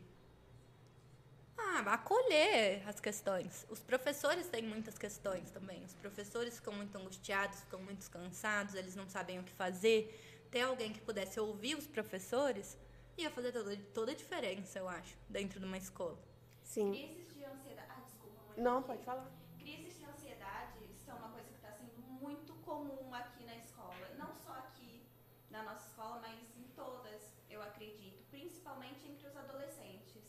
ah, 1.57 1.93
acolher 1.93 2.87
as 2.87 2.99
questões. 2.99 3.65
Os 3.69 3.79
professores 3.79 4.47
têm 4.47 4.63
muitas 4.63 4.97
questões 4.97 5.49
também. 5.51 5.83
Os 5.83 5.93
professores 5.93 6.55
ficam 6.55 6.73
muito 6.73 6.95
angustiados, 6.97 7.61
ficam 7.61 7.81
muito 7.81 8.09
cansados, 8.09 8.75
eles 8.75 8.95
não 8.95 9.07
sabem 9.07 9.39
o 9.39 9.43
que 9.43 9.51
fazer. 9.51 10.47
Ter 10.51 10.61
alguém 10.61 10.93
que 10.93 11.01
pudesse 11.01 11.39
ouvir 11.39 11.75
os 11.75 11.87
professores 11.87 12.77
ia 13.17 13.29
fazer 13.29 13.51
toda, 13.51 13.75
toda 13.93 14.11
a 14.11 14.15
diferença, 14.15 14.79
eu 14.79 14.87
acho, 14.87 15.15
dentro 15.29 15.59
de 15.59 15.65
uma 15.65 15.77
escola. 15.77 16.17
Sim. 16.63 16.91
Crises 16.91 17.33
de 17.33 17.43
ansiedade. 17.45 17.87
Ah, 17.89 18.01
desculpa, 18.05 18.41
mãe. 18.47 18.63
Não, 18.63 18.81
pode 18.81 19.03
falar. 19.03 19.31
Crises 19.59 19.97
de 19.97 20.05
ansiedade 20.05 20.79
são 21.05 21.15
uma 21.17 21.29
coisa 21.29 21.47
que 21.49 21.55
está 21.55 21.71
sendo 21.71 22.01
muito 22.01 22.53
comum 22.65 23.13
aqui 23.13 23.43
na 23.45 23.55
escola. 23.57 24.09
Não 24.17 24.35
só 24.35 24.53
aqui 24.53 25.05
na 25.49 25.63
nossa 25.63 25.87
escola, 25.87 26.19
mas 26.21 26.39
em 26.57 26.67
todas, 26.75 27.21
eu 27.49 27.61
acredito. 27.61 28.23
Principalmente 28.29 29.07
entre 29.07 29.27
os 29.27 29.37
adolescentes. 29.37 30.23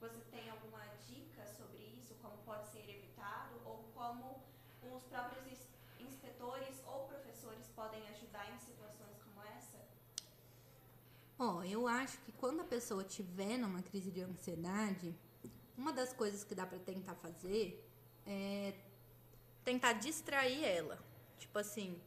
Você 0.00 0.20
tem 0.30 0.48
alguma 0.50 0.84
dica 1.06 1.46
sobre 1.46 1.82
isso, 1.98 2.14
como 2.20 2.36
pode 2.38 2.68
ser 2.68 2.88
evitado, 2.88 3.60
ou 3.64 3.84
como 3.94 4.42
os 4.82 5.02
próprios 5.04 5.68
inspetores 5.98 6.82
ou 6.86 7.06
professores 7.06 7.66
podem 7.74 8.06
ajudar 8.08 8.54
em 8.54 8.58
situações 8.58 9.18
como 9.22 9.42
essa? 9.42 9.78
Ó, 11.38 11.56
oh, 11.58 11.62
eu 11.64 11.86
acho 11.86 12.18
que 12.20 12.32
quando 12.32 12.60
a 12.60 12.64
pessoa 12.64 13.04
tiver 13.04 13.58
numa 13.58 13.82
crise 13.82 14.10
de 14.10 14.22
ansiedade, 14.22 15.14
uma 15.76 15.92
das 15.92 16.12
coisas 16.12 16.42
que 16.42 16.54
dá 16.54 16.64
para 16.66 16.78
tentar 16.78 17.14
fazer 17.16 17.86
é 18.26 18.72
tentar 19.62 19.94
distrair 19.94 20.64
ela. 20.64 20.98
Tipo 21.38 21.58
assim, 21.58 22.00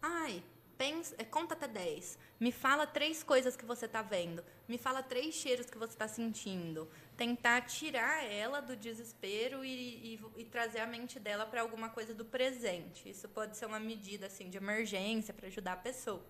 ai, 0.00 0.42
pensa, 0.78 1.14
é, 1.18 1.24
conta 1.24 1.54
até 1.54 1.68
10. 1.68 2.18
Me 2.40 2.50
fala 2.50 2.86
três 2.86 3.22
coisas 3.22 3.56
que 3.56 3.64
você 3.64 3.84
está 3.86 4.00
vendo. 4.00 4.42
Me 4.66 4.78
fala 4.78 5.02
três 5.02 5.34
cheiros 5.34 5.68
que 5.68 5.76
você 5.76 5.92
está 5.92 6.08
sentindo. 6.08 6.88
Tentar 7.16 7.60
tirar 7.62 8.24
ela 8.24 8.60
do 8.60 8.74
desespero 8.74 9.64
e, 9.64 10.14
e, 10.14 10.20
e 10.38 10.44
trazer 10.44 10.80
a 10.80 10.86
mente 10.86 11.20
dela 11.20 11.44
para 11.44 11.60
alguma 11.60 11.90
coisa 11.90 12.14
do 12.14 12.24
presente. 12.24 13.08
Isso 13.08 13.28
pode 13.28 13.56
ser 13.56 13.66
uma 13.66 13.78
medida 13.78 14.26
assim 14.26 14.48
de 14.48 14.56
emergência 14.56 15.34
para 15.34 15.48
ajudar 15.48 15.74
a 15.74 15.76
pessoa. 15.76 16.24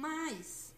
Mas 0.00 0.74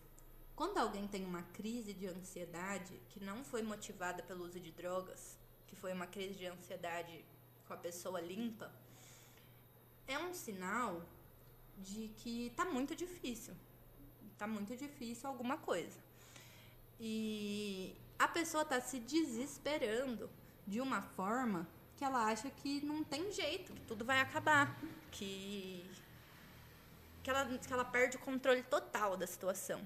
quando 0.57 0.79
alguém 0.79 1.07
tem 1.07 1.25
uma 1.25 1.43
crise 1.43 1.93
de 1.95 2.09
ansiedade 2.09 3.01
que 3.11 3.21
não 3.25 3.45
foi 3.45 3.63
motivada 3.63 4.21
pelo 4.21 4.45
uso 4.45 4.59
de 4.59 4.73
drogas, 4.73 5.39
que 5.69 5.77
foi 5.77 5.93
uma 5.93 6.09
crise 6.09 6.35
de 6.35 6.47
ansiedade 6.47 7.25
com 7.65 7.73
a 7.73 7.77
pessoa 7.77 8.21
limpa, 8.21 8.69
é 10.09 10.19
um 10.19 10.35
sinal 10.35 11.03
de 11.79 12.09
que 12.17 12.53
tá 12.57 12.65
muito 12.65 12.97
difícil. 12.97 13.55
Tá 14.37 14.49
muito 14.49 14.77
difícil 14.77 15.29
alguma 15.29 15.57
coisa. 15.57 16.01
E 16.99 17.95
a 18.19 18.27
pessoa 18.27 18.65
tá 18.65 18.81
se 18.81 18.99
desesperando 18.99 20.29
de 20.67 20.81
uma 20.81 21.01
forma 21.01 21.69
que 21.97 22.05
ela 22.05 22.25
acha 22.25 22.51
que 22.51 22.85
não 22.85 23.05
tem 23.05 23.31
jeito, 23.31 23.73
que 23.73 23.83
tudo 23.83 24.05
vai 24.05 24.19
acabar, 24.21 24.77
que 25.13 25.89
que 27.23 27.31
ela, 27.31 27.45
que 27.47 27.73
ela 27.73 27.85
perde 27.85 28.17
o 28.17 28.21
controle 28.21 28.63
total 28.63 29.17
da 29.17 29.27
situação. 29.27 29.81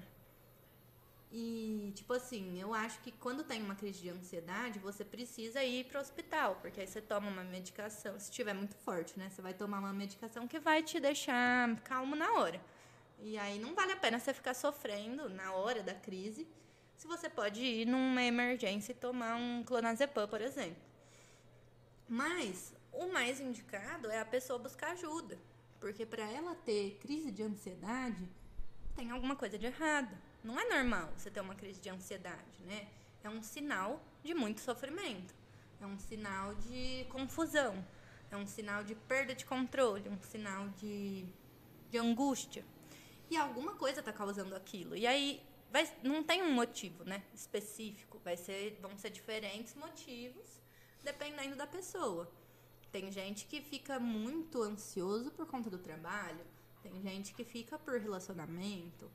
E, 1.31 1.91
tipo 1.93 2.13
assim, 2.13 2.59
eu 2.59 2.73
acho 2.73 2.99
que 3.01 3.11
quando 3.11 3.43
tem 3.43 3.61
uma 3.61 3.75
crise 3.75 4.01
de 4.01 4.09
ansiedade, 4.09 4.79
você 4.79 5.03
precisa 5.03 5.61
ir 5.63 5.85
para 5.85 5.99
o 5.99 6.01
hospital, 6.01 6.55
porque 6.61 6.79
aí 6.79 6.87
você 6.87 7.01
toma 7.01 7.27
uma 7.27 7.43
medicação, 7.43 8.17
se 8.17 8.29
estiver 8.29 8.53
muito 8.53 8.75
forte, 8.77 9.19
né? 9.19 9.29
Você 9.29 9.41
vai 9.41 9.53
tomar 9.53 9.79
uma 9.79 9.91
medicação 9.91 10.47
que 10.47 10.57
vai 10.57 10.81
te 10.81 10.99
deixar 10.99 11.75
calmo 11.81 12.15
na 12.15 12.31
hora. 12.33 12.61
E 13.19 13.37
aí 13.37 13.59
não 13.59 13.75
vale 13.75 13.91
a 13.91 13.97
pena 13.97 14.19
você 14.19 14.33
ficar 14.33 14.53
sofrendo 14.53 15.27
na 15.29 15.51
hora 15.51 15.83
da 15.83 15.93
crise, 15.93 16.47
se 16.95 17.07
você 17.07 17.29
pode 17.29 17.61
ir 17.61 17.85
numa 17.85 18.23
emergência 18.23 18.91
e 18.91 18.95
tomar 18.95 19.35
um 19.35 19.63
clonazepam, 19.63 20.27
por 20.27 20.41
exemplo. 20.41 20.81
Mas 22.07 22.73
o 22.91 23.07
mais 23.07 23.41
indicado 23.41 24.09
é 24.09 24.19
a 24.19 24.25
pessoa 24.25 24.57
buscar 24.57 24.91
ajuda, 24.91 25.37
porque 25.79 26.05
para 26.05 26.23
ela 26.23 26.55
ter 26.55 26.97
crise 27.01 27.31
de 27.31 27.43
ansiedade, 27.43 28.29
tem 28.95 29.11
alguma 29.11 29.35
coisa 29.35 29.57
de 29.57 29.65
errado 29.65 30.17
não 30.47 30.57
é 30.57 30.65
normal 30.69 31.11
você 31.17 31.29
ter 31.29 31.41
uma 31.41 31.55
crise 31.55 31.81
de 31.81 31.89
ansiedade, 31.89 32.63
né? 32.65 32.87
É 33.21 33.29
um 33.29 33.43
sinal 33.43 34.01
de 34.23 34.33
muito 34.33 34.61
sofrimento. 34.61 35.35
É 35.81 35.85
um 35.85 35.99
sinal 35.99 36.55
de 36.55 37.05
confusão. 37.09 37.85
É 38.31 38.37
um 38.37 38.47
sinal 38.47 38.81
de 38.83 38.95
perda 38.95 39.35
de 39.35 39.45
controle, 39.45 40.07
um 40.07 40.21
sinal 40.21 40.69
de, 40.69 41.25
de 41.89 41.97
angústia. 41.97 42.63
E 43.29 43.35
alguma 43.35 43.75
coisa 43.75 43.99
está 43.99 44.13
causando 44.13 44.55
aquilo. 44.55 44.95
E 44.95 45.05
aí 45.05 45.43
vai, 45.69 45.85
não 46.01 46.23
tem 46.23 46.41
um 46.41 46.53
motivo, 46.53 47.03
né, 47.03 47.23
específico. 47.33 48.17
Vai 48.23 48.37
ser, 48.37 48.77
vão 48.81 48.97
ser 48.97 49.09
diferentes 49.09 49.75
motivos 49.75 50.61
dependendo 51.03 51.57
da 51.57 51.67
pessoa. 51.67 52.31
Tem 52.91 53.11
gente 53.11 53.45
que 53.45 53.61
fica 53.61 53.99
muito 53.99 54.61
ansioso 54.61 55.31
por 55.31 55.45
conta 55.45 55.69
do 55.69 55.77
trabalho. 55.77 56.45
Tem 56.81 57.01
gente 57.01 57.33
que 57.33 57.43
fica 57.43 57.77
por 57.77 57.99
relacionamento. 57.99 59.11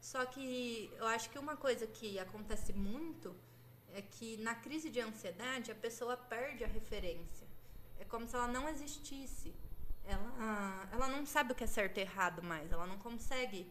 Só 0.00 0.24
que 0.24 0.90
eu 0.96 1.06
acho 1.06 1.30
que 1.30 1.38
uma 1.38 1.56
coisa 1.56 1.86
que 1.86 2.18
acontece 2.18 2.72
muito 2.72 3.34
é 3.92 4.02
que 4.02 4.36
na 4.38 4.54
crise 4.54 4.90
de 4.90 5.00
ansiedade 5.00 5.72
a 5.72 5.74
pessoa 5.74 6.16
perde 6.16 6.62
a 6.64 6.68
referência. 6.68 7.46
É 7.98 8.04
como 8.04 8.26
se 8.26 8.36
ela 8.36 8.46
não 8.46 8.68
existisse. 8.68 9.54
Ela, 10.04 10.88
ela 10.92 11.08
não 11.08 11.26
sabe 11.26 11.52
o 11.52 11.54
que 11.54 11.64
é 11.64 11.66
certo 11.66 11.98
e 11.98 12.02
errado 12.02 12.42
mais. 12.42 12.70
Ela 12.70 12.86
não 12.86 12.98
consegue 12.98 13.68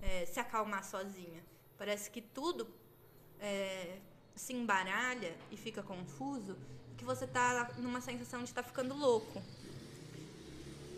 é, 0.00 0.24
se 0.24 0.40
acalmar 0.40 0.84
sozinha. 0.84 1.44
Parece 1.76 2.10
que 2.10 2.22
tudo 2.22 2.72
é, 3.40 3.98
se 4.34 4.52
embaralha 4.52 5.36
e 5.50 5.56
fica 5.56 5.82
confuso, 5.82 6.56
que 6.96 7.04
você 7.04 7.24
está 7.24 7.72
numa 7.78 8.00
sensação 8.00 8.40
de 8.40 8.50
estar 8.50 8.62
tá 8.62 8.68
ficando 8.68 8.94
louco. 8.94 9.42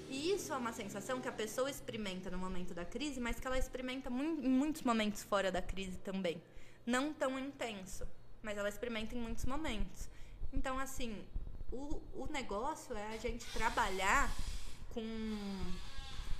E 0.08 0.32
isso 0.32 0.52
é 0.52 0.56
uma 0.56 0.72
sensação 0.72 1.20
que 1.20 1.28
a 1.28 1.32
pessoa 1.32 1.70
experimenta 1.70 2.30
no 2.30 2.38
momento 2.38 2.72
da 2.72 2.84
crise, 2.84 3.20
mas 3.20 3.40
que 3.40 3.46
ela 3.46 3.58
experimenta 3.58 4.08
em 4.08 4.48
muitos 4.48 4.82
momentos 4.82 5.22
fora 5.22 5.50
da 5.50 5.60
crise 5.60 5.98
também. 5.98 6.40
não 6.86 7.12
tão 7.12 7.36
intenso, 7.36 8.06
mas 8.42 8.56
ela 8.56 8.68
experimenta 8.68 9.14
em 9.14 9.18
muitos 9.18 9.44
momentos. 9.44 10.08
Então, 10.52 10.78
assim, 10.78 11.24
o, 11.72 12.00
o 12.14 12.28
negócio 12.30 12.96
é 12.96 13.14
a 13.14 13.16
gente 13.18 13.44
trabalhar 13.52 14.30
com 14.94 15.02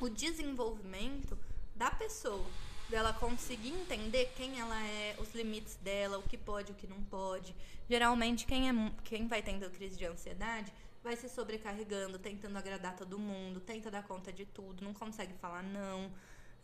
o 0.00 0.08
desenvolvimento 0.08 1.36
da 1.74 1.90
pessoa, 1.90 2.46
dela 2.88 3.12
conseguir 3.12 3.70
entender 3.70 4.32
quem 4.36 4.60
ela 4.60 4.80
é, 4.86 5.16
os 5.18 5.34
limites 5.34 5.76
dela, 5.76 6.18
o 6.18 6.22
que 6.22 6.38
pode, 6.38 6.72
o 6.72 6.74
que 6.74 6.86
não 6.86 7.02
pode. 7.04 7.54
Geralmente, 7.88 8.46
quem, 8.46 8.68
é, 8.68 8.92
quem 9.04 9.26
vai 9.26 9.42
tendo 9.42 9.68
crise 9.70 9.96
de 9.96 10.04
ansiedade 10.04 10.72
vai 11.02 11.16
se 11.16 11.28
sobrecarregando, 11.28 12.18
tentando 12.18 12.58
agradar 12.58 12.96
todo 12.96 13.18
mundo, 13.18 13.60
tenta 13.60 13.90
dar 13.90 14.02
conta 14.02 14.32
de 14.32 14.44
tudo, 14.44 14.84
não 14.84 14.92
consegue 14.92 15.34
falar 15.34 15.62
não. 15.62 16.10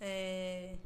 É... 0.00 0.76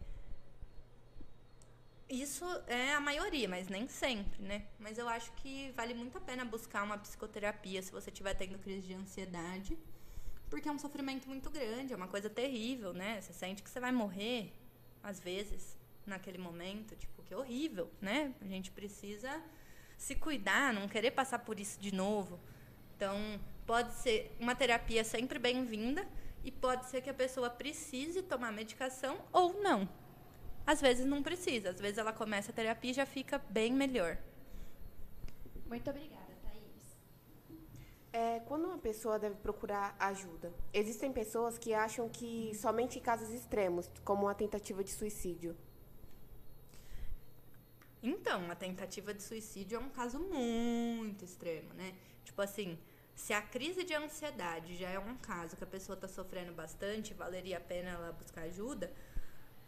Isso 2.09 2.45
é 2.67 2.93
a 2.93 3.01
maioria, 3.01 3.49
mas 3.49 3.67
nem 3.69 3.89
sempre, 3.89 4.41
né? 4.43 4.67
Mas 4.79 4.99
eu 4.99 5.09
acho 5.09 5.33
que 5.33 5.73
vale 5.75 5.95
muito 5.95 6.17
a 6.19 6.21
pena 6.21 6.45
buscar 6.45 6.85
uma 6.85 6.99
psicoterapia 6.99 7.83
se 7.83 7.91
você 7.91 8.11
estiver 8.11 8.35
tendo 8.35 8.59
crise 8.59 8.87
de 8.87 8.95
ansiedade, 8.95 9.77
porque 10.49 10.69
é 10.69 10.73
um 10.73 10.79
sofrimento 10.79 11.27
muito 11.27 11.51
grande, 11.51 11.93
é 11.93 11.97
uma 11.97 12.07
coisa 12.07 12.31
terrível, 12.31 12.93
né? 12.93 13.21
Você 13.21 13.33
sente 13.33 13.63
que 13.63 13.71
você 13.71 13.81
vai 13.81 13.91
morrer, 13.91 14.53
às 15.07 15.21
vezes, 15.21 15.79
naquele 16.05 16.37
momento, 16.37 16.97
tipo, 16.97 17.23
que 17.23 17.33
é 17.33 17.37
horrível, 17.37 17.89
né? 18.01 18.35
A 18.41 18.47
gente 18.47 18.73
precisa 18.73 19.41
se 19.97 20.17
cuidar, 20.17 20.75
não 20.75 20.89
querer 20.89 21.13
passar 21.13 21.39
por 21.39 21.61
isso 21.61 21.79
de 21.79 21.95
novo. 21.95 22.41
Então, 22.97 23.17
pode 23.65 23.93
ser 23.95 24.37
uma 24.41 24.57
terapia 24.57 25.05
sempre 25.05 25.39
bem-vinda 25.39 26.05
e 26.43 26.51
pode 26.51 26.87
ser 26.87 27.03
que 27.03 27.09
a 27.09 27.15
pessoa 27.15 27.49
precise 27.49 28.21
tomar 28.21 28.51
medicação 28.51 29.25
ou 29.33 29.63
não. 29.63 29.89
Às 30.67 30.81
vezes 30.81 31.07
não 31.07 31.23
precisa, 31.23 31.71
às 31.71 31.81
vezes 31.81 31.99
ela 31.99 32.13
começa 32.13 32.51
a 32.51 32.55
terapia 32.55 32.91
e 32.91 32.95
já 32.95 33.07
fica 33.07 33.39
bem 33.39 33.73
melhor. 33.73 34.19
Muito 35.67 35.89
obrigada, 35.89 36.35
Thaís. 36.43 36.99
É, 38.13 38.41
quando 38.41 38.76
pessoa 38.87 39.19
deve 39.19 39.35
procurar 39.47 39.97
ajuda? 39.99 40.53
Existem 40.73 41.13
pessoas 41.13 41.59
que 41.59 41.75
acham 41.75 42.09
que 42.09 42.53
somente 42.55 43.01
em 43.01 43.03
casos 43.03 43.31
extremos, 43.31 43.91
como 44.05 44.29
a 44.29 44.35
tentativa 44.35 44.85
de 44.85 44.93
suicídio. 44.93 45.57
Então, 48.01 48.49
a 48.49 48.55
tentativa 48.55 49.13
de 49.13 49.25
suicídio 49.25 49.75
é 49.75 49.81
um 49.81 49.89
caso 49.89 50.21
muito 50.21 51.25
extremo, 51.25 51.75
né? 51.75 51.97
Tipo 52.25 52.41
assim, 52.43 52.79
se 53.17 53.33
a 53.33 53.43
crise 53.43 53.83
de 53.83 53.93
ansiedade 53.93 54.77
já 54.77 54.89
é 54.89 54.99
um 55.01 55.17
caso 55.17 55.57
que 55.57 55.65
a 55.65 55.67
pessoa 55.67 55.95
está 55.97 56.07
sofrendo 56.07 56.53
bastante, 56.53 57.13
valeria 57.13 57.57
a 57.57 57.61
pena 57.61 57.91
ela 57.91 58.13
buscar 58.13 58.43
ajuda, 58.43 58.93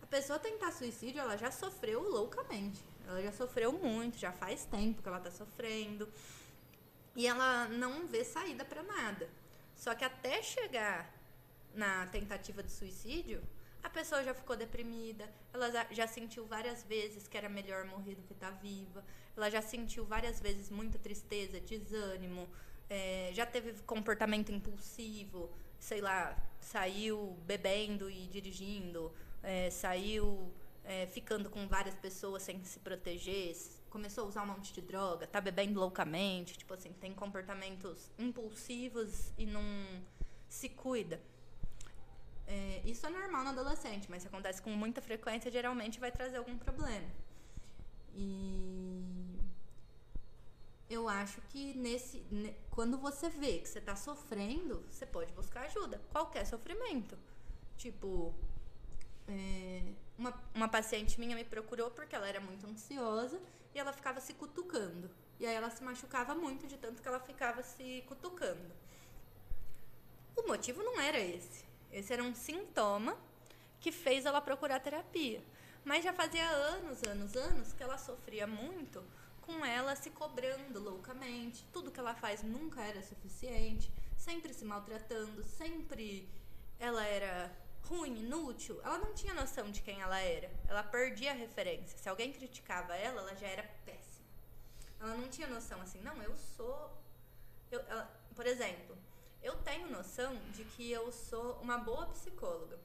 pessoa 0.09 0.39
tentar 0.39 0.73
suicídio, 0.73 1.21
ela 1.21 1.37
já 1.37 1.51
sofreu 1.51 2.03
loucamente. 2.03 2.83
Ela 3.07 3.23
já 3.23 3.33
sofreu 3.33 3.73
muito, 3.73 4.19
já 4.19 4.33
faz 4.33 4.65
tempo 4.65 5.03
que 5.03 5.09
ela 5.09 5.21
tá 5.21 5.31
sofrendo. 5.31 6.09
E 7.19 7.27
ela 7.27 7.67
não 7.67 8.07
vê 8.07 8.25
saída 8.25 8.65
para 8.65 8.81
nada. 8.81 9.29
Só 9.75 9.93
que 9.93 10.05
até 10.05 10.41
chegar 10.41 11.13
na 11.75 12.07
tentativa 12.07 12.63
de 12.63 12.71
suicídio, 12.71 13.43
a 13.83 13.91
pessoa 13.91 14.23
já 14.23 14.33
ficou 14.33 14.57
deprimida, 14.57 15.29
ela 15.53 15.69
já 15.91 16.07
sentiu 16.07 16.47
várias 16.47 16.85
vezes 16.85 17.27
que 17.27 17.37
era 17.37 17.49
melhor 17.49 17.85
morrer 17.87 18.15
do 18.15 18.23
que 18.23 18.35
estar 18.35 18.53
tá 18.53 18.59
viva, 18.59 19.05
ela 19.37 19.51
já 19.51 19.61
sentiu 19.61 20.05
várias 20.05 20.41
vezes 20.41 20.71
muita 20.71 20.97
tristeza, 20.97 21.61
desânimo, 21.61 22.49
é, 22.89 23.33
já 23.35 23.45
teve 23.45 23.73
comportamento 23.83 24.53
impulsivo, 24.53 25.51
sei 25.81 26.01
lá, 26.01 26.41
saiu 26.61 27.37
bebendo 27.45 28.09
e 28.09 28.29
dirigindo, 28.29 29.13
é, 29.43 29.71
saiu 29.71 30.53
é, 30.85 31.09
ficando 31.09 31.51
com 31.51 31.67
várias 31.67 31.97
pessoas 31.97 32.45
sem 32.45 32.63
se 32.65 32.79
proteger, 32.79 33.57
começou 33.91 34.25
a 34.25 34.27
usar 34.29 34.43
um 34.43 34.47
monte 34.47 34.73
de 34.73 34.81
droga, 34.81 35.27
tá 35.27 35.41
bebendo 35.41 35.81
loucamente, 35.81 36.57
tipo 36.57 36.75
assim, 36.75 36.93
tem 36.93 37.13
comportamentos 37.15 38.11
impulsivos 38.19 39.33
e 39.37 39.47
não 39.47 39.63
se 40.49 40.69
cuida. 40.69 41.21
É, 42.47 42.81
isso 42.85 43.07
é 43.07 43.11
normal 43.11 43.45
no 43.45 43.51
adolescente, 43.51 44.11
mas 44.11 44.23
se 44.23 44.29
acontece 44.29 44.63
com 44.63 44.71
muita 44.71 45.03
frequência, 45.03 45.51
geralmente 45.51 46.01
vai 46.01 46.11
trazer 46.11 46.39
algum 46.39 46.57
problema. 46.57 47.07
E 48.15 49.39
eu 50.89 51.09
acho 51.09 51.41
que 51.51 51.75
nesse, 51.75 52.25
quando 52.71 52.97
você 52.97 53.29
vê 53.29 53.59
que 53.59 53.69
você 53.69 53.79
está 53.79 53.95
sofrendo, 53.95 54.83
você 54.91 55.05
pode 55.05 55.33
buscar 55.33 55.67
ajuda. 55.67 56.01
Qualquer 56.11 56.47
sofrimento. 56.47 57.19
Tipo, 57.77 58.35
é, 59.29 59.83
uma, 60.17 60.35
uma 60.55 60.69
paciente 60.69 61.21
minha 61.21 61.37
me 61.37 61.45
procurou 61.45 61.91
porque 61.91 62.17
ela 62.17 62.27
era 62.27 62.41
muito 62.41 62.67
ansiosa 62.67 63.39
ela 63.79 63.93
ficava 63.93 64.21
se 64.21 64.35
cutucando. 64.35 65.11
E 65.39 65.47
aí 65.47 65.55
ela 65.55 65.71
se 65.71 65.83
machucava 65.83 66.35
muito 66.35 66.67
de 66.67 66.77
tanto 66.77 67.01
que 67.01 67.09
ela 67.09 67.21
ficava 67.21 67.63
se 67.63 68.03
cutucando. 68.07 68.73
O 70.37 70.47
motivo 70.47 70.83
não 70.83 71.01
era 71.01 71.19
esse. 71.19 71.65
Esse 71.93 72.13
era 72.13 72.23
um 72.23 72.35
sintoma 72.35 73.17
que 73.81 73.93
fez 73.93 74.25
ela 74.25 74.41
procurar 74.41 74.81
terapia. 74.81 75.43
Mas 75.85 76.05
já 76.05 76.13
fazia 76.13 76.49
anos, 76.49 77.03
anos, 77.05 77.37
anos 77.37 77.73
que 77.73 77.83
ela 77.83 77.97
sofria 77.97 78.47
muito 78.47 79.03
com 79.43 79.65
ela 79.65 79.97
se 79.97 80.11
cobrando 80.11 80.79
loucamente. 80.79 81.65
Tudo 81.73 81.91
que 81.91 81.99
ela 81.99 82.15
faz 82.15 82.43
nunca 82.43 82.83
era 82.83 83.03
suficiente, 83.03 83.91
sempre 84.17 84.53
se 84.53 84.65
maltratando, 84.65 85.43
sempre 85.45 86.29
ela 86.79 87.05
era 87.05 87.51
ruim, 87.89 88.19
inútil, 88.19 88.81
ela 88.85 88.99
não 88.99 89.15
tinha 89.15 89.33
noção 89.33 89.71
de 89.71 89.81
quem 89.81 90.01
ela 90.01 90.19
era. 90.21 90.51
Ela 90.69 90.83
perdia 90.83 91.31
a 91.31 91.35
referência. 91.35 91.99
Se 91.99 92.09
alguém 92.09 92.33
criticava 92.33 92.95
ela, 92.95 93.23
ela 93.23 93.35
já 93.35 93.47
era 93.47 93.63
péssima. 93.85 94.27
Ela 95.01 95.15
não 95.15 95.29
tinha 95.29 95.49
noção 95.49 95.81
assim, 95.81 96.01
não, 96.01 96.23
eu 96.23 96.37
sou. 96.37 96.93
Eu, 97.71 97.81
ela, 97.89 98.11
por 98.35 98.47
exemplo, 98.47 98.97
eu 99.43 99.57
tenho 99.63 99.91
noção 99.91 100.37
de 100.53 100.65
que 100.65 100.91
eu 100.91 101.11
sou 101.11 101.55
uma 101.63 101.79
boa 101.79 102.07
psicóloga. 102.09 102.79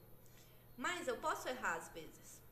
Mas 0.76 1.06
eu 1.06 1.16
posso 1.18 1.48
errar 1.48 1.76
às 1.76 1.88
vezes. 1.88 2.42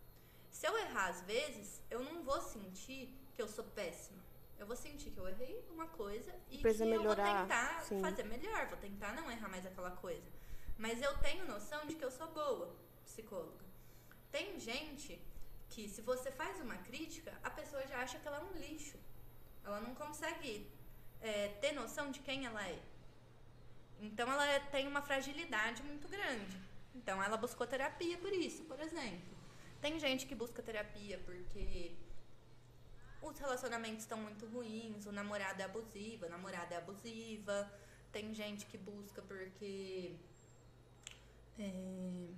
Se 0.51 0.67
eu 0.67 0.77
errar 0.79 1.09
às 1.09 1.23
vezes, 1.23 1.81
eu 1.91 2.01
não 2.05 2.23
vou 2.23 2.41
sentir 2.41 3.13
que 3.35 3.41
eu 3.41 3.49
sou 3.49 3.65
péssima. 3.65 4.21
Eu 4.59 4.67
vou 4.67 4.77
sentir 4.77 5.11
que 5.11 5.19
eu 5.19 5.27
errei 5.27 5.65
uma 5.71 5.89
coisa 5.89 6.33
e 6.49 6.59
Precisa 6.59 6.85
que 6.85 6.91
melhorar, 6.91 7.27
eu 7.27 7.35
vou 7.35 7.43
tentar 7.43 7.83
sim. 7.83 8.01
fazer 8.01 8.23
melhor, 8.25 8.67
vou 8.69 8.79
tentar 8.79 9.13
não 9.13 9.29
errar 9.29 9.49
mais 9.49 9.67
aquela 9.67 9.91
coisa. 9.91 10.23
Mas 10.79 11.01
eu 11.01 11.17
tenho 11.19 11.47
noção 11.47 11.87
de 11.87 11.95
que 11.95 12.05
eu 12.05 12.11
sou 12.11 12.29
boa 12.29 12.75
psicóloga. 13.05 13.65
Tem 14.31 14.59
gente 14.59 15.21
que, 15.69 15.89
se 15.89 16.01
você 16.01 16.31
faz 16.31 16.61
uma 16.61 16.77
crítica, 16.77 17.33
a 17.43 17.51
pessoa 17.51 17.87
já 17.87 17.99
acha 17.99 18.19
que 18.19 18.27
ela 18.27 18.39
é 18.39 18.45
um 18.45 18.59
lixo. 18.59 18.99
Ela 19.65 19.81
não 19.81 19.95
consegue 19.95 20.67
é, 21.21 21.49
ter 21.61 21.73
noção 21.73 22.11
de 22.11 22.21
quem 22.21 22.47
ela 22.47 22.67
é. 22.67 22.79
Então, 24.01 24.31
ela 24.33 24.61
tem 24.61 24.89
uma 24.89 25.03
fragilidade 25.03 25.83
muito 25.83 26.09
grande. 26.09 26.57
Então, 26.95 27.23
ela 27.23 27.37
buscou 27.37 27.67
terapia 27.67 28.19
por 28.19 28.33
isso, 28.33 28.65
por 28.65 28.81
exemplo. 28.81 29.37
Tem 29.81 29.99
gente 29.99 30.27
que 30.27 30.35
busca 30.35 30.63
terapia 30.63 31.19
porque 31.25 31.93
os 33.23 33.39
relacionamentos 33.39 34.03
estão 34.03 34.19
muito 34.19 34.47
ruins, 34.47 35.07
o 35.07 35.13
namorado 35.13 35.63
é 35.63 35.65
abusivo, 35.65 36.27
a 36.27 36.29
namorada 36.29 36.75
é 36.75 36.79
abusiva. 36.79 37.73
Tem 38.11 38.35
gente 38.35 38.67
que 38.67 38.77
busca 38.77 39.23
porque 39.23 40.17
é, 41.59 42.29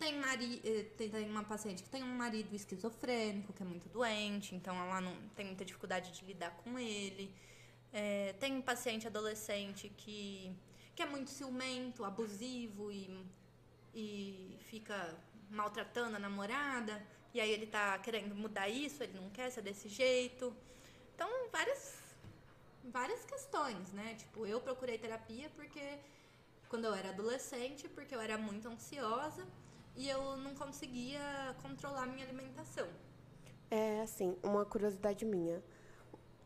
tem, 0.00 0.18
mari, 0.18 0.62
eh, 0.64 0.86
tem, 0.96 1.28
uma 1.28 1.44
paciente 1.44 1.82
que 1.82 1.90
tem 1.90 2.02
um 2.02 2.16
marido 2.16 2.54
esquizofrênico, 2.56 3.52
que 3.52 3.62
é 3.62 3.66
muito 3.66 3.86
doente, 3.90 4.54
então 4.54 4.74
ela 4.74 4.98
não 4.98 5.14
tem 5.36 5.44
muita 5.44 5.62
dificuldade 5.62 6.10
de 6.12 6.24
lidar 6.24 6.52
com 6.52 6.78
ele. 6.78 7.30
É, 7.92 8.34
tem 8.40 8.54
um 8.54 8.62
paciente 8.62 9.06
adolescente 9.06 9.90
que, 9.96 10.56
que 10.96 11.02
é 11.02 11.06
muito 11.06 11.28
ciumento, 11.28 12.02
abusivo 12.02 12.90
e, 12.90 13.26
e 13.94 14.56
fica 14.70 15.18
maltratando 15.50 16.16
a 16.16 16.18
namorada. 16.18 17.04
E 17.34 17.40
aí 17.40 17.50
ele 17.50 17.66
tá 17.66 17.98
querendo 17.98 18.34
mudar 18.34 18.70
isso, 18.70 19.02
ele 19.02 19.18
não 19.20 19.28
quer 19.28 19.50
ser 19.50 19.60
desse 19.60 19.88
jeito. 19.88 20.56
Então, 21.14 21.28
várias, 21.52 21.98
várias 22.84 23.22
questões, 23.26 23.92
né? 23.92 24.14
Tipo, 24.14 24.46
eu 24.46 24.60
procurei 24.62 24.96
terapia 24.96 25.50
porque 25.54 25.98
quando 26.70 26.84
eu 26.84 26.94
era 26.94 27.10
adolescente, 27.10 27.88
porque 27.88 28.14
eu 28.14 28.20
era 28.20 28.38
muito 28.38 28.68
ansiosa 28.68 29.44
e 29.96 30.08
eu 30.08 30.36
não 30.36 30.54
conseguia 30.54 31.20
controlar 31.60 32.06
minha 32.06 32.24
alimentação. 32.24 32.86
É 33.68 34.00
assim, 34.00 34.36
uma 34.42 34.64
curiosidade 34.64 35.24
minha. 35.24 35.60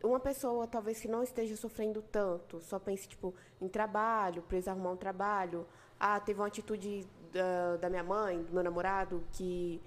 Uma 0.03 0.19
pessoa 0.19 0.67
talvez 0.67 0.99
que 0.99 1.09
não 1.09 1.23
esteja 1.23 1.57
sofrendo 1.57 2.03
tanto, 2.03 2.63
só 2.63 2.79
pense 2.79 3.07
tipo 3.07 3.35
em 3.61 3.69
trabalho, 3.69 4.43
precisa 4.43 4.71
arrumar 4.71 4.93
um 4.93 4.97
trabalho. 4.97 5.67
Ah, 6.01 6.19
teve 6.19 6.41
uma 6.41 6.47
atitude 6.47 7.07
da, 7.31 7.77
da 7.77 7.91
minha 7.91 8.03
mãe, 8.03 8.43
do 8.43 8.53
meu 8.53 8.63
namorado, 8.63 9.23
que 9.33 9.81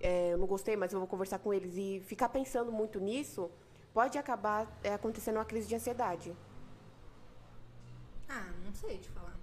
é, 0.00 0.32
eu 0.32 0.38
não 0.38 0.46
gostei, 0.46 0.76
mas 0.76 0.92
eu 0.92 0.98
vou 0.98 1.08
conversar 1.08 1.38
com 1.38 1.54
eles 1.54 1.76
e 1.76 2.02
ficar 2.06 2.28
pensando 2.28 2.72
muito 2.72 2.98
nisso, 2.98 3.50
pode 3.94 4.18
acabar 4.18 4.68
é, 4.82 4.92
acontecendo 4.92 5.36
uma 5.36 5.44
crise 5.44 5.68
de 5.68 5.76
ansiedade. 5.76 6.36
Ah, 8.28 8.52
não 8.64 8.74
sei 8.74 8.98
te 8.98 9.08
falar. 9.10 9.35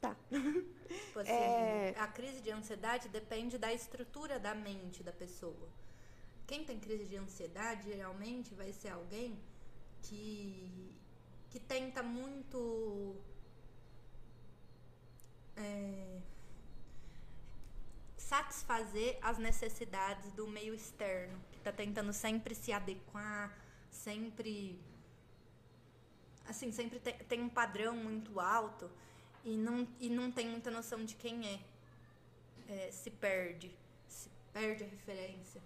Tá. 0.00 0.16
Tipo 0.30 1.18
assim, 1.20 1.30
É. 1.30 1.94
a 1.98 2.06
crise 2.06 2.40
de 2.40 2.50
ansiedade 2.50 3.08
depende 3.08 3.58
da 3.58 3.72
estrutura 3.72 4.38
da 4.38 4.54
mente 4.54 5.02
da 5.02 5.12
pessoa. 5.12 5.68
quem 6.46 6.64
tem 6.64 6.80
crise 6.80 7.04
de 7.04 7.16
ansiedade 7.16 7.82
geralmente 7.92 8.54
vai 8.54 8.72
ser 8.72 8.88
alguém 8.88 9.38
que, 10.02 10.90
que 11.50 11.60
tenta 11.60 12.02
muito. 12.02 13.16
É, 15.54 16.20
satisfazer 18.16 19.18
as 19.22 19.38
necessidades 19.38 20.30
do 20.32 20.46
meio 20.46 20.74
externo, 20.74 21.38
que 21.50 21.58
está 21.58 21.72
tentando 21.72 22.12
sempre 22.12 22.54
se 22.54 22.70
adequar, 22.72 23.56
sempre 23.90 24.78
assim, 26.46 26.70
sempre 26.70 26.98
tem, 27.00 27.14
tem, 27.18 27.40
um 27.40 27.48
padrão 27.48 27.94
muito 27.96 28.38
alto 28.38 28.90
e 29.44 29.56
não, 29.56 29.86
e 30.00 30.10
não 30.10 30.30
tem 30.30 30.48
muita 30.48 30.70
noção 30.70 31.04
de 31.04 31.14
quem 31.14 31.46
é. 31.46 31.60
é. 32.68 32.90
Se 32.90 33.10
perde, 33.10 33.70
se 34.08 34.30
perde 34.52 34.84
a 34.84 34.86
referência. 34.86 35.60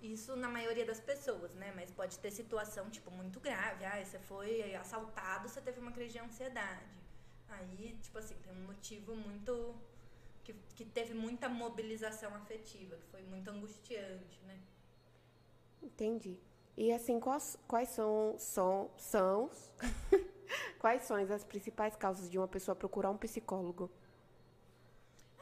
Isso 0.00 0.36
na 0.36 0.48
maioria 0.48 0.86
das 0.86 1.00
pessoas, 1.00 1.52
né? 1.54 1.72
Mas 1.74 1.90
pode 1.90 2.18
ter 2.18 2.30
situação, 2.30 2.88
tipo, 2.88 3.10
muito 3.10 3.40
grave. 3.40 3.84
Ah, 3.84 4.04
você 4.04 4.18
foi 4.18 4.74
assaltado, 4.76 5.48
você 5.48 5.60
teve 5.60 5.80
uma 5.80 5.90
crise 5.90 6.12
de 6.12 6.18
ansiedade. 6.20 6.98
Aí, 7.48 7.96
tipo 8.02 8.18
assim, 8.18 8.36
tem 8.44 8.52
um 8.52 8.66
motivo 8.66 9.14
muito 9.16 9.74
que, 10.44 10.54
que 10.76 10.84
teve 10.84 11.14
muita 11.14 11.48
mobilização 11.48 12.34
afetiva, 12.34 12.96
que 12.96 13.06
foi 13.06 13.22
muito 13.22 13.50
angustiante, 13.50 14.40
né? 14.46 14.58
Entendi. 15.82 16.38
E 16.76 16.92
assim, 16.92 17.18
quais, 17.18 17.58
quais 17.66 17.88
são, 17.88 18.36
são, 18.38 18.90
são 18.96 19.50
quais 20.78 21.02
são 21.02 21.16
as 21.16 21.44
principais 21.44 21.96
causas 21.96 22.30
de 22.30 22.38
uma 22.38 22.48
pessoa 22.48 22.74
procurar 22.74 23.10
um 23.10 23.16
psicólogo? 23.16 23.90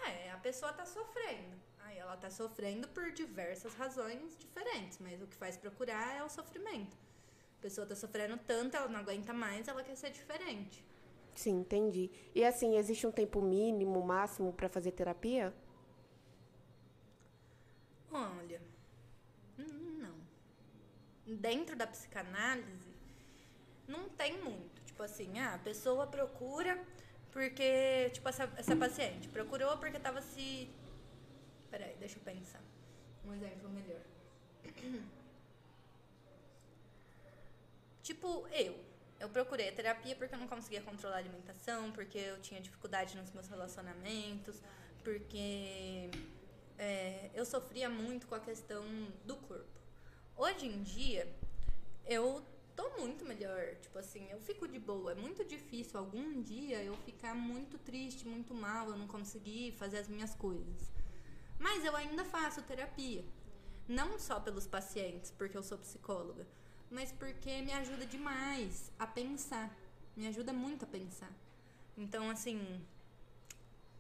É, 0.05 0.31
a 0.31 0.37
pessoa 0.39 0.71
está 0.71 0.85
sofrendo. 0.85 1.57
Aí 1.81 1.99
ela 1.99 2.15
está 2.15 2.31
sofrendo 2.31 2.89
por 2.89 3.13
diversas 3.13 3.75
razões 3.75 4.37
diferentes, 4.39 4.99
mas 5.01 5.21
o 5.23 5.27
que 5.27 5.37
faz 5.37 5.57
procurar 5.57 6.17
é 6.17 6.23
o 6.23 6.29
sofrimento. 6.29 6.97
A 7.59 7.63
pessoa 7.63 7.85
está 7.85 7.95
sofrendo 7.95 8.39
tanto, 8.47 8.77
ela 8.77 8.89
não 8.89 9.01
aguenta 9.01 9.33
mais, 9.33 9.69
ela 9.69 9.83
quer 9.83 9.97
ser 9.97 10.11
diferente. 10.11 10.85
Sim, 11.35 11.61
entendi. 11.61 12.11
E 12.35 12.45
assim, 12.45 12.77
existe 12.77 13.07
um 13.07 13.13
tempo 13.13 13.43
mínimo, 13.43 14.03
máximo 14.03 14.53
para 14.53 14.69
fazer 14.69 14.93
terapia? 14.93 15.55
Olha, 18.11 18.63
não. 19.59 20.15
Dentro 21.27 21.77
da 21.77 21.87
psicanálise, 21.87 22.95
não 23.87 24.09
tem 24.09 24.43
muito. 24.43 24.76
Tipo 24.97 25.03
assim, 25.03 25.39
ah, 25.39 25.57
a 25.57 25.59
pessoa 25.59 26.07
procura 26.07 26.83
porque, 27.31 28.09
tipo, 28.15 28.27
essa, 28.31 28.51
essa 28.57 28.75
paciente 28.75 29.29
procurou 29.29 29.77
porque 29.77 29.99
tava 29.99 30.23
se. 30.23 30.71
Peraí, 31.71 31.95
deixa 32.01 32.17
eu 32.17 32.23
pensar. 32.23 32.63
Um 33.23 33.35
exemplo 33.35 33.69
melhor. 33.69 34.01
tipo, 38.03 38.49
eu 38.49 38.75
eu 39.21 39.29
procurei 39.29 39.69
a 39.69 39.73
terapia 39.73 40.17
porque 40.17 40.35
eu 40.35 40.39
não 40.39 40.49
conseguia 40.49 40.81
controlar 40.81 41.17
a 41.17 41.19
alimentação, 41.19 41.93
porque 41.93 42.17
eu 42.17 42.41
tinha 42.41 42.59
dificuldade 42.59 43.15
nos 43.19 43.31
meus 43.33 43.49
relacionamentos, 43.49 44.63
porque 45.05 46.11
é, 46.79 47.31
eu 47.35 47.45
sofria 47.45 47.91
muito 47.91 48.27
com 48.27 48.35
a 48.35 48.41
questão 48.41 48.83
do 49.27 49.37
corpo. 49.37 49.67
Hoje 50.39 50.67
em 50.67 50.83
dia, 50.83 51.31
eu 52.07 52.43
tô 52.77 52.91
muito 53.01 53.25
melhor. 53.25 53.75
Tipo 53.77 53.99
assim, 53.99 54.29
eu 54.31 54.39
fico 54.41 54.69
de 54.69 54.79
boa. 54.79 55.13
É 55.13 55.15
muito 55.15 55.45
difícil 55.45 55.99
algum 55.99 56.41
dia 56.43 56.83
eu 56.85 56.95
ficar 56.99 57.35
muito 57.35 57.79
triste, 57.79 58.29
muito 58.29 58.55
mal, 58.55 58.91
eu 58.91 58.97
não 58.97 59.09
conseguir 59.09 59.73
fazer 59.73 59.99
as 59.99 60.09
minhas 60.09 60.35
coisas. 60.35 60.93
Mas 61.59 61.85
eu 61.85 61.97
ainda 61.97 62.25
faço 62.25 62.63
terapia. 62.63 63.25
Não 63.89 64.19
só 64.19 64.39
pelos 64.39 64.67
pacientes, 64.67 65.31
porque 65.31 65.57
eu 65.57 65.63
sou 65.63 65.79
psicóloga, 65.79 66.47
mas 66.91 67.13
porque 67.13 67.63
me 67.63 67.73
ajuda 67.73 68.05
demais 68.05 68.93
a 68.99 69.07
pensar. 69.07 69.75
Me 70.17 70.27
ajuda 70.27 70.53
muito 70.53 70.85
a 70.85 70.89
pensar. 70.89 71.33
Então, 71.97 72.29
assim, 72.29 72.85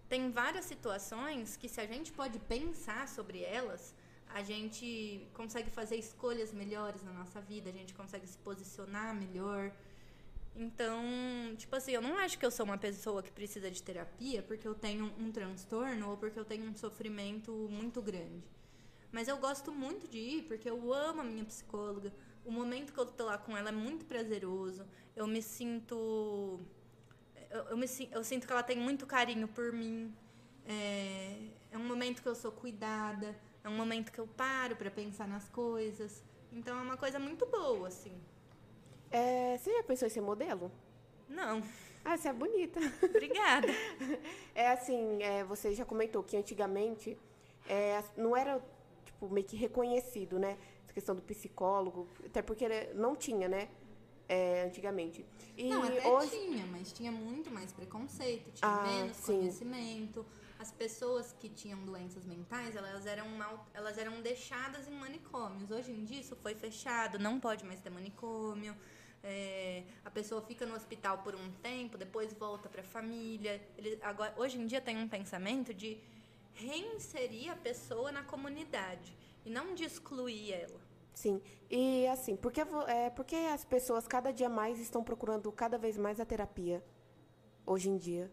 tem 0.08 0.30
várias 0.30 0.64
situações 0.66 1.56
que 1.56 1.68
se 1.68 1.80
a 1.80 1.86
gente 1.86 2.12
pode 2.12 2.38
pensar 2.40 3.08
sobre 3.08 3.42
elas, 3.42 3.94
a 4.36 4.42
gente 4.42 5.26
consegue 5.32 5.70
fazer 5.70 5.96
escolhas 5.96 6.52
melhores 6.52 7.02
na 7.02 7.12
nossa 7.20 7.40
vida, 7.40 7.70
a 7.70 7.72
gente 7.72 7.94
consegue 7.94 8.26
se 8.26 8.36
posicionar 8.36 9.14
melhor. 9.14 9.72
Então, 10.54 11.02
tipo 11.56 11.74
assim, 11.74 11.92
eu 11.92 12.02
não 12.02 12.18
acho 12.18 12.38
que 12.38 12.44
eu 12.44 12.50
sou 12.50 12.66
uma 12.66 12.76
pessoa 12.76 13.22
que 13.22 13.32
precisa 13.32 13.70
de 13.70 13.82
terapia 13.82 14.42
porque 14.42 14.68
eu 14.68 14.74
tenho 14.74 15.06
um 15.18 15.32
transtorno 15.32 16.10
ou 16.10 16.18
porque 16.18 16.38
eu 16.38 16.44
tenho 16.44 16.68
um 16.68 16.76
sofrimento 16.76 17.50
muito 17.70 18.02
grande. 18.02 18.44
Mas 19.10 19.26
eu 19.26 19.38
gosto 19.38 19.72
muito 19.72 20.06
de 20.06 20.18
ir 20.18 20.42
porque 20.42 20.68
eu 20.68 20.92
amo 20.92 21.22
a 21.22 21.24
minha 21.24 21.44
psicóloga, 21.46 22.12
o 22.44 22.52
momento 22.52 22.92
que 22.92 23.00
eu 23.00 23.06
tô 23.06 23.24
lá 23.24 23.38
com 23.38 23.56
ela 23.56 23.70
é 23.70 23.72
muito 23.72 24.04
prazeroso. 24.04 24.84
Eu 25.16 25.26
me 25.26 25.40
sinto. 25.40 26.60
Eu, 27.50 27.62
eu, 27.70 27.76
me, 27.78 27.86
eu 28.12 28.22
sinto 28.22 28.46
que 28.46 28.52
ela 28.52 28.62
tem 28.62 28.76
muito 28.76 29.06
carinho 29.06 29.48
por 29.48 29.72
mim. 29.72 30.14
É, 30.66 31.38
é 31.70 31.78
um 31.78 31.86
momento 31.86 32.20
que 32.20 32.28
eu 32.28 32.34
sou 32.34 32.52
cuidada. 32.52 33.34
É 33.66 33.68
um 33.68 33.76
momento 33.76 34.12
que 34.12 34.20
eu 34.20 34.28
paro 34.28 34.76
para 34.76 34.88
pensar 34.92 35.26
nas 35.26 35.48
coisas. 35.48 36.22
Então 36.52 36.78
é 36.78 36.82
uma 36.82 36.96
coisa 36.96 37.18
muito 37.18 37.44
boa, 37.46 37.88
assim. 37.88 38.16
É, 39.10 39.58
você 39.58 39.72
já 39.72 39.82
pensou 39.82 40.06
em 40.06 40.10
ser 40.12 40.20
modelo? 40.20 40.70
Não. 41.28 41.60
Ah, 42.04 42.16
você 42.16 42.28
é 42.28 42.32
bonita. 42.32 42.78
Obrigada. 43.02 43.66
é 44.54 44.68
assim, 44.68 45.20
é, 45.20 45.42
você 45.42 45.74
já 45.74 45.84
comentou 45.84 46.22
que 46.22 46.36
antigamente 46.36 47.18
é, 47.68 48.04
não 48.16 48.36
era 48.36 48.64
tipo, 49.04 49.28
meio 49.28 49.44
que 49.44 49.56
reconhecido, 49.56 50.38
né? 50.38 50.56
questão 50.94 51.14
do 51.14 51.20
psicólogo, 51.20 52.08
até 52.24 52.40
porque 52.40 52.66
não 52.94 53.14
tinha, 53.14 53.48
né? 53.48 53.68
É, 54.28 54.62
antigamente. 54.62 55.26
E 55.56 55.68
não, 55.68 55.82
até 55.82 56.08
hoje... 56.08 56.30
tinha, 56.30 56.64
mas 56.66 56.92
tinha 56.92 57.12
muito 57.12 57.50
mais 57.50 57.72
preconceito, 57.72 58.50
tinha 58.52 58.70
ah, 58.70 58.82
menos 58.86 59.16
sim. 59.18 59.40
conhecimento. 59.40 60.24
As 60.58 60.72
pessoas 60.72 61.32
que 61.38 61.48
tinham 61.48 61.84
doenças 61.84 62.24
mentais, 62.24 62.74
elas 62.74 63.06
eram 63.06 63.28
mal, 63.28 63.66
elas 63.74 63.98
eram 63.98 64.20
deixadas 64.22 64.88
em 64.88 64.92
manicômios. 64.92 65.70
Hoje 65.70 65.92
em 65.92 66.04
dia 66.04 66.20
isso 66.20 66.34
foi 66.36 66.54
fechado, 66.54 67.18
não 67.18 67.38
pode 67.38 67.64
mais 67.64 67.80
ter 67.80 67.90
manicômio. 67.90 68.74
É, 69.22 69.84
a 70.04 70.10
pessoa 70.10 70.40
fica 70.40 70.64
no 70.64 70.74
hospital 70.74 71.18
por 71.18 71.34
um 71.34 71.50
tempo, 71.62 71.98
depois 71.98 72.32
volta 72.32 72.68
para 72.68 72.80
a 72.80 72.84
família. 72.84 73.60
Ele, 73.76 73.98
agora, 74.02 74.32
hoje 74.36 74.58
em 74.58 74.66
dia 74.66 74.80
tem 74.80 74.96
um 74.96 75.08
pensamento 75.08 75.74
de 75.74 76.00
reinserir 76.54 77.50
a 77.50 77.56
pessoa 77.56 78.10
na 78.10 78.22
comunidade 78.22 79.14
e 79.44 79.50
não 79.50 79.74
de 79.74 79.84
excluir 79.84 80.52
ela. 80.52 80.80
Sim. 81.12 81.40
E 81.70 82.06
assim, 82.06 82.36
porque, 82.36 82.60
é, 82.88 83.10
porque 83.10 83.36
as 83.36 83.64
pessoas 83.64 84.06
cada 84.06 84.32
dia 84.32 84.48
mais 84.48 84.78
estão 84.78 85.02
procurando 85.02 85.50
cada 85.52 85.76
vez 85.76 85.96
mais 85.96 86.20
a 86.20 86.24
terapia 86.24 86.82
hoje 87.66 87.88
em 87.88 87.96
dia? 87.96 88.30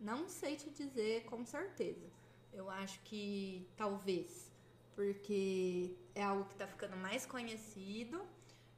Não 0.00 0.28
sei 0.28 0.56
te 0.56 0.70
dizer 0.70 1.24
com 1.24 1.44
certeza. 1.44 2.10
Eu 2.52 2.70
acho 2.70 2.98
que 3.00 3.68
talvez 3.76 4.50
porque 4.94 5.94
é 6.14 6.22
algo 6.22 6.44
que 6.44 6.52
está 6.52 6.66
ficando 6.66 6.96
mais 6.96 7.24
conhecido, 7.24 8.20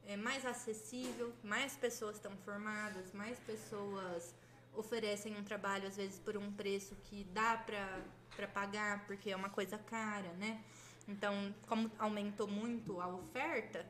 é 0.05 0.17
mais 0.17 0.45
acessível, 0.45 1.33
mais 1.43 1.77
pessoas 1.77 2.17
estão 2.17 2.37
formadas, 2.45 3.13
mais 3.13 3.39
pessoas 3.41 4.35
oferecem 4.75 5.37
um 5.37 5.43
trabalho 5.43 5.89
às 5.89 5.97
vezes 5.97 6.19
por 6.19 6.37
um 6.37 6.53
preço 6.53 6.95
que 7.05 7.25
dá 7.25 7.57
para 7.57 8.47
pagar, 8.49 9.05
porque 9.07 9.31
é 9.31 9.37
uma 9.37 9.51
coisa 9.51 9.79
cara, 9.79 10.33
né? 10.35 10.63
Então, 11.09 11.55
como 11.67 11.91
aumentou 11.99 12.47
muito 12.47 13.01
a 13.01 13.09
oferta, 13.09 13.85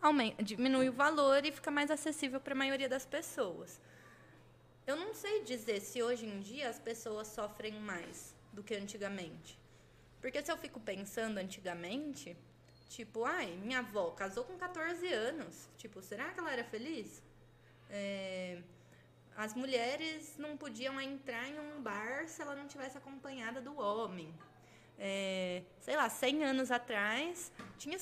aumenta, 0.00 0.42
diminui 0.42 0.88
o 0.88 0.92
valor 0.92 1.44
e 1.44 1.52
fica 1.52 1.70
mais 1.70 1.90
acessível 1.90 2.40
para 2.40 2.52
a 2.52 2.56
maioria 2.56 2.88
das 2.88 3.06
pessoas. 3.06 3.80
Eu 4.86 4.94
não 4.94 5.12
sei 5.12 5.42
dizer 5.42 5.80
se 5.80 6.00
hoje 6.00 6.24
em 6.26 6.38
dia 6.38 6.68
as 6.68 6.78
pessoas 6.78 7.26
sofrem 7.26 7.72
mais 7.80 8.32
do 8.52 8.62
que 8.62 8.72
antigamente. 8.76 9.58
Porque 10.20 10.40
se 10.40 10.52
eu 10.52 10.56
fico 10.56 10.78
pensando 10.78 11.38
antigamente, 11.38 12.36
tipo, 12.88 13.24
ai, 13.24 13.46
minha 13.64 13.80
avó 13.80 14.12
casou 14.12 14.44
com 14.44 14.56
14 14.56 15.12
anos. 15.12 15.68
Tipo, 15.76 16.00
será 16.00 16.30
que 16.30 16.38
ela 16.38 16.52
era 16.52 16.62
feliz? 16.62 17.20
É, 17.90 18.62
as 19.36 19.54
mulheres 19.54 20.36
não 20.38 20.56
podiam 20.56 21.00
entrar 21.00 21.48
em 21.48 21.58
um 21.58 21.82
bar 21.82 22.28
se 22.28 22.40
ela 22.40 22.54
não 22.54 22.68
tivesse 22.68 22.96
acompanhada 22.96 23.60
do 23.60 23.76
homem. 23.76 24.32
É, 24.96 25.62
sei 25.80 25.96
lá, 25.96 26.08
100 26.08 26.44
anos 26.44 26.70
atrás, 26.70 27.50
tinha 27.76 27.98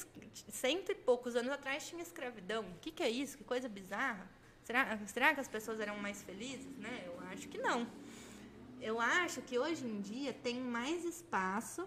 cento 0.50 0.92
e 0.92 0.94
poucos 0.94 1.34
anos 1.34 1.50
atrás 1.50 1.88
tinha 1.88 2.02
escravidão. 2.02 2.62
O 2.62 2.78
que, 2.78 2.92
que 2.92 3.02
é 3.02 3.08
isso? 3.08 3.38
Que 3.38 3.44
coisa 3.44 3.70
bizarra. 3.70 4.28
Será, 4.64 4.98
será 5.06 5.34
que 5.34 5.40
as 5.40 5.48
pessoas 5.48 5.78
eram 5.78 5.98
mais 5.98 6.22
felizes? 6.22 6.74
Né? 6.78 7.04
Eu 7.06 7.20
acho 7.30 7.48
que 7.48 7.58
não. 7.58 7.86
Eu 8.80 8.98
acho 8.98 9.42
que 9.42 9.58
hoje 9.58 9.86
em 9.86 10.00
dia 10.00 10.32
tem 10.32 10.58
mais 10.58 11.04
espaço 11.04 11.86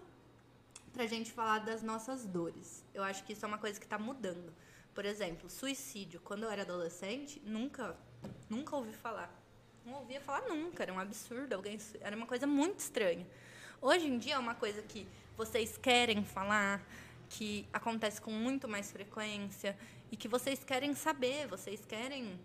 para 0.92 1.02
a 1.02 1.06
gente 1.06 1.32
falar 1.32 1.58
das 1.58 1.82
nossas 1.82 2.24
dores. 2.24 2.84
Eu 2.94 3.02
acho 3.02 3.24
que 3.24 3.32
isso 3.32 3.44
é 3.44 3.48
uma 3.48 3.58
coisa 3.58 3.78
que 3.78 3.86
está 3.86 3.98
mudando. 3.98 4.54
Por 4.94 5.04
exemplo, 5.04 5.50
suicídio. 5.50 6.20
Quando 6.20 6.44
eu 6.44 6.50
era 6.50 6.62
adolescente, 6.62 7.42
nunca, 7.44 7.96
nunca 8.48 8.76
ouvi 8.76 8.92
falar. 8.92 9.32
Não 9.84 9.94
ouvia 9.94 10.20
falar 10.20 10.42
nunca, 10.48 10.82
era 10.82 10.92
um 10.92 10.98
absurdo, 10.98 11.54
alguém, 11.54 11.78
era 12.00 12.14
uma 12.16 12.26
coisa 12.26 12.46
muito 12.46 12.78
estranha. 12.78 13.26
Hoje 13.80 14.06
em 14.06 14.18
dia 14.18 14.34
é 14.34 14.38
uma 14.38 14.54
coisa 14.54 14.82
que 14.82 15.06
vocês 15.36 15.76
querem 15.76 16.24
falar, 16.24 16.84
que 17.28 17.66
acontece 17.72 18.20
com 18.20 18.30
muito 18.30 18.68
mais 18.68 18.92
frequência 18.92 19.76
e 20.12 20.16
que 20.16 20.28
vocês 20.28 20.62
querem 20.62 20.94
saber, 20.94 21.46
vocês 21.46 21.84
querem 21.86 22.38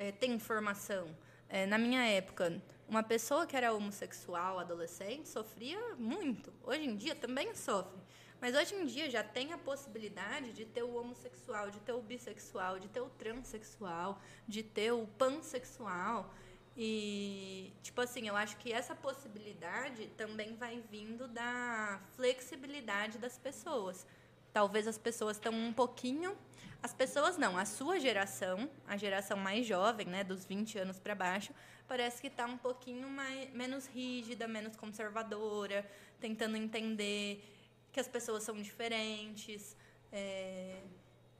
é, 0.00 0.10
ter 0.10 0.28
informação. 0.28 1.14
É, 1.46 1.66
na 1.66 1.76
minha 1.76 2.02
época, 2.06 2.60
uma 2.88 3.02
pessoa 3.02 3.46
que 3.46 3.54
era 3.54 3.72
homossexual, 3.72 4.58
adolescente, 4.58 5.28
sofria 5.28 5.78
muito. 5.96 6.50
Hoje 6.64 6.84
em 6.84 6.96
dia 6.96 7.14
também 7.14 7.54
sofre. 7.54 8.00
Mas 8.40 8.56
hoje 8.56 8.74
em 8.74 8.86
dia 8.86 9.10
já 9.10 9.22
tem 9.22 9.52
a 9.52 9.58
possibilidade 9.58 10.54
de 10.54 10.64
ter 10.64 10.82
o 10.82 10.94
homossexual, 10.94 11.70
de 11.70 11.78
ter 11.80 11.92
o 11.92 12.00
bissexual, 12.00 12.78
de 12.78 12.88
ter 12.88 13.02
o 13.02 13.10
transexual, 13.10 14.18
de 14.48 14.62
ter 14.62 14.90
o 14.92 15.06
pansexual. 15.18 16.34
E, 16.74 17.74
tipo 17.82 18.00
assim, 18.00 18.26
eu 18.26 18.34
acho 18.34 18.56
que 18.56 18.72
essa 18.72 18.94
possibilidade 18.94 20.06
também 20.16 20.56
vai 20.56 20.82
vindo 20.90 21.28
da 21.28 22.00
flexibilidade 22.16 23.18
das 23.18 23.36
pessoas. 23.36 24.06
Talvez 24.52 24.86
as 24.86 24.98
pessoas 24.98 25.36
estão 25.36 25.52
um 25.52 25.72
pouquinho. 25.72 26.36
As 26.82 26.94
pessoas 26.94 27.36
não, 27.36 27.58
a 27.58 27.64
sua 27.64 28.00
geração, 28.00 28.70
a 28.86 28.96
geração 28.96 29.36
mais 29.36 29.66
jovem, 29.66 30.06
né, 30.06 30.24
dos 30.24 30.44
20 30.44 30.78
anos 30.78 30.98
para 30.98 31.14
baixo, 31.14 31.52
parece 31.86 32.20
que 32.20 32.28
está 32.28 32.46
um 32.46 32.56
pouquinho 32.56 33.08
mais, 33.08 33.52
menos 33.52 33.86
rígida, 33.86 34.48
menos 34.48 34.76
conservadora, 34.76 35.88
tentando 36.18 36.56
entender 36.56 37.44
que 37.92 38.00
as 38.00 38.08
pessoas 38.08 38.42
são 38.42 38.54
diferentes. 38.60 39.76
É... 40.10 40.82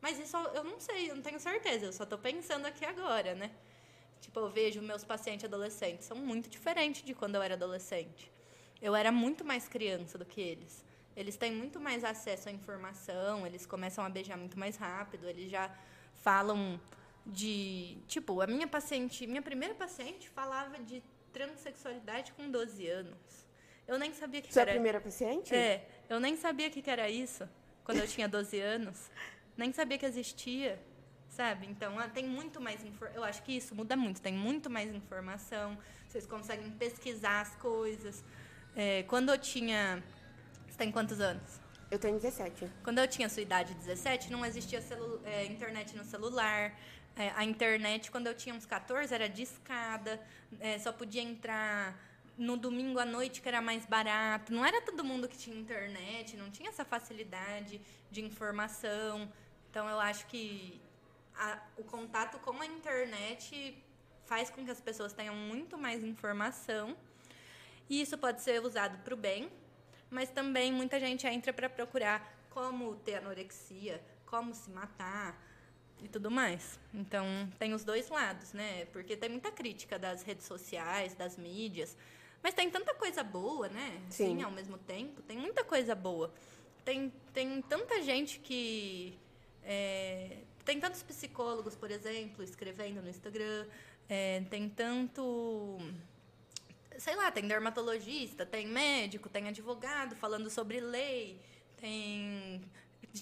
Mas 0.01 0.19
isso 0.19 0.37
eu 0.37 0.65
não 0.65 0.79
sei, 0.79 1.11
eu 1.11 1.15
não 1.15 1.23
tenho 1.23 1.41
certeza, 1.41 1.87
eu 1.87 1.93
só 1.93 2.05
estou 2.05 2.19
pensando 2.19 2.67
aqui 2.67 2.85
agora, 2.85 3.35
né? 3.35 3.51
Tipo, 4.21 4.41
eu 4.41 4.51
vejo 4.51 4.83
meus 4.83 5.05
pacientes 5.05 5.45
adolescentes, 5.45 6.07
são 6.07 6.17
muito 6.17 6.51
diferentes 6.51 7.03
de 7.03 7.15
quando 7.15 7.37
eu 7.37 7.43
era 7.43 7.55
adolescente. 7.55 8.31
Eu 8.81 8.95
era 8.95 9.11
muito 9.13 9.45
mais 9.45 9.69
criança 9.69 10.19
do 10.19 10.25
que 10.25 10.41
eles. 10.41 10.85
Eles 11.17 11.37
têm 11.37 11.53
muito 11.53 11.81
mais 11.81 12.05
acesso 12.05 12.49
à 12.49 12.53
informação, 12.53 13.47
eles 13.47 13.67
começam 13.67 14.05
a 14.05 14.09
beijar 14.09 14.37
muito 14.37 14.59
mais 14.59 14.77
rápido, 14.77 15.29
eles 15.29 15.51
já 15.51 15.71
falam 16.15 16.81
de. 17.27 17.99
Tipo, 18.07 18.41
a 18.41 18.47
minha 18.47 18.67
paciente, 18.67 19.27
minha 19.27 19.43
primeira 19.43 19.75
paciente 19.75 20.29
falava 20.29 20.79
de 20.79 21.03
transexualidade 21.33 22.33
com 22.33 22.51
12 22.51 22.87
anos. 22.87 23.47
Eu 23.87 23.99
nem 23.99 24.13
sabia 24.13 24.41
que 24.41 24.53
Sua 24.53 24.63
era. 24.63 24.71
primeira 24.73 25.01
paciente? 25.01 25.55
É, 25.55 25.89
eu 26.09 26.21
nem 26.21 26.37
sabia 26.37 26.71
que 26.71 26.89
era 26.89 27.11
isso 27.11 27.49
quando 27.85 27.99
eu 27.99 28.07
tinha 28.07 28.29
12 28.29 28.61
anos. 28.61 29.11
Nem 29.57 29.73
sabia 29.73 29.99
que 29.99 30.07
existia, 30.07 30.81
sabe? 31.29 31.67
Então, 31.67 31.99
ah, 31.99 32.09
tem 32.09 32.27
muito 32.27 32.61
mais 32.61 32.85
informação. 32.85 33.17
Eu 33.17 33.25
acho 33.25 33.43
que 33.43 33.53
isso 33.53 33.75
muda 33.75 33.97
muito. 33.97 34.23
Tem 34.23 34.33
muito 34.33 34.71
mais 34.71 34.95
informação. 34.95 35.77
Vocês 36.09 36.27
conseguem 36.27 36.71
pesquisar 36.71 37.41
as 37.41 37.55
coisas. 37.57 38.25
É, 38.77 39.03
quando 39.05 39.31
eu 39.31 39.39
tinha. 39.39 40.03
Tem 40.81 40.91
quantos 40.91 41.21
anos? 41.21 41.61
Eu 41.91 41.99
tenho 41.99 42.19
17. 42.19 42.67
Quando 42.83 43.01
eu 43.01 43.07
tinha 43.07 43.29
sua 43.29 43.43
idade, 43.43 43.75
17, 43.75 44.33
não 44.33 44.47
existia 44.47 44.83
é, 45.27 45.45
internet 45.45 45.95
no 45.95 46.03
celular. 46.03 46.75
É, 47.15 47.29
a 47.37 47.45
internet, 47.45 48.11
quando 48.11 48.29
eu 48.29 48.35
tinha 48.35 48.55
uns 48.55 48.65
14, 48.65 49.15
era 49.15 49.29
discada. 49.29 50.19
É, 50.59 50.79
só 50.79 50.91
podia 50.91 51.21
entrar 51.21 51.95
no 52.39 52.57
domingo 52.57 52.99
à 52.99 53.05
noite, 53.05 53.43
que 53.43 53.49
era 53.49 53.61
mais 53.61 53.85
barato. 53.85 54.55
Não 54.55 54.65
era 54.65 54.81
todo 54.81 55.05
mundo 55.05 55.29
que 55.29 55.37
tinha 55.37 55.55
internet, 55.55 56.35
não 56.39 56.51
tinha 56.51 56.71
essa 56.71 56.83
facilidade 56.83 57.79
de 58.11 58.23
informação. 58.23 59.31
Então, 59.69 59.87
eu 59.87 60.01
acho 60.01 60.27
que 60.29 60.81
a, 61.37 61.59
o 61.77 61.85
contato 61.85 62.39
com 62.39 62.59
a 62.59 62.65
internet 62.65 63.77
faz 64.25 64.49
com 64.49 64.65
que 64.65 64.71
as 64.71 64.81
pessoas 64.81 65.13
tenham 65.13 65.35
muito 65.35 65.77
mais 65.77 66.03
informação. 66.03 66.97
E 67.87 68.01
isso 68.01 68.17
pode 68.17 68.41
ser 68.41 68.65
usado 68.65 68.97
para 69.05 69.13
o 69.13 69.17
bem, 69.17 69.51
mas 70.11 70.31
também 70.31 70.73
muita 70.73 70.99
gente 70.99 71.27
entra 71.27 71.53
para 71.53 71.69
procurar 71.69 72.37
como 72.51 72.97
ter 72.97 73.17
anorexia, 73.17 74.03
como 74.27 74.55
se 74.55 74.71
matar 74.71 75.41
e 76.03 76.09
tudo 76.09 76.31
mais. 76.31 76.79
Então, 76.93 77.25
tem 77.59 77.73
os 77.75 77.85
dois 77.85 78.09
lados, 78.09 78.53
né? 78.53 78.87
Porque 78.87 79.17
tem 79.17 79.29
muita 79.29 79.53
crítica 79.53 79.99
das 79.99 80.23
redes 80.23 80.47
sociais, 80.47 81.15
das 81.15 81.37
mídias, 81.37 81.97
mas 82.43 82.55
tem 82.55 82.71
tanta 82.71 82.95
coisa 82.95 83.23
boa, 83.23 83.69
né? 83.69 84.01
Sim. 84.09 84.43
ao 84.43 84.51
mesmo 84.51 84.79
tempo, 84.79 85.23
tem 85.23 85.39
muita 85.39 85.63
coisa 85.63 85.95
boa. 85.95 86.33
Tem, 86.85 87.13
tem 87.33 87.61
tanta 87.63 88.03
gente 88.03 88.39
que. 88.41 89.19
é, 89.63 90.39
tem 90.65 90.81
tantos 90.81 91.03
psicólogos, 91.03 91.77
por 91.77 91.91
exemplo, 91.91 92.43
escrevendo 92.43 93.03
no 93.03 93.09
Instagram. 93.09 93.67
é, 94.09 94.41
tem 94.51 94.69
tanto. 94.69 95.79
Sei 96.99 97.15
lá, 97.17 97.31
tem 97.31 97.47
dermatologista, 97.47 98.45
tem 98.45 98.67
médico, 98.67 99.29
tem 99.29 99.49
advogado 99.49 100.15
falando 100.17 100.51
sobre 100.51 100.81
lei, 100.81 101.41
tem 101.77 102.63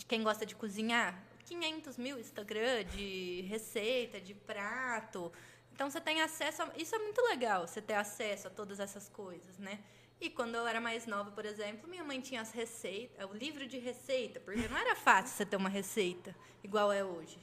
quem 0.07 0.23
gosta 0.23 0.45
de 0.45 0.55
cozinhar. 0.55 1.23
500 1.45 1.97
mil 1.97 2.19
Instagram 2.19 2.85
de 2.85 3.43
receita, 3.49 4.21
de 4.21 4.35
prato. 4.35 5.33
Então 5.73 5.89
você 5.89 6.01
tem 6.01 6.21
acesso 6.21 6.63
a... 6.63 6.71
Isso 6.77 6.95
é 6.95 6.99
muito 6.99 7.23
legal, 7.23 7.67
você 7.67 7.81
ter 7.81 7.95
acesso 7.95 8.49
a 8.49 8.51
todas 8.51 8.81
essas 8.81 9.09
coisas, 9.09 9.59
né? 9.59 9.79
E 10.21 10.29
quando 10.29 10.57
eu 10.57 10.67
era 10.67 10.81
mais 10.81 11.07
nova, 11.07 11.31
por 11.31 11.47
exemplo, 11.47 11.89
minha 11.89 12.03
mãe 12.03 12.21
tinha 12.21 12.41
as 12.41 12.51
receitas, 12.51 13.25
o 13.31 13.33
livro 13.33 13.67
de 13.67 13.79
receita, 13.79 14.41
porque 14.41 14.69
não 14.69 14.77
era 14.77 14.97
fácil 14.97 15.37
você 15.37 15.47
ter 15.47 15.57
uma 15.57 15.69
receita 15.69 16.35
igual 16.63 16.93
é 16.93 17.05
hoje. 17.05 17.39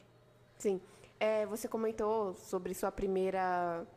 Sim. 0.60 0.82
É, 1.18 1.46
você 1.46 1.68
comentou 1.68 2.36
sobre 2.36 2.74
sua 2.74 2.92
primeira 2.92 3.88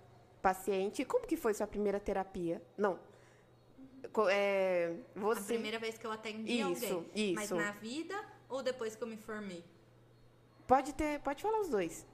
paciente. 0.43 1.05
Como 1.05 1.27
que 1.27 1.37
foi 1.37 1.55
sua 1.55 1.67
primeira 1.67 2.01
terapia? 2.01 2.63
Não. 2.77 2.99
É, 4.31 4.95
A 5.17 5.21
você... 5.21 5.55
primeira 5.55 5.79
vez 5.79 5.99
que 5.99 6.07
eu 6.07 6.13
atendi 6.13 6.61
Isso, 6.61 6.95
alguém. 6.95 7.35
Mas 7.35 7.47
isso. 7.47 7.57
na 7.57 7.73
vida 7.73 8.15
ou 8.49 8.63
depois 8.63 8.97
que 8.97 9.03
eu 9.03 9.09
me 9.09 9.17
formei? 9.17 9.65
Pode 10.67 10.93
ter, 10.95 11.21
pode 11.21 11.43
falar 11.43 11.61
os 11.61 11.69
dois. 11.69 12.07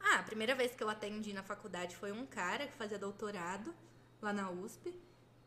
Ah, 0.00 0.20
a 0.20 0.22
primeira 0.22 0.54
vez 0.54 0.74
que 0.74 0.82
eu 0.82 0.88
atendi 0.88 1.32
na 1.32 1.42
faculdade 1.42 1.94
foi 1.96 2.10
um 2.10 2.26
cara 2.26 2.66
que 2.66 2.72
fazia 2.72 2.98
doutorado 2.98 3.74
lá 4.20 4.32
na 4.32 4.50
USP. 4.50 4.94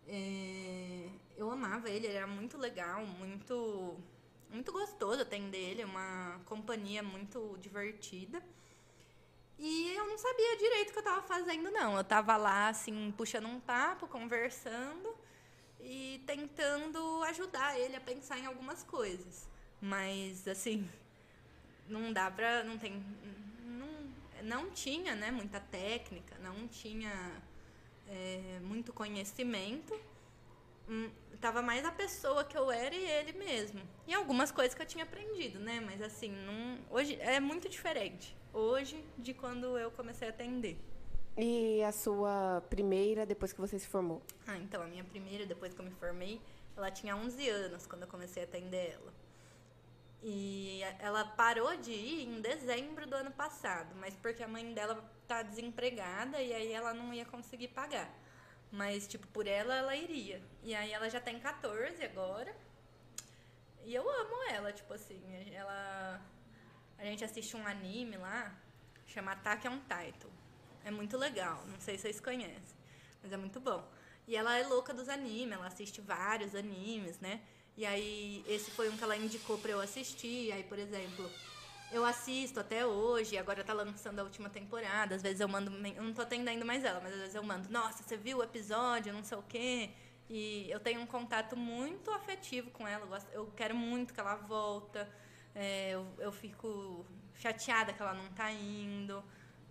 É, 0.07 1.09
eu 1.37 1.49
amava 1.49 1.89
ele, 1.89 2.07
ele 2.07 2.17
era 2.17 2.27
muito 2.27 2.57
legal, 2.57 3.05
muito, 3.05 3.97
muito 4.49 4.71
gostoso 4.71 5.21
atender 5.21 5.57
ele, 5.57 5.83
uma 5.83 6.39
companhia 6.45 7.01
muito 7.01 7.57
divertida. 7.59 8.43
E 9.65 9.95
eu 9.95 10.05
não 10.05 10.17
sabia 10.17 10.57
direito 10.57 10.89
o 10.89 10.91
que 10.91 10.97
eu 10.97 11.03
estava 11.03 11.21
fazendo, 11.21 11.71
não. 11.71 11.95
Eu 11.95 12.01
estava 12.01 12.35
lá, 12.35 12.67
assim, 12.67 13.13
puxando 13.15 13.47
um 13.47 13.61
papo, 13.61 14.09
conversando 14.09 15.15
e 15.79 16.21
tentando 16.27 17.23
ajudar 17.23 17.79
ele 17.79 17.95
a 17.95 18.01
pensar 18.01 18.37
em 18.37 18.45
algumas 18.45 18.83
coisas. 18.83 19.47
Mas, 19.79 20.49
assim, 20.49 20.85
não 21.87 22.11
dá 22.11 22.29
pra. 22.29 22.61
Não 22.65 22.77
tem. 22.77 23.01
Não, 23.63 24.11
não 24.43 24.69
tinha 24.69 25.15
né, 25.15 25.31
muita 25.31 25.61
técnica, 25.61 26.35
não 26.39 26.67
tinha 26.67 27.41
é, 28.09 28.59
muito 28.63 28.91
conhecimento. 28.91 29.97
Hum, 30.87 31.09
Tava 31.43 31.61
mais 31.61 31.83
a 31.83 31.91
pessoa 31.91 32.45
que 32.45 32.57
eu 32.57 32.71
era 32.71 32.95
e 32.95 33.05
ele 33.05 33.33
mesmo. 33.33 33.81
E 34.07 34.13
algumas 34.13 34.49
coisas 34.49 34.73
que 34.73 34.81
eu 34.81 34.85
tinha 34.85 35.03
aprendido, 35.03 35.59
né? 35.59 35.81
Mas 35.81 36.01
assim, 36.01 36.31
não, 36.31 36.79
hoje 36.89 37.17
é 37.19 37.37
muito 37.37 37.67
diferente. 37.67 38.33
Hoje 38.53 39.03
de 39.17 39.33
quando 39.33 39.77
eu 39.77 39.91
comecei 39.91 40.29
a 40.29 40.31
atender. 40.31 40.77
E 41.35 41.83
a 41.83 41.91
sua 41.91 42.63
primeira 42.69 43.25
depois 43.25 43.51
que 43.51 43.59
você 43.59 43.77
se 43.77 43.87
formou? 43.87 44.21
Ah, 44.47 44.57
então, 44.57 44.81
a 44.81 44.85
minha 44.85 45.03
primeira, 45.03 45.45
depois 45.45 45.73
que 45.73 45.81
eu 45.81 45.83
me 45.83 45.91
formei, 45.91 46.39
ela 46.77 46.89
tinha 46.89 47.13
11 47.13 47.49
anos 47.49 47.85
quando 47.85 48.03
eu 48.03 48.07
comecei 48.07 48.43
a 48.43 48.45
atender 48.45 48.93
ela. 48.93 49.13
E 50.21 50.81
ela 50.99 51.25
parou 51.25 51.75
de 51.75 51.91
ir 51.91 52.23
em 52.23 52.39
dezembro 52.39 53.05
do 53.05 53.15
ano 53.15 53.31
passado, 53.31 53.93
mas 53.99 54.15
porque 54.15 54.41
a 54.41 54.47
mãe 54.47 54.73
dela 54.73 55.03
tá 55.27 55.41
desempregada 55.41 56.41
e 56.41 56.53
aí 56.53 56.71
ela 56.71 56.93
não 56.93 57.13
ia 57.13 57.25
conseguir 57.25 57.67
pagar. 57.67 58.09
Mas, 58.73 59.07
tipo, 59.07 59.27
por 59.27 59.45
ela, 59.45 59.75
ela 59.75 59.95
iria. 59.95 60.41
E 60.63 60.73
aí 60.73 60.91
ela 60.91 61.07
já 61.07 61.21
tem 61.21 61.39
14 61.39 62.03
agora. 62.03 62.55
E 63.85 63.93
eu 63.93 64.09
amo 64.09 64.49
ela, 64.49 64.73
tipo 64.73 64.91
assim, 64.95 65.21
ela... 65.53 66.19
A 66.97 67.05
gente 67.05 67.23
assiste 67.23 67.55
um 67.55 67.67
anime 67.67 68.17
lá, 68.17 68.51
chama 69.05 69.33
Attack 69.33 69.67
on 69.67 69.79
Titan. 69.81 70.29
É 70.83 70.89
muito 70.89 71.17
legal, 71.17 71.63
não 71.67 71.79
sei 71.79 71.97
se 71.97 72.01
vocês 72.01 72.19
conhecem, 72.19 72.75
mas 73.21 73.31
é 73.31 73.37
muito 73.37 73.59
bom. 73.59 73.87
E 74.27 74.35
ela 74.35 74.57
é 74.57 74.65
louca 74.65 74.91
dos 74.91 75.07
animes, 75.07 75.53
ela 75.53 75.67
assiste 75.67 76.01
vários 76.01 76.55
animes, 76.55 77.19
né? 77.19 77.41
E 77.77 77.85
aí, 77.85 78.43
esse 78.47 78.71
foi 78.71 78.89
um 78.89 78.97
que 78.97 79.03
ela 79.03 79.15
indicou 79.15 79.59
pra 79.59 79.69
eu 79.69 79.81
assistir. 79.81 80.51
Aí, 80.51 80.63
por 80.63 80.79
exemplo, 80.79 81.29
eu 81.93 82.03
assisto 82.05 82.59
até 82.59 82.85
hoje, 82.85 83.37
agora 83.37 83.63
tá 83.63 83.73
lançando 83.73 84.19
a 84.19 84.23
última 84.23 84.49
temporada. 84.49 85.15
Às 85.15 85.21
vezes 85.21 85.39
eu 85.39 85.47
mando, 85.47 85.71
eu 85.71 86.03
não 86.03 86.13
tô 86.13 86.21
atendendo 86.23 86.65
mais 86.65 86.83
ela, 86.83 86.99
mas 86.99 87.13
às 87.13 87.19
vezes 87.19 87.35
eu 87.35 87.43
mando, 87.43 87.69
nossa, 87.69 88.03
você 88.03 88.17
viu 88.17 88.39
o 88.39 88.43
episódio, 88.43 89.13
não 89.13 89.23
sei 89.23 89.37
o 89.37 89.43
quê. 89.43 89.91
E 90.29 90.69
eu 90.69 90.79
tenho 90.79 91.01
um 91.01 91.05
contato 91.05 91.55
muito 91.55 92.09
afetivo 92.11 92.71
com 92.71 92.87
ela, 92.87 93.05
eu, 93.31 93.47
quero 93.55 93.75
muito 93.75 94.13
que 94.13 94.19
ela 94.19 94.35
volta. 94.35 95.07
É, 95.53 95.91
eu, 95.91 96.07
eu 96.17 96.31
fico 96.31 97.05
chateada 97.35 97.93
que 97.93 98.01
ela 98.01 98.13
não 98.13 98.29
tá 98.31 98.51
indo. 98.51 99.23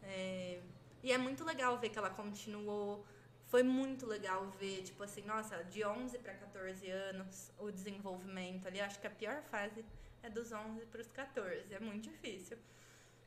É, 0.02 0.60
e 1.02 1.12
é 1.12 1.18
muito 1.18 1.44
legal 1.44 1.78
ver 1.78 1.88
que 1.88 1.98
ela 1.98 2.10
continuou 2.10 3.04
foi 3.52 3.62
muito 3.62 4.06
legal 4.06 4.46
ver, 4.58 4.82
tipo 4.82 5.02
assim, 5.02 5.20
nossa, 5.26 5.62
de 5.64 5.84
11 5.84 6.18
para 6.20 6.32
14 6.32 6.90
anos, 6.90 7.52
o 7.58 7.70
desenvolvimento 7.70 8.66
ali. 8.66 8.80
Acho 8.80 8.98
que 8.98 9.06
a 9.06 9.10
pior 9.10 9.42
fase 9.42 9.84
é 10.22 10.30
dos 10.30 10.52
11 10.52 10.86
para 10.86 11.00
os 11.00 11.08
14, 11.08 11.74
é 11.74 11.80
muito 11.80 12.04
difícil. 12.10 12.56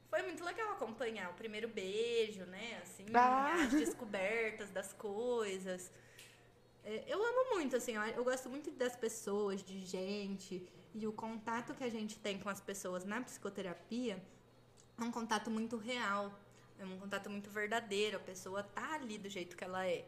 Foi 0.09 0.21
muito 0.21 0.43
legal 0.43 0.71
acompanhar 0.71 1.29
o 1.31 1.33
primeiro 1.33 1.67
beijo, 1.67 2.45
né? 2.45 2.79
Assim, 2.81 3.05
Ah. 3.13 3.55
as 3.63 3.71
descobertas 3.71 4.69
das 4.69 4.93
coisas. 4.93 5.91
É, 6.83 7.03
Eu 7.07 7.21
amo 7.23 7.55
muito, 7.55 7.75
assim, 7.75 7.93
eu 8.15 8.23
gosto 8.23 8.47
muito 8.49 8.69
das 8.71 8.95
pessoas, 8.95 9.63
de 9.63 9.79
gente. 9.85 10.65
E 10.93 11.05
o 11.07 11.11
contato 11.11 11.73
que 11.73 11.83
a 11.83 11.89
gente 11.89 12.17
tem 12.19 12.39
com 12.39 12.47
as 12.47 12.61
pessoas 12.61 13.03
na 13.03 13.19
psicoterapia 13.21 14.23
é 14.97 15.03
um 15.03 15.11
contato 15.11 15.49
muito 15.51 15.75
real. 15.77 16.31
É 16.79 16.85
um 16.85 16.97
contato 16.99 17.29
muito 17.29 17.49
verdadeiro. 17.49 18.17
A 18.17 18.19
pessoa 18.19 18.61
tá 18.63 18.93
ali 18.93 19.17
do 19.17 19.27
jeito 19.29 19.57
que 19.57 19.63
ela 19.63 19.85
é. 19.87 20.05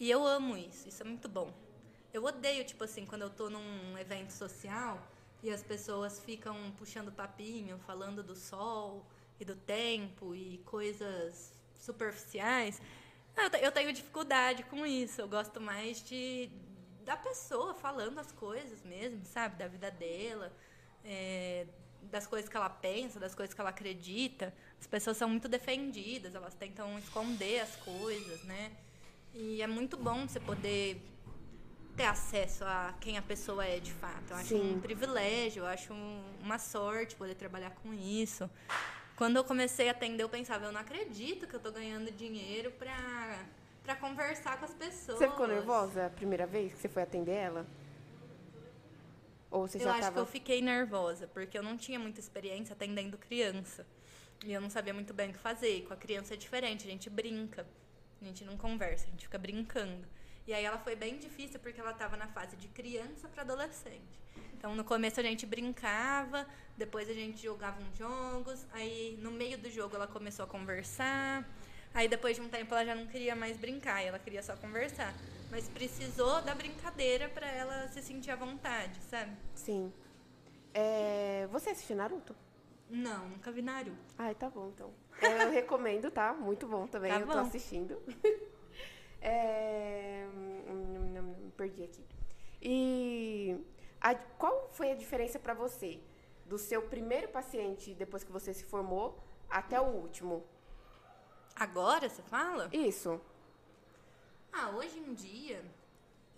E 0.00 0.10
eu 0.10 0.26
amo 0.26 0.56
isso, 0.56 0.88
isso 0.88 1.02
é 1.02 1.04
muito 1.04 1.28
bom. 1.28 1.52
Eu 2.12 2.24
odeio, 2.24 2.64
tipo 2.64 2.82
assim, 2.82 3.04
quando 3.06 3.22
eu 3.22 3.30
tô 3.30 3.48
num 3.50 3.96
evento 3.98 4.32
social 4.32 5.00
e 5.44 5.50
as 5.50 5.62
pessoas 5.62 6.18
ficam 6.20 6.56
puxando 6.78 7.12
papinho, 7.12 7.78
falando 7.86 8.22
do 8.22 8.34
sol 8.34 9.04
e 9.38 9.44
do 9.44 9.54
tempo 9.54 10.34
e 10.34 10.58
coisas 10.64 11.52
superficiais. 11.78 12.80
Ah, 13.36 13.44
Eu 13.44 13.50
te- 13.50 13.58
eu 13.66 13.72
tenho 13.72 13.92
dificuldade 13.92 14.62
com 14.64 14.86
isso. 14.86 15.20
Eu 15.20 15.28
gosto 15.28 15.60
mais 15.60 16.02
de 16.02 16.50
da 17.04 17.16
pessoa 17.16 17.74
falando 17.74 18.18
as 18.18 18.32
coisas 18.32 18.82
mesmo, 18.82 19.20
sabe? 19.26 19.56
Da 19.56 19.68
vida 19.68 19.90
dela, 19.90 20.50
é, 21.04 21.66
das 22.10 22.26
coisas 22.26 22.48
que 22.48 22.56
ela 22.56 22.70
pensa, 22.70 23.20
das 23.20 23.34
coisas 23.34 23.52
que 23.54 23.60
ela 23.60 23.68
acredita. 23.68 24.54
As 24.80 24.86
pessoas 24.86 25.18
são 25.18 25.28
muito 25.28 25.46
defendidas, 25.46 26.34
elas 26.34 26.54
tentam 26.54 26.98
esconder 26.98 27.60
as 27.60 27.76
coisas, 27.76 28.42
né? 28.44 28.72
E 29.34 29.60
é 29.60 29.66
muito 29.66 29.98
bom 29.98 30.26
você 30.26 30.40
poder 30.40 31.02
ter 31.96 32.04
acesso 32.04 32.64
a 32.64 32.92
quem 33.00 33.16
a 33.16 33.22
pessoa 33.22 33.64
é 33.64 33.78
de 33.78 33.92
fato. 33.92 34.30
Eu 34.30 34.36
acho 34.36 34.48
Sim. 34.48 34.74
um 34.76 34.80
privilégio, 34.80 35.60
eu 35.62 35.66
acho 35.66 35.92
um- 35.92 36.24
uma 36.42 36.58
sorte 36.58 37.14
poder 37.16 37.34
trabalhar 37.34 37.70
com 37.82 37.92
isso. 37.94 38.50
Quando 39.16 39.36
eu 39.36 39.44
comecei 39.44 39.88
a 39.88 39.92
atender, 39.92 40.22
eu 40.24 40.28
pensava, 40.28 40.64
eu 40.66 40.72
não 40.72 40.80
acredito 40.80 41.46
que 41.46 41.54
eu 41.54 41.60
tô 41.60 41.70
ganhando 41.70 42.10
dinheiro 42.10 42.70
pra, 42.72 43.44
pra 43.84 43.94
conversar 43.94 44.58
com 44.58 44.64
as 44.64 44.74
pessoas. 44.74 45.18
Você 45.18 45.28
ficou 45.28 45.46
nervosa 45.46 46.06
a 46.06 46.10
primeira 46.10 46.46
vez 46.46 46.72
que 46.72 46.80
você 46.80 46.88
foi 46.88 47.02
atender 47.02 47.32
ela? 47.32 47.64
Ou 49.50 49.68
você 49.68 49.78
Eu 49.78 49.82
já 49.82 49.90
acho 49.90 49.98
que 50.00 50.04
tava... 50.06 50.18
eu 50.20 50.26
fiquei 50.26 50.60
nervosa, 50.60 51.28
porque 51.28 51.56
eu 51.56 51.62
não 51.62 51.76
tinha 51.76 51.98
muita 51.98 52.18
experiência 52.18 52.72
atendendo 52.72 53.16
criança. 53.16 53.86
E 54.44 54.52
eu 54.52 54.60
não 54.60 54.68
sabia 54.68 54.92
muito 54.92 55.14
bem 55.14 55.30
o 55.30 55.32
que 55.32 55.38
fazer. 55.38 55.76
E 55.78 55.82
com 55.82 55.94
a 55.94 55.96
criança 55.96 56.34
é 56.34 56.36
diferente, 56.36 56.86
a 56.86 56.90
gente 56.90 57.08
brinca. 57.08 57.64
A 58.20 58.24
gente 58.24 58.44
não 58.44 58.56
conversa, 58.56 59.06
a 59.06 59.10
gente 59.10 59.22
fica 59.26 59.38
brincando. 59.38 60.04
E 60.46 60.52
aí 60.52 60.64
ela 60.64 60.78
foi 60.78 60.94
bem 60.94 61.18
difícil 61.18 61.58
porque 61.60 61.80
ela 61.80 61.92
estava 61.92 62.16
na 62.16 62.26
fase 62.28 62.56
de 62.56 62.68
criança 62.68 63.28
para 63.28 63.42
adolescente. 63.42 64.20
Então 64.56 64.74
no 64.74 64.84
começo 64.84 65.20
a 65.20 65.22
gente 65.22 65.46
brincava, 65.46 66.46
depois 66.76 67.08
a 67.08 67.14
gente 67.14 67.42
jogava 67.42 67.80
uns 67.82 67.96
jogos, 67.96 68.66
aí 68.72 69.18
no 69.22 69.30
meio 69.30 69.56
do 69.58 69.70
jogo 69.70 69.94
ela 69.96 70.06
começou 70.06 70.44
a 70.44 70.48
conversar. 70.48 71.48
Aí 71.94 72.08
depois 72.08 72.36
de 72.36 72.42
um 72.42 72.48
tempo 72.48 72.74
ela 72.74 72.84
já 72.84 72.94
não 72.94 73.06
queria 73.06 73.34
mais 73.36 73.56
brincar, 73.56 74.02
ela 74.02 74.18
queria 74.18 74.42
só 74.42 74.56
conversar. 74.56 75.14
Mas 75.50 75.68
precisou 75.68 76.42
da 76.42 76.54
brincadeira 76.54 77.28
para 77.28 77.46
ela 77.46 77.88
se 77.88 78.02
sentir 78.02 78.30
à 78.30 78.36
vontade, 78.36 78.98
sabe? 79.08 79.32
Sim. 79.54 79.92
É, 80.72 81.46
Você 81.52 81.70
assistiu 81.70 81.94
Naruto? 81.96 82.34
Não, 82.90 83.28
nunca 83.28 83.50
vi 83.52 83.62
Naruto. 83.62 83.96
Ai, 84.18 84.34
tá 84.34 84.50
bom, 84.50 84.68
então. 84.74 84.92
É, 85.22 85.44
eu 85.44 85.50
recomendo, 85.50 86.10
tá? 86.10 86.32
Muito 86.34 86.66
bom 86.66 86.86
também, 86.86 87.12
Tá 87.12 87.20
eu 87.20 87.26
tô 87.26 87.32
bom. 87.32 87.38
assistindo. 87.40 88.02
É, 89.24 90.26
hum, 90.34 90.62
hum, 90.68 91.18
hum, 91.18 91.50
Perdi 91.56 91.82
aqui. 91.84 92.04
E 92.60 93.56
a- 94.00 94.14
qual 94.14 94.68
foi 94.72 94.90
a 94.92 94.94
diferença 94.94 95.38
pra 95.38 95.54
você 95.54 95.98
do 96.46 96.58
seu 96.58 96.82
primeiro 96.82 97.28
paciente 97.28 97.94
depois 97.94 98.22
que 98.22 98.30
você 98.30 98.52
se 98.52 98.64
formou 98.64 99.18
até 99.48 99.80
o 99.80 99.84
último? 99.86 100.44
Agora 101.56 102.08
você 102.08 102.22
fala? 102.22 102.68
Isso. 102.72 103.20
Ah, 104.52 104.70
hoje 104.70 104.98
em 104.98 105.14
dia, 105.14 105.64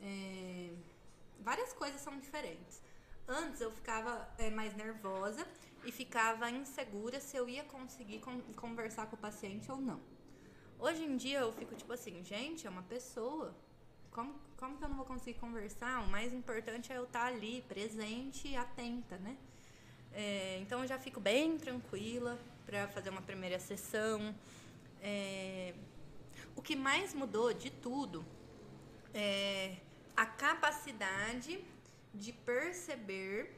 é, 0.01 0.71
várias 1.41 1.73
coisas 1.73 2.01
são 2.01 2.19
diferentes. 2.21 2.81
Antes 3.29 3.61
eu 3.61 3.71
ficava 3.73 4.29
é, 4.39 4.51
mais 4.51 4.75
nervosa 4.77 5.47
e 5.85 5.91
ficava 5.91 6.49
insegura 6.51 7.21
se 7.21 7.37
eu 7.37 7.49
ia 7.49 7.65
conseguir 7.65 8.21
con- 8.21 8.41
conversar 8.57 9.07
com 9.07 9.17
o 9.17 9.19
paciente 9.19 9.71
ou 9.71 9.79
não. 9.79 10.01
Hoje 10.78 11.03
em 11.03 11.16
dia 11.16 11.40
eu 11.40 11.53
fico 11.53 11.74
tipo 11.74 11.93
assim, 11.93 12.23
gente, 12.23 12.66
é 12.66 12.70
uma 12.70 12.82
pessoa. 12.82 13.55
Como, 14.11 14.35
como 14.57 14.77
que 14.77 14.85
eu 14.85 14.89
não 14.89 14.97
vou 14.97 15.07
conseguir 15.07 15.39
conversar? 15.39 16.03
O 16.03 16.09
mais 16.09 16.32
importante 16.32 16.93
é 16.93 16.98
eu 16.98 17.05
estar 17.05 17.27
ali, 17.27 17.62
presente 17.66 18.48
e 18.48 18.57
atenta, 18.57 19.16
né? 19.19 19.36
É, 20.12 20.59
então 20.61 20.81
eu 20.82 20.86
já 20.86 20.98
fico 20.98 21.19
bem 21.19 21.57
tranquila 21.59 22.39
para 22.66 22.89
fazer 22.89 23.09
uma 23.09 23.23
primeira 23.23 23.59
sessão. 23.59 24.35
É, 25.01 25.74
o 26.55 26.61
que 26.61 26.77
mais 26.77 27.15
mudou 27.15 27.53
de 27.55 27.70
tudo 27.70 28.24
é 29.15 29.77
a 30.15 30.27
capacidade 30.27 31.62
de 32.15 32.32
perceber 32.32 33.56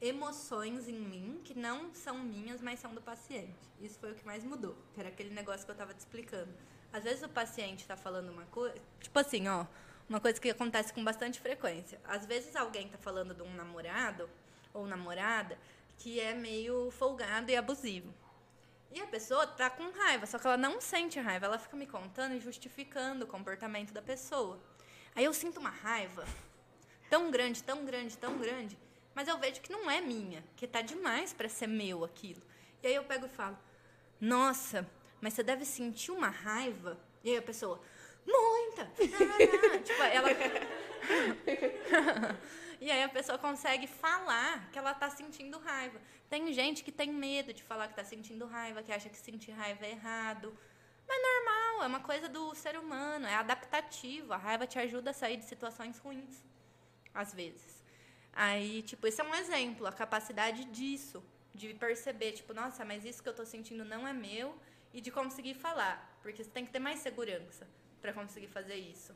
emoções 0.00 0.88
em 0.88 0.98
mim 0.98 1.40
que 1.44 1.54
não 1.54 1.94
são 1.94 2.18
minhas, 2.18 2.60
mas 2.60 2.80
são 2.80 2.94
do 2.94 3.00
paciente. 3.00 3.54
Isso 3.80 3.98
foi 3.98 4.12
o 4.12 4.14
que 4.14 4.26
mais 4.26 4.44
mudou, 4.44 4.76
que 4.94 5.00
era 5.00 5.08
aquele 5.08 5.30
negócio 5.30 5.64
que 5.64 5.70
eu 5.70 5.74
estava 5.74 5.94
te 5.94 6.00
explicando. 6.00 6.52
Às 6.92 7.04
vezes 7.04 7.22
o 7.22 7.28
paciente 7.28 7.80
está 7.80 7.96
falando 7.96 8.30
uma 8.30 8.44
coisa, 8.46 8.76
tipo 9.00 9.18
assim, 9.18 9.48
ó, 9.48 9.66
uma 10.08 10.20
coisa 10.20 10.40
que 10.40 10.50
acontece 10.50 10.92
com 10.92 11.02
bastante 11.02 11.40
frequência. 11.40 12.00
Às 12.04 12.26
vezes 12.26 12.54
alguém 12.54 12.86
está 12.86 12.98
falando 12.98 13.34
de 13.34 13.42
um 13.42 13.54
namorado 13.54 14.28
ou 14.72 14.86
namorada 14.86 15.58
que 15.98 16.20
é 16.20 16.34
meio 16.34 16.90
folgado 16.90 17.50
e 17.50 17.56
abusivo. 17.56 18.12
E 18.92 19.00
a 19.00 19.06
pessoa 19.06 19.46
tá 19.46 19.68
com 19.68 19.90
raiva, 19.90 20.26
só 20.26 20.38
que 20.38 20.46
ela 20.46 20.56
não 20.56 20.80
sente 20.80 21.18
raiva, 21.18 21.46
ela 21.46 21.58
fica 21.58 21.76
me 21.76 21.86
contando 21.86 22.34
e 22.34 22.40
justificando 22.40 23.24
o 23.24 23.28
comportamento 23.28 23.92
da 23.92 24.00
pessoa. 24.00 24.58
Aí 25.14 25.24
eu 25.24 25.34
sinto 25.34 25.58
uma 25.58 25.70
raiva 25.70 26.24
tão 27.10 27.30
grande, 27.30 27.62
tão 27.62 27.84
grande, 27.84 28.16
tão 28.16 28.38
grande, 28.38 28.78
mas 29.16 29.26
eu 29.28 29.38
vejo 29.38 29.62
que 29.62 29.72
não 29.72 29.90
é 29.90 29.98
minha, 29.98 30.44
que 30.54 30.66
tá 30.66 30.82
demais 30.82 31.32
para 31.32 31.48
ser 31.48 31.66
meu 31.66 32.04
aquilo. 32.04 32.42
E 32.82 32.86
aí 32.86 32.94
eu 32.94 33.02
pego 33.02 33.24
e 33.24 33.30
falo: 33.30 33.56
"Nossa, 34.20 34.86
mas 35.22 35.32
você 35.32 35.42
deve 35.42 35.64
sentir 35.64 36.10
uma 36.10 36.28
raiva". 36.28 36.98
E 37.24 37.30
aí 37.30 37.38
a 37.38 37.42
pessoa: 37.42 37.80
"Muita". 38.26 38.92
Ah, 39.72 39.78
tipo, 39.78 40.02
ela 40.02 40.28
E 42.78 42.90
aí 42.90 43.02
a 43.02 43.08
pessoa 43.08 43.38
consegue 43.38 43.86
falar 43.86 44.70
que 44.70 44.78
ela 44.78 44.92
tá 44.92 45.08
sentindo 45.08 45.58
raiva. 45.58 45.98
Tem 46.28 46.52
gente 46.52 46.84
que 46.84 46.92
tem 46.92 47.10
medo 47.10 47.54
de 47.54 47.62
falar 47.62 47.88
que 47.88 47.94
tá 47.94 48.04
sentindo 48.04 48.44
raiva, 48.44 48.82
que 48.82 48.92
acha 48.92 49.08
que 49.08 49.16
sentir 49.16 49.52
raiva 49.52 49.86
é 49.86 49.92
errado. 49.92 50.54
Mas 51.08 51.22
normal, 51.22 51.84
é 51.84 51.86
uma 51.86 52.00
coisa 52.00 52.28
do 52.28 52.54
ser 52.54 52.76
humano, 52.76 53.26
é 53.26 53.34
adaptativo. 53.34 54.34
A 54.34 54.36
raiva 54.36 54.66
te 54.66 54.78
ajuda 54.78 55.10
a 55.10 55.14
sair 55.14 55.38
de 55.38 55.46
situações 55.46 55.98
ruins, 55.98 56.44
às 57.14 57.32
vezes. 57.32 57.85
Aí, 58.38 58.82
tipo, 58.82 59.06
esse 59.06 59.18
é 59.18 59.24
um 59.24 59.34
exemplo, 59.34 59.86
a 59.86 59.92
capacidade 59.92 60.66
disso, 60.66 61.24
de 61.54 61.72
perceber, 61.72 62.32
tipo, 62.32 62.52
nossa, 62.52 62.84
mas 62.84 63.02
isso 63.02 63.22
que 63.22 63.28
eu 63.30 63.34
tô 63.34 63.46
sentindo 63.46 63.82
não 63.82 64.06
é 64.06 64.12
meu, 64.12 64.54
e 64.92 65.00
de 65.00 65.10
conseguir 65.10 65.54
falar, 65.54 66.18
porque 66.22 66.44
você 66.44 66.50
tem 66.50 66.66
que 66.66 66.70
ter 66.70 66.78
mais 66.78 66.98
segurança 67.00 67.66
para 68.02 68.12
conseguir 68.12 68.48
fazer 68.48 68.74
isso. 68.74 69.14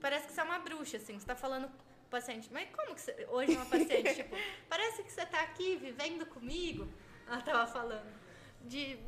Parece 0.00 0.26
que 0.26 0.32
você 0.32 0.40
é 0.40 0.42
uma 0.42 0.58
bruxa, 0.58 0.96
assim, 0.96 1.16
você 1.16 1.24
tá 1.24 1.36
falando 1.36 1.68
com 1.68 1.76
o 2.06 2.10
paciente, 2.10 2.48
mas 2.52 2.68
como 2.74 2.92
que 2.92 3.00
você. 3.00 3.24
Hoje 3.30 3.54
uma 3.54 3.66
paciente, 3.66 4.16
tipo, 4.16 4.34
parece 4.68 5.04
que 5.04 5.12
você 5.12 5.24
tá 5.26 5.42
aqui 5.42 5.76
vivendo 5.76 6.26
comigo. 6.26 6.88
Ela 7.28 7.42
tava 7.42 7.66
falando. 7.70 8.12
De, 8.62 8.98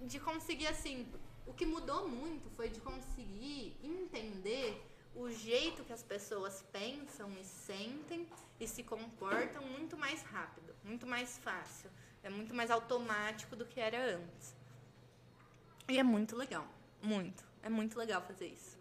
de 0.00 0.20
conseguir, 0.20 0.68
assim. 0.68 1.10
O 1.44 1.52
que 1.52 1.66
mudou 1.66 2.08
muito 2.08 2.48
foi 2.50 2.68
de 2.68 2.80
conseguir 2.80 3.76
entender 3.82 4.80
o 5.14 5.30
jeito 5.30 5.84
que 5.84 5.92
as 5.92 6.02
pessoas 6.02 6.64
pensam 6.72 7.30
e 7.40 7.44
sentem 7.44 8.26
e 8.58 8.66
se 8.66 8.82
comportam 8.82 9.62
muito 9.62 9.96
mais 9.96 10.22
rápido, 10.22 10.74
muito 10.84 11.06
mais 11.06 11.38
fácil. 11.38 11.90
É 12.22 12.30
muito 12.30 12.54
mais 12.54 12.70
automático 12.70 13.56
do 13.56 13.66
que 13.66 13.80
era 13.80 13.98
antes. 14.16 14.54
E 15.88 15.98
é 15.98 16.02
muito 16.02 16.36
legal. 16.36 16.64
Muito. 17.02 17.44
É 17.62 17.68
muito 17.68 17.98
legal 17.98 18.22
fazer 18.22 18.46
isso. 18.46 18.78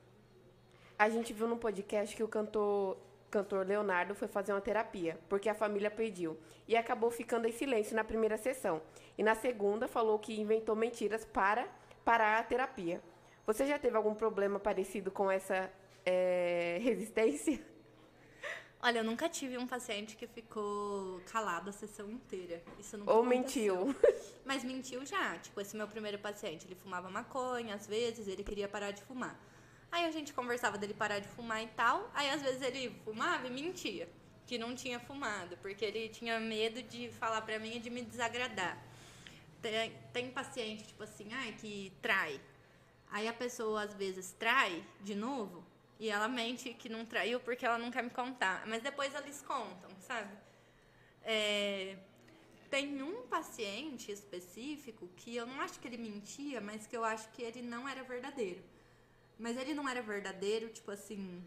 A 0.98 1.10
gente 1.10 1.34
viu 1.34 1.48
no 1.48 1.58
podcast 1.58 2.16
que 2.16 2.24
o 2.24 2.28
cantor, 2.28 2.98
cantor 3.32 3.66
Leonardo 3.66 4.14
foi 4.14 4.28
fazer 4.28 4.54
uma 4.54 4.62
terapia, 4.62 5.20
porque 5.28 5.50
a 5.50 5.56
família 5.56 5.90
pediu. 5.90 6.38
E 6.68 6.78
acabou 6.78 7.10
ficando 7.10 7.48
em 7.48 7.52
silêncio 7.52 7.96
na 7.96 8.04
primeira 8.04 8.38
sessão. 8.38 8.82
E 9.18 9.24
na 9.24 9.34
segunda 9.34 9.88
falou 9.88 10.20
que 10.20 10.40
inventou 10.40 10.76
mentiras 10.76 11.26
para 11.26 11.68
parar 12.06 12.40
a 12.40 12.44
terapia. 12.44 13.02
Você 13.48 13.66
já 13.66 13.80
teve 13.80 13.98
algum 13.98 14.14
problema 14.14 14.60
parecido 14.60 15.10
com 15.10 15.30
essa 15.30 15.72
é, 16.06 16.80
resistência? 16.82 17.62
Olha, 18.84 19.00
eu 19.00 19.04
nunca 19.04 19.30
tive 19.30 19.58
um 19.60 19.68
paciente 19.68 20.16
que 20.16 20.26
ficou 20.26 21.22
calado 21.32 21.70
a 21.70 21.74
sessão 21.74 22.10
inteira. 22.10 22.64
Isso 22.80 22.98
nunca 22.98 23.12
Ou 23.14 23.24
aconteceu. 23.24 23.86
mentiu? 23.86 23.96
Mas 24.44 24.64
mentiu 24.64 25.06
já. 25.06 25.38
Tipo, 25.38 25.62
esse 25.62 25.78
meu 25.78 25.88
primeiro 25.88 26.18
paciente, 26.18 26.66
ele 26.66 26.74
fumava 26.74 27.08
maconha 27.10 27.76
às 27.76 27.86
vezes, 27.86 28.28
ele 28.28 28.44
queria 28.44 28.68
parar 28.68 28.90
de 28.90 29.04
fumar. 29.04 29.40
Aí 29.92 30.06
a 30.06 30.12
gente 30.12 30.34
conversava 30.34 30.80
dele 30.80 30.96
parar 30.96 31.20
de 31.20 31.28
fumar 31.28 31.62
e 31.62 31.68
tal. 31.68 32.10
Aí 32.14 32.30
às 32.32 32.42
vezes 32.42 32.62
ele 32.64 32.90
fumava 33.04 33.46
e 33.46 33.52
mentia 33.52 34.10
que 34.48 34.58
não 34.58 34.74
tinha 34.74 35.00
fumado, 35.00 35.56
porque 35.58 35.86
ele 35.86 36.10
tinha 36.10 36.40
medo 36.40 36.82
de 36.82 37.10
falar 37.12 37.42
pra 37.42 37.60
mim 37.60 37.76
e 37.76 37.80
de 37.80 37.90
me 37.90 38.02
desagradar. 38.02 38.84
Tem, 39.62 39.94
tem 40.12 40.32
paciente, 40.32 40.88
tipo 40.88 41.04
assim, 41.04 41.32
ai, 41.32 41.54
que 41.54 41.94
trai. 42.02 42.42
Aí 43.12 43.28
a 43.28 43.34
pessoa 43.34 43.84
às 43.84 43.94
vezes 43.94 44.32
trai 44.40 44.84
de 45.02 45.14
novo 45.14 45.64
e 46.02 46.10
ela 46.10 46.28
mente 46.28 46.74
que 46.74 46.90
não 46.90 47.06
traiu 47.06 47.40
porque 47.40 47.64
ela 47.64 47.78
não 47.78 47.92
quer 47.92 48.02
me 48.04 48.10
contar. 48.10 48.66
Mas 48.66 48.82
depois 48.82 49.14
eles 49.14 49.40
contam, 49.44 49.92
sabe? 50.00 50.36
É, 51.22 51.96
tem 52.72 53.04
um 53.04 53.22
paciente 53.28 54.12
específico 54.12 55.08
que 55.16 55.36
eu 55.36 55.46
não 55.46 55.62
acho 55.62 55.80
que 55.80 55.88
ele 55.88 56.00
mentia, 56.00 56.60
mas 56.60 56.88
que 56.88 56.98
eu 56.98 57.04
acho 57.06 57.30
que 57.30 57.44
ele 57.44 57.62
não 57.62 57.88
era 57.88 58.02
verdadeiro. 58.02 58.64
Mas 59.38 59.56
ele 59.58 59.76
não 59.76 59.88
era 59.88 60.02
verdadeiro, 60.02 60.70
tipo 60.70 60.90
assim, 60.90 61.44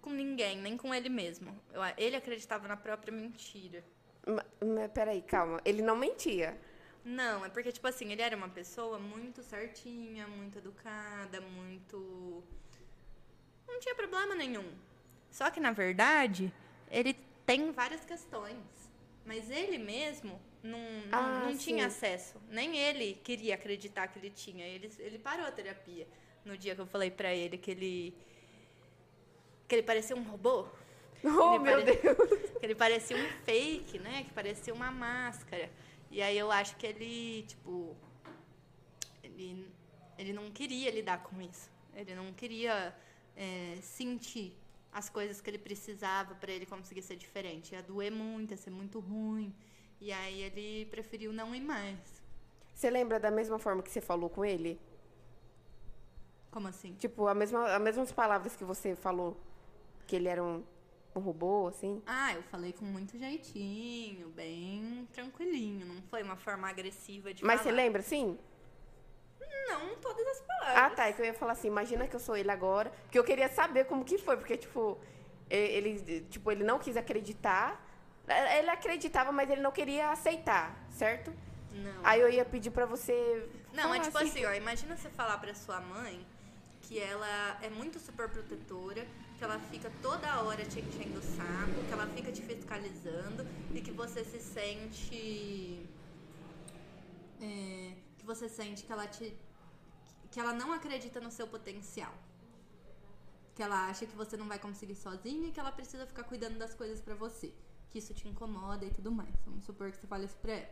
com 0.00 0.10
ninguém, 0.10 0.58
nem 0.58 0.76
com 0.76 0.94
ele 0.94 1.08
mesmo. 1.08 1.60
Eu- 1.72 1.82
ele 1.98 2.14
acreditava 2.14 2.68
na 2.68 2.76
própria 2.76 3.12
mentira. 3.12 3.84
Ma- 4.24 4.46
Mas 4.64 4.92
peraí, 4.92 5.22
calma. 5.22 5.60
Ele 5.64 5.82
não 5.82 5.96
mentia. 5.96 6.56
Não, 7.04 7.44
é 7.44 7.48
porque, 7.48 7.72
tipo 7.72 7.86
assim, 7.88 8.12
ele 8.12 8.22
era 8.22 8.36
uma 8.36 8.48
pessoa 8.48 8.96
muito 9.00 9.42
certinha, 9.42 10.28
muito 10.28 10.58
educada, 10.58 11.40
muito. 11.40 12.44
Não 13.68 13.78
tinha 13.80 13.94
problema 13.94 14.34
nenhum. 14.34 14.70
Só 15.30 15.50
que, 15.50 15.60
na 15.60 15.72
verdade, 15.72 16.52
ele 16.90 17.14
tem 17.44 17.70
várias 17.72 18.04
questões. 18.04 18.56
Mas 19.24 19.50
ele 19.50 19.76
mesmo 19.78 20.40
não, 20.62 20.78
não, 20.78 21.18
Ah, 21.18 21.42
não 21.46 21.56
tinha 21.56 21.86
acesso. 21.86 22.40
Nem 22.48 22.76
ele 22.76 23.14
queria 23.24 23.54
acreditar 23.56 24.06
que 24.08 24.18
ele 24.18 24.30
tinha. 24.30 24.64
Ele, 24.64 24.90
ele 24.98 25.18
parou 25.18 25.44
a 25.46 25.50
terapia. 25.50 26.06
No 26.44 26.56
dia 26.56 26.74
que 26.74 26.80
eu 26.80 26.86
falei 26.86 27.10
pra 27.10 27.34
ele 27.34 27.58
que 27.58 27.70
ele. 27.72 28.14
que 29.66 29.74
ele 29.74 29.82
parecia 29.82 30.14
um 30.16 30.22
robô. 30.22 30.66
Oh, 31.24 31.58
meu 31.58 31.80
pare- 31.84 31.96
Deus. 31.96 32.50
Que 32.60 32.66
ele 32.66 32.74
parecia 32.76 33.16
um 33.16 33.28
fake, 33.44 33.98
né? 33.98 34.22
Que 34.24 34.32
parecia 34.32 34.72
uma 34.72 34.90
máscara. 34.92 35.68
E 36.08 36.22
aí 36.22 36.38
eu 36.38 36.52
acho 36.52 36.76
que 36.76 36.86
ele, 36.86 37.42
tipo. 37.48 37.96
Ele, 39.24 39.68
ele 40.16 40.32
não 40.32 40.50
queria 40.52 40.90
lidar 40.90 41.18
com 41.24 41.40
isso. 41.42 41.68
Ele 41.94 42.14
não 42.14 42.32
queria 42.32 42.94
é, 43.36 43.78
sentir 43.82 44.56
as 44.92 45.08
coisas 45.10 45.40
que 45.40 45.50
ele 45.50 45.58
precisava 45.58 46.34
para 46.34 46.50
ele 46.50 46.64
conseguir 46.66 47.02
ser 47.02 47.16
diferente. 47.16 47.72
Ia 47.74 47.82
doer 47.82 48.10
muito, 48.10 48.52
ia 48.52 48.56
ser 48.56 48.70
muito 48.70 48.98
ruim. 48.98 49.54
E 50.00 50.12
aí 50.12 50.42
ele 50.42 50.86
preferiu 50.86 51.32
não 51.32 51.54
ir 51.54 51.60
mais. 51.60 51.98
Você 52.74 52.90
lembra 52.90 53.18
da 53.20 53.30
mesma 53.30 53.58
forma 53.58 53.82
que 53.82 53.90
você 53.90 54.00
falou 54.00 54.28
com 54.28 54.44
ele? 54.44 54.78
Como 56.50 56.68
assim? 56.68 56.94
Tipo, 56.94 57.26
a 57.26 57.34
mesma, 57.34 57.74
as 57.74 57.82
mesmas 57.82 58.12
palavras 58.12 58.56
que 58.56 58.64
você 58.64 58.94
falou 58.96 59.36
que 60.06 60.16
ele 60.16 60.28
era 60.28 60.42
um, 60.42 60.62
um 61.14 61.20
robô, 61.20 61.68
assim? 61.68 62.02
Ah, 62.06 62.32
eu 62.34 62.42
falei 62.44 62.72
com 62.72 62.84
muito 62.84 63.18
jeitinho, 63.18 64.28
bem 64.30 65.06
tranquilinho. 65.12 65.84
Não 65.86 66.00
foi 66.02 66.22
uma 66.22 66.36
forma 66.36 66.68
agressiva 66.68 67.34
de 67.34 67.44
Mas 67.44 67.60
você 67.60 67.70
falar. 67.70 67.76
lembra, 67.76 68.02
sim? 68.02 68.38
Não, 69.68 69.94
todas 69.96 70.26
as 70.26 70.40
palavras. 70.42 70.76
Ah, 70.76 70.90
tá. 70.90 71.08
É 71.08 71.12
que 71.12 71.20
eu 71.22 71.26
ia 71.26 71.34
falar 71.34 71.52
assim, 71.52 71.68
imagina 71.68 72.06
que 72.06 72.14
eu 72.16 72.20
sou 72.20 72.36
ele 72.36 72.50
agora. 72.50 72.90
Porque 73.02 73.18
eu 73.18 73.24
queria 73.24 73.48
saber 73.48 73.84
como 73.84 74.04
que 74.04 74.18
foi. 74.18 74.36
Porque, 74.36 74.56
tipo, 74.56 74.98
ele, 75.50 76.20
tipo, 76.30 76.50
ele 76.50 76.64
não 76.64 76.78
quis 76.78 76.96
acreditar. 76.96 77.84
É, 78.28 78.58
Ele 78.58 78.70
acreditava, 78.70 79.30
mas 79.30 79.48
ele 79.48 79.60
não 79.60 79.70
queria 79.70 80.10
aceitar, 80.10 80.76
certo? 80.90 81.32
Não. 81.72 82.00
Aí 82.02 82.20
eu 82.20 82.28
ia 82.28 82.44
pedir 82.44 82.70
pra 82.70 82.84
você. 82.84 83.48
Não, 83.72 83.94
é 83.94 84.00
tipo 84.00 84.18
assim, 84.18 84.44
ó, 84.44 84.52
imagina 84.52 84.96
você 84.96 85.08
falar 85.10 85.38
pra 85.38 85.54
sua 85.54 85.80
mãe 85.80 86.26
que 86.82 86.98
ela 86.98 87.58
é 87.62 87.68
muito 87.68 88.00
super 88.00 88.28
protetora, 88.28 89.06
que 89.38 89.44
ela 89.44 89.58
fica 89.70 89.92
toda 90.02 90.40
hora 90.42 90.64
te 90.64 90.80
enchendo 90.80 91.18
o 91.18 91.22
saco, 91.22 91.84
que 91.86 91.92
ela 91.92 92.06
fica 92.08 92.32
te 92.32 92.42
fiscalizando 92.42 93.46
e 93.74 93.80
que 93.80 93.92
você 93.92 94.24
se 94.24 94.40
sente. 94.40 95.86
é, 97.40 97.92
que 98.18 98.26
você 98.26 98.48
sente 98.48 98.82
que 98.84 98.92
ela 98.92 99.06
te. 99.06 99.36
Que 100.36 100.40
ela 100.40 100.52
não 100.52 100.70
acredita 100.70 101.18
no 101.18 101.30
seu 101.30 101.46
potencial. 101.46 102.12
Que 103.54 103.62
ela 103.62 103.86
acha 103.88 104.04
que 104.04 104.14
você 104.14 104.36
não 104.36 104.46
vai 104.46 104.58
conseguir 104.58 104.94
sozinha 104.94 105.48
e 105.48 105.50
que 105.50 105.58
ela 105.58 105.72
precisa 105.72 106.04
ficar 106.06 106.24
cuidando 106.24 106.58
das 106.58 106.74
coisas 106.74 107.00
pra 107.00 107.14
você. 107.14 107.54
Que 107.88 108.00
isso 108.00 108.12
te 108.12 108.28
incomoda 108.28 108.84
e 108.84 108.90
tudo 108.90 109.10
mais. 109.10 109.34
Vamos 109.46 109.64
supor 109.64 109.90
que 109.90 109.96
você 109.96 110.06
fale 110.06 110.26
isso 110.26 110.36
pra 110.36 110.52
ela 110.52 110.68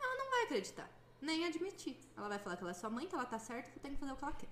ela 0.00 0.16
não 0.18 0.30
vai 0.30 0.42
acreditar, 0.44 0.88
nem 1.20 1.44
admitir. 1.44 1.96
Ela 2.16 2.28
vai 2.28 2.38
falar 2.38 2.56
que 2.56 2.62
ela 2.62 2.70
é 2.70 2.74
sua 2.74 2.90
mãe, 2.90 3.08
que 3.08 3.14
ela 3.16 3.24
tá 3.24 3.40
certa, 3.40 3.72
que 3.72 3.80
tem 3.80 3.92
que 3.92 3.98
fazer 3.98 4.12
o 4.12 4.16
que 4.16 4.24
ela 4.24 4.32
quer. 4.34 4.48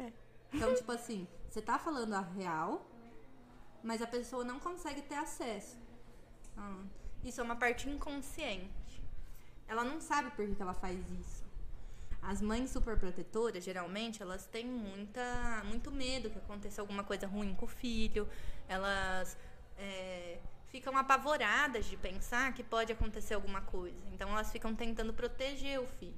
É. 0.00 0.12
Então, 0.52 0.74
tipo 0.74 0.90
assim, 0.90 1.28
você 1.48 1.62
tá 1.62 1.78
falando 1.78 2.14
a 2.14 2.22
real, 2.22 2.84
mas 3.84 4.02
a 4.02 4.06
pessoa 4.08 4.42
não 4.42 4.58
consegue 4.58 5.02
ter 5.02 5.14
acesso. 5.14 5.78
Ah, 6.56 6.82
Isso 7.22 7.40
é 7.40 7.44
uma 7.44 7.54
parte 7.54 7.88
inconsciente. 7.88 9.00
Ela 9.68 9.84
não 9.84 10.00
sabe 10.00 10.32
por 10.32 10.44
que, 10.44 10.56
que 10.56 10.62
ela 10.62 10.74
faz 10.74 10.98
isso. 11.12 11.39
As 12.22 12.40
mães 12.42 12.70
superprotetoras, 12.70 13.64
geralmente, 13.64 14.22
elas 14.22 14.46
têm 14.46 14.66
muita, 14.66 15.62
muito 15.64 15.90
medo 15.90 16.28
que 16.30 16.38
aconteça 16.38 16.80
alguma 16.80 17.02
coisa 17.02 17.26
ruim 17.26 17.54
com 17.54 17.64
o 17.64 17.68
filho. 17.68 18.28
Elas 18.68 19.36
é, 19.78 20.38
ficam 20.68 20.96
apavoradas 20.96 21.86
de 21.86 21.96
pensar 21.96 22.52
que 22.52 22.62
pode 22.62 22.92
acontecer 22.92 23.34
alguma 23.34 23.62
coisa. 23.62 23.96
Então, 24.12 24.28
elas 24.30 24.52
ficam 24.52 24.74
tentando 24.74 25.14
proteger 25.14 25.80
o 25.80 25.86
filho. 25.86 26.14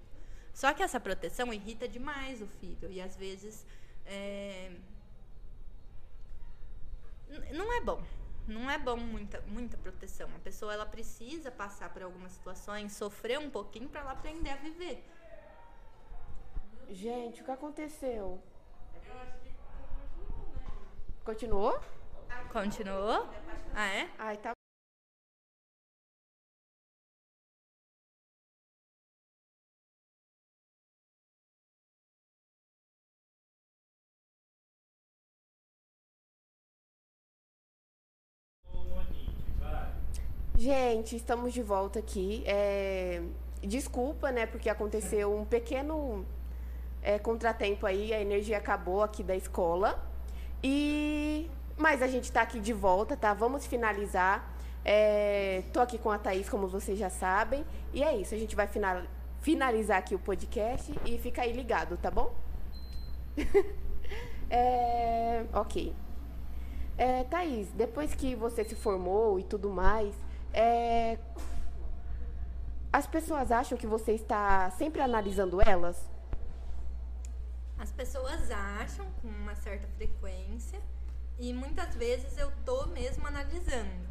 Só 0.53 0.75
que 0.75 0.83
essa 0.83 0.99
proteção 0.99 1.53
irrita 1.53 1.87
demais 1.89 2.43
o 2.43 2.47
filho. 2.47 2.91
E, 2.91 3.01
às 3.01 3.17
vezes, 3.17 3.65
é, 4.05 4.73
não 7.53 7.73
é 7.73 7.81
bom. 7.81 8.03
Não 8.47 8.69
é 8.69 8.77
bom 8.77 8.97
muita, 8.97 9.41
muita 9.43 9.77
proteção. 9.79 10.29
A 10.35 10.39
pessoa 10.41 10.75
ela 10.75 10.85
precisa 10.85 11.51
passar 11.51 11.91
por 11.91 12.03
algumas 12.03 12.33
situações, 12.33 12.93
sofrer 12.93 13.39
um 13.39 13.49
pouquinho 13.49 13.89
para 13.89 14.01
ela 14.01 14.13
aprender 14.13 14.51
a 14.51 14.57
viver. 14.57 15.05
Gente, 16.93 17.41
o 17.41 17.45
que 17.45 17.51
aconteceu? 17.51 18.39
Continuou? 21.25 21.81
Continuou? 22.53 23.27
Ah, 23.75 23.87
é? 23.89 24.11
Ai, 24.19 24.37
tá. 24.37 24.53
Gente, 40.57 41.17
estamos 41.17 41.53
de 41.53 41.63
volta 41.63 41.99
aqui. 41.99 42.45
É, 42.47 43.23
Desculpa, 43.63 44.33
né, 44.33 44.45
porque 44.45 44.69
aconteceu 44.69 45.33
um 45.33 45.45
pequeno 45.45 46.27
é, 47.03 47.19
contratempo 47.19 47.87
aí, 47.87 48.13
a 48.13 48.21
energia 48.21 48.59
acabou 48.59 49.03
aqui 49.03 49.23
da 49.23 49.37
escola. 49.37 50.03
E 50.63 51.51
mas 51.77 52.03
a 52.03 52.07
gente 52.07 52.31
tá 52.31 52.43
aqui 52.43 52.61
de 52.61 52.73
volta, 52.73 53.17
tá? 53.17 53.35
Vamos 53.35 53.67
finalizar. 53.67 54.49
É, 54.85 55.63
tô 55.73 55.81
aqui 55.81 55.99
com 55.99 56.11
a 56.11 56.19
Thaís, 56.19 56.49
como 56.49 56.69
vocês 56.69 56.99
já 56.99 57.11
sabem. 57.11 57.65
E 57.93 58.03
é 58.03 58.17
isso, 58.17 58.35
a 58.35 58.39
gente 58.39 58.55
vai 58.55 58.67
final- 58.67 59.03
finalizar 59.41 59.99
aqui 59.99 60.15
o 60.15 60.19
podcast 60.19 60.95
e 61.05 61.19
fica 61.19 61.43
aí 61.43 61.53
ligado, 61.53 61.97
tá 61.97 62.11
bom? 62.11 62.33
É, 64.55 65.47
ok. 65.55 65.95
É, 66.99 67.25
Thaís, 67.25 67.69
depois 67.73 68.15
que 68.15 68.35
você 68.35 68.63
se 68.63 68.75
formou 68.75 69.41
e 69.41 69.43
tudo 69.43 69.71
mais, 69.71 70.15
é, 70.53 71.17
as 72.93 73.07
pessoas 73.07 73.51
acham 73.51 73.79
que 73.79 73.87
você 73.87 74.13
está 74.13 74.69
sempre 74.73 75.01
analisando 75.01 75.59
elas? 75.67 76.12
As 77.83 77.91
pessoas 77.91 78.49
acham 78.53 79.05
com 79.21 79.27
uma 79.27 79.57
certa 79.57 79.89
frequência 79.97 80.81
e 81.37 81.53
muitas 81.53 81.97
vezes 81.97 82.39
eu 82.39 82.49
tô 82.65 82.87
mesmo 82.87 83.27
analisando. 83.27 84.09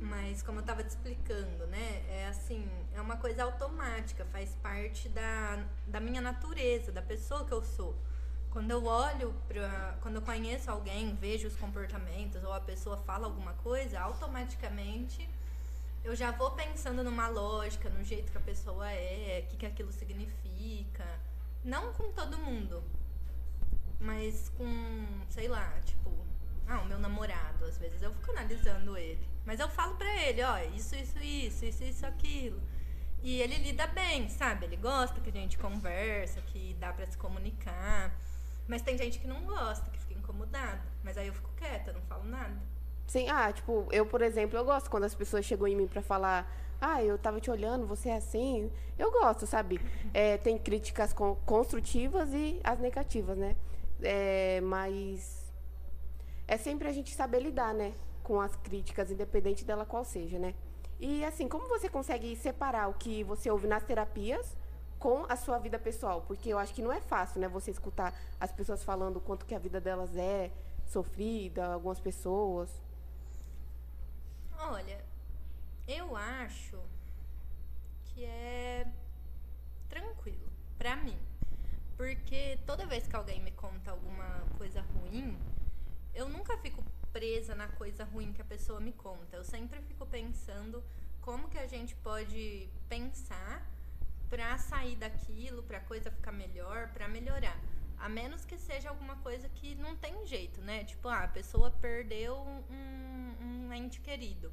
Mas 0.00 0.42
como 0.42 0.60
eu 0.60 0.64
tava 0.64 0.82
te 0.82 0.88
explicando, 0.88 1.66
né? 1.66 2.02
É 2.08 2.28
assim, 2.28 2.66
é 2.94 3.00
uma 3.02 3.18
coisa 3.18 3.44
automática, 3.44 4.24
faz 4.32 4.54
parte 4.62 5.10
da, 5.10 5.62
da 5.86 6.00
minha 6.00 6.22
natureza, 6.22 6.90
da 6.90 7.02
pessoa 7.02 7.44
que 7.44 7.52
eu 7.52 7.62
sou. 7.62 7.94
Quando 8.48 8.70
eu 8.70 8.86
olho 8.86 9.34
pra. 9.48 9.98
Quando 10.00 10.14
eu 10.14 10.22
conheço 10.22 10.70
alguém, 10.70 11.14
vejo 11.16 11.46
os 11.46 11.56
comportamentos, 11.56 12.42
ou 12.42 12.54
a 12.54 12.60
pessoa 12.60 12.96
fala 12.96 13.26
alguma 13.26 13.52
coisa, 13.52 14.00
automaticamente 14.00 15.28
eu 16.02 16.16
já 16.16 16.30
vou 16.30 16.52
pensando 16.52 17.04
numa 17.04 17.28
lógica, 17.28 17.90
no 17.90 18.02
jeito 18.02 18.32
que 18.32 18.38
a 18.38 18.40
pessoa 18.40 18.90
é, 18.90 19.44
o 19.44 19.50
que, 19.50 19.58
que 19.58 19.66
aquilo 19.66 19.92
significa. 19.92 21.04
Não 21.64 21.92
com 21.94 22.12
todo 22.12 22.36
mundo, 22.36 22.84
mas 23.98 24.50
com, 24.50 24.66
sei 25.30 25.48
lá, 25.48 25.80
tipo, 25.84 26.10
ah, 26.68 26.80
o 26.80 26.86
meu 26.86 26.98
namorado, 26.98 27.64
às 27.64 27.78
vezes 27.78 28.02
eu 28.02 28.12
fico 28.12 28.30
analisando 28.32 28.96
ele. 28.96 29.26
Mas 29.46 29.60
eu 29.60 29.68
falo 29.68 29.94
pra 29.96 30.14
ele, 30.26 30.42
ó, 30.42 30.58
isso, 30.74 30.94
isso, 30.94 31.18
isso, 31.18 31.64
isso, 31.64 31.84
isso, 31.84 32.06
aquilo. 32.06 32.60
E 33.22 33.40
ele 33.40 33.56
lida 33.56 33.86
bem, 33.86 34.28
sabe? 34.28 34.66
Ele 34.66 34.76
gosta 34.76 35.18
que 35.20 35.30
a 35.30 35.32
gente 35.32 35.56
conversa, 35.56 36.42
que 36.42 36.76
dá 36.78 36.92
pra 36.92 37.06
se 37.06 37.16
comunicar. 37.16 38.14
Mas 38.68 38.82
tem 38.82 38.98
gente 38.98 39.18
que 39.18 39.26
não 39.26 39.44
gosta, 39.44 39.90
que 39.90 39.98
fica 39.98 40.14
incomodada. 40.14 40.82
Mas 41.02 41.16
aí 41.16 41.28
eu 41.28 41.34
fico 41.34 41.48
quieta, 41.56 41.92
não 41.92 42.02
falo 42.02 42.24
nada. 42.24 42.60
Sim, 43.06 43.28
ah, 43.30 43.50
tipo, 43.52 43.88
eu, 43.90 44.04
por 44.04 44.20
exemplo, 44.20 44.58
eu 44.58 44.64
gosto 44.64 44.90
quando 44.90 45.04
as 45.04 45.14
pessoas 45.14 45.44
chegam 45.44 45.66
em 45.66 45.76
mim 45.76 45.86
pra 45.86 46.02
falar, 46.02 46.50
ah, 46.80 47.02
eu 47.02 47.18
tava 47.18 47.40
te 47.40 47.50
olhando, 47.50 47.86
você 47.86 48.08
é 48.10 48.16
assim. 48.16 48.70
Eu 48.98 49.10
gosto, 49.10 49.46
sabe? 49.46 49.80
É, 50.12 50.36
tem 50.38 50.58
críticas 50.58 51.12
con- 51.12 51.36
construtivas 51.46 52.32
e 52.32 52.60
as 52.64 52.78
negativas, 52.78 53.36
né? 53.36 53.56
É, 54.02 54.60
mas 54.60 55.52
é 56.46 56.56
sempre 56.56 56.88
a 56.88 56.92
gente 56.92 57.14
saber 57.14 57.40
lidar, 57.40 57.74
né? 57.74 57.92
Com 58.22 58.40
as 58.40 58.54
críticas, 58.56 59.10
independente 59.10 59.64
dela 59.64 59.84
qual 59.84 60.04
seja, 60.04 60.38
né? 60.38 60.54
E 61.00 61.24
assim, 61.24 61.48
como 61.48 61.68
você 61.68 61.88
consegue 61.88 62.34
separar 62.36 62.88
o 62.88 62.94
que 62.94 63.24
você 63.24 63.50
ouve 63.50 63.66
nas 63.66 63.82
terapias 63.82 64.56
com 64.98 65.24
a 65.28 65.36
sua 65.36 65.58
vida 65.58 65.78
pessoal? 65.78 66.22
Porque 66.26 66.48
eu 66.50 66.58
acho 66.58 66.72
que 66.74 66.82
não 66.82 66.92
é 66.92 67.00
fácil, 67.00 67.40
né? 67.40 67.48
Você 67.48 67.70
escutar 67.70 68.14
as 68.40 68.52
pessoas 68.52 68.82
falando 68.84 69.16
o 69.16 69.20
quanto 69.20 69.44
que 69.44 69.54
a 69.54 69.58
vida 69.58 69.80
delas 69.80 70.16
é 70.16 70.50
sofrida, 70.86 71.66
algumas 71.74 72.00
pessoas. 72.00 72.70
Olha, 74.58 75.04
eu 75.86 76.16
acho 76.16 76.80
que 78.06 78.24
é 78.24 78.86
tranquilo 79.88 80.50
pra 80.78 80.96
mim. 80.96 81.18
Porque 81.96 82.58
toda 82.66 82.86
vez 82.86 83.06
que 83.06 83.14
alguém 83.14 83.40
me 83.40 83.52
conta 83.52 83.90
alguma 83.90 84.40
coisa 84.58 84.80
ruim, 84.80 85.38
eu 86.14 86.28
nunca 86.28 86.56
fico 86.58 86.84
presa 87.12 87.54
na 87.54 87.68
coisa 87.68 88.04
ruim 88.04 88.32
que 88.32 88.42
a 88.42 88.44
pessoa 88.44 88.80
me 88.80 88.92
conta. 88.92 89.36
Eu 89.36 89.44
sempre 89.44 89.80
fico 89.82 90.04
pensando 90.06 90.82
como 91.20 91.48
que 91.48 91.58
a 91.58 91.66
gente 91.66 91.94
pode 91.96 92.68
pensar 92.88 93.64
pra 94.28 94.58
sair 94.58 94.96
daquilo, 94.96 95.62
pra 95.62 95.78
coisa 95.80 96.10
ficar 96.10 96.32
melhor, 96.32 96.88
pra 96.92 97.06
melhorar. 97.06 97.58
A 97.98 98.08
menos 98.08 98.44
que 98.44 98.58
seja 98.58 98.88
alguma 98.88 99.16
coisa 99.16 99.48
que 99.48 99.76
não 99.76 99.96
tem 99.96 100.26
jeito, 100.26 100.60
né? 100.60 100.84
Tipo, 100.84 101.08
ah, 101.08 101.24
a 101.24 101.28
pessoa 101.28 101.70
perdeu 101.70 102.36
um, 102.36 103.34
um 103.40 103.72
ente 103.72 104.00
querido. 104.00 104.52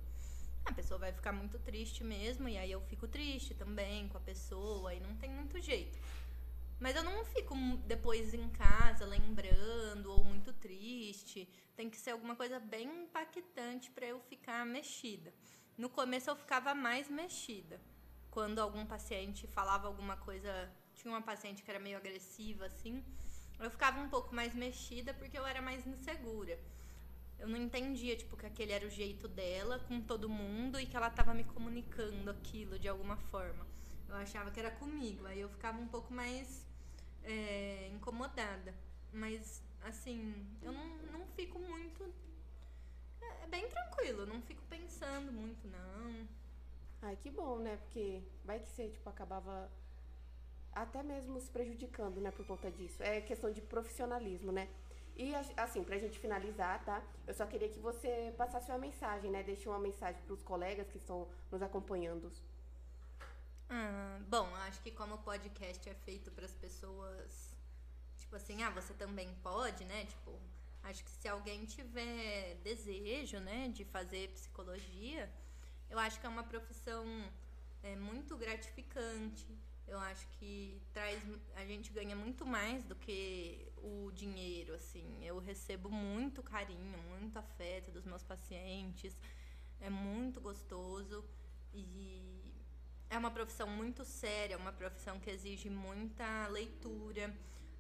A 0.66 0.74
pessoa 0.74 1.00
vai 1.00 1.12
ficar 1.12 1.32
muito 1.32 1.58
triste 1.60 2.04
mesmo, 2.04 2.48
e 2.48 2.58
aí 2.58 2.72
eu 2.72 2.82
fico 2.82 3.08
triste 3.08 3.54
também 3.54 4.08
com 4.08 4.18
a 4.18 4.22
pessoa, 4.22 4.94
e 4.94 5.00
não 5.00 5.16
tem 5.16 5.30
muito 5.30 5.60
jeito. 5.60 5.98
Mas 6.80 6.96
eu 6.96 7.04
não 7.04 7.24
fico 7.26 7.56
depois 7.86 8.34
em 8.34 8.50
casa 8.50 9.06
lembrando 9.06 10.12
ou 10.12 10.24
muito 10.24 10.52
triste. 10.54 11.48
Tem 11.76 11.90
que 11.90 11.98
ser 11.98 12.10
alguma 12.12 12.36
coisa 12.36 12.60
bem 12.60 13.04
impactante 13.04 13.92
pra 13.92 14.08
eu 14.08 14.20
ficar 14.20 14.66
mexida. 14.66 15.32
No 15.78 15.90
começo 15.90 16.30
eu 16.30 16.36
ficava 16.36 16.74
mais 16.74 17.08
mexida. 17.08 17.80
Quando 18.32 18.58
algum 18.60 18.84
paciente 18.86 19.46
falava 19.46 19.88
alguma 19.88 20.18
coisa, 20.18 20.72
tinha 20.96 21.14
uma 21.14 21.22
paciente 21.22 21.62
que 21.62 21.70
era 21.70 21.80
meio 21.80 21.98
agressiva 21.98 22.66
assim, 22.66 23.04
eu 23.60 23.70
ficava 23.70 24.00
um 24.00 24.10
pouco 24.10 24.34
mais 24.34 24.56
mexida 24.56 25.14
porque 25.14 25.38
eu 25.38 25.46
era 25.46 25.62
mais 25.62 25.86
insegura. 25.86 26.58
Eu 27.42 27.48
não 27.48 27.58
entendia, 27.58 28.16
tipo, 28.16 28.38
que 28.38 28.46
aquele 28.46 28.72
era 28.72 28.86
o 28.86 28.90
jeito 28.90 29.28
dela 29.28 29.80
com 29.88 30.00
todo 30.00 30.30
mundo 30.30 30.80
e 30.80 30.86
que 30.86 30.96
ela 30.96 31.10
tava 31.10 31.34
me 31.34 31.44
comunicando 31.44 32.30
aquilo 32.30 32.78
de 32.78 32.88
alguma 32.88 33.18
forma. 33.18 33.66
Eu 34.08 34.16
achava 34.16 34.52
que 34.52 34.60
era 34.60 34.70
comigo, 34.70 35.26
aí 35.26 35.40
eu 35.40 35.50
ficava 35.50 35.80
um 35.80 35.88
pouco 35.88 36.14
mais 36.14 36.64
é, 37.24 37.90
incomodada. 37.94 38.76
Mas, 39.12 39.64
assim, 39.82 40.36
eu 40.62 40.72
não, 40.72 40.86
não 41.12 41.26
fico 41.36 41.58
muito. 41.58 42.14
É, 43.20 43.44
é 43.46 43.48
bem 43.48 43.68
tranquilo, 43.68 44.28
não 44.28 44.40
fico 44.44 44.62
pensando 44.70 45.32
muito, 45.32 45.68
não. 45.68 46.28
Ai, 47.02 47.16
que 47.16 47.32
bom, 47.32 47.58
né? 47.58 47.76
Porque 47.78 48.22
vai 48.46 48.60
que 48.60 48.70
você, 48.70 48.88
tipo, 48.88 49.10
acabava 49.10 49.68
até 50.74 51.02
mesmo 51.02 51.40
se 51.42 51.50
prejudicando, 51.50 52.22
né, 52.22 52.30
por 52.30 52.46
conta 52.46 52.70
disso. 52.70 53.02
É 53.02 53.20
questão 53.20 53.52
de 53.52 53.62
profissionalismo, 53.62 54.52
né? 54.52 54.70
E, 55.16 55.34
assim, 55.58 55.84
pra 55.84 55.98
gente 55.98 56.18
finalizar, 56.18 56.84
tá? 56.84 57.04
Eu 57.28 57.34
só 57.34 57.46
queria 57.46 57.70
que 57.70 57.80
você 57.80 58.34
passasse 58.38 58.72
uma 58.72 58.78
mensagem, 58.78 59.30
né? 59.30 59.44
Deixe 59.44 59.68
uma 59.68 59.80
mensagem 59.80 60.22
pros 60.24 60.42
colegas 60.42 60.88
que 60.88 60.98
estão 60.98 61.28
nos 61.52 61.62
acompanhando. 61.62 62.32
Ah, 63.70 64.20
bom, 64.28 64.54
acho 64.68 64.82
que 64.82 64.92
como 64.92 65.16
o 65.16 65.18
podcast 65.20 65.88
é 65.90 65.94
feito 65.94 66.30
para 66.32 66.46
as 66.46 66.54
pessoas, 66.54 67.56
tipo 68.18 68.36
assim, 68.36 68.62
ah, 68.64 68.70
você 68.70 68.94
também 68.94 69.34
pode, 69.44 69.86
né? 69.86 70.06
Tipo, 70.06 70.38
acho 70.84 71.04
que 71.04 71.12
se 71.12 71.28
alguém 71.28 71.66
tiver 71.66 72.56
desejo, 72.64 73.40
né, 73.40 73.70
de 73.70 73.86
fazer 73.86 74.30
psicologia, 74.30 75.32
eu 75.90 76.00
acho 76.00 76.20
que 76.20 76.26
é 76.26 76.30
uma 76.30 76.44
profissão 76.44 77.06
é, 77.84 77.96
muito 77.96 78.36
gratificante. 78.36 79.48
Eu 79.92 80.00
acho 80.00 80.26
que 80.40 80.82
traz, 80.94 81.22
a 81.54 81.66
gente 81.66 81.92
ganha 81.92 82.16
muito 82.16 82.46
mais 82.46 82.82
do 82.86 82.96
que 82.96 83.68
o 83.76 84.10
dinheiro, 84.14 84.74
assim. 84.74 85.06
Eu 85.22 85.38
recebo 85.38 85.90
muito 85.92 86.42
carinho, 86.42 86.98
muito 87.10 87.38
afeto 87.38 87.92
dos 87.92 88.06
meus 88.06 88.24
pacientes. 88.24 89.14
É 89.82 89.90
muito 89.90 90.40
gostoso 90.40 91.26
e 91.74 92.54
é 93.10 93.18
uma 93.18 93.32
profissão 93.32 93.68
muito 93.68 94.06
séria, 94.06 94.58
uma 94.58 94.72
profissão 94.72 95.20
que 95.20 95.30
exige 95.30 95.70
muita 95.70 96.48
leitura, 96.48 97.36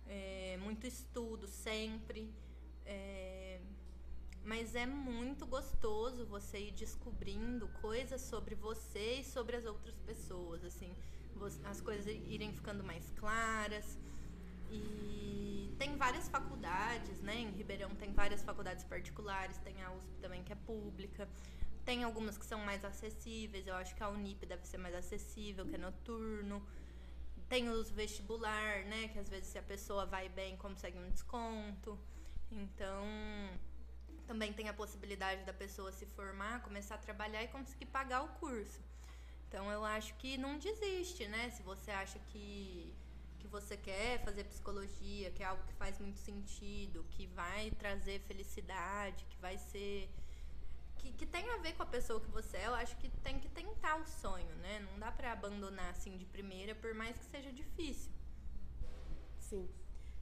é, 0.05 0.57
muito 0.57 0.85
estudo 0.85 1.47
sempre. 1.47 2.29
É, 2.85 3.61
mas 4.43 4.75
é 4.75 4.85
muito 4.85 5.47
gostoso 5.47 6.25
você 6.25 6.59
ir 6.59 6.71
descobrindo 6.71 7.69
coisas 7.81 8.19
sobre 8.19 8.53
você 8.53 9.21
e 9.21 9.23
sobre 9.23 9.55
as 9.55 9.65
outras 9.65 9.97
pessoas, 9.99 10.65
assim, 10.65 10.93
as 11.65 11.81
coisas 11.81 12.07
irem 12.07 12.51
ficando 12.53 12.83
mais 12.83 13.09
claras. 13.11 13.97
E 14.69 15.75
tem 15.77 15.97
várias 15.97 16.29
faculdades, 16.29 17.21
né? 17.21 17.35
Em 17.35 17.51
Ribeirão 17.51 17.89
tem 17.95 18.13
várias 18.13 18.43
faculdades 18.43 18.83
particulares, 18.83 19.57
tem 19.57 19.81
a 19.83 19.91
USP 19.91 20.17
também 20.21 20.43
que 20.43 20.53
é 20.53 20.55
pública. 20.55 21.27
Tem 21.83 22.03
algumas 22.03 22.37
que 22.37 22.45
são 22.45 22.59
mais 22.59 22.85
acessíveis, 22.85 23.65
eu 23.65 23.75
acho 23.75 23.95
que 23.95 24.03
a 24.03 24.09
Unip 24.09 24.45
deve 24.45 24.65
ser 24.67 24.77
mais 24.77 24.93
acessível, 24.93 25.65
que 25.65 25.75
é 25.75 25.77
noturno. 25.77 26.65
Tem 27.49 27.67
os 27.69 27.89
vestibular, 27.89 28.85
né? 28.85 29.07
Que 29.09 29.19
às 29.19 29.27
vezes 29.27 29.47
se 29.47 29.57
a 29.57 29.63
pessoa 29.63 30.05
vai 30.05 30.29
bem, 30.29 30.55
consegue 30.55 30.97
um 30.99 31.09
desconto. 31.09 31.99
Então, 32.51 33.03
também 34.27 34.53
tem 34.53 34.69
a 34.69 34.73
possibilidade 34.73 35.43
da 35.43 35.53
pessoa 35.53 35.91
se 35.91 36.05
formar, 36.05 36.61
começar 36.61 36.95
a 36.95 36.97
trabalhar 36.97 37.43
e 37.43 37.47
conseguir 37.47 37.87
pagar 37.87 38.21
o 38.23 38.29
curso. 38.39 38.79
Então 39.52 39.69
eu 39.69 39.84
acho 39.84 40.14
que 40.14 40.38
não 40.38 40.57
desiste, 40.57 41.28
né? 41.28 41.49
Se 41.49 41.61
você 41.61 41.91
acha 41.91 42.18
que, 42.19 42.95
que 43.38 43.48
você 43.49 43.76
quer 43.76 44.23
fazer 44.23 44.45
psicologia, 44.45 45.30
que 45.30 45.44
é 45.44 45.45
algo 45.45 45.61
que 45.65 45.73
faz 45.73 45.99
muito 45.99 46.19
sentido, 46.19 47.06
que 47.11 47.28
vai 47.28 47.69
trazer 47.72 48.22
felicidade, 48.22 49.26
que 49.26 49.38
vai 49.41 49.57
ser. 49.57 50.10
Que, 50.99 51.11
que 51.11 51.26
tem 51.26 51.49
a 51.49 51.57
ver 51.57 51.73
com 51.73 51.84
a 51.84 51.86
pessoa 51.86 52.22
que 52.22 52.32
você 52.32 52.56
é, 52.56 52.68
eu 52.68 52.76
acho 52.76 52.95
que 52.95 53.10
tem 53.10 53.40
que 53.41 53.49
tentar 53.49 53.98
o 53.98 54.06
sonho, 54.06 54.56
né? 54.56 54.80
Não 54.90 54.98
dá 54.98 55.11
pra 55.11 55.34
abandonar 55.34 55.90
assim 55.90 56.15
de 56.15 56.26
primeira, 56.26 56.73
por 56.73 56.94
mais 56.94 57.18
que 57.18 57.26
seja 57.26 57.52
difícil. 57.52 58.14
Sim. 59.38 59.69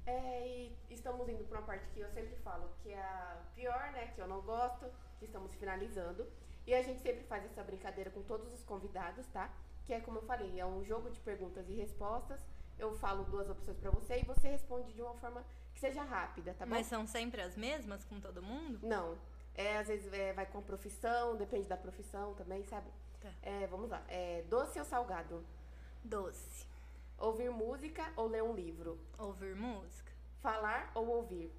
É, 0.07 0.47
e 0.47 0.75
estamos 0.89 1.29
indo 1.29 1.43
para 1.43 1.59
uma 1.59 1.67
parte 1.67 1.87
que 1.89 1.99
eu 1.99 2.09
sempre 2.09 2.35
falo, 2.37 2.67
que 2.81 2.89
é 2.89 2.99
a 2.99 3.43
pior, 3.53 3.91
né? 3.91 4.07
Que 4.07 4.21
eu 4.21 4.27
não 4.27 4.41
gosto, 4.41 4.91
que 5.19 5.25
estamos 5.25 5.53
finalizando. 5.53 6.27
E 6.69 6.73
a 6.75 6.83
gente 6.83 7.01
sempre 7.01 7.23
faz 7.23 7.43
essa 7.45 7.63
brincadeira 7.63 8.11
com 8.11 8.21
todos 8.21 8.53
os 8.53 8.61
convidados, 8.61 9.25
tá? 9.33 9.51
Que 9.85 9.93
é 9.93 9.99
como 9.99 10.19
eu 10.19 10.21
falei, 10.21 10.59
é 10.59 10.63
um 10.63 10.83
jogo 10.83 11.09
de 11.09 11.19
perguntas 11.21 11.67
e 11.67 11.73
respostas. 11.73 12.39
Eu 12.77 12.95
falo 12.95 13.23
duas 13.23 13.49
opções 13.49 13.75
para 13.79 13.89
você 13.89 14.19
e 14.19 14.23
você 14.23 14.49
responde 14.49 14.93
de 14.93 15.01
uma 15.01 15.15
forma 15.15 15.43
que 15.73 15.79
seja 15.79 16.03
rápida, 16.03 16.53
tá 16.53 16.67
bom? 16.67 16.69
Mas 16.69 16.85
são 16.85 17.07
sempre 17.07 17.41
as 17.41 17.57
mesmas 17.57 18.05
com 18.05 18.19
todo 18.21 18.43
mundo? 18.43 18.79
Não. 18.83 19.17
É, 19.55 19.79
às 19.79 19.87
vezes 19.87 20.13
é, 20.13 20.31
vai 20.31 20.45
com 20.45 20.59
a 20.59 20.61
profissão, 20.61 21.35
depende 21.35 21.67
da 21.67 21.75
profissão 21.75 22.35
também, 22.35 22.63
sabe? 22.65 22.91
Tá. 23.19 23.31
É, 23.41 23.65
vamos 23.65 23.89
lá. 23.89 24.03
É, 24.07 24.43
doce 24.47 24.77
ou 24.77 24.85
salgado? 24.85 25.43
Doce. 26.03 26.67
Ouvir 27.17 27.49
música 27.49 28.13
ou 28.15 28.27
ler 28.27 28.43
um 28.43 28.53
livro? 28.53 28.99
Ouvir 29.17 29.55
música? 29.55 30.11
Falar 30.39 30.91
ou 30.93 31.07
ouvir? 31.07 31.51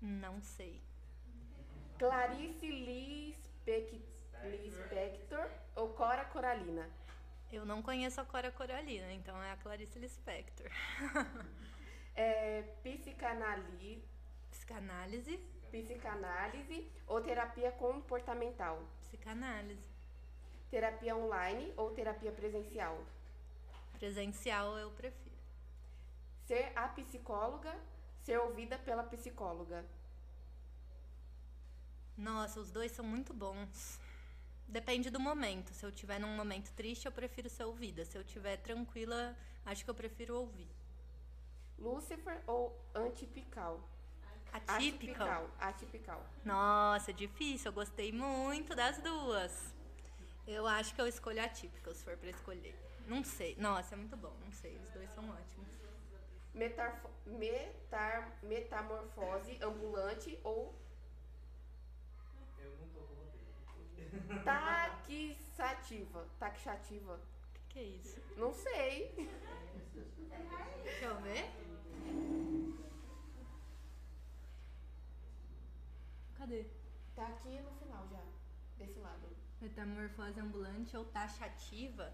Não 0.00 0.42
sei. 0.42 0.82
Clarice 2.02 2.66
Lispec- 2.66 4.02
Lispector 4.42 5.48
ou 5.76 5.90
Cora 5.90 6.24
Coralina? 6.24 6.90
Eu 7.52 7.64
não 7.64 7.80
conheço 7.80 8.20
a 8.20 8.24
Cora 8.24 8.50
Coralina, 8.50 9.12
então 9.12 9.40
é 9.40 9.52
a 9.52 9.56
Clarice 9.56 10.00
Lispector. 10.00 10.66
É, 12.14 12.62
psicanali- 12.82 14.04
Psicanálise, 14.50 15.38
psicanálise 15.70 16.90
ou 17.06 17.22
terapia 17.22 17.70
comportamental? 17.72 18.82
psicanálise. 19.00 19.88
Terapia 20.70 21.16
online 21.16 21.72
ou 21.76 21.90
terapia 21.92 22.30
presencial? 22.32 22.98
Presencial 23.98 24.76
eu 24.76 24.90
prefiro. 24.90 25.36
Ser 26.46 26.70
a 26.76 26.88
psicóloga, 26.88 27.74
ser 28.24 28.38
ouvida 28.40 28.76
pela 28.80 29.04
psicóloga. 29.04 29.82
Nossa, 32.22 32.60
os 32.60 32.70
dois 32.70 32.92
são 32.92 33.04
muito 33.04 33.34
bons. 33.34 33.98
Depende 34.68 35.10
do 35.10 35.18
momento. 35.18 35.74
Se 35.74 35.84
eu 35.84 35.90
tiver 35.90 36.18
num 36.20 36.34
momento 36.36 36.70
triste, 36.72 37.04
eu 37.06 37.12
prefiro 37.12 37.50
ser 37.50 37.64
ouvida. 37.64 38.04
Se 38.04 38.16
eu 38.16 38.22
tiver 38.24 38.56
tranquila, 38.58 39.36
acho 39.66 39.84
que 39.84 39.90
eu 39.90 39.94
prefiro 39.94 40.36
ouvir. 40.36 40.68
Lúcifer 41.78 42.40
ou 42.46 42.78
antipical? 42.94 43.80
Atípica? 44.52 45.24
Atipical. 45.58 46.24
Nossa, 46.44 47.12
difícil. 47.12 47.70
Eu 47.70 47.72
gostei 47.74 48.12
muito 48.12 48.74
das 48.74 48.98
duas. 48.98 49.74
Eu 50.46 50.66
acho 50.66 50.94
que 50.94 51.00
eu 51.00 51.08
escolho 51.08 51.42
atípica, 51.42 51.92
se 51.94 52.04
for 52.04 52.16
pra 52.16 52.30
escolher. 52.30 52.74
Não 53.08 53.24
sei. 53.24 53.56
Nossa, 53.56 53.94
é 53.94 53.98
muito 53.98 54.16
bom. 54.16 54.32
Não 54.44 54.52
sei. 54.52 54.76
Os 54.78 54.90
dois 54.90 55.10
são 55.10 55.24
ótimos. 55.28 55.68
Metarfo- 56.54 57.10
metar- 57.26 58.38
metamorfose 58.42 59.58
ambulante 59.62 60.38
ou 60.44 60.78
Eu 62.58 62.70
não 62.78 62.88
tô 62.88 63.00
com 63.00 63.14
roteiro. 63.80 64.01
Taxativa? 64.44 66.26
Taxativa. 66.38 67.14
O 67.14 67.52
que, 67.54 67.60
que 67.68 67.78
é 67.78 67.82
isso? 67.82 68.20
Não 68.36 68.52
sei. 68.52 69.14
Deixa 70.82 71.04
eu 71.04 71.20
ver. 71.22 71.50
Cadê? 76.36 76.66
Tá 77.14 77.26
aqui 77.26 77.60
no 77.60 77.70
final 77.72 78.08
já, 78.08 78.22
desse 78.76 78.98
lado. 78.98 79.28
Metamorfose 79.60 80.40
ambulante 80.40 80.96
ou 80.96 81.04
taxativa? 81.04 82.12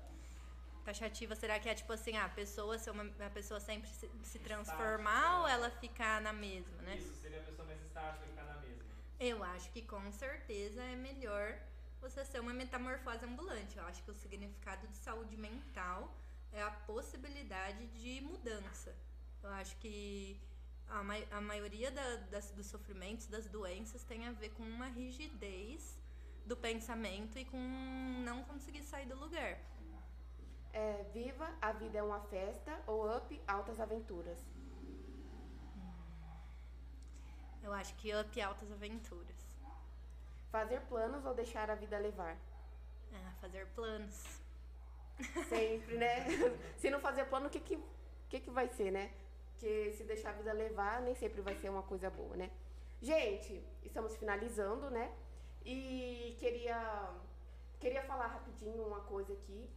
Taxativa, 0.85 1.35
será 1.35 1.59
que 1.59 1.69
é 1.69 1.75
tipo 1.75 1.93
assim, 1.93 2.17
a 2.17 2.29
pessoa 2.29 2.79
ser 2.79 2.91
uma, 2.91 3.05
a 3.25 3.31
pessoa 3.31 3.61
sempre 3.61 3.89
se, 3.89 4.11
se 4.23 4.39
transformar 4.39 5.41
ou 5.41 5.49
ela 5.49 5.71
ficar 5.71 6.21
na 6.21 6.33
mesma, 6.33 6.83
né? 6.83 6.97
Isso, 6.97 7.15
seria 7.15 7.41
a 7.41 7.45
pessoa 7.45 7.67
mais 7.67 7.81
estática 7.83 8.25
e 8.27 8.29
ficar 8.29 8.45
na 8.45 8.61
mesma. 8.61 8.85
Eu 9.19 9.43
acho 9.45 9.71
que 9.71 9.83
com 9.83 10.11
certeza 10.13 10.83
é 10.83 10.97
melhor 10.97 11.59
você 12.01 12.25
ser 12.25 12.41
uma 12.41 12.53
metamorfose 12.53 13.25
ambulante. 13.25 13.77
Eu 13.79 13.85
acho 13.87 14.03
que 14.03 14.11
o 14.11 14.15
significado 14.15 14.87
de 14.89 14.97
saúde 14.97 15.37
mental 15.37 16.13
é 16.53 16.63
a 16.63 16.71
possibilidade 16.71 17.87
de 17.89 18.21
mudança. 18.23 18.95
Eu 19.43 19.51
acho 19.51 19.77
que 19.79 20.41
a, 20.89 21.03
mai- 21.03 21.29
a 21.31 21.41
maioria 21.41 21.91
da- 21.91 22.17
das, 22.33 22.51
dos 22.53 22.67
sofrimentos, 22.67 23.27
das 23.27 23.47
doenças, 23.49 24.03
tem 24.05 24.27
a 24.27 24.33
ver 24.33 24.51
com 24.51 24.63
uma 24.63 24.87
rigidez 24.87 25.99
do 26.47 26.57
pensamento 26.57 27.39
e 27.39 27.45
com 27.45 27.59
não 28.25 28.43
conseguir 28.45 28.83
sair 28.83 29.07
do 29.07 29.17
lugar. 29.19 29.59
É, 30.73 31.03
viva, 31.13 31.49
a 31.61 31.73
vida 31.73 31.99
é 31.99 32.03
uma 32.03 32.21
festa 32.21 32.79
ou 32.87 33.15
up, 33.17 33.41
altas 33.47 33.79
aventuras. 33.81 34.39
Eu 37.63 37.73
acho 37.73 37.95
que 37.97 38.15
up 38.15 38.41
altas 38.41 38.71
aventuras. 38.73 39.38
Fazer 40.51 40.81
planos 40.83 41.25
ou 41.25 41.35
deixar 41.35 41.71
a 41.71 41.75
vida 41.75 41.99
levar. 41.99 42.37
Ah, 43.13 43.33
fazer 43.41 43.67
planos. 43.75 44.41
Sempre, 45.49 45.99
né? 45.99 46.25
se 46.79 46.91
não 46.91 47.01
fazer 47.01 47.25
plano, 47.27 47.49
o 47.49 47.51
que 47.51 47.61
que, 47.61 47.83
que 48.29 48.41
que 48.41 48.51
vai 48.51 48.69
ser, 48.69 48.91
né? 48.91 49.11
Porque 49.53 49.93
se 49.93 50.05
deixar 50.05 50.31
a 50.31 50.35
vida 50.35 50.53
levar, 50.53 51.03
nem 51.03 51.17
sempre 51.17 51.41
vai 51.41 51.57
ser 51.57 51.69
uma 51.69 51.83
coisa 51.83 52.09
boa, 52.09 52.37
né? 52.37 52.49
Gente, 53.03 53.61
estamos 53.83 54.17
finalizando, 54.17 54.89
né? 54.89 55.13
E 55.65 56.37
queria, 56.39 57.11
queria 57.81 58.03
falar 58.05 58.29
rapidinho 58.29 58.87
uma 58.87 59.01
coisa 59.01 59.33
aqui. 59.33 59.69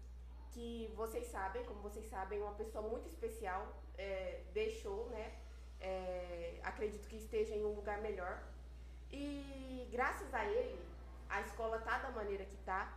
Que 0.52 0.94
vocês 0.96 1.26
sabem, 1.28 1.64
como 1.66 1.82
vocês 1.82 2.06
sabem, 2.08 2.40
uma 2.42 2.54
pessoa 2.54 2.88
muito 2.88 3.08
especial 3.08 3.68
é, 3.98 4.44
deixou, 4.54 5.10
né? 5.10 5.36
É, 5.80 6.60
acredito 6.64 7.08
que 7.08 7.16
esteja 7.16 7.56
em 7.56 7.66
um 7.66 7.74
lugar 7.74 8.00
melhor. 8.02 8.44
E 9.12 9.88
graças 9.92 10.34
a 10.34 10.46
ele, 10.46 10.80
a 11.30 11.42
escola 11.42 11.80
tá 11.80 12.00
da 12.00 12.12
maneira 12.12 12.46
que 12.46 12.58
tá. 12.58 12.94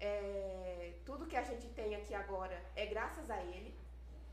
É, 0.00 0.92
tudo 1.04 1.26
que 1.26 1.36
a 1.36 1.42
gente 1.42 1.66
tem 1.68 1.94
aqui 1.96 2.14
agora 2.14 2.62
é 2.76 2.86
graças 2.86 3.30
a 3.30 3.42
ele. 3.42 3.74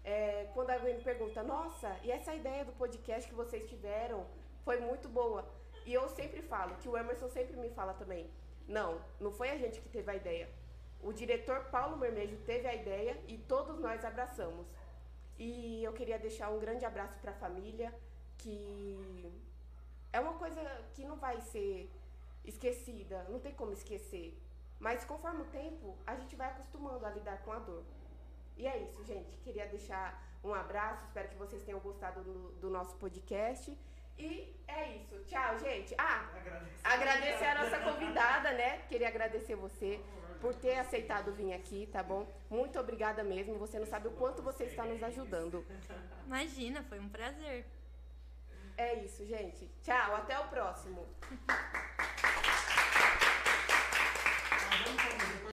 É, 0.03 0.49
quando 0.53 0.70
alguém 0.70 0.95
me 0.95 1.03
pergunta, 1.03 1.41
nossa, 1.41 1.98
e 2.03 2.12
essa 2.12 2.34
ideia 2.34 2.64
do 2.64 2.72
podcast 2.74 3.28
que 3.28 3.36
vocês 3.36 3.68
tiveram 3.68 4.26
foi 4.64 4.80
muito 4.80 5.10
boa. 5.10 5.44
E 5.86 5.94
eu 5.94 6.07
sempre 6.10 6.41
falo, 6.41 6.76
que 6.76 6.88
o 6.88 6.98
Emerson 6.98 7.30
sempre 7.30 7.57
me 7.57 7.70
fala 7.70 7.94
também, 7.94 8.30
não, 8.68 9.02
não 9.20 9.32
foi 9.32 9.49
a 9.49 9.57
gente 9.57 9.80
que 9.80 9.90
teve 9.90 10.12
a 10.12 10.16
ideia. 10.16 10.49
O 11.02 11.14
diretor 11.14 11.66
Paulo 11.66 11.98
Mermejo 11.98 12.38
teve 12.45 12.68
a 12.68 12.74
ideia 12.74 13.18
e 13.28 13.38
todos 13.38 13.80
nós 13.80 14.03
abraçamos. 14.03 14.68
E 15.38 15.84
eu 15.84 15.94
queria 15.94 16.18
deixar 16.18 16.49
um 16.49 16.60
grande 16.60 16.86
abraço 16.86 17.20
para 17.20 17.32
a 17.32 17.36
família, 17.36 17.94
que 18.38 19.32
é 20.16 20.20
uma 20.20 20.34
coisa 20.34 20.62
que 20.94 21.04
não 21.04 21.18
vai 21.18 21.38
ser 21.42 21.92
esquecida, 22.52 23.26
não 23.30 23.40
tem 23.46 23.54
como 23.54 23.74
esquecer. 23.74 24.28
Mas 24.80 25.04
conforme 25.04 25.42
o 25.42 25.46
tempo, 25.62 25.98
a 26.08 26.16
gente 26.16 26.36
vai 26.38 26.48
acostumando 26.52 27.06
a 27.06 27.10
lidar 27.10 27.38
com 27.44 27.52
a 27.52 27.60
dor. 27.60 27.84
E 28.56 28.66
é 28.66 28.78
isso, 28.86 29.04
gente. 29.04 29.36
Queria 29.38 29.66
deixar 29.68 30.08
um 30.42 30.54
abraço, 30.54 31.04
espero 31.06 31.28
que 31.28 31.36
vocês 31.36 31.62
tenham 31.64 31.82
gostado 31.82 32.24
do, 32.24 32.52
do 32.62 32.70
nosso 32.70 32.96
podcast. 32.96 33.78
E 34.18 34.56
é 34.68 34.96
isso. 34.96 35.22
Tchau, 35.26 35.60
gente. 35.60 35.94
Ah, 35.98 36.30
Agradeço. 36.34 36.82
agradecer 36.84 37.46
a 37.46 37.56
nossa 37.62 37.80
convidada, 37.80 38.52
né? 38.54 38.70
Queria 38.88 39.10
agradecer 39.10 39.56
você 39.56 40.00
por 40.40 40.56
ter 40.56 40.78
aceitado 40.78 41.34
vir 41.34 41.52
aqui, 41.54 41.90
tá 41.92 42.02
bom? 42.02 42.26
Muito 42.50 42.80
obrigada 42.80 43.22
mesmo. 43.22 43.58
Você 43.58 43.78
não 43.80 43.86
sabe 43.86 44.08
o 44.08 44.12
quanto 44.12 44.42
você 44.42 44.64
está 44.66 44.86
nos 44.86 45.04
ajudando. 45.04 45.66
Imagina, 46.26 46.84
foi 46.84 47.00
um 47.00 47.10
prazer. 47.10 47.66
É 48.77 48.95
isso, 48.95 49.26
gente. 49.26 49.69
Tchau, 49.81 50.15
até 50.15 50.38
o 50.39 50.47
próximo. 50.47 51.06